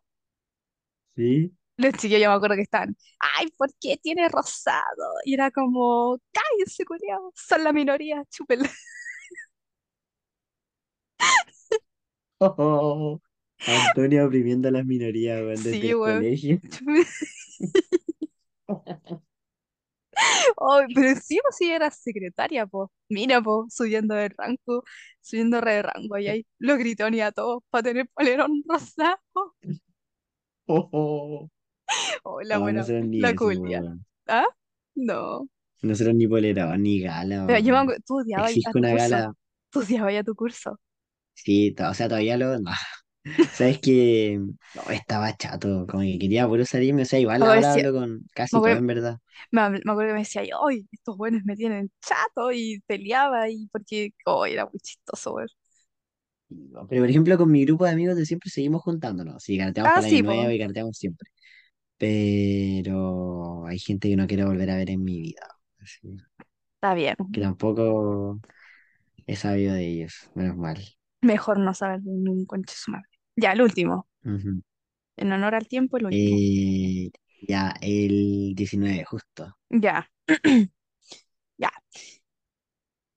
Sí. 1.17 1.53
Los 1.77 1.95
chiquillos 1.95 2.21
yo 2.23 2.29
me 2.31 2.35
acuerdo 2.37 2.57
que 2.57 2.63
estaban, 2.63 2.95
ay, 3.19 3.49
¿por 3.57 3.71
qué 3.81 3.97
tiene 4.03 4.29
rosado? 4.29 4.83
Y 5.25 5.35
era 5.35 5.51
como, 5.51 6.19
cállense, 6.33 6.85
culiao, 6.85 7.33
son 7.35 7.65
la 7.65 7.73
minoría, 7.73 8.23
chúpenla. 8.31 8.69
Oh, 11.21 11.81
Antonio 13.67 14.27
oprimiendo 14.27 14.69
a 14.69 14.71
las 14.73 14.85
minorías, 14.87 15.41
weón, 15.43 15.63
desde 15.63 15.87
Sí, 15.87 15.93
el 15.93 15.95
weón. 15.95 16.29
colegio. 16.29 16.61
Pero 20.95 21.15
sí, 21.21 21.39
pues 21.43 21.57
sí, 21.57 21.71
era 21.71 21.91
secretaria, 21.91 22.67
pues. 22.67 22.89
Mira, 23.09 23.41
pues, 23.43 23.75
subiendo 23.75 24.15
de 24.15 24.29
rango, 24.31 24.85
subiendo 25.21 25.61
de 25.61 25.83
rango, 25.83 26.19
y 26.19 26.29
ahí 26.29 26.47
los 26.59 26.79
gritones 26.79 27.23
a 27.23 27.33
todos 27.33 27.63
para 27.71 27.83
tener 27.85 28.09
polerón 28.15 28.63
rosado. 28.69 29.19
Oh, 32.25 32.41
la 32.43 32.59
No, 32.59 32.59
buena, 32.59 32.85
ni 33.03 33.27
la 33.27 33.35
eso, 33.35 33.51
po, 33.53 33.61
culia. 33.61 33.81
weón. 33.81 34.05
¿Ah? 34.27 34.45
No. 34.95 35.49
Nosotros 35.83 36.15
ni 36.15 36.27
polerón, 36.27 36.83
ni 36.83 37.01
gala, 37.01 37.45
Pero 37.45 37.59
yo 37.61 37.85
me 37.85 37.95
weón. 37.95 38.03
tú 38.07 38.19
odiabas 38.21 38.59
a 38.65 38.75
Exijo 38.75 38.79
tu 38.79 38.85
una 38.85 38.93
curso. 38.93 39.17
gala. 39.19 39.35
Tú 39.71 39.81
odiabas 39.81 40.15
a 40.17 40.25
tu 40.25 40.35
curso. 40.35 40.79
Sí, 41.45 41.75
o 41.79 41.95
sea, 41.95 42.09
todavía 42.09 42.37
lo. 42.37 42.59
No. 42.59 42.71
Sabes 43.53 43.81
que 43.81 44.41
no, 44.75 44.85
estaba 44.91 45.37
chato, 45.37 45.87
como 45.89 46.03
que 46.05 46.19
quería 46.19 46.49
puro 46.49 46.65
salirme. 46.67 47.03
O 47.03 47.05
sea, 47.07 47.19
igual 47.21 47.43
Me 47.43 47.47
acuerdo, 47.47 47.57
ahora 47.57 47.75
decía- 47.75 47.85
hablo 47.89 47.93
con 47.95 48.27
me 48.53 48.59
casi 48.59 48.61
todo, 48.63 48.77
acuerdo, 48.77 48.79
en 48.79 48.87
verdad. 48.87 49.19
me, 49.53 49.71
me 49.71 49.79
acuerdo 49.79 50.11
que 50.11 50.15
me 50.15 50.19
decía, 50.21 50.43
ay, 50.69 50.89
estos 50.93 51.17
buenos 51.17 51.43
me 51.45 51.57
tienen 51.57 51.91
chato 52.03 52.53
y 52.53 52.81
peleaba 52.87 53.49
y 53.51 53.69
porque, 53.69 54.15
oh, 54.27 54.47
era 54.47 54.67
muy 54.67 54.81
chistoso. 54.81 55.37
No, 56.49 56.87
Pero 56.89 57.03
por 57.03 57.11
ejemplo, 57.11 57.39
con 57.39 57.51
mi 57.51 57.65
grupo 57.65 57.85
de 57.85 57.93
amigos 57.93 58.17
de 58.17 58.27
siempre 58.27 58.51
seguimos 58.51 58.83
juntándonos. 58.83 59.43
Sí, 59.43 59.57
carteamos 59.59 59.93
Ah, 59.93 59.93
para 59.93 60.09
el 60.09 60.15
año 60.15 60.21
sí, 60.21 60.23
nuevo 60.23 60.51
y 60.51 60.59
carteamos 60.59 60.97
siempre. 60.99 61.31
Pero 61.99 63.67
hay 63.67 63.79
gente 63.79 64.09
que 64.09 64.17
no 64.17 64.27
quiero 64.29 64.47
volver 64.49 64.71
a 64.71 64.77
ver 64.77 64.91
en 64.91 65.05
mi 65.05 65.21
vida. 65.23 65.47
Así 65.81 66.17
está 66.77 66.95
bien. 66.95 67.17
que 67.33 67.41
tampoco 67.41 68.41
he 69.27 69.37
sabido 69.37 69.75
de 69.75 69.87
ellos, 69.89 70.31
menos 70.35 70.57
mal. 70.59 70.79
Mejor 71.23 71.59
no 71.59 71.75
saber 71.75 72.01
de 72.01 72.11
ningún 72.13 72.47
conche 72.47 72.75
su 72.77 72.91
madre. 72.91 73.09
Ya, 73.37 73.53
el 73.53 73.63
último. 73.63 74.09
Ujú. 74.25 74.63
En 75.17 75.33
honor 75.33 75.55
al 75.55 75.69
tiempo, 75.69 75.99
el 75.99 76.07
último. 76.07 76.37
Eh, 76.37 77.11
ya, 77.43 77.75
el 77.81 78.55
19 78.57 79.05
justo. 79.05 79.57
Ya, 79.71 80.09
ya. 81.59 81.71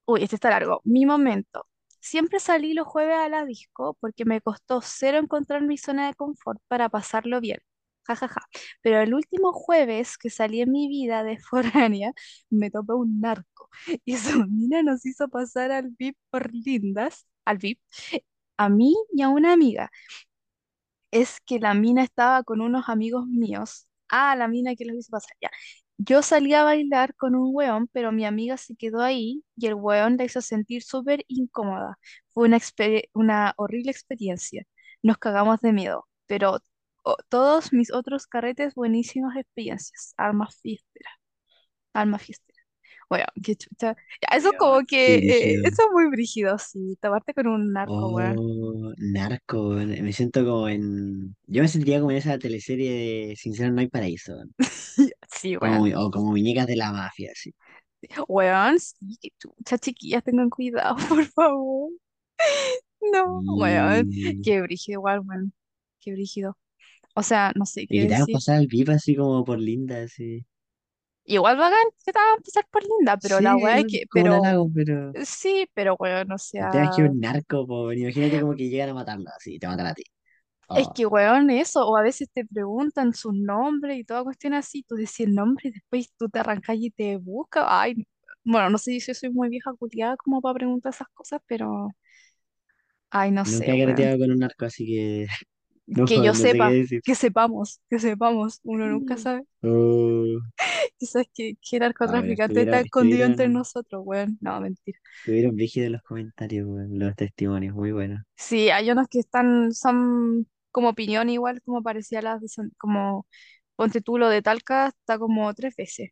Uy, 0.06 0.22
este 0.22 0.36
está 0.36 0.50
largo. 0.50 0.80
Mi 0.84 1.06
momento. 1.06 1.66
Siempre 2.00 2.38
salí 2.40 2.74
los 2.74 2.86
jueves 2.86 3.16
a 3.16 3.28
la 3.28 3.44
disco 3.46 3.96
porque 4.00 4.24
me 4.26 4.40
costó 4.42 4.80
cero 4.82 5.18
encontrar 5.18 5.62
mi 5.62 5.78
zona 5.78 6.06
de 6.08 6.14
confort 6.14 6.60
para 6.68 6.88
pasarlo 6.90 7.40
bien. 7.40 7.58
Ja, 8.06 8.14
ja, 8.16 8.28
ja. 8.28 8.42
Pero 8.82 9.00
el 9.00 9.14
último 9.14 9.52
jueves 9.52 10.18
que 10.18 10.28
salí 10.28 10.60
en 10.60 10.70
mi 10.72 10.88
vida 10.88 11.24
de 11.24 11.38
foránea, 11.90 12.12
me 12.50 12.70
topé 12.70 12.92
un 12.92 13.20
narco. 13.20 13.70
Y 14.04 14.16
su 14.18 14.46
mina 14.46 14.82
nos 14.82 15.06
hizo 15.06 15.28
pasar 15.28 15.70
al 15.72 15.88
VIP 15.98 16.18
por 16.30 16.52
lindas, 16.54 17.26
al 17.44 17.58
VIP, 17.58 18.24
a 18.56 18.68
mí 18.68 18.94
y 19.12 19.22
a 19.22 19.28
una 19.28 19.52
amiga. 19.52 19.90
Es 21.10 21.40
que 21.40 21.58
la 21.60 21.74
mina 21.74 22.02
estaba 22.02 22.42
con 22.42 22.60
unos 22.60 22.88
amigos 22.88 23.26
míos. 23.26 23.86
Ah, 24.08 24.34
la 24.36 24.48
mina 24.48 24.74
que 24.76 24.84
los 24.84 24.96
hizo 24.96 25.10
pasar, 25.10 25.36
ya. 25.40 25.50
Yo 25.96 26.22
salí 26.22 26.54
a 26.54 26.64
bailar 26.64 27.14
con 27.16 27.34
un 27.36 27.50
weón, 27.54 27.88
pero 27.92 28.10
mi 28.12 28.24
amiga 28.26 28.56
se 28.56 28.74
quedó 28.76 29.00
ahí 29.02 29.44
y 29.56 29.66
el 29.66 29.74
weón 29.74 30.16
la 30.16 30.24
hizo 30.24 30.40
sentir 30.42 30.82
súper 30.82 31.24
incómoda. 31.28 31.98
Fue 32.30 32.48
una, 33.14 33.54
horrible 33.56 33.90
experiencia. 33.92 34.64
Nos 35.02 35.18
cagamos 35.18 35.60
de 35.60 35.72
miedo, 35.72 36.08
pero 36.26 36.58
todos 37.28 37.72
mis 37.72 37.92
otros 37.92 38.26
carretes, 38.26 38.74
buenísimas 38.74 39.36
experiencias. 39.36 40.14
Almas 40.16 40.58
fiesteras, 40.60 41.14
alma 41.94 42.18
fiestera. 42.18 42.53
Bueno, 43.08 43.26
qué 43.42 43.56
chucha. 43.56 43.96
Ya, 44.22 44.36
eso 44.36 44.52
como 44.56 44.82
Weón, 44.82 44.86
que, 44.86 45.16
eh, 45.18 45.58
brígido. 45.58 45.62
eso 45.62 45.82
es 45.82 45.88
muy 45.92 46.08
brígido, 46.10 46.58
sí. 46.58 46.96
Tomarte 47.00 47.34
con 47.34 47.46
un 47.48 47.72
narco, 47.72 48.08
weón. 48.10 48.38
Oh, 48.38 48.92
narco, 48.98 49.68
weón. 49.70 49.88
Me 50.02 50.12
siento 50.12 50.44
como 50.44 50.68
en. 50.68 51.36
Yo 51.46 51.62
me 51.62 51.68
sentiría 51.68 51.98
como 52.00 52.10
en 52.12 52.18
esa 52.18 52.38
teleserie 52.38 53.28
de 53.28 53.36
Sincero 53.36 53.72
No 53.72 53.80
hay 53.80 53.88
paraíso, 53.88 54.34
weón. 54.34 54.54
Sí, 55.30 55.56
Como, 55.58 55.82
weón. 55.82 55.94
o 55.94 56.10
como 56.10 56.30
muñecas 56.32 56.66
de 56.66 56.76
la 56.76 56.92
mafia, 56.92 57.30
así. 57.32 57.52
Weón, 58.28 58.78
sí, 58.80 59.16
qué 59.20 59.30
chucha, 59.38 59.78
chiquillas, 59.78 60.22
tengan 60.24 60.50
cuidado, 60.50 60.96
por 61.08 61.24
favor. 61.26 61.90
No, 63.00 63.40
weón. 63.56 64.08
Y, 64.10 64.40
Qué 64.42 64.60
brígido, 64.62 64.98
igual, 65.00 65.20
weón. 65.20 65.52
Qué 66.00 66.12
brígido. 66.12 66.56
O 67.14 67.22
sea, 67.22 67.52
no 67.56 67.66
sé 67.66 67.86
y 67.88 67.88
qué 67.88 68.00
que 68.00 68.06
te 68.06 68.14
hagas 68.14 68.26
decir. 68.26 68.32
pasar 68.32 68.56
al 68.56 68.66
VIP 68.66 68.92
así 68.92 69.14
como 69.16 69.44
por 69.44 69.58
linda, 69.60 70.02
así. 70.02 70.44
Igual 71.26 71.56
bacán 71.56 71.78
que 72.04 72.12
te 72.12 72.18
a 72.18 72.34
empezar 72.36 72.66
por 72.70 72.82
linda, 72.84 73.16
pero 73.18 73.40
la 73.40 73.56
weá 73.56 73.80
es 73.80 73.86
que, 73.86 74.04
como 74.10 74.42
pero, 74.74 75.24
sí, 75.24 75.68
pero 75.74 75.96
weón, 75.98 76.32
o 76.32 76.38
El 76.58 76.68
tema 76.70 76.84
es 76.86 76.90
que 76.94 77.02
sea, 77.02 77.08
un 77.08 77.20
narco, 77.20 77.66
po, 77.66 77.84
weón. 77.86 77.98
Imagínate 77.98 78.40
como 78.40 78.54
que 78.56 78.68
llegan 78.68 78.90
a 78.90 78.94
matarlo, 78.94 79.26
así, 79.36 79.58
te 79.58 79.66
matan 79.68 79.86
a 79.86 79.94
ti. 79.94 80.02
es 80.72 80.88
Oh, 80.88 80.94
que 80.94 81.06
weón, 81.06 81.50
eso, 81.50 81.86
o 81.88 81.96
a 81.96 82.02
veces 82.02 82.28
te 82.32 82.44
preguntan 82.44 83.14
sus 83.14 83.34
nombres 83.34 83.98
y 83.98 84.04
toda 84.04 84.24
cuestión 84.24 84.54
así, 84.54 84.82
tú 84.82 84.96
decís 84.96 85.20
el 85.20 85.34
nombre 85.34 85.68
y 85.68 85.72
después 85.72 86.12
tú 86.18 86.28
te 86.28 86.40
arrancas 86.40 86.76
y 86.78 86.90
te 86.90 87.16
buscas. 87.18 87.64
Ay, 87.68 87.94
bueno, 88.44 88.70
no 88.70 88.78
sé 88.78 88.92
si 88.92 89.00
yo 89.00 89.14
soy 89.14 89.30
muy 89.30 89.48
vieja 89.48 89.72
culiada 89.74 90.16
como 90.16 90.40
para 90.42 90.54
preguntar 90.54 90.92
esas 90.92 91.08
cosas, 91.14 91.40
pero, 91.46 91.90
ay, 93.10 93.30
no 93.30 93.44
nunca 93.44 93.72
sé, 93.72 93.74
he 93.74 93.78
weón. 93.78 93.78
carreteado 93.80 94.18
con 94.18 94.30
un 94.32 94.38
narco, 94.38 94.64
así 94.66 94.86
que 94.86 95.26
no, 95.86 96.06
Que 96.06 96.16
yo 96.16 96.24
no 96.24 96.34
sepa, 96.34 96.70
que 96.70 97.14
sepamos, 97.14 97.80
que 97.90 97.98
sepamos, 97.98 98.60
uno 98.62 98.86
nunca 98.86 99.16
sabe. 99.16 99.42
Oh, 99.62 100.24
Quizás 100.98 101.26
que, 101.34 101.56
que 101.60 101.76
el 101.76 101.80
narcotraficante 101.80 102.62
está 102.62 102.80
escondido 102.80 103.24
entre 103.26 103.48
nosotros, 103.48 104.02
weón. 104.04 104.38
No, 104.40 104.60
mentira. 104.60 104.98
estuvieron 105.18 105.56
brígidos 105.56 105.90
los 105.90 106.02
comentarios, 106.02 106.66
weón, 106.66 106.98
los 106.98 107.14
testimonios, 107.16 107.74
muy 107.74 107.92
buenos. 107.92 108.22
Sí, 108.36 108.70
hay 108.70 108.90
unos 108.90 109.08
que 109.08 109.20
están, 109.20 109.72
son 109.72 110.46
como 110.70 110.88
opinión 110.90 111.28
igual, 111.30 111.60
como 111.62 111.82
parecía 111.82 112.22
las 112.22 112.42
como 112.78 113.26
ponte 113.76 114.00
tú 114.00 114.18
lo 114.18 114.28
de 114.28 114.42
Talca, 114.42 114.88
está 114.88 115.18
como 115.18 115.52
tres 115.54 115.74
veces. 115.76 116.10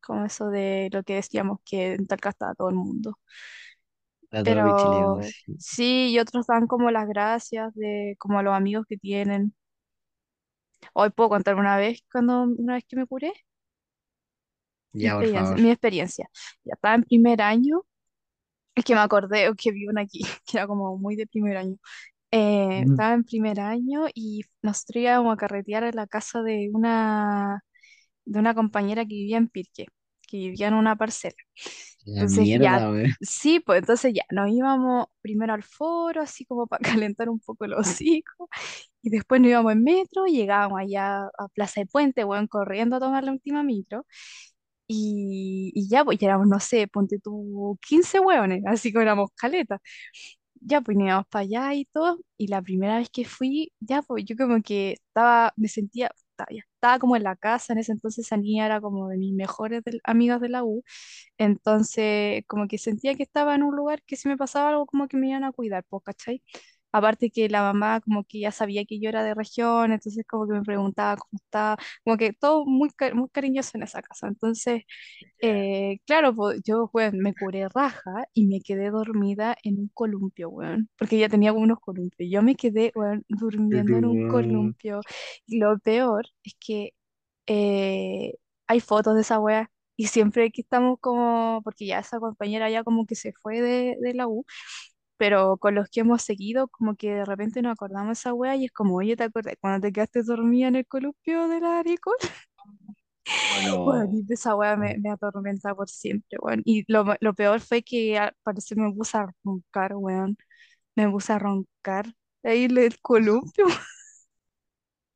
Como 0.00 0.24
eso 0.24 0.48
de 0.48 0.88
lo 0.92 1.02
que 1.02 1.16
decíamos 1.16 1.60
que 1.64 1.94
en 1.94 2.06
Talca 2.06 2.30
está 2.30 2.54
todo 2.54 2.70
el 2.70 2.76
mundo. 2.76 3.18
Pero 4.42 5.20
sí. 5.22 5.58
sí, 5.58 6.10
y 6.12 6.18
otros 6.18 6.46
dan 6.46 6.66
como 6.66 6.90
las 6.90 7.08
gracias 7.08 7.74
de 7.74 8.16
como 8.18 8.38
a 8.38 8.42
los 8.42 8.54
amigos 8.54 8.86
que 8.88 8.96
tienen. 8.98 9.54
Hoy 10.94 11.10
puedo 11.10 11.30
contar 11.30 11.56
una 11.56 11.76
vez, 11.76 12.04
cuando 12.12 12.42
una 12.44 12.74
vez 12.74 12.84
que 12.88 12.94
me 12.96 13.06
curé, 13.06 13.32
mi 15.00 15.06
Ya, 15.06 15.14
por 15.16 15.26
experiencia, 15.26 15.56
favor. 15.56 15.60
mi 15.62 15.70
experiencia. 15.70 16.28
Ya 16.64 16.74
estaba 16.74 16.94
en 16.96 17.04
primer 17.04 17.40
año, 17.42 17.82
es 18.76 18.84
que 18.84 18.94
me 18.94 19.00
acordé 19.02 19.50
que 19.56 19.72
vi 19.72 19.88
una 19.88 20.02
aquí, 20.02 20.20
que 20.46 20.58
era 20.58 20.66
como 20.66 20.98
muy 20.98 21.16
de 21.16 21.26
primer 21.26 21.56
año. 21.58 21.76
Eh, 22.32 22.82
Mm. 22.82 23.00
estaba 23.00 23.14
en 23.14 23.24
primer 23.24 23.60
año 23.60 24.06
y 24.14 24.42
nosotros 24.62 25.02
íbamos 25.04 25.34
a 25.34 25.38
carretear 25.38 25.84
a 25.84 25.92
la 25.92 26.06
casa 26.08 26.42
de 26.42 26.70
una, 26.74 27.62
de 28.26 28.38
una 28.40 28.54
compañera 28.54 29.04
que 29.04 29.14
vivía 29.14 29.38
en 29.38 29.48
Pirque, 29.48 29.86
que 30.28 30.38
vivía 30.38 30.68
en 30.68 30.74
una 30.74 30.96
parcela. 30.96 31.36
La 32.14 32.26
Entonces 32.26 32.50
ya, 32.58 32.80
sí, 33.20 33.60
pues 33.60 33.80
entonces 33.80 34.12
ya, 34.14 34.22
nos 34.30 34.50
íbamos 34.50 35.06
primero 35.22 35.54
al 35.54 35.62
foro, 35.62 36.22
así 36.22 36.44
como 36.46 36.66
para 36.66 36.82
calentar 37.04 37.28
un 37.30 37.40
poco 37.40 37.66
los 37.66 37.80
hocico, 37.88 38.48
y 39.02 39.10
después 39.10 39.40
nos 39.40 39.50
íbamos 39.50 39.72
en 39.72 39.84
metro, 39.84 40.26
llegábamos 40.26 40.80
allá 40.80 41.22
a 41.26 41.48
Plaza 41.54 41.80
de 41.82 41.86
Puente, 41.86 42.24
weón, 42.24 42.46
corriendo 42.48 42.96
a 42.96 43.00
tomar 43.00 43.24
la 43.24 43.32
última 43.32 43.62
micro, 43.62 44.06
y, 44.88 45.72
y 45.74 45.88
ya, 45.88 46.04
pues 46.04 46.18
ya 46.18 46.28
éramos, 46.28 46.48
no 46.48 46.60
sé, 46.60 46.88
ponte 46.88 47.18
tú 47.20 47.78
15 47.86 48.20
hueones, 48.20 48.62
así 48.66 48.92
que 48.92 49.00
éramos 49.02 49.30
caletas. 49.36 49.80
Ya, 50.62 50.80
pues 50.82 50.98
íbamos 50.98 51.26
para 51.28 51.42
allá 51.44 51.74
y 51.74 51.86
todo, 51.86 52.18
y 52.38 52.48
la 52.48 52.62
primera 52.62 52.98
vez 52.98 53.10
que 53.10 53.24
fui, 53.24 53.72
ya, 53.80 54.02
pues 54.02 54.24
yo 54.26 54.36
como 54.36 54.62
que 54.62 54.92
estaba, 54.92 55.52
me 55.56 55.68
sentía, 55.68 56.10
estaba, 56.16 56.48
ya, 56.56 56.62
estaba 56.80 56.98
como 56.98 57.16
en 57.16 57.24
la 57.24 57.36
casa, 57.36 57.72
en 57.74 57.78
ese 57.80 57.92
entonces 57.92 58.26
niña 58.38 58.66
era 58.66 58.80
como 58.80 59.08
de 59.08 59.18
mis 59.18 59.34
mejores 59.34 59.82
amigas 60.04 60.40
de 60.40 60.48
la 60.48 60.64
U, 60.64 60.82
entonces, 61.38 62.44
como 62.48 62.68
que 62.68 62.78
sentía 62.78 63.14
que 63.16 63.24
estaba 63.24 63.54
en 63.56 63.64
un 63.64 63.76
lugar 63.76 64.02
que 64.04 64.16
si 64.16 64.28
me 64.28 64.36
pasaba 64.38 64.70
algo, 64.70 64.86
como 64.86 65.08
que 65.08 65.16
me 65.18 65.28
iban 65.30 65.44
a 65.44 65.52
cuidar, 65.52 65.84
pues, 65.90 66.02
¿cachai? 66.04 66.42
Aparte 66.92 67.30
que 67.30 67.48
la 67.48 67.62
mamá 67.62 68.00
como 68.00 68.24
que 68.24 68.40
ya 68.40 68.52
sabía 68.52 68.84
que 68.84 69.00
yo 69.00 69.08
era 69.08 69.22
de 69.24 69.34
región, 69.34 69.92
entonces 69.92 70.24
como 70.28 70.46
que 70.48 70.54
me 70.54 70.62
preguntaba 70.62 71.16
cómo 71.16 71.38
estaba, 71.42 71.76
como 72.04 72.16
que 72.16 72.32
todo 72.32 72.64
muy, 72.66 72.90
ca- 72.90 73.14
muy 73.14 73.28
cariñoso 73.30 73.72
en 73.76 73.84
esa 73.84 74.02
casa. 74.02 74.28
Entonces, 74.28 74.82
eh, 75.40 75.98
claro, 76.06 76.34
pues 76.34 76.60
yo, 76.64 76.90
weón, 76.92 77.20
me 77.20 77.34
curé 77.34 77.68
raja 77.68 78.24
y 78.34 78.46
me 78.46 78.60
quedé 78.60 78.90
dormida 78.90 79.56
en 79.64 79.78
un 79.80 79.88
columpio, 79.94 80.50
weón, 80.50 80.88
porque 80.98 81.18
ya 81.18 81.28
tenía 81.28 81.52
unos 81.52 81.80
columpios. 81.80 82.30
Yo 82.30 82.42
me 82.42 82.54
quedé, 82.56 82.92
weón, 82.94 83.24
durmiendo 83.28 83.98
en 83.98 84.06
un 84.06 84.18
columpio. 84.26 85.00
Y 85.46 85.58
lo 85.58 85.78
peor 85.78 86.26
es 86.44 86.54
que 86.60 86.92
eh, 87.46 88.34
hay 88.66 88.80
fotos 88.80 89.14
de 89.14 89.22
esa 89.22 89.40
wea 89.40 89.70
y 89.96 90.06
siempre 90.08 90.50
que 90.50 90.62
estamos 90.62 90.98
como, 91.00 91.60
porque 91.64 91.86
ya 91.86 91.98
esa 92.00 92.20
compañera 92.20 92.70
ya 92.70 92.84
como 92.84 93.06
que 93.06 93.14
se 93.16 93.32
fue 93.42 93.60
de, 93.60 93.96
de 94.00 94.14
la 94.14 94.26
U, 94.28 94.44
pero 95.20 95.58
con 95.58 95.76
los 95.76 95.90
que 95.90 96.00
hemos 96.00 96.22
seguido 96.22 96.68
como 96.68 96.96
que 96.96 97.14
de 97.14 97.26
repente 97.26 97.62
nos 97.62 97.74
acordamos 97.74 98.08
de 98.08 98.12
esa 98.14 98.34
wea 98.34 98.56
y 98.56 98.64
es 98.66 98.72
como, 98.72 98.96
oye, 98.96 99.16
¿te 99.16 99.24
acuerdas 99.24 99.56
cuando 99.60 99.86
te 99.86 99.92
quedaste 99.92 100.24
dormida 100.24 100.68
en 100.68 100.76
el 100.78 100.86
columpio 100.88 101.48
de 101.48 101.60
la 101.60 101.80
Aricol? 101.80 102.16
Bueno, 103.48 103.78
Bueno. 103.84 104.10
y 104.12 104.32
esa 104.32 104.54
wea 104.56 104.76
me, 104.76 104.96
me 104.98 105.10
atormenta 105.10 105.74
por 105.74 105.88
siempre, 105.88 106.38
weón. 106.40 106.62
Y 106.64 106.84
lo, 106.92 107.04
lo 107.20 107.34
peor 107.34 107.60
fue 107.60 107.82
que 107.82 108.18
al 108.18 108.34
parecer 108.42 108.78
me 108.78 108.92
puse 108.92 109.16
a 109.18 109.26
roncar, 109.44 109.94
weón. 109.96 110.36
Me 110.96 111.10
puse 111.10 111.32
a 111.32 111.38
roncar 111.38 112.06
ahí 112.44 112.64
en 112.64 112.78
el 112.78 113.00
columpio, 113.00 113.66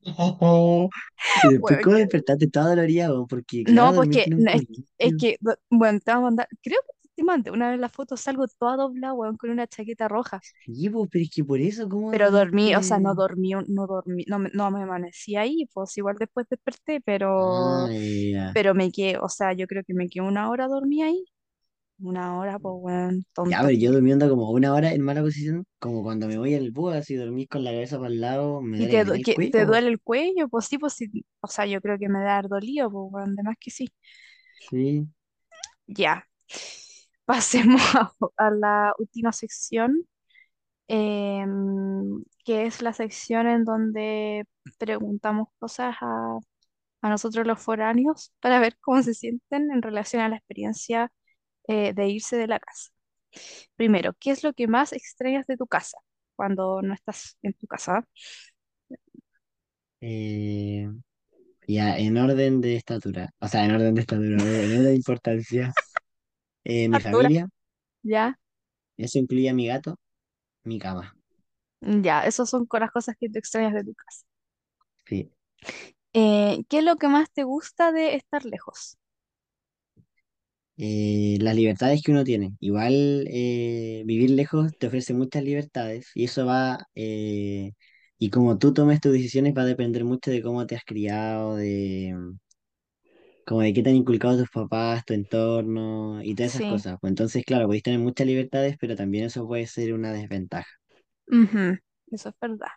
Y 1.43 1.49
después, 1.49 1.79
weón. 1.79 1.81
¿cómo 1.81 1.97
despertaste 1.97 2.49
toda 2.49 2.71
dolorida? 2.71 3.11
Porque, 3.29 3.65
No, 3.67 3.95
porque 3.95 4.27
no, 4.37 4.51
es, 4.53 4.63
es 4.99 5.15
que, 5.19 5.39
bueno, 5.71 6.01
te 6.01 6.13
voy 6.13 6.19
a 6.21 6.23
mandar, 6.23 6.49
creo 6.63 6.79
que 6.87 7.04
te 7.15 7.25
mandé 7.25 7.51
una 7.51 7.71
vez 7.71 7.81
la 7.81 7.89
foto, 7.89 8.17
salgo 8.17 8.47
toda 8.49 8.77
doblada, 8.77 9.15
weón, 9.15 9.37
con 9.37 9.51
una 9.51 9.67
chaqueta 9.67 10.09
roja. 10.09 10.45
Sí, 10.65 10.89
pues, 10.91 11.09
pero 11.13 11.23
es 11.25 11.31
que 11.31 11.45
por 11.45 11.61
eso, 11.61 11.89
¿cómo 11.89 12.11
Pero 12.11 12.31
dormí, 12.31 12.75
o 12.77 12.83
sea, 12.83 13.01
no 13.01 13.15
dormí, 13.15 13.51
no 13.69 13.87
dormí, 13.87 14.25
no, 14.29 14.39
me- 14.39 14.51
no 14.55 14.71
me 14.71 14.83
amanecí 14.83 15.37
ahí, 15.37 15.67
pues 15.75 15.97
igual 15.99 16.17
después 16.19 16.47
desperté, 16.49 17.01
pero, 17.01 17.89
Ah, 17.89 17.93
ya. 17.93 18.55
pero 18.55 18.75
me 18.75 18.91
quedé, 18.93 19.19
o 19.19 19.29
sea, 19.29 19.53
yo 19.55 19.67
creo 19.67 19.85
que 19.85 19.95
me 19.95 20.09
quedé 20.09 20.25
una 20.27 20.51
hora 20.51 20.69
dormí 20.69 21.03
ahí. 21.03 21.25
Una 22.01 22.39
hora, 22.39 22.59
pues, 22.61 22.75
weón, 22.79 23.27
Ya, 23.43 23.61
tonta. 23.61 23.63
pero 23.63 23.73
yo 23.79 23.93
durmiendo 23.93 24.29
como 24.29 24.51
una 24.51 24.73
hora 24.75 24.93
en 24.93 25.03
mala 25.03 25.21
posición, 25.23 25.67
como 25.79 26.03
cuando 26.03 26.27
me 26.29 26.39
voy 26.39 26.55
al 26.55 26.71
búho, 26.71 26.91
así 26.91 27.15
dormir 27.15 27.47
con 27.49 27.63
la 27.65 27.73
cabeza 27.73 27.99
para 27.99 28.09
el 28.11 28.21
lado, 28.21 28.61
me 28.63 28.79
¿Y 28.79 28.89
duele 28.89 28.89
te, 28.89 29.05
que 29.05 29.05
du- 29.05 29.15
el 29.15 29.23
que, 29.23 29.39
te 29.51 29.65
cuello. 29.65 29.67
duele 29.67 29.89
el 29.89 30.01
cuello? 30.01 30.49
Pues 30.49 30.67
sí, 30.67 30.79
pues 30.79 30.95
sí, 30.95 31.25
o 31.41 31.47
sea, 31.49 31.67
yo 31.67 31.81
creo 31.81 31.99
que 31.99 32.09
me 32.09 32.21
da 32.25 32.43
dolido, 32.43 32.91
pues, 32.91 33.13
weón, 33.13 33.37
de 33.37 33.43
más 33.45 33.57
que 33.61 33.71
sí. 33.71 33.89
Sí. 34.59 35.09
Ya, 35.87 36.27
pasemos 37.25 37.81
a, 38.37 38.51
la 38.51 38.95
última 38.99 39.33
sección 39.33 40.07
em, 40.89 42.23
que 42.45 42.67
es 42.67 42.83
la 42.83 42.93
sección 42.93 43.47
en 43.49 43.65
donde 43.65 44.47
preguntamos 44.79 45.49
cosas 45.59 45.97
a, 46.01 46.39
a 47.03 47.09
nosotros 47.11 47.47
los 47.47 47.61
foráneos 47.61 48.33
para 48.41 48.61
ver 48.61 48.79
cómo 48.81 49.03
se 49.03 49.15
sienten 49.15 49.71
en 49.71 49.83
relación 49.83 50.23
a 50.23 50.29
la 50.29 50.37
experiencia 50.37 51.13
eh, 51.69 51.93
de 51.95 52.09
irse 52.09 52.37
de 52.37 52.47
la 52.47 52.59
casa. 52.61 52.91
Primero, 53.77 54.15
¿qué 54.19 54.31
es 54.31 54.45
lo 54.45 54.53
que 54.55 54.69
más 54.69 54.93
extrañas 54.93 55.47
de 55.47 55.57
tu 55.57 55.67
casa 55.67 55.99
cuando 56.37 56.83
no 56.83 56.95
estás 56.95 57.39
en 57.43 57.55
tu 57.55 57.67
casa? 57.67 58.07
Eh, 60.01 60.89
ya, 61.67 61.99
en 61.99 62.17
orden 62.17 62.61
de 62.61 62.77
estatura. 62.77 63.31
O 63.39 63.49
sea, 63.49 63.65
en 63.65 63.73
orden 63.73 63.95
de 63.95 64.01
estatura, 64.03 64.29
en 64.29 64.41
orden 64.41 64.85
de 64.85 64.95
importancia. 64.95 65.73
Eh, 66.65 66.89
mi 66.89 67.01
familia, 67.01 67.49
¿ya? 68.03 68.39
eso 68.97 69.19
incluye 69.21 69.49
a 69.51 69.55
mi 69.55 69.67
gato, 69.69 69.97
mi 70.65 70.79
cama. 70.81 71.17
Ya, 71.81 72.25
esas 72.27 72.51
son 72.51 72.67
las 72.73 72.91
cosas 72.91 73.17
que 73.19 73.29
te 73.29 73.39
extrañas 73.39 73.75
de 73.75 73.85
tu 73.85 73.95
casa. 73.95 74.25
Sí. 75.07 75.31
Eh, 76.13 76.65
¿qué 76.69 76.79
es 76.79 76.85
lo 76.85 76.97
que 76.97 77.09
más 77.09 77.31
te 77.33 77.45
gusta 77.45 77.93
de 77.93 78.15
estar 78.17 78.45
lejos? 78.45 78.97
eh, 80.77 81.39
las 81.41 81.55
libertades 81.57 82.03
que 82.03 82.13
uno 82.13 82.25
tiene. 82.25 82.57
Igual 82.61 83.27
eh, 83.31 84.03
vivir 84.07 84.31
lejos 84.31 84.73
te 84.79 84.87
ofrece 84.89 85.15
muchas 85.15 85.43
libertades 85.45 86.11
y 86.15 86.25
eso 86.25 86.47
va, 86.47 86.87
eh, 86.95 87.73
y 88.19 88.31
como 88.31 88.59
tú 88.59 88.73
tomes 88.73 89.01
tus 89.01 89.13
decisiones 89.13 89.55
va 89.57 89.63
a 89.63 89.65
depender 89.67 90.05
mucho 90.05 90.31
de 90.31 90.43
cómo 90.43 90.67
te 90.67 90.77
has 90.77 90.85
criado, 90.85 91.57
de 91.57 92.15
como 93.47 93.61
de 93.63 93.73
qué 93.75 93.83
te 93.83 93.91
han 93.91 93.97
inculcado 93.97 94.39
tus 94.39 94.51
papás, 94.51 95.05
tu 95.05 95.15
entorno 95.15 96.23
y 96.23 96.35
todas 96.35 96.53
esas 96.53 96.63
Sí, 96.63 96.65
cosas. 96.65 96.99
Pues 97.01 97.11
entonces, 97.13 97.45
claro, 97.45 97.67
podéis 97.67 97.83
tener 97.85 98.01
muchas 98.01 98.27
libertades, 98.27 98.77
pero 98.81 98.97
también 98.97 99.27
eso 99.27 99.47
puede 99.47 99.67
ser 99.67 99.93
una 99.95 100.13
desventaja. 100.13 100.69
Eso 102.11 102.29
es 102.31 102.35
verdad. 102.41 102.69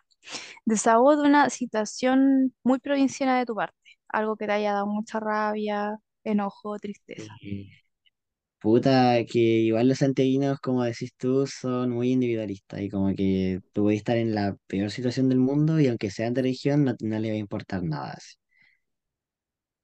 Desahogo 0.66 1.16
de 1.16 1.28
una 1.28 1.50
situación 1.50 2.54
muy 2.64 2.78
provinciana 2.80 3.38
de 3.38 3.46
tu 3.46 3.54
parte, 3.54 3.76
algo 4.08 4.36
que 4.36 4.46
te 4.46 4.52
haya 4.52 4.72
dado 4.74 4.86
mucha 4.86 5.20
rabia, 5.20 5.98
enojo, 6.24 6.78
tristeza. 6.78 7.40
Puta, 8.60 9.24
que 9.24 9.38
igual 9.38 9.88
los 9.88 9.98
santiaguinos, 9.98 10.58
como 10.60 10.82
decís 10.82 11.12
tú, 11.16 11.46
son 11.46 11.90
muy 11.90 12.10
individualistas 12.12 12.80
y 12.80 12.88
como 12.90 13.14
que 13.14 13.60
tú 13.72 13.82
puedes 13.84 13.98
estar 13.98 14.16
en 14.16 14.34
la 14.34 14.56
peor 14.66 14.90
situación 14.90 15.28
del 15.28 15.38
mundo 15.38 15.78
y 15.78 15.86
aunque 15.86 16.10
sean 16.10 16.34
de 16.34 16.42
religión, 16.42 16.84
no, 16.84 16.94
no 17.00 17.18
le 17.20 17.30
va 17.30 17.34
a 17.36 17.38
importar 17.38 17.84
nada. 17.84 18.12
así. 18.16 18.34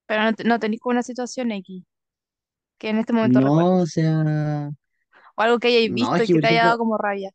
Pero 0.06 0.22
no, 0.24 0.34
te- 0.34 0.44
no 0.44 0.58
tenéis 0.58 0.80
como 0.80 0.92
una 0.92 1.02
situación 1.02 1.52
X 1.52 1.84
que 2.78 2.90
en 2.90 2.98
este 2.98 3.12
momento 3.14 3.40
No, 3.40 3.80
o 3.82 3.86
sea, 3.86 4.70
o 5.36 5.42
algo 5.42 5.58
que 5.60 5.68
hayáis 5.68 5.92
no, 5.92 6.14
visto 6.14 6.16
es 6.16 6.24
y 6.24 6.28
que 6.28 6.32
que 6.32 6.38
por 6.38 6.40
te 6.40 6.48
haya 6.48 6.64
dado 6.64 6.78
ejemplo, 6.78 6.78
como 6.78 6.98
rabia. 6.98 7.30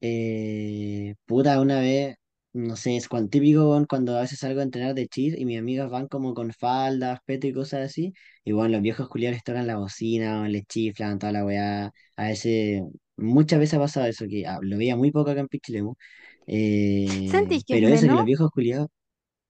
eh, 0.00 1.14
puta, 1.26 1.60
una 1.60 1.80
vez, 1.80 2.16
no 2.52 2.76
sé, 2.76 2.96
es 2.96 3.08
cuando, 3.08 3.28
típico 3.30 3.68
weón, 3.70 3.86
cuando 3.86 4.16
a 4.16 4.22
veces 4.22 4.38
salgo 4.40 4.60
a 4.60 4.62
entrenar 4.62 4.94
de 4.94 5.08
cheer 5.08 5.38
y 5.38 5.44
mis 5.44 5.58
amigas 5.58 5.90
van 5.90 6.08
como 6.08 6.34
con 6.34 6.52
faldas, 6.52 7.20
peto 7.24 7.46
y 7.46 7.52
cosas 7.52 7.82
así, 7.86 8.12
y 8.44 8.52
bueno, 8.52 8.70
los 8.72 8.82
viejos 8.82 9.08
culiados 9.08 9.36
les 9.36 9.44
tocan 9.44 9.66
la 9.66 9.76
bocina, 9.76 10.48
les 10.48 10.64
chiflan, 10.66 11.18
toda 11.18 11.32
la 11.32 11.44
weá, 11.44 11.92
a 12.16 12.24
veces, 12.26 12.82
muchas 13.16 13.58
veces 13.58 13.74
ha 13.74 13.78
pasado 13.80 14.06
eso, 14.06 14.26
que 14.28 14.46
ah, 14.46 14.58
lo 14.62 14.78
veía 14.78 14.96
muy 14.96 15.10
poco 15.10 15.30
acá 15.30 15.40
en 15.40 15.48
Pichilemu, 15.48 15.94
eh, 16.46 17.32
¿Sentís 17.32 17.64
que 17.64 17.74
es 17.76 17.80
pero 17.80 17.88
eso, 17.88 18.08
que 18.08 18.14
menos? 18.14 18.16
los 18.16 18.26
viejos 18.26 18.50
culiados, 18.50 18.88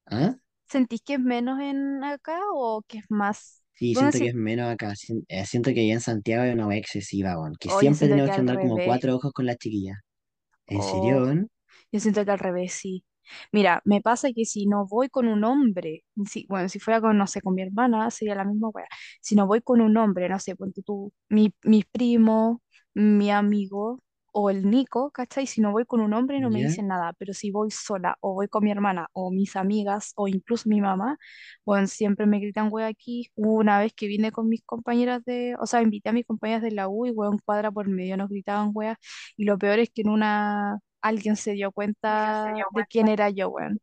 ¿ah? 0.07 0.37
¿Sentís 0.71 1.03
que 1.03 1.15
es 1.15 1.21
menos 1.21 1.61
en 1.61 2.03
acá 2.05 2.39
o 2.55 2.83
que 2.89 2.99
es 2.99 3.05
más? 3.11 3.63
Sí, 3.75 3.95
¿Dónde 3.95 4.13
siento 4.13 4.19
que 4.19 4.29
es 4.29 4.35
menos 4.35 4.69
acá, 4.71 4.95
sien- 4.95 5.25
eh, 5.29 5.45
siento 5.47 5.73
que 5.73 5.81
allá 5.81 5.95
en 5.95 6.01
Santiago 6.01 6.43
hay 6.45 6.51
una 6.51 6.77
excesiva, 6.77 7.39
weón, 7.41 7.55
que 7.59 7.69
Oh, 7.69 7.81
yo 7.83 7.93
siempre 7.93 7.95
siento 7.95 8.21
tenemos 8.21 8.31
que 8.31 8.31
que 8.31 8.41
al 8.41 8.43
andar 8.43 8.59
como 8.59 8.81
revés. 8.81 8.81
cuatro 8.81 9.15
ojos 9.17 9.33
con 9.33 9.47
las 9.47 9.57
chiquillas. 9.59 9.99
¿En 10.67 10.83
serio, 10.83 11.19
Oh, 11.19 11.25
weón? 11.25 11.51
yo 11.93 12.01
siento 12.01 12.25
que 12.25 12.31
al 12.31 12.39
revés, 12.39 12.73
sí. 12.75 13.05
Mira, 13.53 13.83
me 13.85 14.01
pasa 14.03 14.31
que 14.35 14.45
si 14.45 14.67
no 14.67 14.87
voy 14.87 15.09
con 15.09 15.29
un 15.29 15.45
hombre, 15.45 16.05
si, 16.29 16.47
bueno, 16.49 16.69
si 16.69 16.81
fuera 16.81 17.01
con, 17.01 17.17
no 17.19 17.27
sé, 17.27 17.41
con 17.43 17.55
mi 17.55 17.63
hermana, 17.63 18.11
sería 18.11 18.35
la 18.35 18.45
misma 18.45 18.69
wea. 18.71 18.87
Si 19.21 19.35
no 19.37 19.47
voy 19.47 19.63
con 19.63 19.81
un 19.81 19.97
hombre, 19.97 20.29
no 20.29 20.39
sé, 20.41 20.57
ponte 20.57 20.83
tú, 20.83 21.13
mi, 21.29 21.55
mi 21.65 21.85
primo, 21.85 22.63
mi 22.95 23.31
amigo 23.31 24.03
o 24.33 24.51
el 24.51 24.69
Nico, 24.71 25.11
¿cachai? 25.11 25.47
Si 25.47 25.61
no 25.61 25.73
voy 25.73 25.85
con 25.87 26.01
un 26.01 26.13
hombre 26.15 26.41
no 26.41 26.51
me 26.51 26.61
dicen 26.61 26.89
nada, 26.89 27.13
pero 27.19 27.33
si 27.35 27.51
voy 27.51 27.71
sola 27.71 28.17
o 28.21 28.35
voy 28.35 28.49
con 28.49 28.65
mi 28.65 28.71
hermana 28.71 29.09
o 29.13 29.31
mis 29.31 29.57
amigas 29.57 30.13
o 30.17 30.29
incluso 30.29 30.69
mi 30.69 30.81
mamá, 30.81 31.19
bueno, 31.65 31.87
siempre 31.87 32.27
me 32.27 32.39
gritan 32.41 32.69
wea 32.71 32.87
aquí. 32.89 33.31
Una 33.35 33.79
vez 33.81 33.93
que 33.95 34.07
vine 34.07 34.33
con 34.33 34.49
mis 34.49 34.63
compañeras 34.65 35.25
de, 35.25 35.55
o 35.61 35.67
sea, 35.67 35.83
invité 35.83 36.11
a 36.11 36.13
mis 36.13 36.27
compañeras 36.27 36.63
de 36.63 36.71
la 36.73 36.89
U 36.89 37.07
y 37.07 37.11
weón 37.11 37.39
cuadra 37.45 37.71
por 37.71 37.89
medio 37.89 38.17
nos 38.17 38.29
gritaban 38.29 38.71
wea 38.75 38.97
y 39.37 39.45
lo 39.45 39.59
peor 39.59 39.79
es 39.79 39.91
que 39.91 40.03
en 40.03 40.11
una 40.11 40.79
alguien 41.01 41.37
se 41.37 41.53
dio 41.53 41.73
cuenta 41.73 42.65
de 42.71 42.87
quién 42.87 43.09
era 43.09 43.31
yo, 43.31 43.49
weón. 43.51 43.81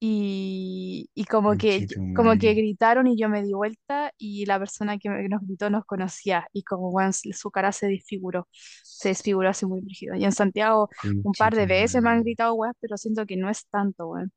Y, 0.00 1.10
y 1.14 1.24
como 1.26 1.56
que, 1.56 1.86
como 2.12 2.36
que 2.38 2.54
gritaron 2.54 3.06
y 3.06 3.16
yo 3.18 3.28
me 3.28 3.42
di 3.42 3.52
vuelta 3.54 4.12
y 4.18 4.46
la 4.46 4.58
persona 4.58 4.98
que, 4.98 5.10
me- 5.10 5.22
que 5.22 5.28
nos 5.28 5.42
gritó 5.42 5.70
nos 5.70 5.84
conocía 5.84 6.46
y 6.52 6.62
como 6.64 6.90
bueno, 6.90 7.12
su 7.12 7.32
su 7.32 7.50
cara 7.50 7.72
se 7.72 7.88
desfiguró, 7.88 8.48
se 8.52 9.10
desfiguró 9.10 9.48
así 9.50 9.66
muy 9.66 9.80
brígido. 9.80 10.14
Y 10.16 10.24
en 10.24 10.32
Santiago 10.32 10.90
un 11.22 11.34
par 11.34 11.54
de 11.56 11.66
veces 11.66 12.02
me 12.02 12.10
han 12.10 12.22
gritado 12.22 12.54
weas, 12.54 12.74
pero 12.80 12.96
siento 12.96 13.26
que 13.26 13.36
no 13.36 13.50
es 13.50 13.66
tanto, 13.68 14.06
weón. 14.08 14.32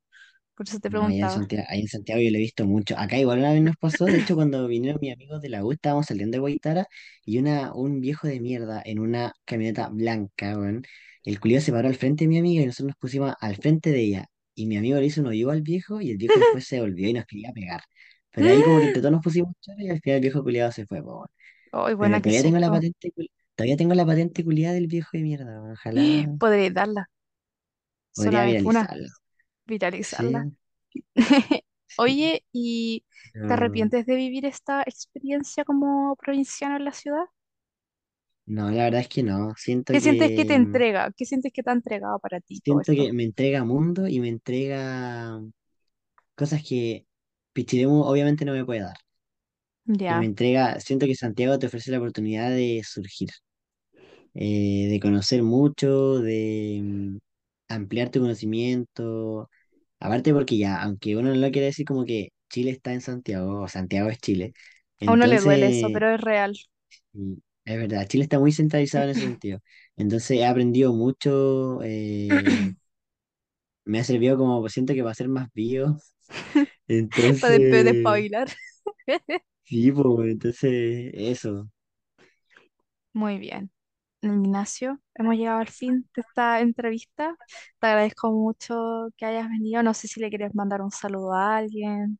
Por 0.56 0.68
eso 0.68 0.80
te 0.80 0.90
No, 0.90 1.06
allá 1.06 1.22
en 1.22 1.30
preguntaba. 1.30 1.30
Santiago, 1.30 1.66
allá 1.70 1.80
en 1.82 1.88
Santiago 1.88 2.22
yo 2.22 2.30
lo 2.32 2.38
he 2.38 2.40
visto 2.42 2.66
mucho. 2.66 2.98
Acá 2.98 3.18
igual 3.18 3.40
una 3.40 3.54
vez 3.54 3.62
nos 3.62 3.78
pasó, 3.78 4.10
de 4.10 4.18
hecho, 4.18 4.36
cuando 4.36 4.68
vinieron 4.68 5.00
mis 5.02 5.14
amigos 5.14 5.42
de 5.42 5.48
la 5.50 5.64
U, 5.64 5.72
estábamos 5.72 6.08
saliendo 6.08 6.36
de 6.36 6.40
Guaitara 6.40 6.88
y 7.24 7.38
una, 7.40 7.74
un 7.74 8.02
viejo 8.02 8.28
de 8.28 8.42
mierda 8.42 8.82
en 8.84 9.00
una 9.00 9.34
camioneta 9.46 9.88
blanca, 9.90 10.58
weón. 10.58 10.84
El 11.24 11.40
culiao 11.40 11.62
se 11.62 11.72
paró 11.72 11.88
al 11.88 11.96
frente 11.96 12.26
de 12.26 12.28
mi 12.30 12.40
amiga 12.40 12.64
y 12.64 12.66
nosotros 12.66 12.88
nos 12.90 12.98
pusimos 12.98 13.34
al 13.40 13.56
frente 13.58 13.92
de 13.92 14.02
ella. 14.02 14.28
Y 14.62 14.68
mi 14.68 14.78
amigo 14.78 15.00
le 15.00 15.06
hizo 15.08 15.22
un 15.22 15.28
hoyo 15.28 15.50
al 15.52 15.62
viejo 15.62 16.02
y 16.02 16.12
el 16.12 16.18
viejo 16.18 16.40
después 16.40 16.66
se 16.68 16.80
volvió 16.82 17.08
y 17.10 17.14
nos 17.14 17.26
quería 17.26 17.52
pegar. 17.54 17.82
Pero 18.32 18.50
ahí 18.50 18.64
como 18.64 18.80
que 18.80 18.86
entre 18.88 19.02
todos 19.02 19.12
nos 19.14 19.24
pusimos 19.24 19.54
choros 19.62 19.82
y 19.82 19.90
al 19.90 20.02
final 20.02 20.18
el 20.18 20.22
viejo 20.22 20.44
culiado 20.44 20.72
se 20.72 20.86
fue, 20.86 21.02
po, 21.04 21.28
Pero 22.00 22.22
todavía 22.22 22.44
tengo 22.44 22.60
la 22.60 22.70
susto. 22.70 22.72
patente, 22.72 23.12
cul- 23.14 23.32
todavía 23.56 23.78
tengo 23.78 23.94
la 23.96 24.06
patente 24.06 24.44
culiada 24.44 24.76
del 24.76 24.88
viejo 24.88 25.10
de 25.14 25.24
mierda, 25.24 25.62
weón. 25.62 25.74
Ojalá 25.74 26.40
Podréis 26.40 26.74
darla, 26.74 27.10
podría 28.16 28.46
viralizarlo. 28.46 29.08
viralizarla. 29.66 30.48
Sí, 30.94 31.04
sí. 31.88 31.98
Oye, 31.98 32.46
¿y 32.54 33.06
te 33.46 33.54
pero- 33.54 33.54
arrepientes 33.54 34.06
de 34.06 34.16
vivir 34.16 34.46
esta 34.46 34.84
experiencia 34.84 35.66
como 35.66 36.16
provinciano 36.18 36.78
en 36.78 36.86
la 36.86 36.94
ciudad? 36.94 37.26
No, 38.52 38.70
la 38.70 38.84
verdad 38.86 39.02
es 39.02 39.08
que 39.08 39.24
no. 39.24 39.54
Siento 39.58 39.94
¿Qué 39.94 40.02
sientes 40.02 40.32
que 40.34 40.44
te 40.46 40.56
mm, 40.56 40.56
entrega? 40.56 41.12
¿Qué 41.16 41.26
sientes 41.26 41.52
que 41.54 41.64
te 41.64 41.70
ha 41.70 41.74
entregado 41.74 42.20
para 42.20 42.40
ti 42.42 42.62
todo 42.66 42.80
siento 42.80 42.94
esto? 42.94 43.10
que 43.10 43.14
me 43.14 43.24
entrega 43.24 43.64
mundo 43.66 44.08
y 44.08 44.20
me 44.20 44.30
entrega 44.30 45.42
cosas 46.36 46.64
que 46.68 47.06
Pichiremu 47.54 48.04
obviamente 48.04 48.46
no 48.46 48.54
me 48.54 48.66
puede 48.66 48.82
dar. 48.82 48.98
Que 50.06 50.16
me 50.16 50.26
Ya, 50.26 50.28
entrega, 50.28 50.80
siento 50.80 51.06
que 51.08 51.16
Santiago 51.16 51.58
te 51.60 51.66
ofrece 51.68 51.90
la 51.92 51.98
oportunidad 52.00 52.50
de 52.52 52.82
surgir, 52.86 53.30
eh, 54.34 54.88
de 54.90 55.00
conocer 55.00 55.44
mucho, 55.44 56.20
de 56.20 56.80
mm, 56.84 57.18
ampliar 57.70 58.10
tu 58.12 58.20
conocimiento. 58.22 59.50
Aparte 60.00 60.34
porque 60.34 60.58
ya, 60.58 60.82
aunque 60.82 61.16
uno 61.18 61.30
no 61.30 61.36
lo 61.36 61.52
quiera 61.52 61.68
decir 61.68 61.86
como 61.86 62.06
que 62.06 62.30
Chile 62.50 62.72
está 62.72 62.94
en 62.94 63.02
Santiago, 63.02 63.62
o 63.64 63.68
Santiago 63.68 64.10
es 64.10 64.20
Chile. 64.20 64.54
a 65.06 65.12
uno 65.12 65.28
le 65.28 65.42
duele 65.42 65.68
eso, 65.68 65.92
pero 65.92 66.10
es 66.10 66.20
real. 66.22 66.58
Es 67.66 67.78
verdad, 67.78 68.08
Chile 68.08 68.24
está 68.24 68.40
muy 68.40 68.52
centralizado 68.52 69.06
en 69.06 69.12
ese 69.12 69.22
sentido. 69.28 69.60
Entonces 69.98 70.32
he 70.38 70.46
aprendido 70.46 70.94
mucho. 70.94 71.82
eh, 71.84 72.74
me 73.86 74.00
ha 74.00 74.04
servido 74.04 74.38
como, 74.38 74.68
siento 74.70 74.94
que 74.94 75.02
va 75.04 75.12
a 75.12 75.14
ser 75.16 75.28
más 75.30 75.50
vivo. 75.54 75.98
Para 77.40 77.54
después 77.56 77.84
Entonces, 77.84 77.86
despabilar. 77.86 78.48
sí, 79.64 79.92
pues, 79.92 80.32
entonces, 80.32 81.12
eso. 81.14 81.70
Muy 83.14 83.38
bien. 83.40 83.72
Ignacio, 84.22 85.02
hemos 85.16 85.36
llegado 85.36 85.60
al 85.60 85.68
fin 85.70 86.10
de 86.16 86.22
esta 86.22 86.62
entrevista. 86.62 87.36
Te 87.80 87.88
agradezco 87.88 88.32
mucho 88.32 89.10
que 89.18 89.26
hayas 89.26 89.50
venido. 89.50 89.84
No 89.84 89.94
sé 89.94 90.08
si 90.08 90.20
le 90.22 90.30
quieres 90.30 90.56
mandar 90.56 90.82
un 90.82 90.92
saludo 90.92 91.34
a 91.34 91.58
alguien, 91.58 92.20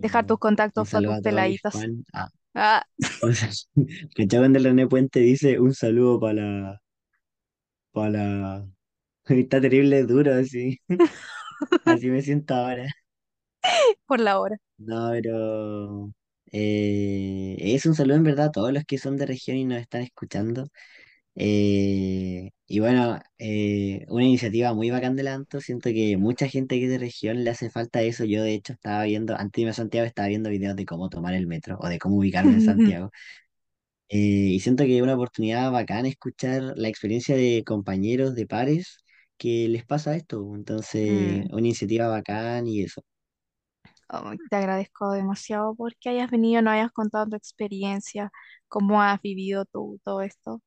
dejar 0.00 0.26
tus 0.26 0.38
un 0.76 0.86
contactos 0.86 0.88
para 0.88 1.02
saludo 1.02 1.12
tus 1.12 1.18
a 1.18 1.22
todos 1.22 1.44
mis 1.44 1.60
peladitos. 1.60 1.72
fans. 1.72 2.04
Ah, 2.12 2.28
Ah, 2.60 2.82
un 3.22 3.34
saludo. 3.34 3.86
¿Cachai 4.16 4.40
cuando 4.40 4.58
el 4.58 4.64
René 4.64 4.86
Puente 4.88 5.20
dice 5.20 5.58
un 5.60 5.72
saludo 5.74 6.18
para 6.20 6.34
la, 6.34 6.80
para 7.92 8.10
la... 8.10 8.68
Está 9.26 9.60
terrible 9.60 10.04
duro, 10.04 10.34
así. 10.34 10.78
Así 11.84 12.08
me 12.10 12.22
siento 12.22 12.54
ahora. 12.54 12.86
por 14.06 14.20
la 14.20 14.38
hora. 14.40 14.56
No, 14.78 15.10
pero... 15.12 16.12
eh, 16.52 17.56
es 17.58 17.84
un 17.86 17.94
saludo 17.94 18.16
en 18.16 18.22
verdad 18.24 18.46
a 18.46 18.52
todos 18.52 18.72
los 18.72 18.84
que 18.84 18.98
son 18.98 19.16
de 19.16 19.26
región 19.26 19.56
y 19.56 19.64
nos 19.64 19.80
están 19.80 20.02
escuchando. 20.02 20.68
Eh, 21.40 22.50
y 22.66 22.80
bueno, 22.80 23.20
eh, 23.38 24.04
una 24.08 24.24
iniciativa 24.24 24.74
muy 24.74 24.90
bacán 24.90 25.16
de 25.16 25.22
la 25.22 25.34
Anto. 25.34 25.60
Siento 25.60 25.90
que 25.90 26.16
mucha 26.16 26.48
gente 26.48 26.82
es 26.82 26.90
de 26.90 26.98
región 26.98 27.44
le 27.44 27.50
hace 27.50 27.70
falta 27.70 28.02
eso. 28.02 28.24
Yo, 28.24 28.42
de 28.42 28.54
hecho, 28.54 28.72
estaba 28.72 29.04
viendo, 29.04 29.34
antes 29.36 29.52
de 29.54 29.60
irme 29.62 29.70
a 29.70 29.74
Santiago, 29.74 30.06
estaba 30.06 30.28
viendo 30.28 30.50
videos 30.50 30.76
de 30.76 30.86
cómo 30.86 31.08
tomar 31.10 31.34
el 31.34 31.46
metro 31.46 31.78
o 31.80 31.88
de 31.88 31.98
cómo 32.00 32.16
ubicarme 32.18 32.54
en 32.54 32.60
Santiago. 32.62 33.10
Eh, 34.10 34.16
y 34.18 34.60
siento 34.60 34.84
que 34.84 34.96
es 34.96 35.02
una 35.02 35.14
oportunidad 35.14 35.70
bacana 35.72 36.08
escuchar 36.08 36.62
la 36.76 36.88
experiencia 36.88 37.36
de 37.36 37.62
compañeros, 37.66 38.34
de 38.34 38.46
pares, 38.46 39.04
que 39.36 39.68
les 39.68 39.84
pasa 39.84 40.16
esto. 40.16 40.54
Entonces, 40.56 41.00
Mm, 41.08 41.48
una 41.50 41.60
iniciativa 41.60 42.08
bacán 42.08 42.66
y 42.66 42.82
eso. 42.82 43.02
oh, 44.10 44.32
te 44.50 44.56
agradezco 44.56 45.10
demasiado 45.12 45.74
porque 45.74 46.08
hayas 46.10 46.30
venido, 46.30 46.62
no 46.62 46.70
hayas 46.70 46.92
contado 46.92 47.26
tu 47.28 47.36
experiencia, 47.36 48.30
cómo 48.68 49.02
has 49.02 49.20
vivido 49.22 49.64
tú 49.66 50.00
todo 50.04 50.22
esto. 50.22 50.62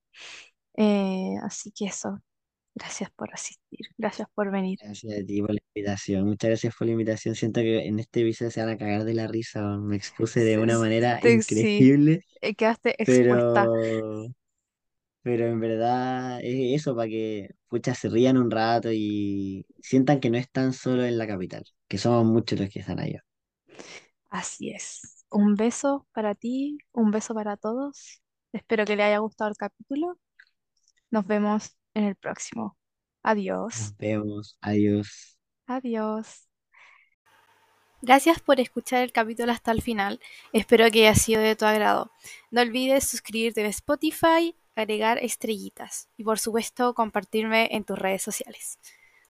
Eh, 0.75 1.35
así 1.43 1.71
que 1.71 1.85
eso, 1.85 2.21
gracias 2.75 3.11
por 3.11 3.33
asistir, 3.33 3.87
gracias 3.97 4.27
por 4.33 4.51
venir. 4.51 4.79
Gracias 4.81 5.19
a 5.19 5.25
ti 5.25 5.41
por 5.41 5.51
la 5.53 5.61
invitación. 5.75 6.25
Muchas 6.25 6.49
gracias 6.49 6.75
por 6.75 6.87
la 6.87 6.93
invitación. 6.93 7.35
Siento 7.35 7.61
que 7.61 7.85
en 7.85 7.99
este 7.99 8.21
episodio 8.21 8.51
se 8.51 8.61
van 8.61 8.69
a 8.69 8.77
cagar 8.77 9.03
de 9.03 9.13
la 9.13 9.27
risa. 9.27 9.77
Me 9.77 9.95
expuse 9.97 10.39
de 10.41 10.57
una 10.57 10.79
manera 10.79 11.19
sí, 11.21 11.29
increíble, 11.29 12.23
eh, 12.41 12.55
quedaste 12.55 12.95
expuesta. 13.01 13.65
pero, 13.65 14.27
pero 15.23 15.47
en 15.47 15.59
verdad 15.59 16.39
es 16.43 16.81
eso, 16.81 16.95
para 16.95 17.07
que 17.09 17.49
pucha, 17.67 17.93
se 17.95 18.09
rían 18.09 18.37
un 18.37 18.51
rato 18.51 18.89
y 18.91 19.65
sientan 19.81 20.19
que 20.19 20.29
no 20.29 20.37
están 20.37 20.73
solo 20.73 21.05
en 21.05 21.17
la 21.17 21.27
capital, 21.27 21.63
que 21.87 21.97
somos 21.97 22.25
muchos 22.25 22.59
los 22.59 22.69
que 22.69 22.79
están 22.79 22.99
allá. 22.99 23.23
Así 24.29 24.71
es. 24.71 25.25
Un 25.29 25.55
beso 25.55 26.07
para 26.13 26.35
ti, 26.35 26.77
un 26.91 27.11
beso 27.11 27.33
para 27.33 27.57
todos. 27.57 28.21
Espero 28.53 28.85
que 28.85 28.95
les 28.95 29.05
haya 29.05 29.19
gustado 29.19 29.49
el 29.49 29.57
capítulo. 29.57 30.17
Nos 31.11 31.27
vemos 31.27 31.75
en 31.93 32.05
el 32.05 32.15
próximo. 32.15 32.77
Adiós. 33.21 33.77
Nos 33.77 33.97
vemos. 33.97 34.57
Adiós. 34.61 35.37
Adiós. 35.67 36.47
Gracias 38.01 38.39
por 38.39 38.59
escuchar 38.59 39.03
el 39.03 39.11
capítulo 39.11 39.51
hasta 39.51 39.71
el 39.71 39.81
final. 39.81 40.19
Espero 40.53 40.89
que 40.89 41.07
haya 41.07 41.15
sido 41.15 41.41
de 41.41 41.55
tu 41.55 41.65
agrado. 41.65 42.11
No 42.49 42.61
olvides 42.61 43.07
suscribirte 43.07 43.61
en 43.61 43.67
Spotify, 43.67 44.55
agregar 44.75 45.19
estrellitas 45.19 46.09
y 46.17 46.23
por 46.23 46.39
supuesto 46.39 46.93
compartirme 46.95 47.67
en 47.71 47.83
tus 47.83 47.99
redes 47.99 48.23
sociales. 48.23 48.79